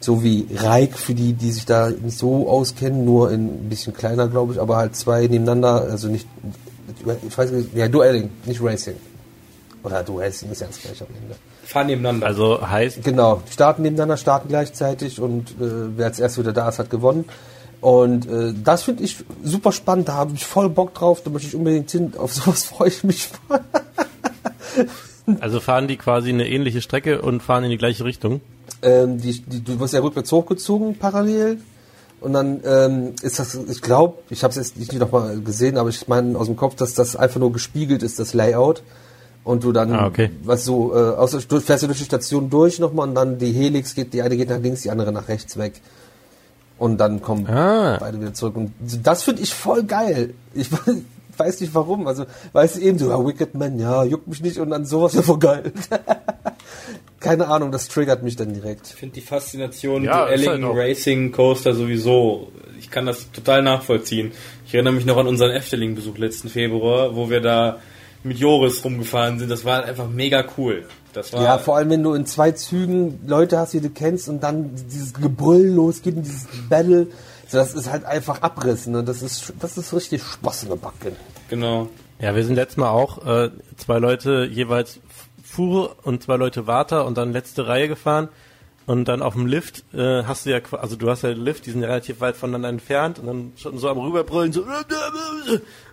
So 0.00 0.22
wie 0.22 0.46
Reik 0.54 0.96
für 0.96 1.14
die, 1.14 1.32
die 1.32 1.50
sich 1.50 1.66
da 1.66 1.90
nicht 1.90 2.16
so 2.16 2.48
auskennen, 2.48 3.04
nur 3.04 3.30
in 3.32 3.46
ein 3.46 3.68
bisschen 3.68 3.92
kleiner, 3.92 4.28
glaube 4.28 4.54
ich, 4.54 4.60
aber 4.60 4.76
halt 4.76 4.96
zwei 4.96 5.22
nebeneinander, 5.22 5.82
also 5.90 6.08
nicht, 6.08 6.26
ich 7.26 7.36
weiß 7.36 7.50
nicht, 7.50 7.74
ja, 7.74 7.88
Duelling, 7.88 8.30
nicht 8.46 8.62
Racing. 8.62 8.96
Oder 9.82 10.02
Duelling 10.02 10.50
ist 10.50 10.60
ja 10.60 10.66
das 10.68 10.80
gleiche 10.80 11.04
am 11.04 11.14
Ende. 11.20 11.34
Fahren 11.72 11.86
nebeneinander. 11.88 12.26
Also 12.26 12.66
heißt, 12.66 13.02
Genau, 13.02 13.42
die 13.48 13.52
starten 13.52 13.82
nebeneinander, 13.82 14.16
starten 14.16 14.48
gleichzeitig 14.48 15.20
und 15.20 15.50
äh, 15.52 15.96
wer 15.96 16.06
als 16.06 16.20
erst 16.20 16.38
wieder 16.38 16.52
da 16.52 16.68
ist, 16.68 16.78
hat 16.78 16.90
gewonnen. 16.90 17.24
Und 17.80 18.28
äh, 18.28 18.54
das 18.62 18.84
finde 18.84 19.02
ich 19.02 19.24
super 19.42 19.72
spannend, 19.72 20.08
da 20.08 20.14
habe 20.14 20.34
ich 20.34 20.46
voll 20.46 20.68
Bock 20.68 20.94
drauf, 20.94 21.22
da 21.24 21.30
möchte 21.30 21.48
ich 21.48 21.56
unbedingt 21.56 21.90
hin, 21.90 22.12
auf 22.16 22.32
sowas 22.34 22.64
freue 22.64 22.88
ich 22.88 23.02
mich 23.02 23.30
also 25.40 25.60
fahren 25.60 25.88
die 25.88 25.96
quasi 25.96 26.30
eine 26.30 26.48
ähnliche 26.48 26.80
Strecke 26.80 27.22
und 27.22 27.42
fahren 27.42 27.64
in 27.64 27.70
die 27.70 27.78
gleiche 27.78 28.04
Richtung. 28.04 28.40
ähm, 28.82 29.18
die, 29.20 29.40
die, 29.40 29.64
du 29.64 29.80
wirst 29.80 29.94
ja 29.94 30.00
rückwärts 30.00 30.30
hochgezogen 30.30 30.96
parallel 30.96 31.58
und 32.20 32.34
dann 32.34 32.60
ähm, 32.64 33.14
ist 33.22 33.40
das, 33.40 33.54
ich 33.54 33.82
glaube, 33.82 34.18
ich 34.30 34.44
habe 34.44 34.52
es 34.52 34.56
jetzt 34.56 34.78
nicht 34.78 34.92
nochmal 34.92 35.40
gesehen, 35.40 35.76
aber 35.76 35.88
ich 35.88 36.06
meine 36.06 36.38
aus 36.38 36.46
dem 36.46 36.54
Kopf, 36.54 36.76
dass 36.76 36.94
das 36.94 37.16
einfach 37.16 37.40
nur 37.40 37.52
gespiegelt 37.52 38.04
ist, 38.04 38.20
das 38.20 38.32
Layout. 38.32 38.84
Und 39.44 39.64
du 39.64 39.72
dann, 39.72 39.92
Ah, 39.92 40.06
okay. 40.06 40.30
was 40.44 40.64
so, 40.64 40.94
äh, 40.94 40.98
außer, 40.98 41.40
du 41.48 41.60
fährst 41.60 41.82
du 41.82 41.88
durch 41.88 41.98
die 41.98 42.04
Station 42.04 42.48
durch 42.48 42.78
nochmal 42.78 43.08
und 43.08 43.14
dann 43.16 43.38
die 43.38 43.50
Helix 43.52 43.94
geht, 43.94 44.12
die 44.14 44.22
eine 44.22 44.36
geht 44.36 44.48
nach 44.50 44.60
links, 44.60 44.82
die 44.82 44.90
andere 44.90 45.10
nach 45.12 45.26
rechts 45.28 45.56
weg. 45.56 45.80
Und 46.78 46.98
dann 46.98 47.20
kommen 47.22 47.46
Ah. 47.48 47.96
beide 47.98 48.20
wieder 48.20 48.34
zurück. 48.34 48.56
Und 48.56 48.72
das 49.02 49.24
finde 49.24 49.42
ich 49.42 49.52
voll 49.52 49.82
geil. 49.84 50.34
Ich 50.54 50.68
weiß 51.36 51.60
nicht 51.60 51.74
warum. 51.74 52.06
Also, 52.06 52.24
weißt 52.52 52.76
du 52.76 52.80
eben 52.80 52.98
so, 52.98 53.10
ja, 53.10 53.24
Wicked 53.26 53.54
Man, 53.54 53.78
ja, 53.80 54.04
juckt 54.04 54.28
mich 54.28 54.42
nicht 54.42 54.58
und 54.58 54.70
dann 54.70 54.84
sowas 54.84 55.14
wäre 55.14 55.24
voll 55.24 55.38
geil. 55.38 55.72
Keine 57.20 57.48
Ahnung, 57.48 57.70
das 57.70 57.88
triggert 57.88 58.22
mich 58.22 58.34
dann 58.36 58.52
direkt. 58.52 58.88
Ich 58.88 58.94
finde 58.94 59.14
die 59.14 59.20
Faszination 59.20 60.04
Ja, 60.04 60.24
Duelling 60.26 60.64
halt 60.64 60.76
Racing 60.76 61.30
Coaster 61.32 61.72
sowieso. 61.74 62.48
Ich 62.80 62.90
kann 62.90 63.06
das 63.06 63.30
total 63.30 63.62
nachvollziehen. 63.62 64.32
Ich 64.66 64.74
erinnere 64.74 64.92
mich 64.94 65.04
noch 65.06 65.16
an 65.16 65.28
unseren 65.28 65.50
Efteling-Besuch 65.52 66.18
letzten 66.18 66.48
Februar, 66.48 67.14
wo 67.14 67.30
wir 67.30 67.40
da 67.40 67.78
mit 68.24 68.38
Joris 68.38 68.84
rumgefahren 68.84 69.38
sind. 69.38 69.50
Das 69.50 69.64
war 69.64 69.84
einfach 69.84 70.08
mega 70.08 70.44
cool. 70.56 70.84
Das 71.12 71.32
war 71.32 71.42
Ja, 71.42 71.58
vor 71.58 71.76
allem 71.76 71.90
wenn 71.90 72.02
du 72.02 72.14
in 72.14 72.24
zwei 72.26 72.52
Zügen 72.52 73.20
Leute 73.26 73.58
hast, 73.58 73.72
die 73.74 73.80
du 73.80 73.90
kennst 73.90 74.28
und 74.28 74.42
dann 74.42 74.70
dieses 74.90 75.12
Gebrüll 75.14 75.66
losgeht 75.66 76.16
und 76.16 76.22
dieses 76.22 76.46
Battle. 76.68 77.08
So, 77.48 77.58
das 77.58 77.74
ist 77.74 77.90
halt 77.90 78.04
einfach 78.04 78.40
Abriss, 78.42 78.86
ne? 78.86 79.04
Das 79.04 79.20
ist, 79.22 79.52
das 79.60 79.76
ist 79.76 79.92
richtig 79.92 80.22
Spaß 80.22 80.62
in 80.64 80.68
der 80.70 80.76
Backe. 80.76 81.12
genau. 81.48 81.88
Ja, 82.18 82.36
wir 82.36 82.44
sind 82.44 82.54
letztes 82.54 82.76
Mal 82.76 82.90
auch 82.90 83.26
äh, 83.26 83.50
zwei 83.76 83.98
Leute 83.98 84.48
jeweils 84.50 85.00
Fuhre 85.42 85.96
und 86.04 86.22
zwei 86.22 86.36
Leute 86.36 86.68
Warter 86.68 87.04
und 87.04 87.18
dann 87.18 87.32
letzte 87.32 87.66
Reihe 87.66 87.88
gefahren. 87.88 88.28
Und 88.86 89.06
dann 89.06 89.22
auf 89.22 89.34
dem 89.34 89.46
Lift 89.46 89.84
äh, 89.92 90.22
hast 90.24 90.46
du 90.46 90.50
ja, 90.50 90.60
also 90.72 90.96
du 90.96 91.10
hast 91.10 91.22
ja 91.22 91.30
den 91.30 91.44
Lift, 91.44 91.66
die 91.66 91.70
sind 91.72 91.82
ja 91.82 91.88
relativ 91.88 92.20
weit 92.20 92.36
voneinander 92.36 92.68
entfernt 92.68 93.18
und 93.18 93.26
dann 93.26 93.52
schon 93.56 93.76
so 93.78 93.88
am 93.88 93.98
rüberbrüllen, 93.98 94.52
so 94.52 94.62
und 94.62 94.70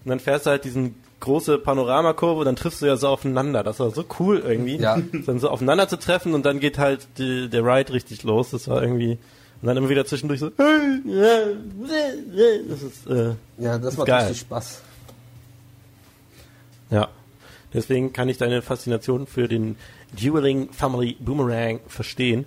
dann 0.06 0.20
fährst 0.20 0.46
du 0.46 0.52
halt 0.52 0.66
diesen 0.66 0.96
große 1.20 1.58
Panoramakurve 1.58 2.46
dann 2.46 2.56
triffst 2.56 2.82
du 2.82 2.86
ja 2.86 2.96
so 2.98 3.08
aufeinander. 3.10 3.64
Das 3.64 3.80
war 3.80 3.92
so 3.92 4.06
cool 4.20 4.42
irgendwie. 4.46 4.78
Ja. 4.78 4.98
Dann 5.26 5.40
so 5.40 5.50
aufeinander 5.50 5.88
zu 5.88 5.98
treffen 5.98 6.34
und 6.34 6.46
dann 6.46 6.60
geht 6.60 6.78
halt 6.78 7.08
die, 7.18 7.50
der 7.50 7.64
Ride 7.64 7.94
richtig 7.94 8.24
los. 8.24 8.52
Das 8.52 8.68
war 8.68 8.82
irgendwie 8.82 9.18
und 9.62 9.68
dann 9.68 9.76
immer 9.76 9.90
wieder 9.90 10.06
zwischendurch 10.06 10.40
so. 10.40 10.50
Das 10.52 10.70
ist 12.82 13.08
äh, 13.08 13.34
Ja, 13.58 13.78
das 13.78 13.98
macht 13.98 14.08
geil. 14.08 14.22
richtig 14.22 14.40
Spaß. 14.42 14.82
Ja. 16.92 17.10
Deswegen 17.74 18.14
kann 18.14 18.30
ich 18.30 18.38
deine 18.38 18.62
Faszination 18.62 19.28
für 19.28 19.48
den 19.48 19.76
Dueling 20.20 20.72
Family 20.72 21.18
Boomerang 21.20 21.80
verstehen. 21.88 22.46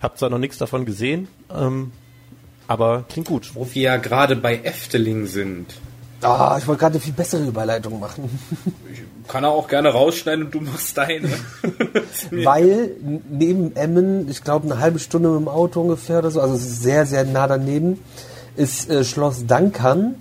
Hab 0.00 0.18
zwar 0.18 0.30
noch 0.30 0.38
nichts 0.38 0.56
davon 0.58 0.86
gesehen, 0.86 1.28
ähm, 1.54 1.92
aber 2.68 3.04
klingt 3.08 3.28
gut. 3.28 3.50
Wo 3.54 3.68
wir 3.72 3.82
ja 3.82 3.96
gerade 3.98 4.34
bei 4.34 4.60
Efteling 4.62 5.26
sind. 5.26 5.74
Ah, 6.22 6.56
ich 6.58 6.66
wollte 6.68 6.80
gerade 6.80 6.94
eine 6.94 7.00
viel 7.00 7.12
bessere 7.12 7.44
Überleitung 7.44 7.98
machen. 7.98 8.38
Kann 9.28 9.44
er 9.44 9.50
auch 9.50 9.66
gerne 9.66 9.88
rausschneiden 9.88 10.46
und 10.46 10.54
du 10.54 10.60
machst 10.60 10.96
deine. 10.96 11.28
Weil 12.30 12.92
neben 13.28 13.74
Emmen, 13.74 14.28
ich 14.28 14.44
glaube 14.44 14.66
eine 14.66 14.80
halbe 14.80 15.00
Stunde 15.00 15.30
mit 15.30 15.40
dem 15.40 15.48
Auto 15.48 15.80
ungefähr 15.80 16.20
oder 16.20 16.30
so, 16.30 16.40
also 16.40 16.54
es 16.54 16.62
ist 16.62 16.82
sehr, 16.82 17.06
sehr 17.06 17.24
nah 17.24 17.48
daneben, 17.48 17.98
ist 18.56 18.88
äh, 18.88 19.04
Schloss 19.04 19.46
Dankern. 19.46 20.14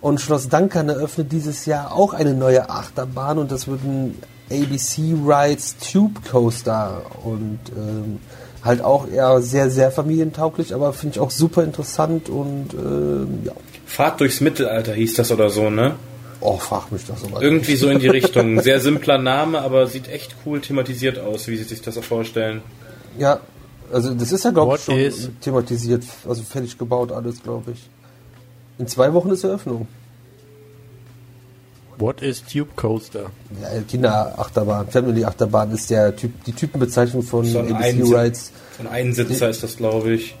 Und 0.00 0.20
Schloss 0.20 0.48
Dankern 0.48 0.88
eröffnet 0.88 1.32
dieses 1.32 1.66
Jahr 1.66 1.92
auch 1.92 2.14
eine 2.14 2.34
neue 2.34 2.70
Achterbahn 2.70 3.38
und 3.38 3.50
das 3.50 3.66
wird 3.66 3.82
ein 3.82 4.14
ABC 4.48 5.16
Rides 5.26 5.76
Tube 5.78 6.20
Coaster 6.30 7.02
und 7.24 7.58
ähm, 7.76 8.20
halt 8.62 8.82
auch 8.82 9.08
eher 9.08 9.40
sehr, 9.40 9.70
sehr 9.70 9.90
familientauglich, 9.90 10.72
aber 10.72 10.92
finde 10.92 11.16
ich 11.16 11.20
auch 11.20 11.30
super 11.30 11.64
interessant 11.64 12.28
und 12.28 12.74
ähm, 12.74 13.40
ja. 13.44 13.52
Fahrt 13.88 14.20
durchs 14.20 14.40
Mittelalter 14.40 14.92
hieß 14.94 15.14
das 15.14 15.32
oder 15.32 15.48
so, 15.50 15.70
ne? 15.70 15.96
Oh, 16.40 16.56
frag 16.58 16.92
mich 16.92 17.04
doch 17.06 17.16
sowas. 17.16 17.42
Irgendwie 17.42 17.74
so 17.74 17.88
in 17.88 17.98
die 17.98 18.08
Richtung. 18.18 18.60
Sehr 18.60 18.80
simpler 18.80 19.18
Name, 19.18 19.60
aber 19.60 19.86
sieht 19.88 20.08
echt 20.08 20.36
cool 20.46 20.60
thematisiert 20.60 21.18
aus, 21.18 21.48
wie 21.48 21.56
sie 21.56 21.64
sich 21.64 21.80
das 21.82 21.94
so 21.94 22.02
vorstellen. 22.02 22.60
Ja, 23.18 23.40
also 23.92 24.12
das 24.14 24.30
ist 24.30 24.44
ja, 24.44 24.50
glaube 24.50 24.76
ich, 24.76 24.84
schon 24.84 24.96
is- 24.98 25.30
thematisiert, 25.40 26.04
also 26.28 26.42
fertig 26.42 26.76
gebaut 26.78 27.10
alles, 27.10 27.42
glaube 27.42 27.72
ich. 27.72 27.88
In 28.78 28.86
zwei 28.86 29.12
Wochen 29.14 29.30
ist 29.30 29.42
Eröffnung. 29.42 29.88
What 31.96 32.22
is 32.22 32.44
Tube 32.44 32.76
Coaster? 32.76 33.30
Ja, 33.60 33.80
Kinderachterbahn, 33.88 34.86
Family 34.88 35.24
Achterbahn 35.24 35.72
ist 35.72 35.90
der 35.90 36.14
Typ, 36.14 36.44
die 36.44 36.52
Typenbezeichnung 36.52 37.22
von 37.24 37.44
So 37.44 37.58
ABC 37.58 38.02
Rides. 38.02 38.46
So 38.46 38.52
ein 38.78 38.86
Einsitzer 38.86 39.48
ist 39.50 39.62
das, 39.62 39.76
glaube 39.76 40.12
ich. 40.12 40.36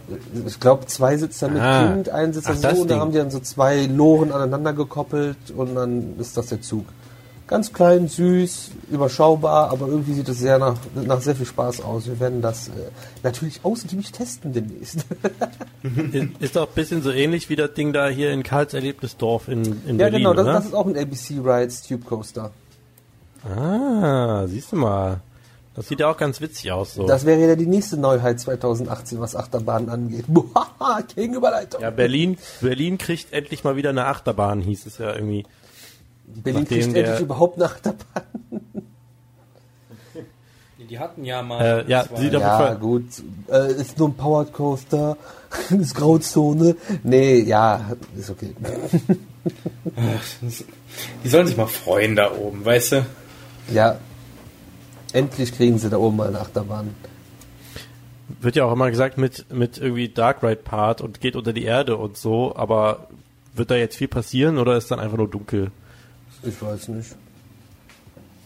Ich 0.46 0.60
glaube, 0.60 0.86
zwei 0.86 1.16
Sitzer 1.16 1.48
mit 1.48 1.60
Ah. 1.62 1.88
Kind, 1.92 2.08
ein 2.10 2.32
Sitzer 2.32 2.54
Ach, 2.54 2.74
so, 2.74 2.82
und 2.82 2.90
da 2.90 2.98
haben 3.00 3.12
die 3.12 3.18
dann 3.18 3.30
so 3.30 3.40
zwei 3.40 3.86
Loren 3.86 4.32
aneinander 4.32 4.72
gekoppelt 4.72 5.36
und 5.56 5.74
dann 5.74 6.18
ist 6.18 6.36
das 6.36 6.46
der 6.46 6.60
Zug. 6.62 6.84
Ganz 7.48 7.72
klein, 7.72 8.08
süß, 8.08 8.72
überschaubar, 8.90 9.70
aber 9.70 9.88
irgendwie 9.88 10.12
sieht 10.12 10.28
es 10.28 10.38
sehr 10.38 10.58
nach, 10.58 10.76
nach 10.94 11.22
sehr 11.22 11.34
viel 11.34 11.46
Spaß 11.46 11.80
aus. 11.80 12.06
Wir 12.06 12.20
werden 12.20 12.42
das 12.42 12.68
äh, 12.68 12.72
natürlich 13.22 13.60
ausgiebig 13.64 14.12
testen 14.12 14.52
demnächst. 14.52 15.06
Ist- 16.12 16.28
Ist 16.40 16.56
doch 16.56 16.68
ein 16.68 16.74
bisschen 16.74 17.02
so 17.02 17.10
ähnlich 17.10 17.48
wie 17.48 17.56
das 17.56 17.72
Ding 17.72 17.94
da 17.94 18.08
hier 18.08 18.32
in 18.32 18.42
Karls 18.42 18.74
Erlebnisdorf 18.74 19.48
in, 19.48 19.62
in 19.86 19.98
ja, 19.98 20.10
Berlin, 20.10 20.18
genau, 20.18 20.34
das, 20.34 20.44
oder? 20.44 20.52
das 20.52 20.64
ist 20.66 20.74
auch 20.74 20.86
ein 20.86 20.96
ABC 20.98 21.38
Rides 21.42 21.82
Tube 21.88 22.04
Coaster. 22.04 22.50
ah, 23.48 24.46
siehst 24.46 24.72
du 24.72 24.76
mal. 24.76 25.20
Das 25.78 25.86
sieht 25.86 26.00
ja 26.00 26.10
auch 26.10 26.16
ganz 26.16 26.40
witzig 26.40 26.72
aus 26.72 26.94
so. 26.94 27.06
Das 27.06 27.24
wäre 27.24 27.38
ja 27.40 27.54
die 27.54 27.66
nächste 27.68 27.96
Neuheit 27.96 28.40
2018, 28.40 29.20
was 29.20 29.36
Achterbahnen 29.36 29.88
angeht. 29.88 30.24
Boah, 30.28 31.04
Gegenüberleitung. 31.14 31.80
ja, 31.80 31.90
Berlin, 31.90 32.36
Berlin 32.60 32.98
kriegt 32.98 33.32
endlich 33.32 33.62
mal 33.62 33.76
wieder 33.76 33.90
eine 33.90 34.06
Achterbahn, 34.06 34.60
hieß 34.60 34.86
es 34.86 34.98
ja 34.98 35.14
irgendwie. 35.14 35.46
Berlin 36.26 36.62
nachdem 36.62 36.80
kriegt 36.80 36.96
der- 36.96 37.04
endlich 37.04 37.20
überhaupt 37.20 37.58
eine 37.58 37.66
Achterbahn. 37.66 38.22
Die 40.90 40.98
hatten 40.98 41.24
ja 41.24 41.42
mal. 41.42 41.84
Äh, 41.86 41.90
ja, 41.90 42.06
sieht 42.16 42.32
Ja, 42.32 42.74
gut. 42.74 43.04
Äh, 43.48 43.72
ist 43.74 43.98
nur 43.98 44.08
ein 44.08 44.14
Powered 44.14 44.52
Coaster. 44.52 45.16
ist 45.70 45.94
Grauzone. 45.94 46.74
Nee, 47.04 47.40
ja, 47.42 47.92
ist 48.16 48.30
okay. 48.30 48.52
Die 51.22 51.28
sollen 51.28 51.46
sich 51.46 51.56
mal 51.56 51.66
freuen 51.68 52.16
da 52.16 52.32
oben, 52.32 52.64
weißt 52.64 52.92
du? 52.92 53.06
Ja. 53.72 53.98
Endlich 55.12 55.52
kriegen 55.52 55.78
sie 55.78 55.90
da 55.90 55.96
oben 55.96 56.16
mal 56.16 56.28
eine 56.28 56.40
Achterbahn. 56.40 56.94
Wird 58.40 58.56
ja 58.56 58.64
auch 58.64 58.72
immer 58.72 58.90
gesagt 58.90 59.16
mit, 59.16 59.52
mit 59.52 59.78
irgendwie 59.78 60.08
Dark 60.08 60.42
Ride 60.42 60.56
Part 60.56 61.00
und 61.00 61.20
geht 61.20 61.34
unter 61.34 61.52
die 61.52 61.64
Erde 61.64 61.96
und 61.96 62.16
so, 62.16 62.54
aber 62.54 63.08
wird 63.54 63.70
da 63.70 63.74
jetzt 63.74 63.96
viel 63.96 64.08
passieren 64.08 64.58
oder 64.58 64.76
ist 64.76 64.90
dann 64.90 65.00
einfach 65.00 65.16
nur 65.16 65.28
dunkel? 65.28 65.70
Ich 66.42 66.60
weiß 66.60 66.88
nicht. 66.88 67.14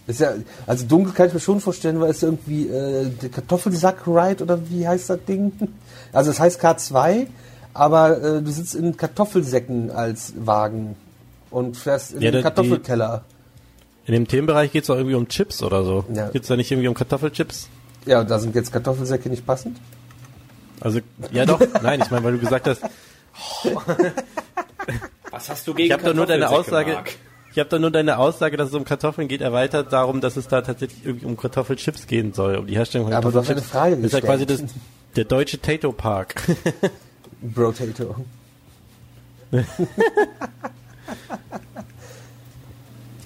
Ist 0.07 0.21
ja, 0.21 0.33
also 0.67 0.87
dunkel 0.87 1.13
kann 1.13 1.29
ich 1.29 1.35
mir 1.35 1.41
schon 1.41 1.61
vorstellen, 1.61 2.01
weil 2.01 2.11
es 2.11 2.23
irgendwie 2.23 2.69
äh, 2.69 3.09
der 3.09 3.29
Kartoffelsack-Ride 3.29 4.43
oder 4.43 4.69
wie 4.69 4.87
heißt 4.87 5.11
das 5.11 5.25
Ding? 5.27 5.53
Also 6.15 6.31
es 6.31 6.39
heißt 6.39 6.63
K2, 6.63 7.27
aber 7.73 8.23
äh, 8.23 8.43
du 8.43 8.51
sitzt 8.51 8.75
in 8.75 8.99
Kartoffelsäcken 8.99 9.91
als 9.91 10.35
Wagen 10.37 10.95
und 11.51 11.79
fährst 11.79 12.13
in 12.13 12.21
Ja, 12.21 12.31
den 12.31 12.43
Kartoffelkeller. 12.43 13.25
In 14.07 14.15
dem 14.15 14.27
Themenbereich 14.27 14.73
geht 14.73 14.85
es 14.85 14.91
auch 14.91 14.97
irgendwie 14.97 15.15
um 15.15 15.29
Chips 15.29 15.63
oder 15.63 15.85
so. 15.85 16.05
Ja. 16.13 16.29
Geht 16.31 16.43
es 16.43 16.49
da 16.49 16.57
nicht 16.57 16.71
irgendwie 16.71 16.89
um 16.89 16.95
Kartoffelchips? 16.95 17.69
Ja, 18.07 18.21
und 18.21 18.31
da 18.31 18.39
sind 18.39 18.55
jetzt 18.55 18.73
Kartoffelsäcke 18.73 19.29
nicht 19.29 19.47
passend. 19.47 19.79
Also, 20.81 20.99
ja 21.31 21.47
doch, 21.47 21.61
nein, 21.83 22.01
ich 22.03 22.11
meine, 22.11 22.25
weil 22.25 22.33
du 22.33 22.39
gesagt 22.39 22.67
hast, 22.67 22.83
Was 25.31 25.49
hast 25.49 25.67
du 25.67 25.75
gegen 25.75 25.87
ich 25.87 25.93
habe 25.93 26.03
da 26.03 26.13
nur 26.13 26.27
deine 26.27 26.49
Aussage, 26.51 26.93
Marc? 26.95 27.13
ich 27.53 27.59
habe 27.61 27.71
da 27.71 27.79
nur 27.79 27.91
deine 27.93 28.19
Aussage, 28.19 28.57
dass 28.57 28.69
es 28.71 28.75
um 28.75 28.85
Kartoffeln 28.85 29.29
geht, 29.29 29.41
erweitert 29.41 29.93
darum, 29.93 30.21
dass 30.21 30.37
es 30.37 30.49
da 30.49 30.61
tatsächlich 30.63 31.05
irgendwie 31.07 31.27
um 31.27 31.37
Kartoffelchips 31.37 32.07
gehen 32.09 32.33
soll, 32.35 32.57
um 32.57 32.67
die 32.67 32.75
Herstellung 32.75 33.07
von 33.07 33.15
Aber 33.15 33.31
du 33.31 33.39
hast 33.39 33.47
Kartoffelchips. 33.47 33.75
eine 33.75 33.81
Frage 33.91 33.97
Das 34.03 34.07
ist 34.07 34.13
ja 34.15 34.21
quasi 34.21 34.47
das, 34.47 34.61
gestellt. 34.61 34.83
der 35.17 35.25
deutsche 35.25 35.61
Tato 35.61 35.93
Park. 35.93 36.43
Brotato. 37.41 38.17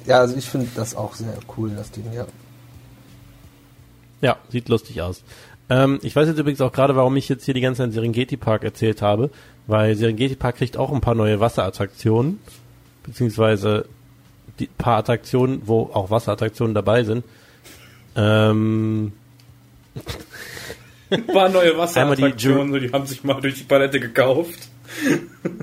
ja, 0.06 0.20
also 0.20 0.36
ich 0.36 0.48
finde 0.48 0.68
das 0.74 0.94
auch 0.94 1.14
sehr 1.14 1.36
cool, 1.56 1.70
das 1.76 1.90
Ding, 1.90 2.04
ja. 2.12 2.26
Ja, 4.20 4.36
sieht 4.48 4.68
lustig 4.68 5.02
aus. 5.02 5.22
Ähm, 5.68 5.98
ich 6.02 6.14
weiß 6.14 6.28
jetzt 6.28 6.38
übrigens 6.38 6.60
auch 6.60 6.72
gerade, 6.72 6.96
warum 6.96 7.16
ich 7.16 7.28
jetzt 7.28 7.44
hier 7.44 7.54
die 7.54 7.60
ganze 7.60 7.82
Zeit 7.82 7.92
Serengeti 7.92 8.36
Park 8.36 8.64
erzählt 8.64 9.02
habe, 9.02 9.30
weil 9.66 9.96
Serengeti 9.96 10.36
Park 10.36 10.56
kriegt 10.56 10.76
auch 10.76 10.92
ein 10.92 11.00
paar 11.00 11.14
neue 11.14 11.40
Wasserattraktionen, 11.40 12.38
beziehungsweise 13.02 13.86
die 14.58 14.66
paar 14.66 14.98
Attraktionen, 14.98 15.62
wo 15.66 15.90
auch 15.92 16.10
Wasserattraktionen 16.10 16.74
dabei 16.74 17.04
sind. 17.04 17.24
Ähm, 18.14 19.12
Ein 21.10 21.26
paar 21.26 21.48
neue 21.48 21.76
Wasserattraktionen, 21.78 22.72
so, 22.72 22.78
die 22.78 22.92
haben 22.92 23.06
sich 23.06 23.22
mal 23.24 23.40
durch 23.40 23.56
die 23.56 23.64
Palette 23.64 24.00
gekauft. 24.00 24.68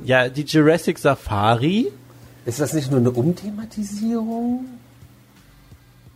ja, 0.04 0.30
die 0.30 0.44
Jurassic 0.44 0.98
Safari, 1.00 1.92
Ist 2.46 2.60
das 2.60 2.74
nicht 2.74 2.92
nur 2.92 3.00
eine 3.00 3.12
Umthematisierung? 3.12 4.66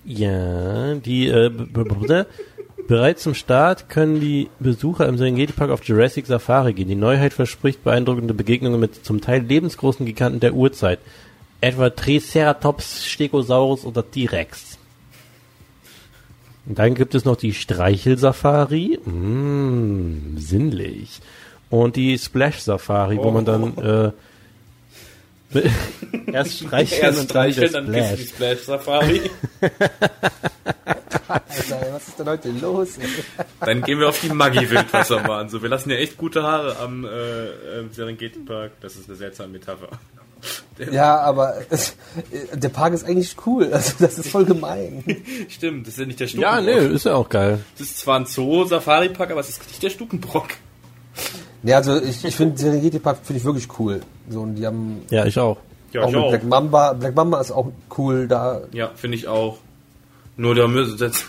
ja, 0.07 0.95
die 0.95 1.27
äh, 1.27 1.51
bereits 2.87 3.23
zum 3.23 3.33
Start 3.33 3.89
können 3.89 4.21
die 4.21 4.49
Besucher 4.59 5.05
im 5.07 5.17
Serengeti 5.17 5.51
Park 5.51 5.69
auf 5.69 5.83
Jurassic 5.83 6.25
Safari 6.25 6.73
gehen. 6.73 6.87
Die 6.87 6.95
Neuheit 6.95 7.33
verspricht 7.33 7.83
beeindruckende 7.83 8.33
Begegnungen 8.33 8.79
mit 8.79 9.05
zum 9.05 9.19
Teil 9.19 9.41
lebensgroßen 9.41 10.05
Giganten 10.05 10.39
der 10.39 10.53
Urzeit, 10.53 10.99
etwa 11.59 11.89
Triceratops, 11.89 13.05
Stegosaurus 13.05 13.83
oder 13.83 14.09
T-Rex. 14.09 14.77
Dann 16.65 16.95
gibt 16.95 17.13
es 17.13 17.25
noch 17.25 17.35
die 17.35 17.53
Streichel-Safari, 17.53 18.99
mm, 19.03 20.37
sinnlich, 20.37 21.19
und 21.69 21.97
die 21.97 22.17
Splash-Safari, 22.17 23.17
wo 23.17 23.31
man 23.31 23.45
dann 23.45 23.77
äh, 23.77 24.11
erst 26.33 26.59
streicheln 26.59 27.01
Erst 27.01 27.19
und 27.21 27.35
dann 27.35 27.51
streicheln, 27.53 27.73
dann 27.73 27.85
die 27.93 27.99
Splash. 28.01 28.29
Splash 28.29 28.59
Safari. 28.63 29.21
Alter, 31.27 31.87
was 31.93 32.07
ist 32.07 32.19
denn 32.19 32.27
heute 32.29 32.49
los? 32.51 32.89
Dann 33.61 33.81
gehen 33.81 33.99
wir 33.99 34.09
auf 34.09 34.19
die 34.21 34.29
Maggi-Wildwasserbahn. 34.29 35.49
So, 35.49 35.61
wir 35.61 35.69
lassen 35.69 35.89
ja 35.89 35.97
echt 35.97 36.17
gute 36.17 36.43
Haare 36.43 36.77
am 36.77 37.05
äh, 37.05 37.79
im 37.79 37.91
Serengeti 37.91 38.39
Park. 38.39 38.73
Das 38.81 38.95
ist 38.95 39.07
eine 39.09 39.17
seltsame 39.17 39.49
Metapher. 39.53 39.89
Ja, 40.91 41.19
aber 41.21 41.55
es, 41.69 41.95
äh, 42.31 42.55
der 42.57 42.69
Park 42.69 42.93
ist 42.93 43.05
eigentlich 43.05 43.35
cool. 43.45 43.73
Also 43.73 43.93
das 43.99 44.19
ist 44.19 44.29
voll 44.29 44.45
gemein. 44.45 45.03
Stimmt, 45.49 45.87
das 45.87 45.93
ist 45.95 45.99
ja 45.99 46.05
nicht 46.05 46.19
der 46.19 46.27
Ja, 46.27 46.57
Stukenbrock. 46.61 46.89
nee, 46.89 46.95
ist 46.95 47.05
ja 47.05 47.15
auch 47.15 47.29
geil. 47.29 47.59
Das 47.77 47.87
ist 47.87 47.99
zwar 47.99 48.19
ein 48.19 48.25
Zoo-Safari-Park, 48.25 49.31
aber 49.31 49.39
es 49.41 49.49
ist 49.49 49.67
nicht 49.67 49.81
der 49.81 49.89
Stukenbrock. 49.89 50.49
Ja, 51.63 51.77
also 51.77 52.01
ich, 52.01 52.23
ich 52.23 52.35
finde 52.35 52.57
Serengeti 52.57 52.99
Park 52.99 53.19
finde 53.23 53.39
ich 53.39 53.45
wirklich 53.45 53.67
cool. 53.79 54.01
So 54.29 54.41
und 54.41 54.55
die 54.55 54.65
haben 54.65 55.01
Ja, 55.09 55.25
ich 55.25 55.39
auch. 55.39 55.57
Ja, 55.93 56.01
auch 56.01 56.09
ich 56.09 56.15
mit 56.15 56.23
auch. 56.23 56.29
Black 56.29 56.43
Mamba. 56.43 56.93
Black 56.93 57.15
Mamba 57.15 57.41
ist 57.41 57.51
auch 57.51 57.71
cool 57.97 58.27
da. 58.27 58.61
Ja, 58.71 58.91
finde 58.95 59.17
ich 59.17 59.27
auch. 59.27 59.57
Nur 60.35 60.53
da 60.55 60.67
müssen 60.67 60.97
jetzt. 60.97 61.25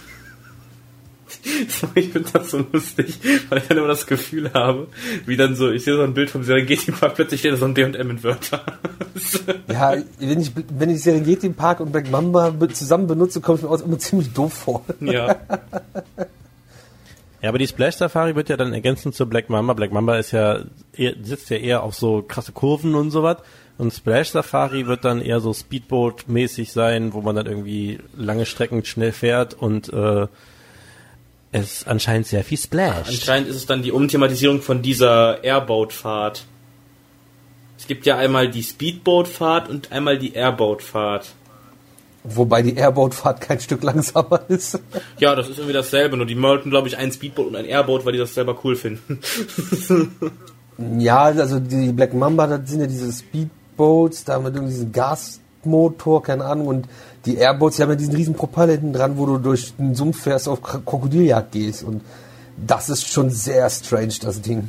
ich 1.94 2.10
finde 2.10 2.30
das 2.32 2.50
so 2.50 2.64
lustig, 2.72 3.18
weil 3.48 3.58
ich 3.58 3.68
dann 3.68 3.78
immer 3.78 3.88
das 3.88 4.06
Gefühl 4.06 4.50
habe, 4.54 4.88
wie 5.26 5.36
dann 5.36 5.54
so, 5.56 5.70
ich 5.70 5.84
sehe 5.84 5.94
so 5.94 6.02
ein 6.02 6.14
Bild 6.14 6.30
vom 6.30 6.42
Serengeti 6.42 6.90
Park, 6.90 7.16
plötzlich 7.16 7.40
steht 7.40 7.52
da 7.52 7.56
so 7.56 7.66
ein 7.66 7.74
D&M 7.74 8.10
in 8.10 8.22
Wörter. 8.22 8.62
Ja, 9.68 9.96
wenn 10.20 10.40
ich 10.40 10.52
wenn 10.54 10.90
ich 10.90 11.02
Serengeti 11.02 11.48
Park 11.48 11.80
und 11.80 11.90
Black 11.90 12.08
Mamba 12.08 12.54
zusammen 12.72 13.08
benutze, 13.08 13.40
komme 13.40 13.58
ich 13.58 13.64
mir 13.64 13.70
auch 13.70 13.80
immer 13.80 13.98
ziemlich 13.98 14.32
doof 14.32 14.52
vor. 14.52 14.84
ja. 15.00 15.36
Ja, 17.40 17.50
aber 17.50 17.58
die 17.58 17.68
Splash 17.68 17.96
Safari 17.96 18.34
wird 18.34 18.48
ja 18.48 18.56
dann 18.56 18.72
ergänzend 18.72 19.14
zur 19.14 19.26
Black 19.26 19.48
Mamba. 19.48 19.74
Black 19.74 19.92
Mamba 19.92 20.16
ist 20.16 20.32
ja 20.32 20.60
sitzt 21.22 21.50
ja 21.50 21.56
eher 21.56 21.82
auf 21.82 21.94
so 21.94 22.22
krasse 22.22 22.52
Kurven 22.52 22.94
und 22.94 23.10
sowas. 23.10 23.38
Und 23.78 23.92
Splash 23.92 24.30
Safari 24.30 24.88
wird 24.88 25.04
dann 25.04 25.20
eher 25.20 25.38
so 25.38 25.52
Speedboat-mäßig 25.52 26.72
sein, 26.72 27.12
wo 27.12 27.20
man 27.20 27.36
dann 27.36 27.46
irgendwie 27.46 28.00
lange 28.16 28.44
Strecken 28.44 28.84
schnell 28.84 29.12
fährt 29.12 29.54
und 29.54 29.92
äh, 29.92 30.26
es 31.52 31.86
anscheinend 31.86 32.26
sehr 32.26 32.42
viel 32.42 32.58
Splash. 32.58 33.08
Anscheinend 33.08 33.48
ist 33.48 33.56
es 33.56 33.66
dann 33.66 33.82
die 33.82 33.92
Umthematisierung 33.92 34.60
von 34.60 34.82
dieser 34.82 35.42
Airboat-Fahrt. 35.44 36.44
Es 37.78 37.86
gibt 37.86 38.04
ja 38.04 38.18
einmal 38.18 38.48
die 38.50 38.64
Speedboat-Fahrt 38.64 39.68
und 39.68 39.92
einmal 39.92 40.18
die 40.18 40.34
Airboat-Fahrt. 40.34 41.34
Wobei 42.24 42.62
die 42.62 42.74
Airboat-Fahrt 42.76 43.40
kein 43.40 43.60
Stück 43.60 43.82
langsamer 43.82 44.40
ist. 44.48 44.78
Ja, 45.18 45.34
das 45.34 45.48
ist 45.48 45.58
irgendwie 45.58 45.72
dasselbe, 45.72 46.16
nur 46.16 46.26
die 46.26 46.40
wollten, 46.40 46.68
glaube 46.70 46.88
ich, 46.88 46.96
ein 46.96 47.10
Speedboat 47.12 47.46
und 47.46 47.56
ein 47.56 47.64
Airboat, 47.64 48.04
weil 48.04 48.12
die 48.12 48.18
das 48.18 48.34
selber 48.34 48.58
cool 48.64 48.76
finden. 48.76 49.18
Ja, 50.98 51.22
also 51.24 51.58
die 51.60 51.92
Black 51.92 52.14
Mamba, 52.14 52.46
das 52.46 52.68
sind 52.70 52.80
ja 52.80 52.86
diese 52.86 53.10
Speedboats, 53.12 54.24
da 54.24 54.38
mit 54.38 54.54
irgendwie 54.54 54.74
diesem 54.74 54.92
Gasmotor, 54.92 56.22
keine 56.22 56.44
Ahnung, 56.44 56.66
und 56.66 56.88
die 57.24 57.36
Airboats, 57.36 57.76
die 57.76 57.82
haben 57.82 57.90
ja 57.90 57.96
diesen 57.96 58.14
riesen 58.14 58.34
Propeller 58.34 58.72
hinten 58.72 58.92
dran, 58.92 59.16
wo 59.16 59.26
du 59.26 59.38
durch 59.38 59.74
den 59.76 59.94
Sumpf 59.94 60.22
fährst, 60.22 60.48
auf 60.48 60.60
Kro- 60.62 60.80
Krokodiljagd 60.84 61.52
gehst. 61.52 61.82
Und 61.82 62.02
das 62.56 62.88
ist 62.90 63.08
schon 63.08 63.30
sehr 63.30 63.68
strange, 63.70 64.14
das 64.20 64.40
Ding. 64.40 64.68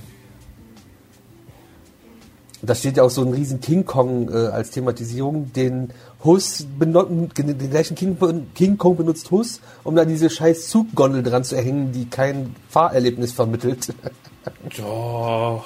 da 2.62 2.76
steht 2.76 2.98
ja 2.98 3.04
auch 3.04 3.10
so 3.10 3.22
ein 3.24 3.34
riesen 3.34 3.62
King 3.62 3.86
Kong 3.86 4.30
äh, 4.30 4.48
als 4.48 4.72
Thematisierung, 4.72 5.52
den 5.54 5.90
Hus 6.24 6.68
benut- 6.78 7.10
den 7.38 7.70
gleichen 7.70 7.96
King, 7.96 8.18
King 8.54 8.78
Kong 8.78 8.98
benutzt 8.98 9.32
Hus, 9.32 9.62
um 9.84 9.96
da 9.96 10.06
diese 10.06 10.30
scheiß 10.30 10.68
Zuggondel 10.68 11.24
dran 11.24 11.44
zu 11.44 11.58
hängen, 11.58 11.92
die 11.92 12.10
kein 12.10 12.56
Fahrerlebnis 12.70 13.32
vermittelt. 13.32 13.94
Doch. 14.78 15.66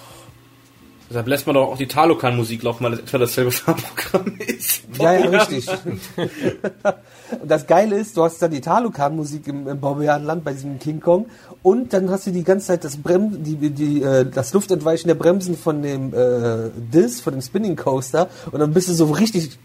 Deshalb 1.10 1.28
lässt 1.28 1.46
man 1.46 1.54
doch 1.54 1.68
auch 1.68 1.78
die 1.78 1.88
Talokan-Musik 1.88 2.64
laufen, 2.64 2.86
weil 2.86 2.92
das 2.92 3.02
etwa 3.02 3.18
dasselbe 3.20 3.52
Fahrprogramm 3.52 4.36
ist. 4.40 4.82
ja, 4.98 5.14
ja, 5.20 5.30
richtig. 5.30 5.68
und 6.18 7.52
das 7.52 7.68
Geile 7.68 7.98
ist, 7.98 8.18
du 8.18 8.24
hast 8.24 8.42
dann 8.42 8.50
die 8.50 8.62
Talokan-Musik 8.62 9.48
im, 9.48 9.68
im 9.68 9.80
Barbarianland 9.80 10.44
bei 10.44 10.54
diesem 10.54 10.80
King 10.80 11.02
Kong 11.02 11.28
und 11.62 11.94
dann 11.94 12.10
hast 12.10 12.26
du 12.26 12.32
die 12.32 12.44
ganze 12.44 12.68
Zeit 12.68 12.84
das 12.84 12.98
Brem 12.98 13.44
die, 13.44 13.70
die, 13.70 14.02
äh, 14.02 14.26
das 14.26 14.54
Luftentweichen 14.54 15.08
der 15.08 15.14
Bremsen 15.16 15.56
von 15.56 15.84
dem 15.84 16.16
äh, 16.16 16.72
Diss, 16.76 17.22
von 17.22 17.34
dem 17.34 17.44
Spinning 17.44 17.76
Coaster 17.76 18.28
und 18.52 18.60
dann 18.60 18.74
bist 18.74 18.90
du 18.90 18.94
so 18.94 19.06
richtig 19.12 19.60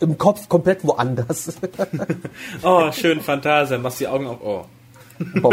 im 0.00 0.18
Kopf 0.18 0.48
komplett 0.48 0.84
woanders. 0.84 1.54
Oh, 2.62 2.90
schön 2.92 3.20
Fantasia, 3.20 3.78
machst 3.78 4.00
die 4.00 4.08
Augen 4.08 4.26
auf. 4.26 4.38
Oh. 4.42 4.64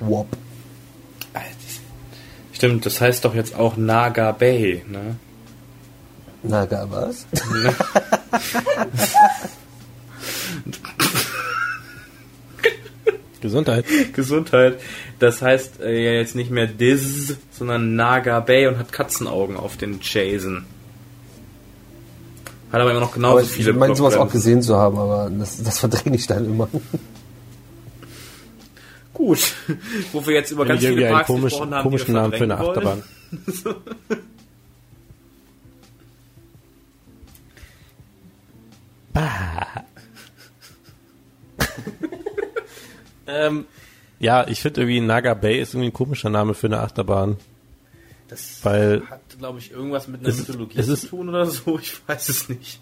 Wop. 0.00 0.28
Stimmt, 2.58 2.84
das 2.86 3.00
heißt 3.00 3.24
doch 3.24 3.36
jetzt 3.36 3.54
auch 3.54 3.76
Naga 3.76 4.32
Bay, 4.32 4.82
ne? 4.88 5.14
Na, 6.42 6.66
gar 6.66 6.90
was? 6.90 7.24
Gesundheit. 13.40 13.84
Gesundheit. 14.12 14.80
Das 15.20 15.40
heißt 15.40 15.80
äh, 15.80 16.04
ja 16.04 16.12
jetzt 16.14 16.34
nicht 16.34 16.50
mehr 16.50 16.66
Diz, 16.66 17.36
sondern 17.52 17.94
Naga 17.94 18.40
Bay 18.40 18.66
und 18.66 18.76
hat 18.78 18.90
Katzenaugen 18.90 19.56
auf 19.56 19.76
den 19.76 20.00
Jason. 20.02 20.64
Hat 22.72 22.80
aber 22.80 22.90
immer 22.90 23.00
noch 23.00 23.12
genauso 23.12 23.38
Aber 23.38 23.42
ich 23.42 23.48
viele 23.48 23.72
meine 23.72 23.96
sowas 23.96 24.16
auch 24.16 24.30
gesehen 24.30 24.60
zu 24.60 24.76
haben, 24.76 24.98
aber 24.98 25.30
das, 25.30 25.62
das 25.62 25.78
verdränge 25.78 26.16
ich 26.16 26.26
dann 26.26 26.44
immer. 26.44 26.68
Gut. 29.14 29.54
Wo 30.12 30.26
wir 30.26 30.34
jetzt 30.34 30.50
über 30.50 30.62
Wenn 30.62 30.68
ganz 30.68 30.82
ich 30.82 30.88
viele 30.88 31.08
Parks 31.08 31.26
komisch, 31.26 31.44
gesprochen 31.44 31.74
haben, 31.74 31.82
komischen 31.82 32.06
die 32.06 32.12
Namen 32.12 32.32
für 32.32 32.44
eine. 32.44 32.58
Achterbahn. 32.58 33.02
bah. 39.14 39.66
ähm, 43.26 43.64
ja, 44.20 44.46
ich 44.46 44.60
finde 44.60 44.82
irgendwie 44.82 45.00
Naga 45.00 45.34
Bay 45.34 45.58
ist 45.58 45.74
irgendwie 45.74 45.88
ein 45.88 45.94
komischer 45.94 46.28
Name 46.28 46.54
für 46.54 46.66
eine 46.66 46.80
Achterbahn. 46.80 47.38
Das 48.28 48.58
Weil- 48.62 49.02
hat, 49.08 49.20
glaube 49.38 49.58
ich, 49.58 49.70
irgendwas 49.72 50.06
mit 50.08 50.20
einer 50.20 50.28
Es 50.28 50.38
ist- 50.38 50.48
Mythologie 50.48 50.78
es 50.78 50.86
zu 50.86 50.92
ist- 50.92 51.08
tun 51.08 51.28
oder 51.28 51.46
so. 51.46 51.78
Ich 51.78 51.94
weiß 52.06 52.28
es 52.28 52.48
nicht. 52.48 52.80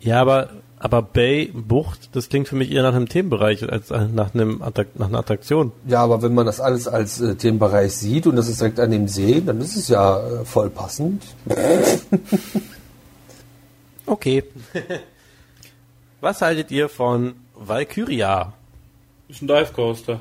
Ja, 0.00 0.20
aber, 0.22 0.48
aber 0.78 1.02
Bay, 1.02 1.52
Bucht, 1.54 2.08
das 2.16 2.30
klingt 2.30 2.48
für 2.48 2.56
mich 2.56 2.70
eher 2.72 2.82
nach 2.82 2.94
einem 2.94 3.08
Themenbereich 3.08 3.70
als 3.70 3.90
nach, 3.90 4.32
einem 4.34 4.62
Attak 4.62 4.98
nach 4.98 5.08
einer 5.08 5.18
Attraktion. 5.18 5.72
Ja, 5.86 6.02
aber 6.02 6.22
wenn 6.22 6.32
man 6.34 6.46
das 6.46 6.58
alles 6.58 6.88
als 6.88 7.20
äh, 7.20 7.34
Themenbereich 7.34 7.92
sieht 7.92 8.26
und 8.26 8.36
das 8.36 8.48
ist 8.48 8.60
direkt 8.62 8.80
an 8.80 8.90
dem 8.90 9.06
See, 9.08 9.42
dann 9.44 9.60
ist 9.60 9.76
es 9.76 9.88
ja 9.88 10.26
äh, 10.40 10.44
voll 10.46 10.70
passend. 10.70 11.22
Okay. 14.06 14.42
Was 16.20 16.42
haltet 16.42 16.70
ihr 16.70 16.88
von 16.88 17.34
Valkyria? 17.54 18.52
Ist 19.28 19.42
ein 19.42 19.46
Dive 19.48 19.70
Coaster. 19.72 20.20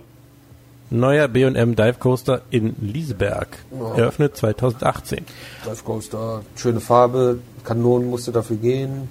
Neuer 0.91 1.27
B&M 1.27 1.75
Dive 1.75 1.99
Coaster 1.99 2.41
in 2.49 2.75
Liseberg. 2.81 3.47
Eröffnet 3.95 4.35
2018. 4.37 5.25
Dive 5.65 5.83
Coaster, 5.83 6.41
schöne 6.55 6.79
Farbe, 6.79 7.39
Kanonen 7.63 8.09
musste 8.09 8.31
dafür 8.31 8.57
gehen. 8.57 9.07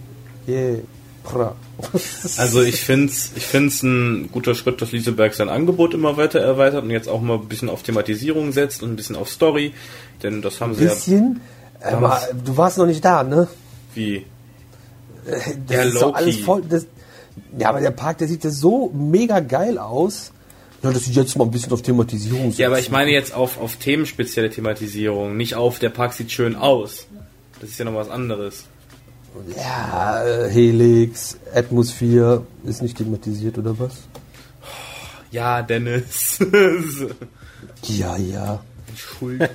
Yeah. 0.47 0.79
Pra. 1.25 1.55
Also 2.39 2.63
ich 2.63 2.81
finde 2.83 3.13
es 3.13 3.33
ich 3.37 3.45
find's 3.45 3.83
ein 3.83 4.31
guter 4.33 4.55
Schritt, 4.55 4.81
dass 4.83 4.93
Lieseberg 4.93 5.35
sein 5.35 5.49
Angebot 5.49 5.93
immer 5.95 6.17
weiter 6.17 6.41
erweitert 6.41 6.85
und 6.85 6.91
jetzt 6.91 7.09
auch 7.09 7.21
mal 7.21 7.35
ein 7.39 7.49
bisschen 7.49 7.69
auf 7.69 7.83
Thematisierung 7.83 8.53
setzt 8.53 8.83
und 8.83 8.93
ein 8.93 8.97
bisschen 8.97 9.17
auf 9.17 9.29
Story. 9.29 9.73
Denn 10.23 10.43
das 10.43 10.61
haben 10.61 10.75
sie 10.75 10.85
ja 10.85 10.91
bisschen. 10.91 11.41
Aber 11.81 12.21
du 12.45 12.57
warst 12.57 12.79
noch 12.79 12.87
nicht 12.87 13.05
da, 13.05 13.23
ne? 13.23 13.47
wie. 13.95 14.25
Das 15.67 15.77
Ja, 15.77 15.83
ist 15.83 15.93
so 15.95 16.07
low-key. 16.07 16.17
alles 16.17 16.37
voll. 16.41 16.63
Das, 16.69 16.87
ja, 17.59 17.69
aber 17.69 17.81
der 17.81 17.91
Park, 17.91 18.19
der 18.19 18.29
sieht 18.29 18.43
ja 18.45 18.51
so 18.51 18.91
mega 18.95 19.41
geil 19.41 19.79
aus. 19.79 20.33
Ja, 20.83 20.93
dass 20.93 21.05
sie 21.05 21.13
jetzt 21.13 21.37
mal 21.37 21.45
ein 21.45 21.51
bisschen 21.51 21.73
auf 21.73 21.83
Thematisierung 21.83 22.51
setzen. 22.51 22.61
Ja, 22.61 22.69
aber 22.69 22.79
ich 22.79 22.91
meine 22.91 23.11
jetzt 23.11 23.35
auf, 23.35 23.61
auf 23.61 23.77
themenspezielle 23.77 24.51
Thematisierung, 24.51 25.37
nicht 25.37 25.57
auf 25.57 25.79
der 25.79 25.91
Park 25.91 26.13
sieht 26.13 26.31
schön 26.31 26.55
aus. 26.55 27.07
Das 27.61 27.71
ist 27.71 27.79
ja 27.79 27.85
noch 27.85 27.95
was 27.95 28.09
anderes. 28.09 28.65
Ja, 29.57 30.25
äh, 30.25 30.51
Helix, 30.51 31.39
Atmosphäre 31.53 32.47
ist 32.65 32.83
nicht 32.83 32.97
thematisiert 32.97 33.59
oder 33.59 33.79
was? 33.79 33.95
Ja, 35.31 35.63
Dennis. 35.63 36.39
Ja, 37.85 38.17
ja. 38.17 38.61
Entschuldigung. 38.89 39.49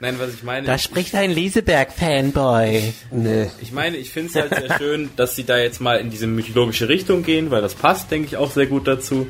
Nein, 0.00 0.16
was 0.18 0.34
ich 0.34 0.42
meine. 0.42 0.78
spricht 0.78 1.14
ein 1.14 1.30
Liseberg-Fanboy. 1.30 2.92
Nee. 3.10 3.50
Ich 3.60 3.72
meine, 3.72 3.96
ich 3.96 4.10
finde 4.10 4.28
es 4.28 4.34
halt 4.34 4.54
sehr 4.54 4.78
schön, 4.78 5.10
dass 5.16 5.36
sie 5.36 5.44
da 5.44 5.56
jetzt 5.58 5.80
mal 5.80 5.98
in 5.98 6.10
diese 6.10 6.26
mythologische 6.26 6.88
Richtung 6.88 7.22
gehen, 7.22 7.50
weil 7.50 7.62
das 7.62 7.74
passt, 7.74 8.10
denke 8.10 8.28
ich, 8.28 8.36
auch 8.36 8.50
sehr 8.50 8.66
gut 8.66 8.86
dazu. 8.86 9.26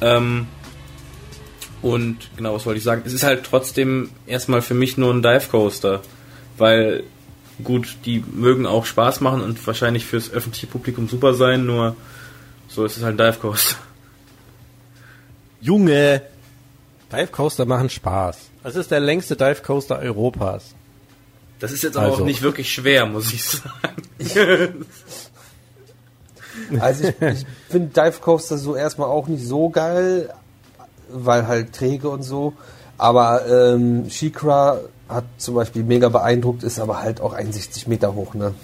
Ähm, 0.00 0.46
und 1.82 2.16
genau, 2.36 2.54
was 2.54 2.66
wollte 2.66 2.78
ich 2.78 2.84
sagen? 2.84 3.02
Es 3.04 3.12
ist 3.12 3.22
halt 3.22 3.44
trotzdem 3.44 4.10
erstmal 4.26 4.62
für 4.62 4.74
mich 4.74 4.96
nur 4.98 5.12
ein 5.12 5.22
Dive 5.22 5.46
Coaster, 5.50 6.02
weil 6.58 7.04
gut, 7.64 7.96
die 8.04 8.24
mögen 8.32 8.66
auch 8.66 8.86
Spaß 8.86 9.20
machen 9.20 9.42
und 9.42 9.66
wahrscheinlich 9.66 10.06
fürs 10.06 10.30
öffentliche 10.30 10.66
Publikum 10.66 11.08
super 11.08 11.34
sein, 11.34 11.66
nur 11.66 11.96
so 12.68 12.84
ist 12.84 12.96
es 12.96 13.02
halt 13.02 13.20
ein 13.20 13.32
Dive 13.32 13.38
Coaster. 13.40 13.76
Junge, 15.60 16.22
Dive 17.12 17.28
Coaster 17.28 17.66
machen 17.66 17.90
Spaß. 17.90 18.38
Es 18.64 18.76
ist 18.76 18.90
der 18.90 19.00
längste 19.00 19.36
Dive 19.36 19.62
Coaster 19.62 19.98
Europas. 19.98 20.74
Das 21.58 21.72
ist 21.72 21.82
jetzt 21.82 21.96
aber 21.96 22.06
Also. 22.06 22.22
auch 22.22 22.26
nicht 22.26 22.42
wirklich 22.42 22.72
schwer, 22.72 23.06
muss 23.06 23.32
ich 23.32 23.44
sagen. 23.44 23.66
Also 26.78 27.04
ich, 27.08 27.14
ich 27.22 27.46
finde 27.68 27.88
Dive 27.88 28.20
Coaster 28.20 28.58
so 28.58 28.74
erstmal 28.74 29.08
auch 29.08 29.28
nicht 29.28 29.44
so 29.46 29.70
geil, 29.70 30.32
weil 31.12 31.46
halt 31.46 31.72
träge 31.72 32.08
und 32.08 32.22
so. 32.22 32.54
Aber 32.98 33.46
ähm, 33.46 34.10
Shikra 34.10 34.80
hat 35.08 35.24
zum 35.38 35.54
Beispiel 35.54 35.82
mega 35.82 36.08
beeindruckt, 36.08 36.62
ist 36.62 36.78
aber 36.78 37.00
halt 37.00 37.20
auch 37.20 37.32
61 37.32 37.86
Meter 37.86 38.14
hoch, 38.14 38.34
ne? 38.34 38.54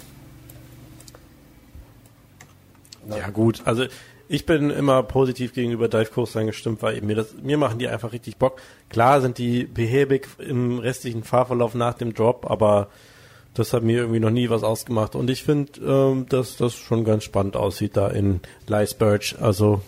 Ja 3.09 3.29
gut, 3.29 3.61
also 3.65 3.85
ich 4.29 4.45
bin 4.45 4.69
immer 4.69 5.03
positiv 5.03 5.53
gegenüber 5.53 5.87
Dive 5.87 6.11
Coastern 6.11 6.47
gestimmt, 6.47 6.81
weil 6.81 7.01
mir 7.01 7.15
das, 7.15 7.33
mir 7.41 7.57
machen 7.57 7.79
die 7.79 7.87
einfach 7.87 8.11
richtig 8.11 8.37
Bock. 8.37 8.61
Klar 8.89 9.21
sind 9.21 9.37
die 9.37 9.63
behäbig 9.63 10.27
im 10.39 10.79
restlichen 10.79 11.23
Fahrverlauf 11.23 11.75
nach 11.75 11.93
dem 11.93 12.13
Drop, 12.13 12.49
aber 12.49 12.89
das 13.53 13.73
hat 13.73 13.83
mir 13.83 13.97
irgendwie 13.97 14.19
noch 14.19 14.29
nie 14.29 14.49
was 14.49 14.63
ausgemacht. 14.63 15.15
Und 15.15 15.29
ich 15.29 15.43
finde, 15.43 15.81
ähm, 15.81 16.25
dass 16.29 16.57
das 16.57 16.75
schon 16.75 17.05
ganz 17.05 17.23
spannend 17.23 17.55
aussieht 17.55 17.95
da 17.95 18.09
in 18.09 18.41
Leisburg. 18.67 19.23
Also 19.39 19.81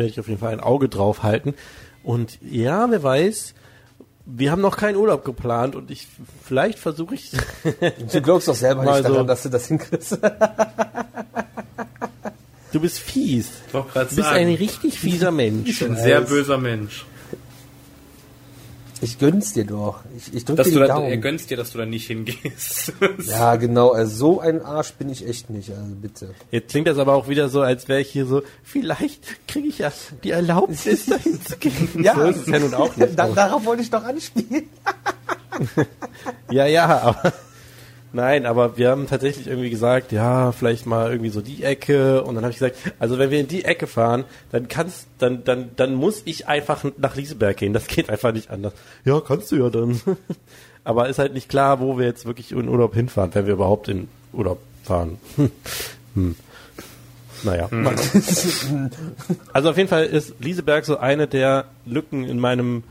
werde 0.00 0.10
ich 0.10 0.18
auf 0.18 0.26
jeden 0.26 0.40
Fall 0.40 0.52
ein 0.52 0.60
Auge 0.60 0.88
drauf 0.88 1.22
halten. 1.22 1.54
Und 2.02 2.38
ja, 2.42 2.90
wer 2.90 3.02
weiß, 3.02 3.54
wir 4.26 4.50
haben 4.50 4.62
noch 4.62 4.76
keinen 4.76 4.96
Urlaub 4.96 5.24
geplant 5.24 5.76
und 5.76 5.90
ich 5.90 6.08
vielleicht 6.44 6.78
versuche 6.78 7.14
ich 7.14 7.30
Du 8.12 8.20
glaubst 8.22 8.48
doch 8.48 8.54
selber 8.54 8.82
Mal 8.84 8.94
nicht 9.00 9.04
daran, 9.04 9.18
so. 9.22 9.24
dass 9.24 9.42
du 9.44 9.48
das 9.50 9.66
hinkriegst. 9.68 10.18
Du 12.72 12.80
bist 12.80 12.98
fies. 13.00 13.48
Ich 13.66 13.74
wollte 13.74 13.88
gerade 13.92 14.10
Du 14.10 14.16
bist 14.16 14.28
ein 14.28 14.46
sagen, 14.46 14.54
richtig 14.56 14.98
fieser 14.98 15.30
Mensch. 15.42 15.82
ein 15.82 15.96
sehr 15.96 16.20
böser 16.20 16.58
Mensch. 16.58 17.04
Ich 19.02 19.18
gönn's 19.18 19.52
dir 19.54 19.64
doch. 19.64 20.00
Ich, 20.16 20.34
ich 20.34 20.44
drück 20.44 20.56
Dass 20.58 20.66
dir 20.68 20.74
du 20.74 20.80
die 20.80 20.86
da, 20.88 20.94
er 20.94 21.00
Daumen. 21.00 21.20
gönnst 21.20 21.50
dir, 21.50 21.56
dass 21.56 21.70
du 21.72 21.78
da 21.78 21.86
nicht 21.86 22.06
hingehst. 22.06 22.92
Ja, 23.26 23.56
genau. 23.56 23.90
Also 23.92 24.16
so 24.16 24.40
ein 24.40 24.62
Arsch 24.62 24.92
bin 24.94 25.08
ich 25.08 25.26
echt 25.26 25.48
nicht. 25.50 25.70
Also 25.70 25.94
bitte. 26.00 26.34
Jetzt 26.50 26.70
klingt 26.70 26.86
das 26.86 26.98
aber 26.98 27.14
auch 27.14 27.28
wieder 27.28 27.48
so, 27.48 27.62
als 27.62 27.88
wäre 27.88 28.00
ich 28.00 28.10
hier 28.10 28.26
so, 28.26 28.42
vielleicht 28.62 29.46
kriege 29.48 29.68
ich 29.68 29.78
ja 29.78 29.92
die 30.22 30.30
Erlaubnis, 30.30 31.06
dahin 31.06 31.40
zu 31.44 31.56
gehen. 31.56 31.88
so 32.14 32.22
ist 32.22 32.36
es 32.42 32.46
ja 32.46 32.58
nun 32.58 32.74
auch 32.74 32.94
nicht. 32.96 33.18
Da, 33.18 33.28
darauf 33.28 33.64
wollte 33.64 33.82
ich 33.82 33.90
doch 33.90 34.04
anspielen. 34.04 34.64
Ja, 36.50 36.66
ja, 36.66 36.86
aber 37.00 37.32
nein, 38.12 38.46
aber 38.46 38.76
wir 38.76 38.90
haben 38.90 39.06
tatsächlich 39.06 39.46
irgendwie 39.46 39.70
gesagt, 39.70 40.12
ja, 40.12 40.52
vielleicht 40.52 40.86
mal 40.86 41.10
irgendwie 41.10 41.30
so 41.30 41.40
die 41.40 41.62
Ecke 41.62 42.22
und 42.22 42.34
dann 42.34 42.44
habe 42.44 42.52
ich 42.52 42.58
gesagt, 42.58 42.76
also 42.98 43.18
wenn 43.18 43.30
wir 43.30 43.40
in 43.40 43.48
die 43.48 43.64
Ecke 43.64 43.86
fahren, 43.86 44.24
dann 44.52 44.68
kannst 44.68 45.06
dann 45.18 45.44
dann 45.44 45.70
dann 45.76 45.94
muss 45.94 46.22
ich 46.24 46.48
einfach 46.48 46.84
nach 46.96 47.16
Lieseberg 47.16 47.56
gehen, 47.56 47.72
das 47.72 47.86
geht 47.86 48.10
einfach 48.10 48.32
nicht 48.32 48.50
anders. 48.50 48.72
Ja, 49.04 49.20
kannst 49.20 49.52
du 49.52 49.56
ja 49.56 49.70
dann. 49.70 50.00
Aber 50.84 51.08
ist 51.08 51.18
halt 51.18 51.34
nicht 51.34 51.48
klar, 51.48 51.80
wo 51.80 51.98
wir 51.98 52.06
jetzt 52.06 52.24
wirklich 52.24 52.52
in 52.52 52.68
Urlaub 52.68 52.94
hinfahren, 52.94 53.34
wenn 53.34 53.46
wir 53.46 53.52
überhaupt 53.52 53.88
in 53.88 54.08
Urlaub 54.32 54.60
fahren. 54.82 55.18
Hm. 56.16 56.34
Naja. 57.44 57.68
mal 57.70 57.94
gucken. 57.94 58.90
Also 59.52 59.70
auf 59.70 59.76
jeden 59.76 59.88
Fall 59.88 60.06
ist 60.06 60.34
Lieseberg 60.40 60.84
so 60.84 60.98
eine 60.98 61.28
der 61.28 61.66
Lücken 61.86 62.24
in 62.24 62.40
meinem 62.40 62.82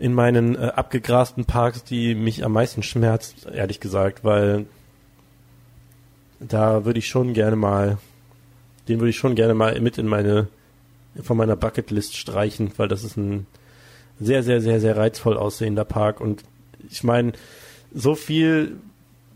in 0.00 0.14
meinen 0.14 0.56
äh, 0.56 0.72
abgegrasten 0.74 1.44
Parks, 1.44 1.84
die 1.84 2.14
mich 2.14 2.42
am 2.42 2.52
meisten 2.52 2.82
schmerzt, 2.82 3.46
ehrlich 3.52 3.80
gesagt, 3.80 4.24
weil 4.24 4.64
da 6.40 6.86
würde 6.86 6.98
ich 6.98 7.06
schon 7.06 7.34
gerne 7.34 7.54
mal, 7.54 7.98
den 8.88 8.98
würde 8.98 9.10
ich 9.10 9.18
schon 9.18 9.34
gerne 9.34 9.52
mal 9.52 9.78
mit 9.78 9.98
in 9.98 10.06
meine, 10.06 10.48
von 11.22 11.36
meiner 11.36 11.54
Bucketlist 11.54 12.16
streichen, 12.16 12.72
weil 12.78 12.88
das 12.88 13.04
ist 13.04 13.18
ein 13.18 13.46
sehr, 14.18 14.42
sehr, 14.42 14.62
sehr, 14.62 14.80
sehr 14.80 14.96
reizvoll 14.96 15.36
aussehender 15.36 15.84
Park. 15.84 16.22
Und 16.22 16.44
ich 16.88 17.04
meine, 17.04 17.34
so 17.92 18.14
viel, 18.14 18.78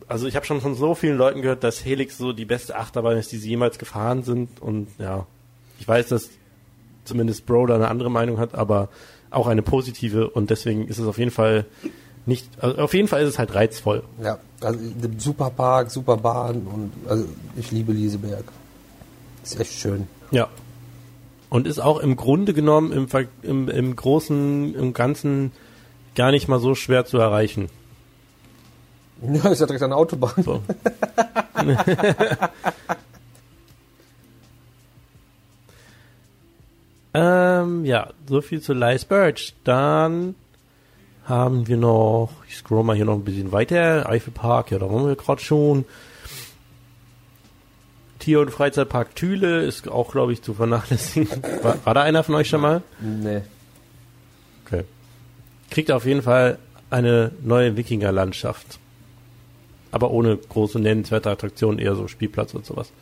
also 0.08 0.26
ich 0.26 0.34
habe 0.34 0.46
schon 0.46 0.62
von 0.62 0.74
so 0.74 0.94
vielen 0.94 1.18
Leuten 1.18 1.42
gehört, 1.42 1.62
dass 1.62 1.84
Helix 1.84 2.16
so 2.16 2.32
die 2.32 2.46
beste 2.46 2.76
Achterbahn 2.76 3.18
ist, 3.18 3.32
die 3.32 3.38
sie 3.38 3.50
jemals 3.50 3.78
gefahren 3.78 4.22
sind. 4.22 4.62
Und 4.62 4.88
ja, 4.98 5.26
ich 5.78 5.86
weiß, 5.86 6.08
dass 6.08 6.30
zumindest 7.04 7.46
Bro 7.46 7.66
da 7.66 7.74
eine 7.74 7.88
andere 7.88 8.10
Meinung 8.10 8.38
hat, 8.38 8.54
aber 8.54 8.88
auch 9.30 9.46
eine 9.46 9.62
positive 9.62 10.30
und 10.30 10.50
deswegen 10.50 10.86
ist 10.86 10.98
es 10.98 11.06
auf 11.06 11.18
jeden 11.18 11.30
Fall 11.30 11.66
nicht, 12.26 12.48
also 12.58 12.78
auf 12.78 12.94
jeden 12.94 13.08
Fall 13.08 13.22
ist 13.22 13.28
es 13.30 13.38
halt 13.38 13.54
reizvoll. 13.54 14.02
Ja, 14.22 14.38
also 14.60 14.78
super 15.18 15.50
Park, 15.50 15.90
super 15.90 16.16
Bahn 16.16 16.66
und 16.66 16.92
also 17.08 17.26
ich 17.56 17.70
liebe 17.70 17.92
Lieseberg. 17.92 18.44
Ist 19.42 19.60
echt 19.60 19.72
schön. 19.72 20.06
Ja. 20.30 20.48
Und 21.50 21.66
ist 21.66 21.78
auch 21.78 21.98
im 21.98 22.16
Grunde 22.16 22.54
genommen 22.54 22.92
im, 22.92 23.06
im, 23.42 23.68
im 23.68 23.94
Großen, 23.94 24.74
im 24.74 24.94
Ganzen 24.94 25.52
gar 26.14 26.30
nicht 26.30 26.48
mal 26.48 26.60
so 26.60 26.74
schwer 26.74 27.04
zu 27.04 27.18
erreichen. 27.18 27.68
Ja, 29.22 29.48
ist 29.48 29.60
ja 29.60 29.66
direkt 29.66 29.82
eine 29.82 29.96
Autobahn. 29.96 30.34
So. 30.44 30.60
ähm, 37.14 37.84
ja, 37.84 38.10
so 38.28 38.40
viel 38.40 38.60
zu 38.60 38.72
Lice 38.72 39.04
Birch. 39.04 39.54
Dann 39.62 40.34
haben 41.24 41.66
wir 41.68 41.76
noch, 41.76 42.30
ich 42.48 42.56
scroll 42.56 42.84
mal 42.84 42.96
hier 42.96 43.04
noch 43.04 43.14
ein 43.14 43.24
bisschen 43.24 43.52
weiter, 43.52 44.08
Eiffelpark, 44.08 44.72
ja, 44.72 44.78
da 44.78 44.90
waren 44.90 45.06
wir 45.06 45.16
gerade 45.16 45.40
schon. 45.40 45.84
Tier- 48.18 48.40
und 48.40 48.50
Freizeitpark 48.50 49.14
Thüle 49.14 49.62
ist 49.64 49.88
auch, 49.88 50.12
glaube 50.12 50.32
ich, 50.32 50.42
zu 50.42 50.54
vernachlässigen. 50.54 51.28
War, 51.62 51.76
war, 51.84 51.94
da 51.94 52.02
einer 52.02 52.22
von 52.22 52.34
euch 52.36 52.48
schon 52.48 52.62
mal? 52.62 52.82
Nee. 53.00 53.42
Okay. 54.64 54.84
Kriegt 55.70 55.90
auf 55.90 56.06
jeden 56.06 56.22
Fall 56.22 56.58
eine 56.88 57.32
neue 57.42 57.76
Wikingerlandschaft. 57.76 58.78
Aber 59.90 60.10
ohne 60.10 60.36
große 60.36 60.78
nennenswerte 60.78 61.30
Attraktionen, 61.30 61.78
eher 61.78 61.96
so 61.96 62.08
Spielplatz 62.08 62.54
und 62.54 62.64
sowas. 62.64 62.92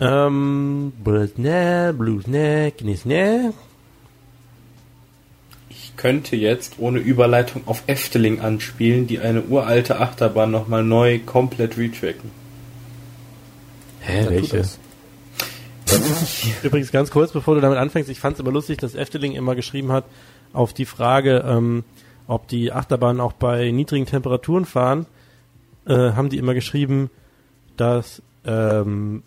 Ähm, 0.00 0.92
Blues 1.02 1.32
Blues 1.34 2.24
ich 5.70 5.96
könnte 5.96 6.36
jetzt 6.36 6.74
ohne 6.78 6.98
Überleitung 6.98 7.62
auf 7.66 7.82
Efteling 7.86 8.40
anspielen, 8.40 9.06
die 9.06 9.18
eine 9.18 9.42
uralte 9.42 10.00
Achterbahn 10.00 10.50
nochmal 10.50 10.84
neu 10.84 11.18
komplett 11.18 11.76
retracken. 11.76 12.30
Hä, 14.00 14.24
ja, 14.24 14.30
welche? 14.30 14.64
Übrigens 16.62 16.92
ganz 16.92 17.10
kurz, 17.10 17.32
bevor 17.32 17.54
du 17.54 17.60
damit 17.60 17.78
anfängst, 17.78 18.10
ich 18.10 18.20
fand 18.20 18.34
es 18.34 18.40
immer 18.40 18.52
lustig, 18.52 18.78
dass 18.78 18.94
Efteling 18.94 19.32
immer 19.32 19.54
geschrieben 19.54 19.90
hat, 19.90 20.04
auf 20.52 20.72
die 20.72 20.84
Frage, 20.84 21.44
ähm, 21.46 21.84
ob 22.26 22.48
die 22.48 22.72
Achterbahnen 22.72 23.20
auch 23.20 23.32
bei 23.32 23.70
niedrigen 23.70 24.06
Temperaturen 24.06 24.64
fahren, 24.64 25.06
äh, 25.86 25.94
haben 25.94 26.28
die 26.28 26.38
immer 26.38 26.54
geschrieben, 26.54 27.10
dass 27.76 28.22
ähm, 28.44 29.22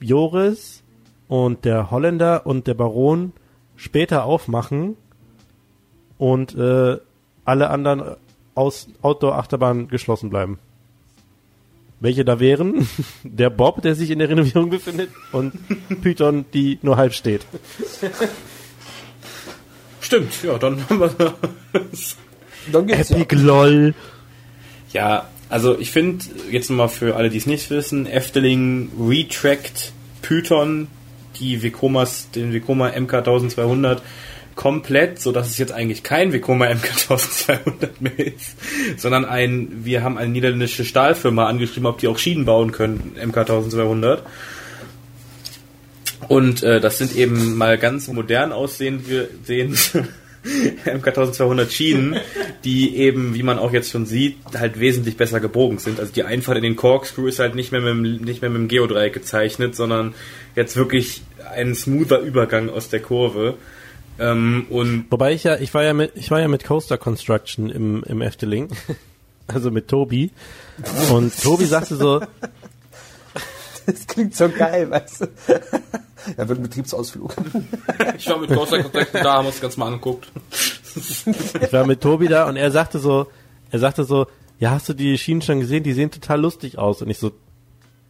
Joris 0.00 0.82
und 1.28 1.64
der 1.64 1.90
Holländer 1.90 2.46
und 2.46 2.66
der 2.66 2.74
Baron 2.74 3.32
später 3.76 4.24
aufmachen 4.24 4.96
und 6.18 6.54
äh, 6.54 6.98
alle 7.44 7.70
anderen 7.70 8.16
aus 8.54 8.88
Outdoor-Achterbahnen 9.02 9.88
geschlossen 9.88 10.30
bleiben. 10.30 10.58
Welche 12.00 12.24
da 12.24 12.38
wären? 12.38 12.86
Der 13.22 13.50
Bob, 13.50 13.80
der 13.82 13.94
sich 13.94 14.10
in 14.10 14.18
der 14.18 14.28
Renovierung 14.28 14.68
befindet, 14.68 15.10
und 15.32 15.54
Python, 16.02 16.44
die 16.52 16.78
nur 16.82 16.96
halb 16.96 17.14
steht. 17.14 17.46
Stimmt, 20.00 20.42
ja, 20.42 20.58
dann 20.58 20.86
haben 20.88 21.00
wir 21.00 21.34
das. 21.72 22.16
Dann 22.70 22.86
geht's 22.86 23.10
Epic 23.10 23.34
ja. 23.34 23.42
LOL. 23.42 23.94
Ja, 24.92 25.28
also 25.54 25.78
ich 25.78 25.92
finde, 25.92 26.24
jetzt 26.50 26.68
nochmal 26.68 26.88
für 26.88 27.14
alle, 27.14 27.30
die 27.30 27.38
es 27.38 27.46
nicht 27.46 27.70
wissen, 27.70 28.06
Efteling 28.06 28.90
retrackt 28.98 29.92
Python, 30.20 30.88
die 31.38 31.62
Vekomas, 31.62 32.28
den 32.32 32.52
Vekoma 32.52 32.88
MK1200 32.88 33.98
komplett, 34.56 35.20
so 35.20 35.30
dass 35.30 35.48
es 35.48 35.56
jetzt 35.58 35.70
eigentlich 35.70 36.02
kein 36.02 36.32
Vekoma 36.32 36.66
MK1200 36.66 37.90
mehr 38.00 38.18
ist, 38.18 38.56
sondern 38.96 39.24
ein, 39.24 39.84
wir 39.84 40.02
haben 40.02 40.18
eine 40.18 40.32
niederländische 40.32 40.84
Stahlfirma 40.84 41.46
angeschrieben, 41.46 41.86
ob 41.86 41.98
die 41.98 42.08
auch 42.08 42.18
Schienen 42.18 42.46
bauen 42.46 42.72
können, 42.72 43.14
MK1200. 43.16 44.22
Und 46.26 46.64
äh, 46.64 46.80
das 46.80 46.98
sind 46.98 47.14
eben 47.14 47.54
mal 47.56 47.78
ganz 47.78 48.08
modern 48.08 48.50
aussehende 48.50 49.28
MK1200 50.84 51.70
Schienen, 51.70 52.16
die 52.64 52.96
eben, 52.96 53.34
wie 53.34 53.42
man 53.42 53.58
auch 53.58 53.72
jetzt 53.72 53.90
schon 53.90 54.06
sieht, 54.06 54.36
halt 54.56 54.78
wesentlich 54.78 55.16
besser 55.16 55.40
gebogen 55.40 55.78
sind. 55.78 56.00
Also 56.00 56.12
die 56.12 56.24
Einfahrt 56.24 56.58
in 56.58 56.62
den 56.62 56.76
Corkscrew 56.76 57.26
ist 57.26 57.38
halt 57.38 57.54
nicht 57.54 57.72
mehr 57.72 57.80
mit 57.80 57.90
dem, 57.90 58.24
nicht 58.24 58.42
mehr 58.42 58.50
mit 58.50 58.60
dem 58.60 58.68
Geodreieck 58.68 59.14
gezeichnet, 59.14 59.74
sondern 59.74 60.14
jetzt 60.54 60.76
wirklich 60.76 61.22
ein 61.54 61.74
smoother 61.74 62.20
Übergang 62.20 62.68
aus 62.68 62.88
der 62.88 63.00
Kurve. 63.00 63.56
Ähm, 64.18 64.66
und 64.70 65.06
Wobei 65.10 65.32
ich 65.32 65.44
ja, 65.44 65.56
ich 65.56 65.72
war 65.74 65.82
ja 65.82 65.94
mit, 65.94 66.12
ich 66.14 66.30
war 66.30 66.40
ja 66.40 66.48
mit 66.48 66.64
Coaster 66.64 66.98
Construction 66.98 67.70
im, 67.70 68.02
im 68.04 68.20
Efteling. 68.20 68.68
Also 69.46 69.70
mit 69.70 69.88
Tobi. 69.88 70.30
Und 71.12 71.38
Tobi 71.42 71.66
sagte 71.66 71.96
so. 71.96 72.22
Das 73.86 74.06
klingt 74.06 74.34
so 74.34 74.48
geil, 74.48 74.90
weißt 74.90 75.20
du. 75.20 75.26
Er 76.36 76.48
wird 76.48 76.58
ein 76.58 76.62
Betriebsausflug. 76.62 77.34
Ich 78.16 78.28
war 78.28 78.38
mit 78.38 78.50
Construction 78.50 79.06
da, 79.12 79.34
haben 79.34 79.44
wir 79.44 79.48
uns 79.48 79.60
ganz 79.60 79.76
mal 79.76 79.86
angeguckt. 79.86 80.28
Ich 80.96 81.72
war 81.72 81.86
mit 81.86 82.00
Tobi 82.00 82.28
da 82.28 82.48
und 82.48 82.56
er 82.56 82.70
sagte 82.70 82.98
so, 82.98 83.26
er 83.70 83.78
sagte 83.78 84.04
so, 84.04 84.26
ja, 84.58 84.70
hast 84.70 84.88
du 84.88 84.94
die 84.94 85.18
Schienen 85.18 85.42
schon 85.42 85.60
gesehen? 85.60 85.82
Die 85.82 85.92
sehen 85.92 86.10
total 86.10 86.40
lustig 86.40 86.78
aus. 86.78 87.02
Und 87.02 87.10
ich 87.10 87.18
so, 87.18 87.32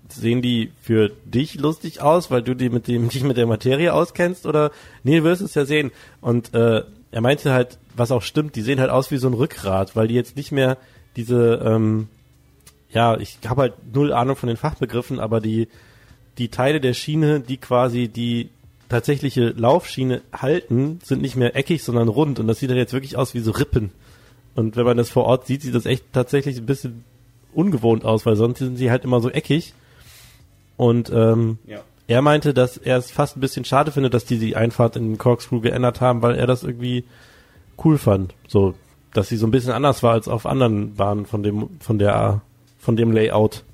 sehen 0.09 0.43
die 0.43 0.71
für 0.83 1.11
dich 1.25 1.55
lustig 1.55 2.03
aus, 2.03 2.31
weil 2.31 2.43
du 2.43 2.55
die 2.55 2.69
mit 2.69 2.87
dem, 2.89 3.09
dich 3.11 3.23
mit 3.23 3.37
der 3.37 3.47
Materie 3.47 3.93
auskennst 3.93 4.47
oder 4.47 4.71
nee, 5.03 5.19
du 5.19 5.25
wirst 5.25 5.43
es 5.43 5.55
ja 5.55 5.65
sehen. 5.65 5.91
Und 6.21 6.55
äh, 6.55 6.83
er 7.11 7.21
meinte 7.21 7.53
halt, 7.53 7.79
was 7.97 8.11
auch 8.11 8.23
stimmt, 8.23 8.57
die 8.57 8.63
sehen 8.63 8.81
halt 8.81 8.91
aus 8.91 9.11
wie 9.11 9.19
so 9.19 9.29
ein 9.29 9.35
Rückgrat, 9.35 9.97
weil 9.97 10.09
die 10.09 10.15
jetzt 10.15 10.37
nicht 10.37 10.53
mehr 10.53 10.77
diese, 11.17 11.63
ähm, 11.65 12.09
ja, 12.91 13.17
ich 13.17 13.39
habe 13.47 13.63
halt 13.63 13.75
null 13.93 14.13
Ahnung 14.13 14.37
von 14.37 14.49
den 14.49 14.57
Fachbegriffen, 14.57 15.21
aber 15.21 15.41
die, 15.41 15.69
die 16.39 16.49
Teile 16.49 16.81
der 16.81 16.95
Schiene, 16.95 17.41
die 17.41 17.57
quasi 17.57 18.09
die 18.09 18.49
tatsächliche 18.89 19.49
Laufschiene 19.51 20.23
halten, 20.33 21.01
sind 21.03 21.23
nicht 21.23 21.37
mehr 21.37 21.57
eckig, 21.57 21.83
sondern 21.83 22.09
rund 22.09 22.39
und 22.39 22.47
das 22.47 22.59
sieht 22.59 22.69
halt 22.69 22.79
jetzt 22.79 22.93
wirklich 22.93 23.17
aus 23.17 23.35
wie 23.35 23.41
so 23.41 23.51
Rippen. 23.51 23.93
Und 24.55 24.77
wenn 24.77 24.85
man 24.85 24.97
das 24.97 25.11
vor 25.11 25.25
Ort 25.25 25.47
sieht, 25.47 25.63
sieht 25.63 25.75
das 25.75 25.87
echt 25.87 26.05
tatsächlich 26.13 26.59
ein 26.59 26.67
bisschen 26.67 27.05
ungewohnt 27.53 28.05
aus, 28.05 28.27
weil 28.27 28.37
sonst 28.37 28.59
sind 28.59 28.77
sie 28.77 28.91
halt 28.91 29.05
immer 29.05 29.21
so 29.21 29.31
eckig. 29.31 29.75
Und 30.77 31.11
ähm, 31.11 31.59
ja. 31.67 31.81
er 32.07 32.23
meinte, 32.23 32.55
dass 32.55 32.77
er 32.77 32.99
es 32.99 33.11
fast 33.11 33.37
ein 33.37 33.41
bisschen 33.41 33.65
schade 33.65 33.93
findet, 33.93 34.15
dass 34.15 34.25
die 34.25 34.39
die 34.39 34.57
Einfahrt 34.57 34.97
in 34.97 35.11
den 35.11 35.19
Corkscrew 35.19 35.61
geändert 35.61 36.01
haben, 36.01 36.23
weil 36.23 36.37
er 36.37 36.47
das 36.47 36.63
irgendwie 36.63 37.05
cool 37.85 37.99
fand. 37.99 38.35
So, 38.49 38.75
dass 39.13 39.29
sie 39.29 39.37
so 39.37 39.47
ein 39.47 39.51
bisschen 39.51 39.73
anders 39.73 40.03
war 40.03 40.13
als 40.13 40.29
auf 40.29 40.47
anderen 40.47 40.95
Bahnen 40.95 41.27
von 41.27 41.43
dem, 41.43 41.69
von 41.81 41.99
der, 41.99 42.43
von 42.79 42.97
dem 42.97 43.13
Layout. 43.13 43.65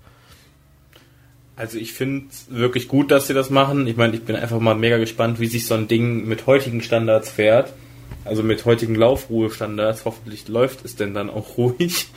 Also 1.60 1.76
ich 1.76 1.92
finde 1.92 2.26
wirklich 2.48 2.88
gut, 2.88 3.10
dass 3.10 3.26
sie 3.26 3.34
das 3.34 3.50
machen. 3.50 3.86
Ich 3.86 3.96
meine, 3.96 4.14
ich 4.14 4.22
bin 4.22 4.34
einfach 4.34 4.58
mal 4.60 4.74
mega 4.74 4.96
gespannt, 4.96 5.40
wie 5.40 5.46
sich 5.46 5.66
so 5.66 5.74
ein 5.74 5.88
Ding 5.88 6.26
mit 6.26 6.46
heutigen 6.46 6.80
Standards 6.80 7.30
fährt 7.30 7.72
also 8.24 8.42
mit 8.42 8.64
heutigen 8.64 8.94
Laufruhestandards, 8.94 10.04
hoffentlich 10.04 10.48
läuft 10.48 10.84
es 10.84 10.96
denn 10.96 11.14
dann 11.14 11.30
auch 11.30 11.56
ruhig. 11.56 12.08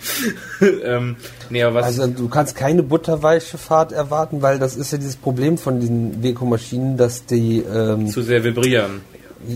ähm, 0.84 1.16
nee, 1.50 1.64
also 1.64 2.08
du 2.08 2.28
kannst 2.28 2.56
keine 2.56 2.84
butterweiche 2.84 3.58
Fahrt 3.58 3.92
erwarten, 3.92 4.42
weil 4.42 4.60
das 4.60 4.76
ist 4.76 4.92
ja 4.92 4.98
dieses 4.98 5.16
Problem 5.16 5.58
von 5.58 5.80
diesen 5.80 6.22
Weko-Maschinen, 6.22 6.98
dass 6.98 7.26
die 7.26 7.60
ähm, 7.60 8.08
zu 8.08 8.22
sehr 8.22 8.44
vibrieren. 8.44 9.02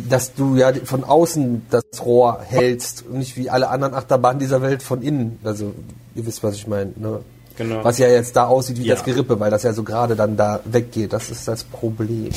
Dass 0.10 0.34
du 0.34 0.56
ja 0.58 0.74
von 0.84 1.04
außen 1.04 1.66
das 1.70 1.84
Rohr 2.04 2.42
hältst 2.46 3.06
und 3.10 3.20
nicht 3.20 3.38
wie 3.38 3.50
alle 3.50 3.70
anderen 3.70 3.94
Achterbahnen 3.94 4.40
dieser 4.40 4.62
Welt 4.62 4.84
von 4.84 5.02
innen. 5.02 5.40
Also 5.44 5.74
ihr 6.16 6.26
wisst, 6.26 6.44
was 6.44 6.56
ich 6.56 6.68
meine. 6.68 6.92
Ne? 6.98 7.20
Genau. 7.58 7.84
Was 7.84 7.98
ja 7.98 8.08
jetzt 8.08 8.36
da 8.36 8.46
aussieht 8.46 8.78
wie 8.78 8.86
ja. 8.86 8.96
das 8.96 9.04
Gerippe, 9.04 9.40
weil 9.40 9.50
das 9.50 9.64
ja 9.64 9.74
so 9.74 9.84
gerade 9.84 10.16
dann 10.16 10.38
da 10.38 10.60
weggeht. 10.64 11.12
Das 11.12 11.32
ist 11.32 11.48
das 11.48 11.64
Problem. 11.64 12.30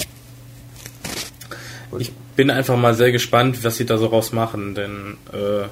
Ich 1.99 2.13
bin 2.37 2.51
einfach 2.51 2.77
mal 2.77 2.95
sehr 2.95 3.13
gespannt, 3.13 3.63
was 3.63 3.77
sie 3.77 3.85
da 3.85 3.99
so 3.99 4.07
raus 4.07 4.33
machen, 4.33 4.75
denn 4.75 5.19
äh, 5.33 5.65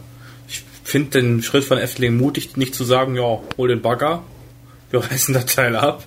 ich 0.48 0.64
finde 0.84 1.20
den 1.20 1.42
Schritt 1.42 1.64
von 1.64 1.78
Efteling 1.78 2.16
mutig, 2.16 2.56
nicht 2.56 2.74
zu 2.74 2.84
sagen, 2.84 3.14
ja, 3.16 3.38
hol 3.56 3.68
den 3.68 3.80
Bagger, 3.80 4.22
wir 4.90 5.00
reißen 5.10 5.32
das 5.32 5.46
Teil 5.46 5.76
ab, 5.76 6.04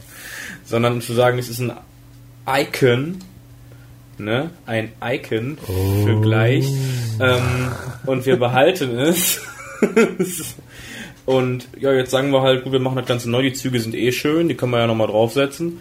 sondern 0.63 1.01
zu 1.01 1.13
sagen, 1.13 1.39
es 1.39 1.49
ist 1.49 1.59
ein 1.59 1.73
Icon, 2.47 3.19
ne? 4.17 4.51
Ein 4.65 4.91
Icon 5.03 5.57
für 5.65 6.21
gleich. 6.21 6.67
Ähm, 7.19 7.71
und 8.05 8.25
wir 8.25 8.37
behalten 8.37 8.99
es. 8.99 9.41
und 11.25 11.67
ja, 11.79 11.93
jetzt 11.93 12.11
sagen 12.11 12.31
wir 12.31 12.41
halt, 12.41 12.63
gut, 12.63 12.73
wir 12.73 12.79
machen 12.79 12.97
das 12.97 13.05
Ganze 13.05 13.29
neu. 13.29 13.43
Die 13.43 13.53
Züge 13.53 13.79
sind 13.79 13.95
eh 13.95 14.11
schön, 14.11 14.47
die 14.47 14.55
können 14.55 14.71
wir 14.71 14.79
ja 14.79 14.87
nochmal 14.87 15.07
draufsetzen. 15.07 15.79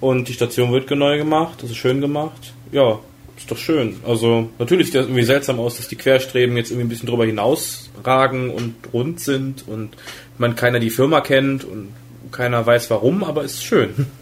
Und 0.00 0.28
die 0.28 0.34
Station 0.34 0.72
wird 0.72 0.90
neu 0.90 1.16
gemacht, 1.16 1.62
das 1.62 1.70
ist 1.70 1.76
schön 1.76 2.00
gemacht. 2.00 2.52
Ja, 2.70 2.98
ist 3.36 3.50
doch 3.50 3.56
schön. 3.56 3.96
Also, 4.06 4.50
natürlich 4.58 4.86
sieht 4.86 4.96
das 4.96 5.06
irgendwie 5.06 5.24
seltsam 5.24 5.58
aus, 5.58 5.76
dass 5.76 5.88
die 5.88 5.96
Querstreben 5.96 6.56
jetzt 6.56 6.70
irgendwie 6.70 6.86
ein 6.86 6.88
bisschen 6.90 7.08
drüber 7.08 7.24
hinausragen 7.24 8.50
und 8.50 8.74
rund 8.92 9.20
sind 9.20 9.66
und 9.66 9.90
man 10.38 10.56
keiner 10.56 10.78
die 10.80 10.90
Firma 10.90 11.20
kennt 11.20 11.64
und 11.64 11.88
keiner 12.30 12.64
weiß 12.64 12.90
warum, 12.90 13.24
aber 13.24 13.44
es 13.44 13.54
ist 13.54 13.64
schön. 13.64 14.06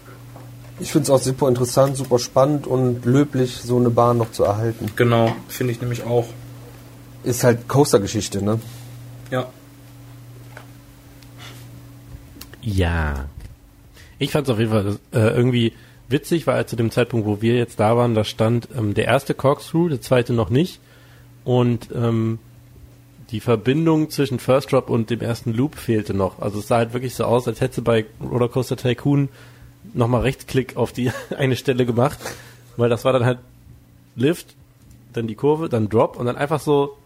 Ich 0.77 0.91
finde 0.91 1.03
es 1.03 1.09
auch 1.09 1.21
super 1.21 1.47
interessant, 1.47 1.95
super 1.95 2.19
spannend 2.19 2.67
und 2.67 3.05
löblich, 3.05 3.61
so 3.63 3.77
eine 3.77 3.89
Bahn 3.89 4.17
noch 4.17 4.33
zu 4.33 4.43
erhalten. 4.43 4.91
Genau, 4.97 5.33
finde 5.47 5.71
ich 5.71 5.79
nämlich 5.79 6.03
auch. 6.03 6.25
Ist 7.23 7.45
halt 7.45 7.69
Coaster-Geschichte, 7.69 8.43
ne? 8.43 8.59
Ja. 9.31 9.47
Ja. 12.65 13.29
Ich 14.17 14.31
fand 14.31 14.47
es 14.47 14.53
auf 14.53 14.59
jeden 14.59 14.71
Fall 14.71 14.97
äh, 15.13 15.35
irgendwie 15.35 15.73
witzig, 16.09 16.47
weil 16.47 16.65
zu 16.65 16.75
dem 16.75 16.89
Zeitpunkt, 16.89 17.27
wo 17.27 17.41
wir 17.41 17.55
jetzt 17.55 17.79
da 17.79 17.95
waren, 17.95 18.15
da 18.15 18.23
stand 18.23 18.69
ähm, 18.75 18.93
der 18.93 19.05
erste 19.05 19.33
Corkscrew, 19.33 19.89
der 19.89 20.01
zweite 20.01 20.33
noch 20.33 20.49
nicht. 20.49 20.79
Und 21.43 21.89
ähm, 21.93 22.39
die 23.29 23.39
Verbindung 23.39 24.09
zwischen 24.09 24.39
First 24.39 24.71
Drop 24.71 24.89
und 24.89 25.09
dem 25.09 25.21
ersten 25.21 25.53
Loop 25.53 25.75
fehlte 25.75 26.13
noch. 26.13 26.39
Also 26.39 26.59
es 26.59 26.67
sah 26.67 26.77
halt 26.77 26.93
wirklich 26.93 27.13
so 27.13 27.25
aus, 27.25 27.47
als 27.47 27.61
hätte 27.61 27.81
bei 27.81 28.05
Rollercoaster 28.19 28.77
Tycoon 28.77 29.29
nochmal 29.93 30.21
Rechtsklick 30.21 30.75
auf 30.75 30.91
die 30.91 31.11
eine 31.37 31.55
Stelle 31.55 31.85
gemacht, 31.85 32.19
weil 32.77 32.89
das 32.89 33.05
war 33.05 33.13
dann 33.13 33.25
halt 33.25 33.39
Lift, 34.15 34.55
dann 35.13 35.27
die 35.27 35.35
Kurve, 35.35 35.69
dann 35.69 35.89
Drop 35.89 36.17
und 36.17 36.25
dann 36.25 36.35
einfach 36.35 36.59
so, 36.59 36.97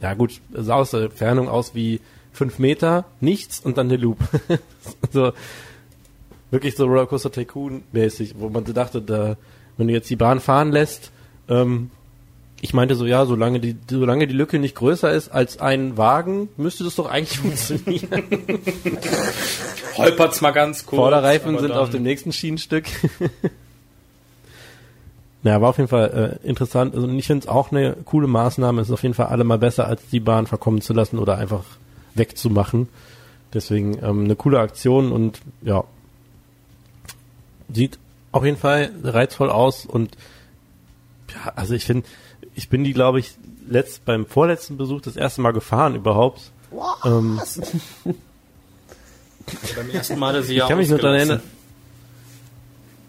ja 0.00 0.14
gut, 0.14 0.40
sah 0.52 0.76
aus 0.76 0.92
der 0.92 1.02
Entfernung 1.02 1.48
aus 1.48 1.74
wie 1.74 2.00
fünf 2.32 2.58
Meter, 2.58 3.04
nichts 3.20 3.60
und 3.60 3.78
dann 3.78 3.88
der 3.88 3.98
Loop. 3.98 4.18
so, 5.12 5.32
wirklich 6.50 6.76
so 6.76 6.86
Rollercoaster 6.86 7.32
Tycoon 7.32 7.82
mäßig, 7.92 8.34
wo 8.38 8.48
man 8.48 8.66
so 8.66 8.72
dachte, 8.72 9.02
da, 9.02 9.36
wenn 9.76 9.88
du 9.88 9.92
jetzt 9.92 10.10
die 10.10 10.16
Bahn 10.16 10.40
fahren 10.40 10.72
lässt, 10.72 11.10
ähm, 11.48 11.90
ich 12.62 12.74
meinte 12.74 12.94
so, 12.94 13.06
ja, 13.06 13.24
solange 13.24 13.58
die, 13.58 13.76
solange 13.88 14.26
die 14.26 14.34
Lücke 14.34 14.58
nicht 14.58 14.74
größer 14.74 15.10
ist 15.10 15.30
als 15.30 15.60
ein 15.60 15.96
Wagen, 15.96 16.50
müsste 16.56 16.84
das 16.84 16.94
doch 16.94 17.10
eigentlich 17.10 17.38
funktionieren. 17.38 18.24
Holpert's 19.96 20.40
mal 20.40 20.50
ganz 20.50 20.84
kurz. 20.84 20.98
Vorderreifen 20.98 21.58
sind 21.58 21.72
auf 21.72 21.90
dem 21.90 22.02
nächsten 22.02 22.32
Schienenstück. 22.32 22.84
ja, 25.42 25.60
war 25.60 25.70
auf 25.70 25.78
jeden 25.78 25.88
Fall 25.88 26.38
äh, 26.44 26.46
interessant. 26.46 26.94
Also 26.94 27.08
ich 27.08 27.26
finde 27.26 27.44
es 27.44 27.48
auch 27.48 27.72
eine 27.72 27.96
coole 28.04 28.26
Maßnahme. 28.26 28.82
Es 28.82 28.88
ist 28.88 28.94
auf 28.94 29.02
jeden 29.02 29.14
Fall 29.14 29.26
allemal 29.26 29.58
besser, 29.58 29.86
als 29.86 30.06
die 30.08 30.20
Bahn 30.20 30.46
verkommen 30.46 30.82
zu 30.82 30.92
lassen 30.92 31.18
oder 31.18 31.38
einfach 31.38 31.64
wegzumachen. 32.20 32.88
Deswegen 33.52 33.98
ähm, 34.02 34.24
eine 34.24 34.36
coole 34.36 34.60
Aktion 34.60 35.10
und 35.10 35.40
ja, 35.62 35.82
sieht 37.72 37.98
auf 38.30 38.44
jeden 38.44 38.56
Fall 38.56 38.92
reizvoll 39.02 39.50
aus 39.50 39.84
und 39.86 40.16
ja, 41.34 41.52
also 41.56 41.74
ich 41.74 41.84
finde, 41.84 42.06
ich 42.54 42.68
bin 42.68 42.84
die, 42.84 42.92
glaube 42.92 43.18
ich, 43.18 43.32
letzt, 43.68 44.04
beim 44.04 44.26
vorletzten 44.26 44.76
Besuch 44.76 45.00
das 45.00 45.16
erste 45.16 45.40
Mal 45.40 45.52
gefahren 45.52 45.96
überhaupt. 45.96 46.52
Ähm, 47.04 47.40
Beim 49.76 49.90
ersten 49.90 50.18
Mal 50.18 50.40
sie 50.42 50.52
ich 50.52 50.58
ja 50.58 50.68
kann 50.68 50.78
mich 50.78 50.88
nur 50.88 50.98
daran 50.98 51.16
erinnern. 51.16 51.42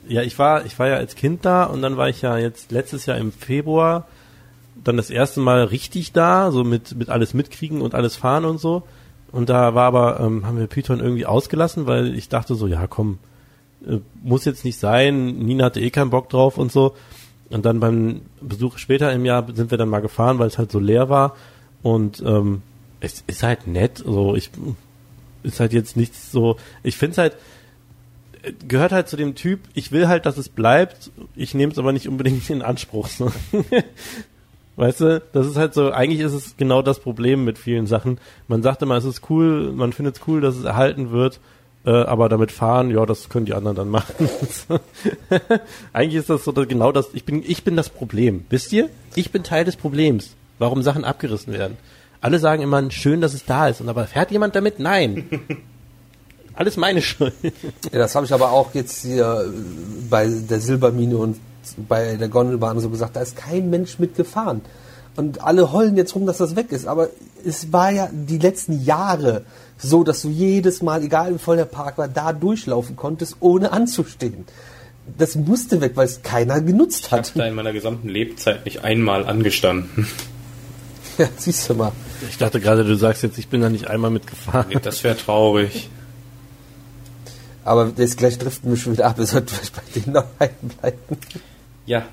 Ja, 0.07 0.23
ich 0.23 0.39
war, 0.39 0.65
ich 0.65 0.77
war 0.79 0.87
ja 0.87 0.95
als 0.95 1.15
Kind 1.15 1.45
da 1.45 1.65
und 1.65 1.83
dann 1.83 1.97
war 1.97 2.09
ich 2.09 2.21
ja 2.23 2.37
jetzt 2.37 2.71
letztes 2.71 3.05
Jahr 3.05 3.17
im 3.17 3.31
Februar 3.31 4.07
dann 4.83 4.97
das 4.97 5.09
erste 5.11 5.39
Mal 5.39 5.63
richtig 5.65 6.11
da, 6.11 6.51
so 6.51 6.63
mit, 6.63 6.95
mit 6.95 7.09
alles 7.09 7.35
mitkriegen 7.35 7.81
und 7.81 7.93
alles 7.93 8.15
fahren 8.15 8.45
und 8.45 8.59
so. 8.59 8.83
Und 9.31 9.49
da 9.49 9.73
war 9.75 9.85
aber, 9.85 10.19
ähm, 10.19 10.45
haben 10.45 10.57
wir 10.57 10.67
Python 10.67 10.99
irgendwie 10.99 11.25
ausgelassen, 11.25 11.87
weil 11.87 12.15
ich 12.15 12.29
dachte 12.29 12.55
so, 12.55 12.67
ja 12.67 12.87
komm, 12.87 13.19
äh, 13.87 13.97
muss 14.21 14.45
jetzt 14.45 14.65
nicht 14.65 14.77
sein, 14.79 15.37
Nina 15.37 15.65
hatte 15.65 15.79
eh 15.79 15.89
keinen 15.89 16.09
Bock 16.09 16.29
drauf 16.29 16.57
und 16.57 16.71
so. 16.71 16.95
Und 17.49 17.65
dann 17.65 17.79
beim 17.79 18.21
Besuch 18.41 18.77
später 18.77 19.11
im 19.11 19.25
Jahr 19.25 19.45
sind 19.53 19.71
wir 19.71 19.77
dann 19.77 19.89
mal 19.89 20.01
gefahren, 20.01 20.39
weil 20.39 20.47
es 20.47 20.57
halt 20.57 20.71
so 20.71 20.79
leer 20.79 21.09
war. 21.09 21.35
Und 21.81 22.21
ähm, 22.25 22.61
es 22.99 23.23
ist 23.27 23.43
halt 23.43 23.67
nett, 23.67 23.97
so 24.05 24.35
ich 24.35 24.51
ist 25.43 25.59
halt 25.59 25.73
jetzt 25.73 25.97
nichts 25.97 26.31
so. 26.31 26.57
Ich 26.83 26.97
finde 26.97 27.11
es 27.13 27.17
halt 27.17 27.37
gehört 28.67 28.91
halt 28.91 29.07
zu 29.07 29.17
dem 29.17 29.35
Typ. 29.35 29.59
Ich 29.73 29.91
will 29.91 30.07
halt, 30.07 30.25
dass 30.25 30.37
es 30.37 30.49
bleibt. 30.49 31.11
Ich 31.35 31.53
nehme 31.53 31.71
es 31.71 31.77
aber 31.77 31.91
nicht 31.91 32.07
unbedingt 32.07 32.49
in 32.49 32.61
Anspruch. 32.61 33.07
So. 33.07 33.31
Weißt 34.81 34.99
du, 34.99 35.21
das 35.31 35.45
ist 35.45 35.57
halt 35.57 35.75
so, 35.75 35.91
eigentlich 35.91 36.21
ist 36.21 36.33
es 36.33 36.57
genau 36.57 36.81
das 36.81 36.99
Problem 36.99 37.45
mit 37.45 37.59
vielen 37.59 37.85
Sachen. 37.85 38.19
Man 38.47 38.63
sagt 38.63 38.81
immer, 38.81 38.97
es 38.97 39.05
ist 39.05 39.29
cool, 39.29 39.71
man 39.71 39.93
findet 39.93 40.15
es 40.15 40.27
cool, 40.27 40.41
dass 40.41 40.55
es 40.55 40.63
erhalten 40.63 41.11
wird, 41.11 41.39
äh, 41.85 41.91
aber 41.91 42.29
damit 42.29 42.51
fahren, 42.51 42.89
ja, 42.89 43.05
das 43.05 43.29
können 43.29 43.45
die 43.45 43.53
anderen 43.53 43.77
dann 43.77 43.89
machen. 43.89 44.27
eigentlich 45.93 46.15
ist 46.15 46.31
das 46.31 46.43
so 46.43 46.51
dass 46.51 46.67
genau 46.67 46.91
das, 46.91 47.09
ich 47.13 47.25
bin, 47.25 47.43
ich 47.45 47.63
bin 47.63 47.75
das 47.75 47.89
Problem. 47.89 48.43
Wisst 48.49 48.73
ihr? 48.73 48.89
Ich 49.13 49.29
bin 49.29 49.43
Teil 49.43 49.65
des 49.65 49.75
Problems, 49.75 50.31
warum 50.57 50.81
Sachen 50.81 51.03
abgerissen 51.03 51.53
werden. 51.53 51.77
Alle 52.19 52.39
sagen 52.39 52.63
immer, 52.63 52.89
schön, 52.89 53.21
dass 53.21 53.35
es 53.35 53.45
da 53.45 53.67
ist, 53.67 53.81
und 53.81 53.89
aber 53.89 54.07
fährt 54.07 54.31
jemand 54.31 54.55
damit? 54.55 54.79
Nein. 54.79 55.29
Alles 56.55 56.75
meine 56.75 57.03
Schuld. 57.03 57.35
Ja, 57.43 57.99
das 57.99 58.15
habe 58.15 58.25
ich 58.25 58.33
aber 58.33 58.51
auch 58.51 58.73
jetzt 58.73 59.03
hier 59.03 59.45
bei 60.09 60.27
der 60.27 60.59
Silbermine 60.59 61.17
und 61.17 61.37
bei 61.87 62.15
der 62.15 62.27
Gondelbahn 62.29 62.79
so 62.79 62.89
gesagt, 62.89 63.15
da 63.15 63.21
ist 63.21 63.35
kein 63.35 63.69
Mensch 63.69 63.99
mitgefahren. 63.99 64.61
Und 65.15 65.43
alle 65.43 65.71
heulen 65.73 65.97
jetzt 65.97 66.15
rum, 66.15 66.25
dass 66.25 66.37
das 66.37 66.55
weg 66.55 66.71
ist. 66.71 66.87
Aber 66.87 67.09
es 67.45 67.71
war 67.73 67.91
ja 67.91 68.09
die 68.11 68.37
letzten 68.37 68.83
Jahre 68.83 69.43
so, 69.77 70.03
dass 70.03 70.21
du 70.21 70.29
jedes 70.29 70.81
Mal, 70.81 71.03
egal 71.03 71.33
wie 71.33 71.37
voll 71.39 71.57
der 71.57 71.65
Park 71.65 71.97
war, 71.97 72.07
da 72.07 72.31
durchlaufen 72.33 72.95
konntest, 72.95 73.37
ohne 73.41 73.71
anzustehen. 73.71 74.45
Das 75.17 75.35
musste 75.35 75.81
weg, 75.81 75.93
weil 75.95 76.05
es 76.05 76.21
keiner 76.21 76.61
genutzt 76.61 77.05
Ich 77.07 77.11
habe 77.11 77.23
hat. 77.23 77.31
da 77.35 77.45
in 77.47 77.55
meiner 77.55 77.73
gesamten 77.73 78.07
Lebzeit 78.07 78.63
nicht 78.65 78.83
einmal 78.83 79.25
angestanden. 79.25 80.07
Ja, 81.17 81.27
siehst 81.37 81.69
du 81.69 81.73
mal. 81.75 81.91
Ich 82.29 82.37
dachte 82.37 82.61
gerade, 82.61 82.85
du 82.85 82.95
sagst 82.95 83.21
jetzt, 83.21 83.37
ich 83.37 83.49
bin 83.49 83.59
da 83.61 83.69
nicht 83.69 83.87
einmal 83.89 84.09
mitgefahren. 84.09 84.67
Nee, 84.69 84.77
Das 84.81 85.03
wäre 85.03 85.15
traurig. 85.17 85.89
Aber 87.65 87.91
jetzt 87.97 88.17
gleich 88.17 88.37
driften 88.39 88.71
wir 88.71 88.77
schon 88.77 88.93
wieder 88.93 89.07
ab. 89.07 89.17
Wir 89.17 89.25
sollten 89.25 89.49
vielleicht 89.49 89.75
bei 89.75 89.81
den 89.99 90.13
noch 90.13 90.23
bleiben. 90.39 90.71
Ja. 91.91 92.05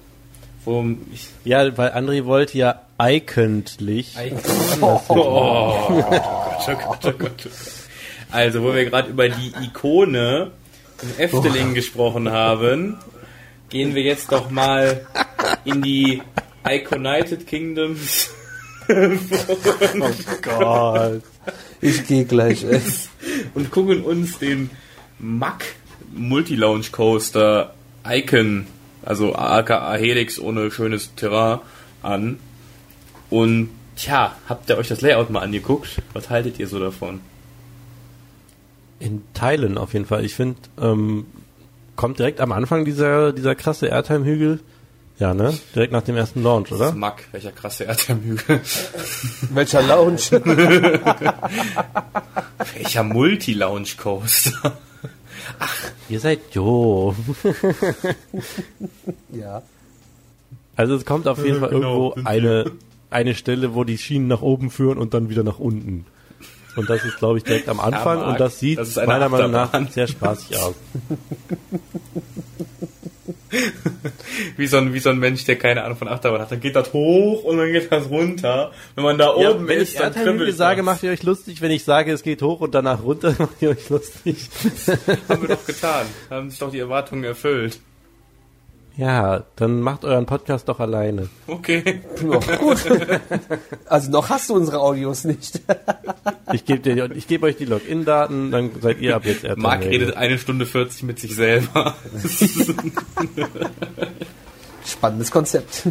Wo 0.64 0.84
ich, 1.14 1.28
Ja, 1.44 1.78
weil 1.78 1.90
André 1.92 2.24
wollte 2.24 2.58
ja 2.58 2.82
eigentlich. 2.98 4.16
oh, 4.80 5.00
oh, 5.08 6.02
Gott, 6.02 6.68
oh 6.68 6.74
Gott, 6.74 7.04
oh 7.04 7.12
Gott. 7.12 7.48
Also, 8.32 8.64
wo 8.64 8.74
wir 8.74 8.86
gerade 8.86 9.10
über 9.10 9.28
die 9.28 9.52
Ikone 9.62 10.50
in 11.00 11.18
Efteling 11.20 11.74
gesprochen 11.74 12.28
haben, 12.32 12.96
gehen 13.68 13.94
wir 13.94 14.02
jetzt 14.02 14.32
doch 14.32 14.50
mal 14.50 15.06
in 15.64 15.80
die 15.80 16.22
Iconited 16.68 17.46
Kingdoms 17.46 18.30
Oh 18.90 20.10
Gott. 20.42 21.22
Ich 21.80 22.04
gehe 22.08 22.24
gleich. 22.24 22.64
Ey. 22.64 22.80
und 23.54 23.70
gucken 23.70 24.02
uns 24.02 24.38
den 24.38 24.70
Mack 25.20 25.64
Multi-Lounge 26.12 26.86
Coaster 26.90 27.74
Icon, 28.04 28.66
also 29.08 29.34
aka 29.34 29.94
Helix 29.94 30.38
ohne 30.38 30.70
schönes 30.70 31.14
Terrain 31.14 31.60
an. 32.02 32.38
Und 33.30 33.70
tja, 33.96 34.36
habt 34.48 34.68
ihr 34.68 34.76
euch 34.76 34.88
das 34.88 35.00
Layout 35.00 35.30
mal 35.30 35.40
angeguckt? 35.40 36.02
Was 36.12 36.28
haltet 36.28 36.58
ihr 36.58 36.68
so 36.68 36.78
davon? 36.78 37.20
In 39.00 39.22
Teilen 39.32 39.78
auf 39.78 39.94
jeden 39.94 40.04
Fall. 40.04 40.26
Ich 40.26 40.34
finde, 40.34 40.58
ähm, 40.78 41.24
kommt 41.96 42.18
direkt 42.18 42.42
am 42.42 42.52
Anfang 42.52 42.84
dieser, 42.84 43.32
dieser 43.32 43.54
krasse 43.54 43.86
Airtime-Hügel. 43.86 44.60
Ja, 45.18 45.32
ne? 45.32 45.58
Direkt 45.74 45.92
nach 45.92 46.02
dem 46.02 46.16
ersten 46.16 46.42
Launch, 46.42 46.68
Das 46.68 46.78
oder? 46.78 46.92
Mack, 46.92 47.24
welcher 47.32 47.50
krasse 47.50 47.84
Erdtermhügel. 47.84 48.60
Welcher 49.50 49.82
Lounge? 49.82 50.18
welcher 52.74 53.02
Multi-Lounge 53.02 53.88
Coaster. 53.96 54.78
Ihr 56.08 56.20
seid 56.20 56.40
jo. 56.52 57.14
ja. 59.32 59.62
Also 60.76 60.94
es 60.94 61.04
kommt 61.04 61.28
auf 61.28 61.44
jeden 61.44 61.60
Fall 61.60 61.70
Genau, 61.70 62.12
irgendwo 62.14 62.28
eine, 62.28 62.70
eine 63.10 63.34
Stelle, 63.34 63.74
wo 63.74 63.84
die 63.84 63.98
Schienen 63.98 64.28
nach 64.28 64.42
oben 64.42 64.70
führen 64.70 64.98
und 64.98 65.12
dann 65.12 65.28
wieder 65.28 65.42
nach 65.42 65.58
unten. 65.58 66.06
Und 66.76 66.88
das 66.88 67.04
ist, 67.04 67.18
glaube 67.18 67.38
ich, 67.38 67.44
direkt 67.44 67.68
am 67.68 67.80
Anfang 67.80 68.18
Marc, 68.18 68.28
und 68.28 68.40
das 68.40 68.60
sieht 68.60 68.78
das 68.78 68.94
meiner 68.96 69.28
Meinung 69.28 69.50
nach 69.50 69.72
sehr 69.90 70.06
spaßig 70.06 70.56
aus. 70.58 70.74
Wie 74.56 74.66
so, 74.66 74.76
ein, 74.76 74.92
wie 74.92 74.98
so 74.98 75.10
ein 75.10 75.18
Mensch, 75.18 75.44
der 75.44 75.56
keine 75.56 75.84
Ahnung 75.84 75.96
von 75.96 76.08
Achterbahn 76.08 76.40
hat. 76.40 76.52
Dann 76.52 76.60
geht 76.60 76.76
das 76.76 76.92
hoch 76.92 77.44
und 77.44 77.58
dann 77.58 77.72
geht 77.72 77.90
das 77.90 78.08
runter. 78.10 78.72
Wenn 78.94 79.04
man 79.04 79.18
da 79.18 79.34
Ja, 79.38 79.50
oben 79.50 79.68
wenn 79.68 79.80
ist, 79.80 79.92
ich 79.92 79.94
dann 79.94 80.06
Airtime-Hügel 80.08 80.36
kribbelt 80.38 80.56
sage, 80.56 80.82
macht 80.82 81.02
ihr 81.02 81.10
euch 81.10 81.22
lustig. 81.22 81.60
Wenn 81.60 81.70
ich 81.70 81.84
sage, 81.84 82.12
es 82.12 82.22
geht 82.22 82.42
hoch 82.42 82.60
und 82.60 82.74
danach 82.74 83.02
runter, 83.02 83.34
macht 83.38 83.60
ihr 83.60 83.70
euch 83.70 83.88
lustig. 83.88 84.48
Haben 85.28 85.42
wir 85.42 85.48
doch 85.48 85.64
getan. 85.64 86.06
Haben 86.30 86.50
sich 86.50 86.58
doch 86.58 86.70
die 86.70 86.78
Erwartungen 86.78 87.24
erfüllt. 87.24 87.80
Ja, 88.98 89.44
dann 89.54 89.80
macht 89.80 90.04
euren 90.04 90.26
Podcast 90.26 90.68
doch 90.68 90.80
alleine. 90.80 91.28
Okay. 91.46 92.00
Ja, 92.28 92.56
gut. 92.56 92.78
Also 93.86 94.10
noch 94.10 94.28
hast 94.28 94.50
du 94.50 94.54
unsere 94.54 94.80
Audios 94.80 95.22
nicht. 95.22 95.60
Ich 96.52 96.64
gebe 96.64 96.80
gebe 97.28 97.46
euch 97.46 97.56
die 97.56 97.64
Login-Daten, 97.64 98.50
dann 98.50 98.72
seid 98.80 99.00
ihr 99.00 99.14
ab 99.14 99.24
jetzt 99.24 99.44
Airtime 99.44 99.62
Marc 99.62 99.84
redet 99.84 100.16
eine 100.16 100.36
Stunde 100.36 100.66
40 100.66 101.04
mit 101.04 101.20
sich 101.20 101.36
selber. 101.36 101.94
Spannendes 104.84 105.30
Konzept. 105.30 105.84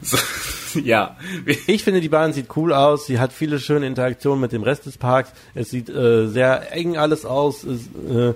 So, 0.00 0.16
ja. 0.80 1.18
Ich 1.66 1.84
finde, 1.84 2.00
die 2.00 2.08
Bahn 2.08 2.32
sieht 2.32 2.56
cool 2.56 2.72
aus. 2.72 3.06
Sie 3.06 3.18
hat 3.18 3.34
viele 3.34 3.58
schöne 3.60 3.86
Interaktionen 3.86 4.40
mit 4.40 4.52
dem 4.52 4.62
Rest 4.62 4.86
des 4.86 4.96
Parks. 4.96 5.32
Es 5.54 5.70
sieht 5.70 5.90
äh, 5.90 6.26
sehr 6.28 6.72
eng 6.72 6.96
alles 6.96 7.26
aus. 7.26 7.64
Es, 7.64 7.88
äh, 8.08 8.28
äh, 8.28 8.34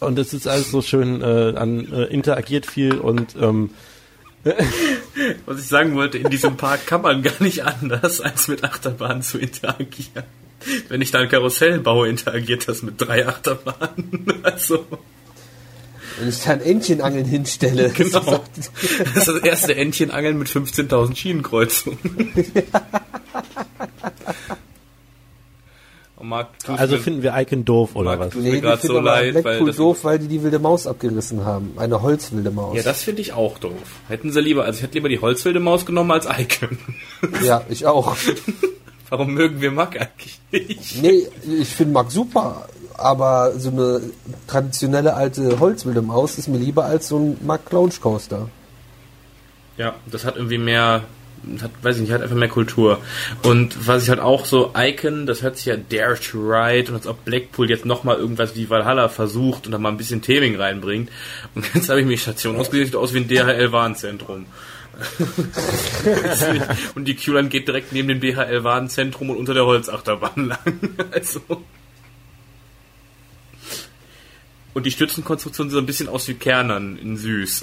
und 0.00 0.18
es 0.18 0.32
ist 0.32 0.46
alles 0.46 0.70
so 0.70 0.82
schön 0.82 1.22
äh, 1.22 1.54
an, 1.56 1.92
äh, 1.92 2.04
interagiert 2.04 2.66
viel 2.66 2.98
und 2.98 3.36
ähm, 3.40 3.70
Was 5.46 5.60
ich 5.60 5.66
sagen 5.66 5.94
wollte, 5.94 6.18
in 6.18 6.30
diesem 6.30 6.56
Park 6.56 6.86
kann 6.86 7.02
man 7.02 7.22
gar 7.22 7.42
nicht 7.42 7.64
anders, 7.64 8.20
als 8.20 8.48
mit 8.48 8.64
Achterbahnen 8.64 9.22
zu 9.22 9.38
interagieren. 9.38 10.24
Wenn 10.88 11.00
ich 11.00 11.10
da 11.10 11.20
ein 11.20 11.28
Karussell 11.28 11.80
baue, 11.80 12.08
interagiert 12.08 12.68
das 12.68 12.82
mit 12.82 13.00
drei 13.00 13.26
Achterbahnen. 13.26 14.26
Also, 14.42 14.86
Wenn 16.18 16.28
ich 16.28 16.42
da 16.42 16.52
ein 16.52 16.60
Entchenangeln 16.60 17.26
hinstelle. 17.26 17.90
genau. 17.94 18.44
Das 18.54 19.28
ist 19.28 19.28
das 19.28 19.42
erste 19.42 19.76
Entchenangeln 19.76 20.38
mit 20.38 20.48
15.000 20.48 21.16
Schienenkreuzungen. 21.16 21.98
Und 26.07 26.07
Marc, 26.20 26.48
also 26.66 26.96
mir- 26.96 27.02
finden 27.02 27.22
wir 27.22 27.34
Icon 27.36 27.64
doof 27.64 27.90
oder 27.94 28.10
Marc, 28.16 28.20
was? 28.20 28.30
du- 28.34 28.40
Nee, 28.40 28.60
grad 28.60 28.80
finden 28.80 28.96
so 28.96 29.00
leid, 29.00 29.34
weil 29.34 29.42
Blackpool 29.42 29.66
das- 29.68 29.76
doof, 29.76 30.04
weil 30.04 30.18
die 30.18 30.28
die 30.28 30.42
wilde 30.42 30.58
Maus 30.58 30.86
abgerissen 30.86 31.44
haben. 31.44 31.72
Eine 31.76 32.02
Holzwilde 32.02 32.50
Maus. 32.50 32.76
Ja, 32.76 32.82
das 32.82 33.02
finde 33.02 33.22
ich 33.22 33.32
auch 33.32 33.58
doof. 33.58 33.72
Hätten 34.08 34.32
sie 34.32 34.40
lieber, 34.40 34.64
also 34.64 34.78
ich 34.78 34.82
hätte 34.82 34.94
lieber 34.94 35.08
die 35.08 35.20
Holzwilde 35.20 35.60
Maus 35.60 35.86
genommen 35.86 36.10
als 36.10 36.26
Icon. 36.26 36.78
Ja, 37.44 37.62
ich 37.68 37.86
auch. 37.86 38.16
Warum 39.10 39.32
mögen 39.34 39.60
wir 39.60 39.70
Mac 39.70 39.96
eigentlich 39.98 40.38
nicht? 40.50 41.02
Nee, 41.02 41.26
ich 41.60 41.68
finde 41.68 41.94
Mark 41.94 42.10
super, 42.10 42.68
aber 42.96 43.52
so 43.58 43.70
eine 43.70 44.00
traditionelle 44.46 45.14
alte 45.14 45.58
Holzwilde 45.60 46.02
Maus 46.02 46.36
ist 46.36 46.48
mir 46.48 46.58
lieber 46.58 46.84
als 46.84 47.08
so 47.08 47.18
ein 47.18 47.36
Mark 47.46 47.70
Lounge 47.72 47.94
Coaster. 48.00 48.48
Ja, 49.76 49.94
das 50.10 50.24
hat 50.24 50.36
irgendwie 50.36 50.58
mehr, 50.58 51.04
hat, 51.62 51.70
weiß 51.82 51.96
ich 51.96 52.02
nicht, 52.02 52.12
hat 52.12 52.22
einfach 52.22 52.36
mehr 52.36 52.48
Kultur. 52.48 53.00
Und 53.42 53.86
was 53.86 54.04
ich 54.04 54.10
halt 54.10 54.20
auch 54.20 54.44
so, 54.44 54.72
Icon, 54.76 55.26
das 55.26 55.42
hört 55.42 55.56
sich 55.56 55.66
ja 55.66 55.76
Dare 55.76 56.18
to 56.18 56.38
Ride 56.38 56.90
und 56.90 56.96
als 56.96 57.06
ob 57.06 57.24
Blackpool 57.24 57.68
jetzt 57.70 57.84
nochmal 57.84 58.16
irgendwas 58.16 58.56
wie 58.56 58.68
Valhalla 58.70 59.08
versucht 59.08 59.66
und 59.66 59.72
da 59.72 59.78
mal 59.78 59.90
ein 59.90 59.96
bisschen 59.96 60.22
Theming 60.22 60.56
reinbringt. 60.56 61.10
Und 61.54 61.66
jetzt 61.74 61.88
habe 61.88 62.00
ich 62.00 62.06
mir 62.06 62.12
die 62.12 62.18
Station 62.18 62.56
ausgesehen, 62.56 62.86
sieht 62.86 62.96
aus 62.96 63.14
wie 63.14 63.18
ein 63.18 63.28
DHL-Warenzentrum. 63.28 64.46
und 66.96 67.04
die 67.04 67.14
Q-Line 67.14 67.48
geht 67.48 67.68
direkt 67.68 67.92
neben 67.92 68.08
dem 68.08 68.20
DHL-Warenzentrum 68.20 69.30
und 69.30 69.36
unter 69.36 69.54
der 69.54 69.64
Holzachterbahn 69.64 70.48
lang. 70.48 70.58
also. 71.12 71.40
Und 74.74 74.86
die 74.86 74.90
Stützenkonstruktion 74.90 75.68
sieht 75.68 75.74
so 75.74 75.80
ein 75.80 75.86
bisschen 75.86 76.08
aus 76.08 76.28
wie 76.28 76.34
Kernern 76.34 76.98
in 76.98 77.16
süß. 77.16 77.62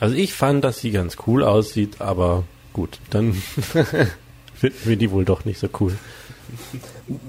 Also 0.00 0.14
ich 0.16 0.32
fand, 0.32 0.64
dass 0.64 0.80
sie 0.80 0.90
ganz 0.90 1.16
cool 1.26 1.44
aussieht, 1.44 2.00
aber 2.00 2.44
gut, 2.72 2.98
dann 3.10 3.34
finden 4.54 4.78
wir 4.84 4.96
die 4.96 5.10
wohl 5.10 5.24
doch 5.24 5.44
nicht 5.44 5.60
so 5.60 5.68
cool. 5.78 5.92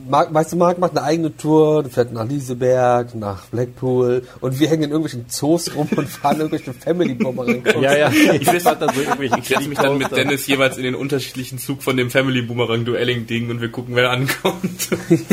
Mark, 0.10 0.34
weißt 0.34 0.53
du, 0.53 0.56
Mark 0.57 0.80
macht 0.80 0.98
eine 0.98 1.03
eigene 1.03 1.38
Tour, 1.38 1.84
fährt 1.89 2.11
nach 2.11 2.27
Lieseberg, 2.27 3.14
nach 3.14 3.45
Blackpool 3.48 4.23
und 4.39 4.60
wir 4.60 4.68
hängen 4.68 4.84
in 4.84 4.89
irgendwelchen 4.91 5.30
Zoos 5.30 5.76
rum 5.76 5.88
und 5.95 6.07
fahren 6.10 6.38
irgendwelche 6.38 6.73
Family 6.73 7.14
Boomerang. 7.14 7.61
Ja, 7.81 7.95
ja, 7.95 8.10
ich 8.11 8.52
Ich 8.52 8.61
fand 8.64 8.81
da 8.81 8.91
so 8.91 8.99
irgendwelche 8.99 9.38
Ich 9.38 9.48
setze 9.48 9.69
mich 9.69 9.77
dann 9.77 9.99
mit. 9.99 10.11
Dennis 10.15 10.48
jeweils 10.48 10.77
in 10.77 10.84
den 10.84 10.95
unterschiedlichen 10.95 11.60
Zug 11.60 11.84
von 11.84 11.98
dem 11.98 12.10
Family 12.10 12.41
Boomerang 12.41 12.84
Duelling 12.84 13.27
Ding 13.27 13.52
und 13.52 13.61
wir 13.61 13.69
gucken, 13.69 13.95
wer 13.95 14.10
ankommt. 14.10 14.89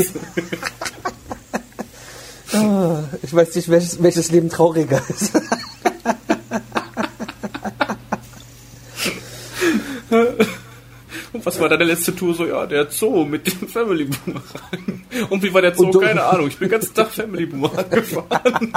Ah, 2.52 3.02
Ich 3.22 3.34
weiß 3.34 3.54
nicht, 3.56 3.68
welches, 3.68 4.02
welches 4.02 4.30
Leben 4.30 4.48
trauriger 4.48 5.02
ist. 5.08 5.32
Und 11.32 11.44
was 11.44 11.58
war 11.60 11.68
deine 11.68 11.84
letzte 11.84 12.14
Tour? 12.14 12.34
So, 12.34 12.46
ja, 12.46 12.66
der 12.66 12.90
Zoo 12.90 13.24
mit 13.24 13.46
dem 13.46 13.68
Family 13.68 14.04
Boomerang. 14.04 15.04
Und 15.30 15.42
wie 15.42 15.52
war 15.52 15.62
der 15.62 15.74
Zoo? 15.74 15.90
Keine 15.90 16.22
Ahnung. 16.22 16.48
Ich 16.48 16.58
bin 16.58 16.68
den 16.68 16.72
ganzen 16.72 16.94
Tag 16.94 17.10
Family 17.10 17.46
Boomerang 17.46 17.88
gefahren. 17.88 18.72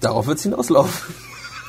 Darauf 0.00 0.26
wird 0.26 0.38
es 0.38 0.42
hinauslaufen. 0.42 1.14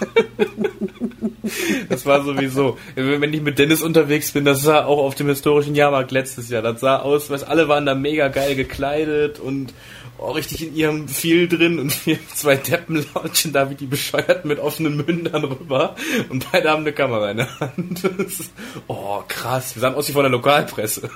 Das 1.90 2.06
war 2.06 2.24
sowieso, 2.24 2.78
wenn 2.96 3.34
ich 3.34 3.42
mit 3.42 3.60
Dennis 3.60 3.82
unterwegs 3.82 4.32
bin, 4.32 4.46
das 4.46 4.62
sah 4.62 4.86
auch 4.86 5.00
auf 5.00 5.16
dem 5.16 5.28
historischen 5.28 5.76
Jahrmarkt 5.76 6.12
letztes 6.12 6.50
Jahr. 6.50 6.62
Das 6.62 6.80
sah 6.80 7.00
aus, 7.00 7.30
was 7.30 7.44
alle 7.44 7.68
waren 7.68 7.86
da 7.86 7.96
mega 7.96 8.30
geil 8.30 8.56
gekleidet 8.56 9.40
und 9.40 9.74
auch 10.18 10.36
richtig 10.36 10.66
in 10.66 10.76
ihrem 10.76 11.08
Feel 11.08 11.48
drin 11.50 11.80
und 11.80 12.06
wir 12.06 12.18
zwei 12.34 12.56
Deppen 12.56 13.06
lautschen 13.14 13.52
da 13.52 13.70
wie 13.70 13.76
die 13.76 13.86
Bescheuerten 13.88 14.48
mit 14.48 14.60
offenen 14.60 14.98
Mündern 14.98 15.44
rüber 15.44 15.96
und 16.30 16.50
beide 16.52 16.70
haben 16.70 16.82
eine 16.84 16.94
Kamera 16.94 17.32
in 17.32 17.38
der 17.38 17.60
Hand. 17.60 18.04
Ist- 18.20 18.52
oh, 18.88 19.20
krass. 19.28 19.76
Wir 19.76 19.82
sahen 19.82 19.96
aus 19.96 20.08
wie 20.08 20.14
von 20.14 20.24
der 20.24 20.32
Lokalpresse. 20.32 21.10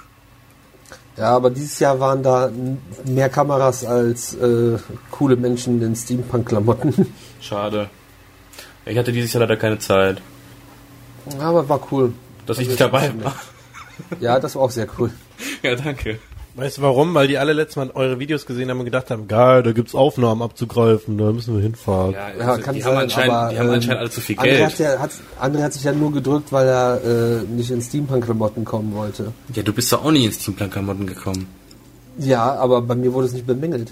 Ja, 1.15 1.35
aber 1.35 1.49
dieses 1.49 1.79
Jahr 1.79 1.99
waren 1.99 2.21
da 2.21 2.51
mehr 3.05 3.29
Kameras 3.29 3.83
als 3.85 4.35
äh, 4.35 4.77
coole 5.09 5.35
Menschen 5.35 5.81
in 5.81 5.95
Steampunk-Klamotten. 5.95 7.07
Schade. 7.41 7.89
Ich 8.89 8.97
hatte 8.97 9.11
dieses 9.11 9.33
Jahr 9.33 9.41
leider 9.41 9.57
keine 9.57 9.79
Zeit, 9.79 10.21
Aber 11.39 11.67
war 11.67 11.79
cool. 11.91 12.13
dass 12.45 12.57
ich 12.59 12.69
Also 12.69 12.71
nicht 12.71 12.81
dabei 12.81 13.11
war. 13.23 13.35
Ja, 14.19 14.39
das 14.39 14.55
war 14.55 14.63
auch 14.63 14.71
sehr 14.71 14.87
cool. 14.97 15.11
Ja, 15.63 15.75
danke. 15.75 16.19
Weißt 16.55 16.79
du 16.79 16.81
warum? 16.81 17.13
Weil 17.13 17.27
die 17.27 17.37
alle 17.37 17.53
letztes 17.53 17.75
Mal 17.75 17.91
eure 17.93 18.19
Videos 18.19 18.47
gesehen 18.47 18.69
haben 18.71 18.79
und 18.79 18.85
gedacht 18.85 19.11
haben, 19.11 19.27
geil, 19.27 19.61
da 19.61 19.71
gibt's 19.71 19.93
Aufnahmen 19.93 20.41
abzugreifen, 20.41 21.15
da 21.17 21.31
müssen 21.31 21.55
wir 21.55 21.61
hinfahren. 21.61 22.13
Ja, 22.13 22.29
Ja, 22.29 22.47
also, 22.47 22.63
kann 22.63 22.73
die, 22.73 22.81
sein, 22.81 22.93
haben 22.95 23.01
anscheinend, 23.03 23.33
aber, 23.33 23.49
die 23.51 23.59
haben 23.59 23.67
ähm, 23.67 23.73
anscheinend 23.75 23.99
alle 23.99 24.09
zu 24.09 24.21
viel 24.21 24.35
André 24.37 24.43
Geld. 24.43 24.63
hat, 24.65 24.79
ja, 24.79 24.99
hat, 24.99 25.11
André 25.39 25.61
hat 25.61 25.73
sich 25.73 25.83
ja 25.83 25.91
nur 25.91 26.11
gedrückt, 26.11 26.51
weil 26.51 26.67
er 26.67 27.01
äh, 27.03 27.43
nicht 27.43 27.69
in 27.69 27.81
Steampunk-Klamotten 27.81 28.65
kommen 28.65 28.95
wollte. 28.95 29.31
Ja, 29.53 29.61
du 29.61 29.71
bist 29.73 29.91
doch 29.93 30.03
auch 30.03 30.11
nie 30.11 30.25
ins 30.25 30.39
Teamplan-Klamotten 30.39 31.05
gekommen. 31.05 31.47
Ja, 32.17 32.55
aber 32.55 32.81
bei 32.81 32.95
mir 32.95 33.13
wurde 33.13 33.27
es 33.27 33.33
nicht 33.33 33.45
bemängelt. 33.45 33.91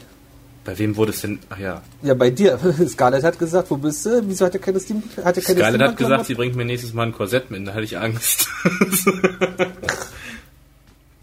Bei 0.65 0.77
wem 0.79 0.97
wurde 0.97 1.11
es 1.11 1.21
denn? 1.21 1.39
Ach 1.49 1.59
ja. 1.59 1.83
Ja, 2.01 2.15
bei 2.15 2.31
dir. 2.31 2.59
Scarlett 2.87 3.23
hat 3.23 3.37
gesagt, 3.37 3.69
wo 3.69 3.77
bist 3.77 4.05
du? 4.05 4.21
Wieso 4.27 4.45
hat 4.45 4.55
er 4.55 4.59
keine 4.59 4.79
Steam 4.79 5.03
hat 5.23 5.37
er 5.37 5.43
keine 5.43 5.59
Scarlett 5.59 5.81
hat 5.81 5.95
gesagt, 5.95 6.25
sie 6.25 6.33
bringt 6.33 6.55
mir 6.55 6.65
nächstes 6.65 6.93
Mal 6.93 7.03
ein 7.03 7.13
Korsett 7.13 7.51
mit, 7.51 7.67
da 7.67 7.73
hatte 7.73 7.83
ich 7.83 7.97
Angst. 7.99 8.49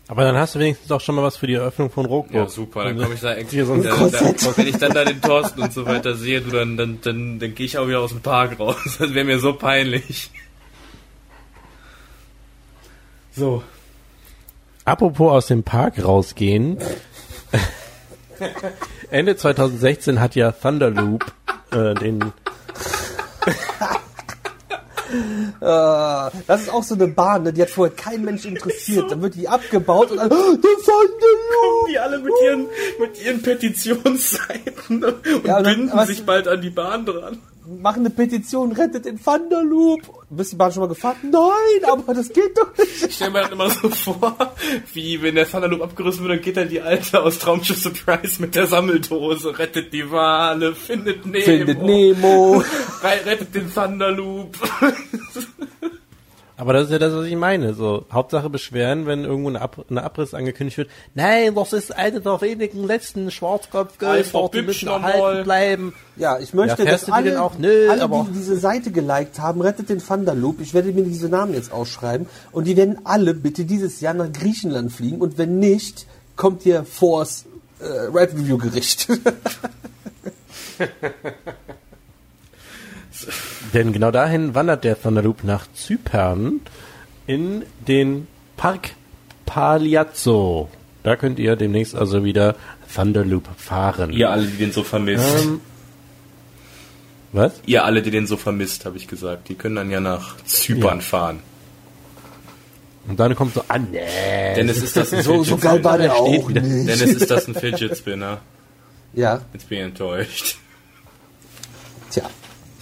Aber 0.09 0.25
dann 0.25 0.37
hast 0.37 0.55
du 0.55 0.59
wenigstens 0.59 0.93
auch 0.93 1.01
schon 1.01 1.15
mal 1.15 1.23
was 1.23 1.39
für 1.39 1.47
die 1.47 1.55
Eröffnung 1.55 1.91
von 1.91 2.07
Roko. 2.07 2.33
ja, 2.33 2.47
super, 2.47 2.85
dann 2.85 2.99
komme 2.99 3.15
ich 3.15 3.21
da 3.21 3.33
Hier 3.35 3.67
so 3.67 3.73
ein 3.73 3.83
da, 3.83 3.91
da, 3.91 3.97
Korsett. 3.97 4.59
Wenn 4.59 4.67
ich 4.69 4.77
dann 4.77 4.93
da 4.93 5.05
den 5.05 5.21
Thorsten 5.21 5.63
und 5.63 5.73
so 5.73 5.87
weiter 5.87 6.15
sehe, 6.15 6.41
du, 6.41 6.51
dann, 6.51 6.77
dann, 6.77 7.01
dann, 7.03 7.39
dann 7.39 7.55
gehe 7.55 7.67
ich 7.67 7.79
auch 7.79 7.89
wieder 7.89 8.01
aus 8.01 8.11
dem 8.11 8.21
Park 8.21 8.61
raus. 8.61 8.77
Das 8.99 9.15
wäre 9.15 9.25
mir 9.25 9.41
so 9.41 9.55
peinlich. 9.55 10.31
So. 13.33 13.63
Apropos 14.85 15.33
aus 15.33 15.47
dem 15.47 15.63
Park 15.63 16.05
rausgehen. 16.05 16.79
Ende 19.13 19.37
2016 19.37 20.21
hat 20.21 20.35
ja 20.35 20.53
Thunderloop 20.53 21.25
äh, 21.71 21.95
den 21.95 22.23
Äh, 22.23 22.31
das 26.47 26.63
ist 26.63 26.73
auch 26.73 26.83
so 26.83 26.95
eine 26.95 27.09
Bahn, 27.09 27.43
ne? 27.43 27.53
die 27.53 27.61
hat 27.63 27.69
vorher 27.71 27.95
kein 27.95 28.25
Mensch 28.25 28.47
interessiert. 28.47 29.11
Dann 29.11 29.21
wird 29.21 29.35
die 29.35 29.47
abgebaut 29.49 30.11
und 30.11 30.17
dann, 30.17 30.33
oh, 30.33 30.55
der 30.57 30.71
Thunderloop! 30.85 31.89
Die 31.91 31.99
alle 31.99 32.19
mit 32.21 32.33
ihren, 32.43 32.67
mit 32.99 33.23
ihren 33.25 33.43
Petitionsseiten 33.43 35.05
und 35.05 35.27
Ja, 35.27 35.59
und 35.59 35.65
dann- 35.67 35.77
binden 35.77 35.91
was- 35.93 36.09
sich 36.09 36.25
bald 36.25 36.49
an 36.49 36.63
die 36.63 36.71
Bahn 36.71 37.05
dran. 37.05 37.39
Machen 37.81 38.01
eine 38.01 38.11
Petition, 38.11 38.73
rettet 38.73 39.05
den 39.05 39.23
Thunderloop. 39.23 40.01
Bist 40.31 40.53
die 40.53 40.57
Bahn 40.57 40.73
schon 40.73 40.81
mal 40.83 40.89
gefahren? 40.89 41.17
Nein, 41.23 41.91
aber 41.91 42.13
das 42.13 42.29
geht 42.33 42.57
doch 42.59 42.77
nicht. 42.77 43.07
Ich 43.07 43.15
stelle 43.15 43.31
mir 43.31 43.43
halt 43.43 43.53
immer 43.53 43.71
so 43.71 43.89
vor, 43.89 44.37
wie 44.93 45.23
wenn 45.23 45.37
der 45.37 45.49
Thunderloop 45.49 45.81
abgerissen 45.83 46.23
wird, 46.25 46.33
dann 46.39 46.41
geht 46.45 46.57
dann 46.57 46.69
die 46.69 46.81
Alte 46.81 47.23
aus 47.23 47.39
Traumschiff 47.39 47.79
Surprise 47.79 48.41
mit 48.43 48.55
der 48.57 48.67
Sammeldose, 48.67 49.59
rettet 49.59 49.93
die 49.93 50.11
Wale, 50.11 50.75
findet 50.75 51.25
Nemo, 51.25 51.45
Findet 51.45 51.83
Nemo. 51.83 52.57
Re- 53.03 53.27
rettet 53.27 53.55
den 53.55 53.73
Thunderloop. 53.73 54.57
Aber 56.57 56.73
das 56.75 56.85
ist 56.85 56.91
ja 56.91 56.99
das, 56.99 57.15
was 57.15 57.27
ich 57.27 57.35
meine. 57.37 57.75
So, 57.75 58.05
Hauptsache 58.13 58.51
beschweren, 58.51 59.07
wenn 59.07 59.25
irgendwo 59.25 59.49
eine, 59.49 59.61
Ab 59.61 59.85
eine 59.89 60.03
Abriss 60.03 60.35
angekündigt 60.35 60.79
wird. 60.79 60.91
Nein, 61.15 61.55
das 61.55 61.73
ist 61.73 61.97
eine 61.97 62.21
der 62.21 62.41
wenigen 62.41 62.85
letzten 62.85 63.31
Schwarzkopf-Girls, 63.31 64.33
die 64.53 64.63
müssen 64.63 64.89
erhalten 64.89 65.45
bleiben. 65.45 65.95
Ja, 66.17 66.39
ich 66.39 66.53
möchte, 66.53 66.85
Ja, 66.85 66.91
dass 66.91 67.11
alle, 67.11 67.31
denn 67.31 67.39
auch? 67.39 67.59
Nö, 67.59 67.89
alle 67.91 68.03
aber- 68.03 68.27
die 68.29 68.39
diese 68.39 68.57
Seite 68.57 68.91
geliked 68.91 69.39
haben, 69.39 69.61
rettet 69.63 69.89
den 69.89 69.99
Thunderloop. 69.99 70.61
Ich 70.61 70.75
werde 70.75 70.93
mir 70.93 71.05
diese 71.05 71.29
Namen 71.29 71.55
jetzt 71.55 71.73
ausschreiben. 71.73 72.27
Und 72.53 72.67
die 72.67 72.77
werden 72.77 73.01
alle 73.05 73.35
bitte 73.35 73.65
dieses 73.65 74.01
Jahr 74.01 74.15
nach 74.15 74.31
Griechenland 74.33 74.93
fliegen. 74.93 75.21
Und 75.21 75.39
wenn 75.39 75.59
nicht, 75.59 76.07
kommt 76.37 76.63
hier 76.63 76.85
vors 76.85 77.47
äh, 77.81 77.85
Red 77.87 78.35
Review 78.35 78.59
Gericht. 78.59 79.09
Denn 83.75 83.93
genau 83.93 84.11
dahin 84.11 84.55
wandert 84.55 84.85
der 84.85 85.01
Thunderloop 85.01 85.45
nach 85.45 85.67
Zypern 85.75 86.61
in 87.27 87.65
den 87.89 88.27
Park 88.57 88.91
Pagliazzo. 89.47 90.69
Da 91.03 91.17
könnt 91.17 91.39
ihr 91.39 91.57
demnächst 91.57 91.95
also 91.95 92.25
wieder 92.25 92.57
Thunderloop 92.95 93.49
fahren. 93.57 94.13
Ihr 94.13 94.31
alle, 94.31 94.47
die 94.47 94.57
den 94.57 94.73
so 94.73 94.83
vermisst. 94.83 95.25
Ähm, 95.45 95.61
was? 97.33 97.53
Ihr 97.67 97.85
alle, 97.85 98.03
die 98.03 98.11
den 98.11 98.27
so 98.27 98.37
vermisst, 98.37 98.85
habe 98.85 98.97
ich 98.97 99.09
gesagt. 99.09 99.49
Die 99.49 99.55
können 99.55 99.77
dann 99.77 99.91
ja 99.91 100.01
nach 100.01 100.37
Zypern 100.45 100.99
Ja. 100.99 101.03
fahren. 101.03 101.41
Und 103.09 103.19
dann 103.19 103.35
kommt 103.35 103.55
so, 103.55 103.65
ah, 103.69 103.79
nee. 103.79 104.55
Denn 104.55 104.69
es 104.69 104.81
ist 104.83 104.97
das 104.97 105.13
ein 105.13 105.23
so, 105.25 105.39
so 105.43 105.57
Fidget 105.57 105.61
geil 105.63 105.85
war 105.85 105.99
der 105.99 106.15
auch 106.15 106.49
wieder- 106.49 106.61
nicht. 106.61 106.89
Denn 106.89 106.95
es 106.95 107.03
ist 107.03 107.31
das 107.31 107.49
ein 107.49 107.55
Fidget 107.55 107.97
Spinner. 107.97 108.41
ja, 109.13 109.41
Jetzt 109.53 109.69
bin 109.69 109.79
ich 109.79 109.85
enttäuscht. 109.87 110.57
tja. 112.11 112.23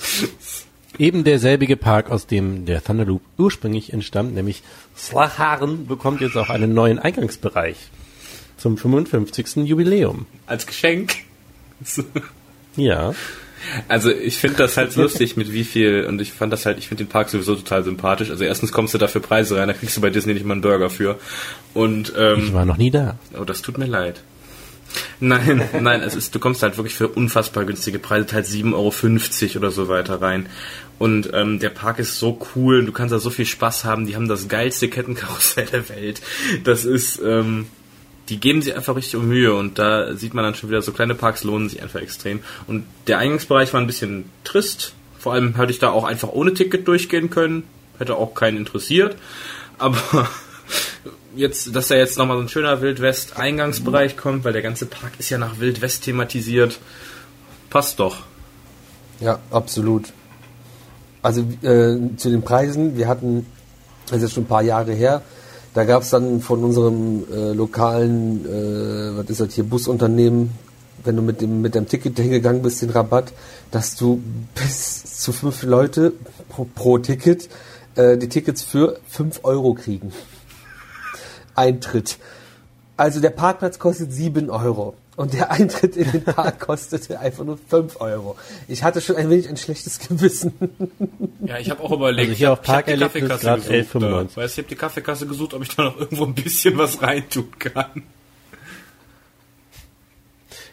Eben 0.99 1.25
derselbige 1.25 1.77
Park, 1.77 2.11
aus 2.11 2.27
dem 2.27 2.67
der 2.67 2.83
Thunderloop 2.85 3.23
ursprünglich 3.39 3.93
entstammt, 3.93 4.35
nämlich 4.35 4.63
Slacharen, 4.97 5.87
bekommt 5.87 6.21
jetzt 6.21 6.37
auch 6.37 6.51
einen 6.51 6.75
neuen 6.75 6.99
Eingangsbereich 6.99 7.77
zum 8.59 8.77
55. 8.77 9.65
Jubiläum. 9.67 10.27
Als 10.47 10.67
Geschenk. 10.67 11.15
Ja. 12.77 13.15
Also 13.89 14.11
ich 14.11 14.39
finde 14.39 14.59
das 14.59 14.77
halt 14.77 14.95
lustig, 14.97 15.37
mit 15.37 15.53
wie 15.53 15.65
viel, 15.65 16.05
und 16.07 16.21
ich 16.21 16.33
fand 16.33 16.53
das 16.53 16.67
halt, 16.67 16.79
ich 16.79 16.87
finde 16.89 17.05
den 17.05 17.11
Park 17.11 17.29
sowieso 17.29 17.57
total 17.57 17.83
sympathisch. 17.85 18.31
Also 18.31 18.45
erstens 18.45 18.71
kommst 18.71 18.95
du 18.95 18.99
da 18.99 19.09
für 19.09 19.21
Preise 19.21 19.57
rein, 19.57 19.69
da 19.69 19.75
kriegst 19.75 19.97
du 19.97 20.01
bei 20.01 20.09
Disney 20.09 20.35
nicht 20.35 20.47
mal 20.47 20.53
einen 20.53 20.63
Burger 20.63 20.89
für. 20.89 21.19
Und 21.75 22.11
Ich 22.11 22.17
ähm, 22.17 22.53
war 22.53 22.65
noch 22.65 22.77
nie 22.77 22.91
da. 22.91 23.19
oh, 23.39 23.45
das 23.45 23.61
tut 23.61 23.77
mir 23.77 23.87
leid. 23.87 24.23
Nein, 25.21 25.63
nein, 25.81 26.03
es 26.03 26.15
ist, 26.17 26.35
du 26.35 26.39
kommst 26.39 26.63
halt 26.63 26.77
wirklich 26.77 26.95
für 26.95 27.09
unfassbar 27.09 27.65
günstige 27.65 27.99
Preise, 27.99 28.27
teils 28.27 28.53
7,50 28.53 28.75
Euro 28.75 29.59
oder 29.59 29.71
so 29.71 29.89
weiter 29.89 30.21
rein. 30.21 30.49
Und 30.99 31.31
ähm, 31.33 31.59
der 31.59 31.71
Park 31.71 31.99
ist 31.99 32.19
so 32.19 32.39
cool, 32.55 32.85
du 32.85 32.93
kannst 32.93 33.13
da 33.13 33.19
so 33.19 33.31
viel 33.31 33.47
Spaß 33.47 33.85
haben, 33.85 34.07
die 34.07 34.17
haben 34.17 34.29
das 34.29 34.49
geilste 34.49 34.89
Kettenkarussell 34.89 35.67
der 35.73 35.89
Welt. 35.89 36.21
Das 36.65 36.85
ist, 36.85 37.21
ähm, 37.25 37.67
die 38.29 38.39
geben 38.39 38.63
sich 38.63 38.77
einfach 38.77 38.97
richtig 38.97 39.17
um 39.17 39.29
Mühe 39.29 39.55
und 39.55 39.79
da 39.79 40.15
sieht 40.15 40.35
man 40.35 40.45
dann 40.45 40.55
schon 40.55 40.71
wieder, 40.71 40.83
so 40.83 40.93
kleine 40.93 41.15
Parks 41.15 41.43
lohnen 41.43 41.69
sich 41.69 41.83
einfach 41.83 42.01
extrem. 42.01 42.41
Und 42.67 42.85
der 43.07 43.19
Eingangsbereich 43.19 43.73
war 43.73 43.81
ein 43.81 43.87
bisschen 43.87 44.27
trist. 44.45 44.95
Vor 45.19 45.33
allem 45.33 45.57
hätte 45.57 45.73
ich 45.73 45.79
da 45.79 45.91
auch 45.91 46.05
einfach 46.05 46.29
ohne 46.29 46.55
Ticket 46.55 46.87
durchgehen 46.87 47.31
können. 47.31 47.65
Hätte 47.99 48.17
auch 48.17 48.35
keinen 48.35 48.57
interessiert. 48.57 49.17
Aber 49.79 49.99
jetzt, 51.35 51.75
dass 51.75 51.89
da 51.89 51.95
jetzt 51.95 52.19
nochmal 52.19 52.37
so 52.37 52.43
ein 52.43 52.49
schöner 52.49 52.81
Wildwest-Eingangsbereich 52.81 54.17
kommt, 54.17 54.45
weil 54.45 54.53
der 54.53 54.63
ganze 54.63 54.87
Park 54.87 55.13
ist 55.19 55.31
ja 55.31 55.39
nach 55.39 55.59
Wildwest 55.59 56.05
thematisiert, 56.05 56.79
passt 57.69 58.01
doch. 58.01 58.25
Ja, 59.21 59.39
absolut. 59.51 60.13
Also 61.23 61.43
äh, 61.63 62.17
zu 62.17 62.31
den 62.31 62.43
Preisen, 62.43 62.97
wir 62.97 63.09
hatten, 63.09 63.47
das 64.07 64.17
ist 64.17 64.23
jetzt 64.23 64.33
schon 64.35 64.45
ein 64.45 64.49
paar 64.49 64.63
Jahre 64.63 64.93
her, 64.93 65.23
da 65.75 65.85
gab 65.85 66.03
es 66.03 66.11
dann 66.11 66.41
von 66.41 66.65
unserem 66.65 67.25
äh, 67.31 67.53
lokalen, 67.53 68.45
äh, 68.45 69.17
was 69.17 69.31
ist 69.31 69.41
das 69.41 69.55
hier, 69.55 69.65
Busunternehmen, 69.65 70.51
wenn 71.05 71.17
du 71.17 71.23
mit 71.23 71.41
dem 71.41 71.63
mit 71.63 71.75
dem 71.75 71.87
Ticket 71.89 72.19
hingegangen 72.19 72.63
bist, 72.63 72.83
den 72.83 72.91
Rabatt, 72.91 73.33
dass 73.71 73.97
du 73.97 74.23
bis 74.55 75.21
zu 75.21 75.33
fünf 75.33 75.63
Leute 75.63 76.13
pro, 76.49 76.67
pro 76.75 76.99
Ticket 76.99 77.49
äh, 77.95 78.17
die 78.19 78.29
Tickets 78.29 78.63
für 78.63 78.99
fünf 79.09 79.41
Euro 79.45 79.75
kriegen. 79.75 80.13
Eintritt. 81.55 82.19
Also 82.97 83.21
der 83.21 83.31
Parkplatz 83.31 83.79
kostet 83.79 84.13
7 84.13 84.51
Euro 84.51 84.95
und 85.17 85.35
der 85.35 85.51
Eintritt 85.51 85.97
in 85.97 86.11
den 86.13 86.25
Park 86.25 86.61
kostete 86.67 87.21
einfach 87.21 87.45
nur 87.45 87.59
5 87.69 88.01
Euro. 88.01 88.37
Ich 88.69 88.83
hatte 88.83 89.01
schon 89.01 89.17
ein 89.17 89.29
wenig 89.29 89.49
ein 89.49 89.57
schlechtes 89.57 89.99
Gewissen. 89.99 90.53
Ja, 91.45 91.59
ich 91.59 91.71
habe 91.71 91.83
auch 91.83 91.93
überlegt. 91.93 92.29
Also 92.29 92.39
hier 92.39 92.49
ich 92.49 92.53
auf 92.53 92.63
Parkerlebnis 92.63 93.23
gesucht, 93.23 93.43
11,95. 93.43 94.01
da. 94.01 94.23
Weißt 94.23 94.37
du, 94.37 94.43
ich 94.43 94.59
habe 94.59 94.69
die 94.69 94.77
Kaffeekasse 94.77 95.27
gesucht, 95.27 95.55
ob 95.55 95.63
ich 95.63 95.77
da 95.77 95.85
noch 95.85 95.99
irgendwo 95.99 96.25
ein 96.25 96.35
bisschen 96.35 96.79
was 96.79 97.03
reintun 97.03 97.51
kann. 97.59 98.05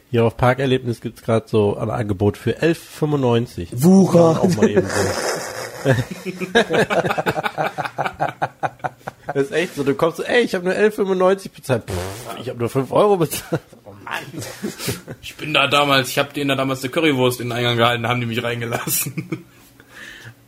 Hier 0.09 0.23
auf 0.23 0.37
Parkerlebnis 0.37 1.01
gibt's 1.01 1.21
gerade 1.21 1.47
so 1.49 1.75
ein 1.75 1.89
Angebot 1.89 2.37
für 2.37 2.57
11,95. 2.57 3.67
Wucher. 3.71 4.41
Auch 4.41 4.55
mal 4.55 4.69
eben 4.69 4.87
so. 4.87 5.91
das 9.27 9.43
ist 9.43 9.51
echt 9.51 9.75
so, 9.75 9.83
du 9.83 9.93
kommst 9.95 10.17
so, 10.17 10.23
ey, 10.23 10.41
ich 10.41 10.55
habe 10.55 10.65
nur 10.65 10.73
11,95 10.73 11.51
bezahlt. 11.53 11.83
Pff, 11.89 12.39
ich 12.41 12.49
habe 12.49 12.59
nur 12.59 12.69
5 12.69 12.91
Euro 12.91 13.17
bezahlt. 13.17 13.61
Oh 13.83 13.93
Mann. 14.03 14.43
Ich 15.21 15.35
bin 15.35 15.53
da 15.53 15.67
damals, 15.67 16.09
ich 16.09 16.17
habe 16.17 16.33
denen 16.33 16.49
da 16.49 16.55
damals 16.55 16.83
eine 16.83 16.91
Currywurst 16.91 17.41
in 17.41 17.49
den 17.49 17.57
Eingang 17.57 17.77
gehalten, 17.77 18.07
haben 18.07 18.19
die 18.19 18.27
mich 18.27 18.43
reingelassen. 18.43 19.45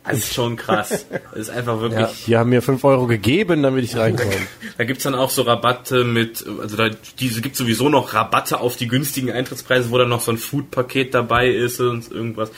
Das 0.02 0.18
ist 0.18 0.34
schon 0.34 0.56
krass. 0.56 1.06
Das 1.10 1.40
ist 1.40 1.50
einfach 1.50 1.80
wirklich. 1.80 2.24
Die 2.24 2.36
haben 2.36 2.50
mir 2.50 2.62
5 2.62 2.82
Euro 2.84 3.06
gegeben, 3.06 3.62
damit 3.62 3.84
ich 3.84 3.96
reinkomme. 3.96 4.32
Da 4.78 4.84
gibt's 4.84 5.04
dann 5.04 5.14
auch 5.14 5.30
so 5.30 5.42
Rabatte 5.42 6.04
mit, 6.04 6.44
also 6.60 6.76
da 6.76 6.88
diese 7.18 7.42
gibt 7.42 7.54
sowieso 7.54 7.90
noch 7.90 8.14
Rabatte 8.14 8.60
auf 8.60 8.76
die 8.76 8.88
günstigen 8.88 9.30
Eintrittspreise, 9.30 9.90
wo 9.90 9.98
dann 9.98 10.08
noch 10.08 10.22
so 10.22 10.32
ein 10.32 10.38
Food-Paket 10.38 11.14
dabei 11.14 11.50
ist 11.50 11.80
und 11.80 12.10
irgendwas. 12.10 12.50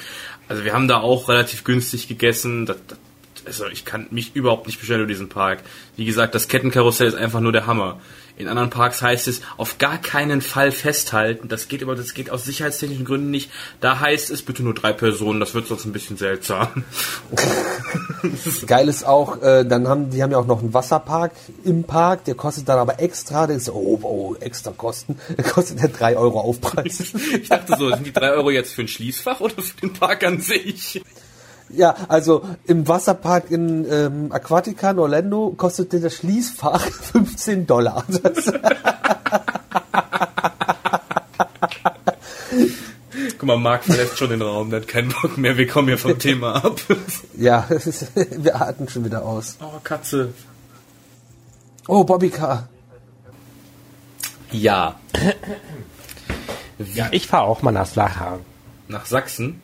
Also 0.48 0.64
wir 0.64 0.72
haben 0.72 0.86
da 0.86 1.00
auch 1.00 1.28
relativ 1.28 1.64
günstig 1.64 2.06
gegessen. 2.06 2.66
Das, 2.66 2.76
das, 2.86 2.98
also 3.46 3.66
ich 3.66 3.84
kann 3.84 4.06
mich 4.10 4.34
überhaupt 4.34 4.66
nicht 4.66 4.80
beschweren 4.80 5.02
über 5.02 5.08
diesen 5.08 5.28
Park. 5.28 5.60
Wie 5.96 6.04
gesagt, 6.04 6.34
das 6.34 6.48
Kettenkarussell 6.48 7.08
ist 7.08 7.14
einfach 7.14 7.40
nur 7.40 7.52
der 7.52 7.66
Hammer. 7.66 8.00
In 8.36 8.48
anderen 8.48 8.70
Parks 8.70 9.02
heißt 9.02 9.28
es 9.28 9.42
auf 9.58 9.78
gar 9.78 9.98
keinen 9.98 10.40
Fall 10.40 10.72
festhalten. 10.72 11.48
Das 11.48 11.68
geht 11.68 11.82
aber, 11.82 11.94
das 11.94 12.14
geht 12.14 12.30
aus 12.30 12.44
sicherheitstechnischen 12.44 13.04
Gründen 13.04 13.30
nicht. 13.30 13.50
Da 13.80 14.00
heißt 14.00 14.30
es 14.30 14.42
bitte 14.42 14.62
nur 14.62 14.74
drei 14.74 14.92
Personen. 14.92 15.38
Das 15.38 15.54
wird 15.54 15.66
sonst 15.66 15.84
ein 15.84 15.92
bisschen 15.92 16.16
seltsam. 16.16 16.84
Geil 18.66 18.88
ist 18.88 19.06
auch, 19.06 19.42
äh, 19.42 19.64
dann 19.64 19.86
haben 19.86 20.10
die 20.10 20.22
haben 20.22 20.32
ja 20.32 20.38
auch 20.38 20.46
noch 20.46 20.60
einen 20.60 20.72
Wasserpark 20.72 21.32
im 21.64 21.84
Park, 21.84 22.24
der 22.24 22.34
kostet 22.34 22.68
dann 22.68 22.78
aber 22.78 23.00
extra, 23.00 23.46
der 23.46 23.56
ist 23.56 23.68
oh, 23.68 23.98
oh, 24.02 24.34
extra 24.40 24.72
Kosten, 24.72 25.18
der 25.36 25.44
kostet 25.44 25.82
der 25.82 25.88
3 25.88 26.16
Euro 26.16 26.40
Aufpreis. 26.40 27.12
Ich 27.32 27.48
dachte 27.48 27.76
so, 27.78 27.90
sind 27.90 28.06
die 28.06 28.12
drei 28.12 28.30
Euro 28.30 28.50
jetzt 28.50 28.72
für 28.74 28.82
ein 28.82 28.88
Schließfach 28.88 29.40
oder 29.40 29.60
für 29.62 29.76
den 29.80 29.92
Park 29.92 30.24
an 30.24 30.40
sich? 30.40 31.02
Ja, 31.72 31.94
also 32.08 32.42
im 32.66 32.86
Wasserpark 32.88 33.50
in 33.50 33.86
ähm, 33.90 34.32
Aquatica 34.32 34.90
in 34.90 34.98
Orlando 34.98 35.54
kostete 35.56 36.00
das 36.00 36.14
Schließfach 36.14 36.80
15 37.12 37.66
Dollar. 37.66 38.04
Das, 38.08 38.52
Guck 43.38 43.48
mal, 43.48 43.56
Marc 43.56 43.84
verlässt 43.84 44.18
schon 44.18 44.30
den 44.30 44.40
Raum, 44.42 44.70
der 44.70 44.82
hat 44.82 44.88
keinen 44.88 45.12
Bock 45.20 45.36
mehr, 45.36 45.56
wir 45.56 45.66
kommen 45.66 45.88
hier 45.88 45.98
vom 45.98 46.16
Thema 46.18 46.64
ab. 46.64 46.80
ja, 47.36 47.66
wir 48.14 48.60
atmen 48.60 48.88
schon 48.88 49.04
wieder 49.04 49.24
aus. 49.24 49.56
Oh, 49.60 49.80
Katze. 49.82 50.32
Oh, 51.88 52.04
Bobbycar. 52.04 52.68
Ja. 54.52 55.00
Ja, 56.94 57.08
ich 57.10 57.26
fahre 57.26 57.44
auch 57.44 57.62
mal 57.62 57.72
nach 57.72 57.86
Slacharen. 57.86 58.40
Nach 58.86 59.06
Sachsen? 59.06 59.60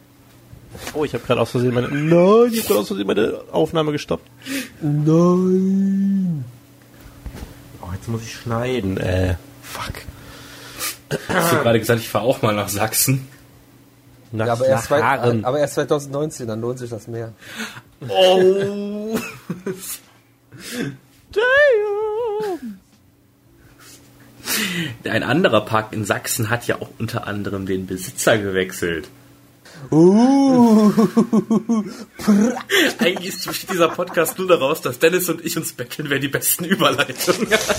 Oh, 0.95 1.05
ich 1.05 1.15
habe 1.15 1.25
gerade 1.25 1.41
aus 1.41 1.51
Versehen 1.51 1.75
meine, 1.75 1.89
nein, 1.89 2.53
ich 2.53 2.59
habe 2.61 2.69
gerade 2.69 2.81
aus 2.81 2.89
Versehen 2.89 3.07
meine 3.07 3.41
Aufnahme 3.53 3.93
gestoppt. 3.93 4.29
Nein. 4.81 6.45
Oh, 7.83 7.87
jetzt 7.93 8.09
muss 8.09 8.23
ich 8.23 8.35
schneiden, 8.35 8.97
äh, 8.99 9.37
fuck. 9.63 9.95
Hast 11.29 11.53
du 11.53 11.57
gerade 11.57 11.79
gesagt, 11.79 12.01
ich 12.01 12.09
fahre 12.09 12.25
auch 12.25 12.43
mal 12.43 12.55
nach 12.55 12.69
Sachsen? 12.69 13.27
Nach 14.31 14.47
Ja, 14.47 14.53
aber, 14.53 14.67
erst 14.67 14.85
zwei, 14.87 14.99
Slacharen. 14.99 15.45
aber 15.45 15.59
erst 15.59 15.75
2019, 15.75 16.47
dann 16.47 16.61
lohnt 16.61 16.79
sich 16.79 16.91
das 16.91 17.09
mehr. 17.09 17.33
Oh. 18.07 19.19
Damn. 21.33 22.79
Ein 25.05 25.23
anderer 25.23 25.63
Park 25.63 25.93
in 25.93 26.05
Sachsen 26.05 26.51
hat 26.51 26.67
ja 26.67 26.77
auch 26.81 26.89
unter 26.99 27.27
anderem 27.27 27.67
den 27.67 27.87
Besitzer 27.87 28.39
gewechselt. 28.39 29.09
Uh, 29.91 30.93
Eigentlich 32.99 33.29
ist- 33.29 33.47
besteht 33.47 33.71
dieser 33.73 33.89
Podcast 33.89 34.39
nur 34.39 34.47
daraus, 34.49 34.81
dass 34.81 34.99
Dennis 34.99 35.29
und 35.29 35.45
ich 35.45 35.57
uns 35.57 35.73
betteln, 35.73 36.11
wer 36.11 36.19
die 36.19 36.29
besten 36.29 36.65
Überleitungen 36.65 37.51
hat. 37.51 37.77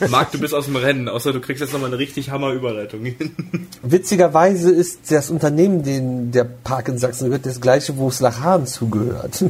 Marc, 0.10 0.32
du 0.32 0.38
bist 0.38 0.54
aus 0.54 0.64
dem 0.66 0.76
Rennen, 0.76 1.08
außer 1.08 1.32
du 1.32 1.40
kriegst 1.40 1.60
jetzt 1.60 1.72
nochmal 1.72 1.90
eine 1.90 1.98
richtig 1.98 2.30
Hammer-Überleitung 2.30 3.04
hin. 3.04 3.34
witzigerweise 3.82 4.70
ist 4.70 5.10
das 5.10 5.30
Unternehmen, 5.30 5.82
den 5.82 6.32
der 6.32 6.44
Park 6.44 6.88
in 6.88 6.98
Sachsen 6.98 7.26
gehört, 7.26 7.46
das 7.46 7.60
gleiche, 7.60 7.96
wo 7.96 8.10
Slacharen 8.10 8.66
zugehört. 8.66 9.44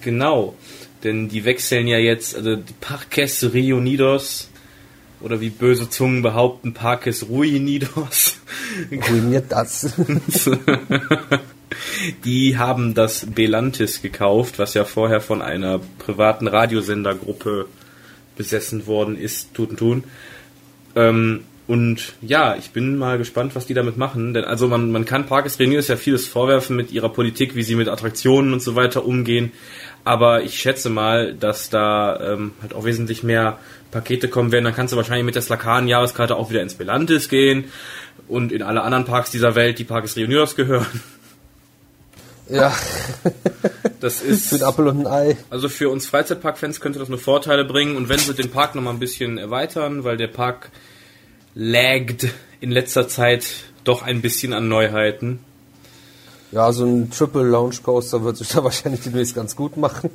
Genau, 0.00 0.54
denn 1.02 1.28
die 1.28 1.44
wechseln 1.44 1.86
ja 1.86 1.98
jetzt, 1.98 2.34
also 2.36 2.56
die 2.56 2.72
Parques 2.80 3.44
Reunidos 3.52 4.48
oder 5.24 5.40
wie 5.40 5.50
böse 5.50 5.88
Zungen 5.88 6.22
behaupten, 6.22 6.74
Parques 6.74 7.28
Ruinidos. 7.28 8.36
Ruiniert 9.10 9.50
das. 9.50 9.94
die 12.24 12.58
haben 12.58 12.94
das 12.94 13.26
Belantis 13.26 14.02
gekauft, 14.02 14.58
was 14.58 14.74
ja 14.74 14.84
vorher 14.84 15.22
von 15.22 15.40
einer 15.40 15.80
privaten 15.98 16.46
Radiosendergruppe 16.46 17.66
besessen 18.36 18.86
worden 18.86 19.16
ist, 19.16 19.54
tun 19.54 19.76
tun. 19.76 20.04
Ähm, 20.94 21.44
und 21.66 22.12
ja, 22.20 22.56
ich 22.56 22.72
bin 22.72 22.98
mal 22.98 23.16
gespannt, 23.16 23.54
was 23.54 23.66
die 23.66 23.72
damit 23.72 23.96
machen. 23.96 24.34
Denn 24.34 24.44
also 24.44 24.68
man, 24.68 24.92
man 24.92 25.06
kann 25.06 25.24
Parkes 25.24 25.58
Reunidos 25.58 25.88
ja 25.88 25.96
vieles 25.96 26.28
vorwerfen 26.28 26.76
mit 26.76 26.92
ihrer 26.92 27.08
Politik, 27.08 27.54
wie 27.54 27.62
sie 27.62 27.74
mit 27.74 27.88
Attraktionen 27.88 28.52
und 28.52 28.60
so 28.60 28.76
weiter 28.76 29.06
umgehen. 29.06 29.50
Aber 30.04 30.42
ich 30.42 30.58
schätze 30.58 30.90
mal, 30.90 31.32
dass 31.32 31.70
da 31.70 32.34
ähm, 32.34 32.52
halt 32.60 32.74
auch 32.74 32.84
wesentlich 32.84 33.22
mehr 33.22 33.58
Pakete 33.94 34.28
kommen 34.28 34.52
werden. 34.52 34.64
Dann 34.64 34.74
kannst 34.74 34.92
du 34.92 34.96
wahrscheinlich 34.96 35.24
mit 35.24 35.36
der 35.36 35.42
Slakan-Jahreskarte 35.42 36.36
auch 36.36 36.50
wieder 36.50 36.60
ins 36.60 36.74
Belantis 36.74 37.28
gehen 37.28 37.66
und 38.28 38.52
in 38.52 38.62
alle 38.62 38.82
anderen 38.82 39.04
Parks 39.04 39.30
dieser 39.30 39.54
Welt, 39.54 39.78
die 39.78 39.84
Parkes 39.84 40.16
Reunidos 40.16 40.56
gehören. 40.56 41.00
Ja. 42.50 42.74
Das 44.00 44.20
ist. 44.20 44.50
Für 44.50 44.56
ein 44.56 44.62
Apfel 44.64 44.88
und 44.88 45.06
ein 45.06 45.06
Ei. 45.06 45.36
Also 45.48 45.70
für 45.70 45.88
uns 45.88 46.06
Freizeitpark-Fans 46.06 46.80
könnte 46.80 46.98
das 46.98 47.08
nur 47.08 47.18
Vorteile 47.18 47.64
bringen. 47.64 47.96
Und 47.96 48.10
wenn 48.10 48.18
sie 48.18 48.34
den 48.34 48.50
Park 48.50 48.74
nochmal 48.74 48.92
ein 48.92 48.98
bisschen 48.98 49.38
erweitern, 49.38 50.04
weil 50.04 50.18
der 50.18 50.26
Park 50.26 50.70
laggt 51.54 52.26
in 52.60 52.70
letzter 52.70 53.08
Zeit 53.08 53.46
doch 53.84 54.02
ein 54.02 54.20
bisschen 54.20 54.52
an 54.52 54.68
Neuheiten. 54.68 55.38
Ja, 56.52 56.70
so 56.72 56.84
ein 56.84 57.10
Triple 57.10 57.44
Launch 57.44 57.82
Coaster 57.82 58.22
wird 58.24 58.36
sich 58.36 58.48
da 58.48 58.62
wahrscheinlich 58.64 59.00
demnächst 59.00 59.34
ganz 59.34 59.56
gut 59.56 59.76
machen. 59.76 60.10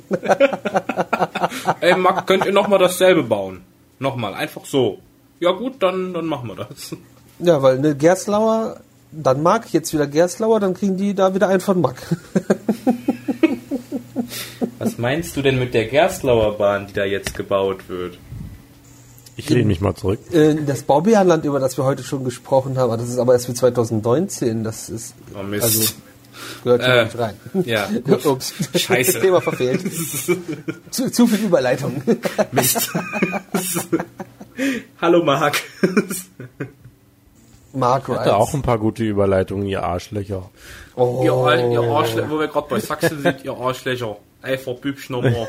Ey, 1.80 1.96
Marc, 1.96 2.26
könnt 2.26 2.46
ihr 2.46 2.52
nochmal 2.52 2.78
dasselbe 2.78 3.22
bauen? 3.22 3.62
Nochmal, 4.00 4.34
einfach 4.34 4.64
so. 4.64 4.98
Ja 5.38 5.52
gut, 5.52 5.74
dann, 5.80 6.12
dann 6.12 6.26
machen 6.26 6.48
wir 6.48 6.56
das. 6.56 6.96
Ja, 7.42 7.62
weil 7.62 7.78
eine 7.78 7.96
Gerstlauer, 7.96 8.80
dann 9.12 9.42
Mark, 9.42 9.72
jetzt 9.72 9.94
wieder 9.94 10.06
Gerstlauer, 10.06 10.60
dann 10.60 10.74
kriegen 10.74 10.98
die 10.98 11.14
da 11.14 11.34
wieder 11.34 11.48
einen 11.48 11.60
von 11.60 11.80
Mark. 11.80 11.96
Was 14.78 14.98
meinst 14.98 15.38
du 15.38 15.42
denn 15.42 15.58
mit 15.58 15.72
der 15.72 15.86
Gerstlauer 15.86 16.58
Bahn, 16.58 16.86
die 16.88 16.92
da 16.92 17.06
jetzt 17.06 17.34
gebaut 17.34 17.88
wird? 17.88 18.18
Ich 19.36 19.48
lehne 19.48 19.64
mich 19.64 19.80
mal 19.80 19.94
zurück. 19.94 20.18
Äh, 20.32 20.54
Das 20.66 20.82
Baubärenland, 20.82 21.46
über 21.46 21.60
das 21.60 21.78
wir 21.78 21.84
heute 21.84 22.02
schon 22.02 22.24
gesprochen 22.24 22.76
haben, 22.76 22.90
das 22.98 23.08
ist 23.08 23.16
aber 23.18 23.32
erst 23.32 23.46
für 23.46 23.54
2019. 23.54 24.62
Das 24.62 24.90
ist. 24.90 25.14
Oh 25.34 25.42
Mist. 25.42 25.64
Also, 25.64 25.92
gehört 26.64 26.82
Äh, 26.82 27.04
nicht 27.04 27.18
rein. 27.18 27.34
ja, 27.64 27.86
gut. 28.04 28.24
Ups. 28.26 28.52
Scheiße. 28.74 29.20
Thema 29.22 29.40
verfehlt. 29.40 29.82
zu, 30.90 31.10
zu 31.10 31.26
viel 31.26 31.46
Überleitung. 31.46 32.02
Mist. 32.52 32.90
Hallo 35.00 35.22
Marc. 35.24 35.56
Mark 37.72 38.08
Hatte 38.08 38.20
Rides. 38.20 38.32
auch 38.32 38.54
ein 38.54 38.62
paar 38.62 38.78
gute 38.78 39.04
Überleitungen, 39.04 39.66
ihr 39.66 39.82
Arschlöcher. 39.82 40.50
Oh. 40.96 41.22
Ihr, 41.24 41.70
ihr 41.70 41.80
Arschlöcher, 41.82 42.30
wo 42.30 42.38
wir 42.40 42.48
gerade 42.48 42.68
bei 42.68 42.80
Sachsen 42.80 43.22
sind, 43.22 43.44
ihr 43.44 43.52
Arschlöcher. 43.56 44.16
Einfach 44.42 44.74
bübsch 44.74 45.10
nochmal. 45.10 45.46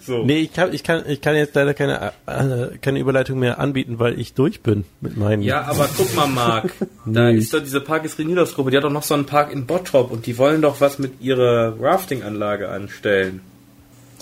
So. 0.00 0.24
Nee, 0.24 0.38
ich 0.40 0.52
kann, 0.52 0.72
ich 0.72 0.82
kann, 0.82 1.02
ich 1.06 1.20
kann 1.20 1.34
jetzt 1.36 1.54
leider 1.54 1.74
keine, 1.74 2.12
äh, 2.26 2.76
keine 2.80 2.98
Überleitung 2.98 3.38
mehr 3.38 3.58
anbieten, 3.58 3.98
weil 3.98 4.18
ich 4.18 4.34
durch 4.34 4.60
bin 4.62 4.84
mit 5.00 5.16
meinen. 5.16 5.42
Ja, 5.42 5.62
aber 5.62 5.88
guck 5.96 6.14
mal, 6.16 6.26
Marc. 6.26 6.72
Da 7.06 7.30
Nee. 7.30 7.38
ist 7.38 7.54
doch 7.54 7.60
diese 7.60 7.80
Parkes 7.80 8.18
Reunidos 8.18 8.54
Gruppe, 8.54 8.70
die 8.72 8.76
hat 8.76 8.84
doch 8.84 8.90
noch 8.90 9.02
so 9.04 9.14
einen 9.14 9.26
Park 9.26 9.52
in 9.52 9.66
Bottrop 9.66 10.10
und 10.10 10.26
die 10.26 10.38
wollen 10.38 10.60
doch 10.62 10.80
was 10.80 10.98
mit 10.98 11.20
ihrer 11.20 11.76
Rafting-Anlage 11.80 12.68
anstellen. 12.68 13.40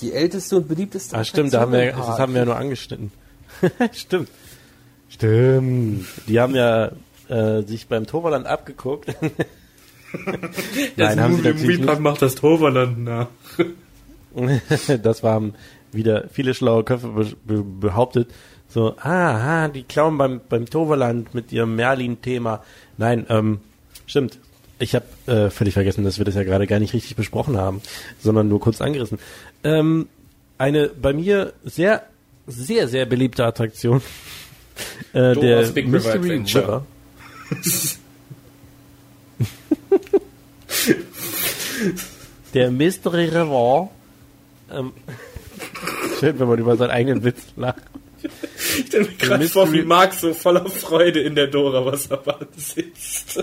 Die 0.01 0.13
älteste 0.13 0.57
und 0.57 0.69
beliebteste 0.69 1.17
Ah, 1.17 1.25
stimmt, 1.25 1.55
da 1.55 1.61
haben 1.61 1.73
wir, 1.73 1.93
das 1.93 2.19
haben 2.19 2.35
wir 2.35 2.41
ja 2.41 2.45
nur 2.45 2.57
angeschnitten. 2.57 3.11
stimmt. 3.93 4.29
Stimmt. 5.09 6.07
Die 6.27 6.41
haben 6.41 6.55
ja 6.55 6.91
äh, 7.29 7.63
sich 7.63 7.87
beim 7.87 8.07
Toverland 8.07 8.47
abgeguckt. 8.47 9.15
Nein, 10.97 11.21
haben 11.21 11.37
sie 11.37 11.43
natürlich 11.43 11.79
nicht. 11.81 12.01
macht 12.01 12.23
das 12.23 12.35
Toverland 12.35 13.03
nach. 13.05 13.29
das 15.03 15.23
waren 15.23 15.55
wieder 15.93 16.29
viele 16.31 16.55
schlaue 16.55 16.85
Köpfe 16.85 17.09
be 17.09 17.25
be 17.45 17.63
behauptet. 17.63 18.29
So, 18.69 18.95
ah, 18.99 19.65
ah, 19.65 19.69
die 19.69 19.85
klauen 19.85 20.19
beim, 20.19 20.41
beim 20.49 20.67
Toverland 20.67 21.33
mit 21.35 21.53
ihrem 21.53 21.77
Merlin-Thema. 21.77 22.65
Nein, 22.99 23.25
ähm, 23.29 23.61
stimmt. 24.07 24.41
Ich 24.81 24.97
habe 24.97 25.05
äh, 25.27 25.51
völlig 25.51 25.75
vergessen, 25.75 26.03
dass 26.03 26.19
wir 26.19 26.25
das 26.25 26.35
ja 26.35 26.43
gerade 26.43 26.67
gar 26.67 26.81
nicht 26.81 26.93
richtig 26.93 27.15
besprochen 27.15 27.57
haben, 27.57 27.81
sondern 28.19 28.49
nur 28.49 28.59
kurz 28.59 28.81
angerissen. 28.81 29.21
Ähm, 29.63 30.09
eine 30.59 30.89
bei 30.89 31.13
mir 31.13 31.53
sehr, 31.63 32.03
sehr, 32.49 32.89
sehr 32.89 33.07
beliebte 33.07 33.45
Attraktion. 33.45 34.03
Äh, 35.13 35.35
der 35.37 35.63
Big 35.69 35.87
Mystery. 35.87 36.39
River. 36.39 36.85
der 42.55 42.73
Mystery 42.73 43.27
River. 43.27 43.91
Ähm, 44.75 44.93
schön, 46.21 46.39
wenn 46.39 46.49
man 46.49 46.59
über 46.59 46.77
seinen 46.77 46.91
eigenen 46.91 47.25
Witz 47.25 47.43
lacht. 47.57 47.83
Ich 48.23 48.87
stelle 48.87 49.05
mir 49.05 49.15
gerade 49.15 49.49
vor, 49.49 49.73
wie 49.73 49.83
Marc 49.83 50.15
so 50.15 50.33
voller 50.33 50.67
Freude 50.67 51.21
in 51.21 51.35
der 51.35 51.47
Dora 51.47 51.85
Wasserbahn 51.85 52.47
sitzt. 52.57 53.43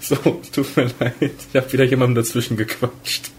so, 0.00 0.16
tut 0.52 0.76
mir 0.76 0.90
leid. 1.00 1.14
Ich 1.20 1.56
habe 1.56 1.72
wieder 1.72 1.84
jemandem 1.84 2.22
dazwischen 2.22 2.56
gequatscht. 2.56 3.30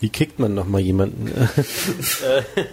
Wie 0.00 0.08
kickt 0.08 0.38
man 0.38 0.54
noch 0.54 0.66
mal 0.66 0.80
jemanden? 0.80 1.30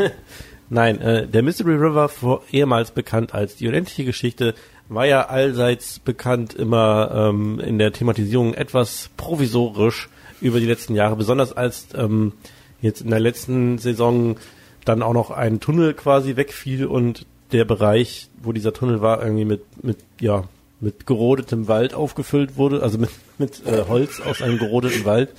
Nein, 0.70 1.00
äh, 1.00 1.28
der 1.28 1.44
Mystery 1.44 1.76
River, 1.76 2.10
vor, 2.10 2.44
ehemals 2.52 2.92
bekannt 2.92 3.34
als 3.34 3.56
die 3.56 3.68
unendliche 3.68 4.06
Geschichte, 4.06 4.54
war 4.90 5.06
ja 5.06 5.28
allseits 5.28 6.00
bekannt 6.00 6.54
immer 6.54 7.30
ähm, 7.30 7.60
in 7.60 7.78
der 7.78 7.94
Thematisierung 7.94 8.54
etwas 8.54 9.10
provisorisch 9.18 10.10
über 10.42 10.60
die 10.60 10.66
letzten 10.66 10.96
Jahre, 10.96 11.16
besonders 11.16 11.54
als 11.56 11.88
ähm, 11.96 12.34
jetzt 12.82 13.02
in 13.02 13.10
der 13.10 13.20
letzten 13.20 13.78
Saison 13.78 14.38
dann 14.86 15.04
auch 15.04 15.14
noch 15.14 15.32
ein 15.32 15.60
Tunnel 15.60 15.94
quasi 15.94 16.36
wegfiel 16.36 16.86
und 16.86 17.26
der 17.52 17.66
Bereich, 17.66 18.30
wo 18.42 18.52
dieser 18.52 18.74
Tunnel 18.74 19.02
war, 19.02 19.22
irgendwie 19.22 19.46
mit, 19.46 19.84
mit 19.84 19.98
ja, 20.20 20.44
mit 20.80 21.08
gerodetem 21.08 21.68
Wald 21.68 21.94
aufgefüllt 21.94 22.58
wurde, 22.58 22.84
also 22.84 22.98
mit, 22.98 23.10
mit 23.38 23.66
äh, 23.66 23.86
Holz 23.88 24.22
aus 24.22 24.42
einem 24.42 24.60
gerodeten 24.60 25.06
Wald. 25.06 25.30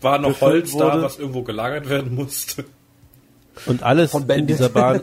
War 0.00 0.18
noch 0.18 0.40
Holz 0.40 0.76
da, 0.76 0.92
wurde. 0.92 1.02
was 1.02 1.18
irgendwo 1.18 1.42
gelagert 1.42 1.88
werden 1.88 2.14
musste. 2.14 2.64
und 3.66 3.82
alles 3.82 4.14
in 4.14 4.46
dieser 4.46 4.68
Bahn 4.68 5.00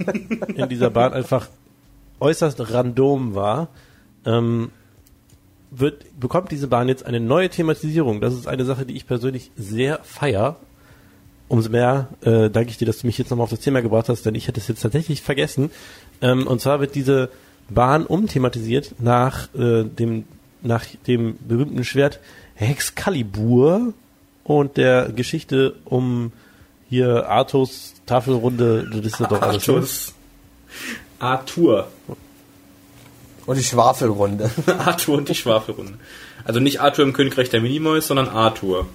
in 0.55 0.69
dieser 0.69 0.89
Bahn 0.89 1.13
einfach 1.13 1.47
äußerst 2.19 2.71
random 2.73 3.35
war, 3.35 3.69
ähm, 4.25 4.71
wird 5.71 6.19
bekommt 6.19 6.51
diese 6.51 6.67
Bahn 6.67 6.87
jetzt 6.87 7.05
eine 7.05 7.19
neue 7.19 7.49
Thematisierung. 7.49 8.21
Das 8.21 8.33
ist 8.33 8.47
eine 8.47 8.65
Sache, 8.65 8.85
die 8.85 8.95
ich 8.95 9.07
persönlich 9.07 9.51
sehr 9.55 9.99
feier. 10.03 10.57
Umso 11.47 11.69
mehr 11.69 12.09
äh, 12.21 12.49
danke 12.49 12.69
ich 12.69 12.77
dir, 12.77 12.85
dass 12.85 12.99
du 12.99 13.07
mich 13.07 13.17
jetzt 13.17 13.29
nochmal 13.31 13.45
auf 13.45 13.49
das 13.49 13.59
Thema 13.59 13.81
gebracht 13.81 14.09
hast, 14.09 14.25
denn 14.25 14.35
ich 14.35 14.47
hätte 14.47 14.59
es 14.59 14.67
jetzt 14.67 14.81
tatsächlich 14.81 15.21
vergessen. 15.21 15.71
Ähm, 16.21 16.45
und 16.45 16.61
zwar 16.61 16.79
wird 16.79 16.95
diese 16.95 17.29
Bahn 17.69 18.05
umthematisiert 18.05 18.95
nach 18.99 19.53
äh, 19.55 19.83
dem 19.83 20.25
nach 20.61 20.85
dem 21.07 21.37
berühmten 21.47 21.83
Schwert 21.83 22.19
Excalibur 22.57 23.93
und 24.43 24.77
der 24.77 25.11
Geschichte 25.11 25.75
um 25.85 26.31
hier 26.89 27.29
Arthurs 27.29 27.93
Tafelrunde, 28.05 28.89
das 28.91 29.05
ist 29.05 29.19
ja 29.19 29.27
doch 29.27 29.41
alles. 29.41 29.67
ne? 29.67 29.73
Arthurs. 29.75 30.13
Arthur. 31.19 31.87
Und 33.49 33.57
die 33.57 33.63
Schwafelrunde. 33.63 34.51
Arthur 34.77 35.17
und 35.17 35.27
die 35.27 35.33
Schwafelrunde. 35.33 35.95
Also 36.43 36.59
nicht 36.59 36.81
Arthur 36.81 37.03
im 37.03 37.13
Königreich 37.13 37.49
der 37.49 37.61
Minimoys, 37.61 38.05
sondern 38.05 38.29
Arthur. 38.29 38.85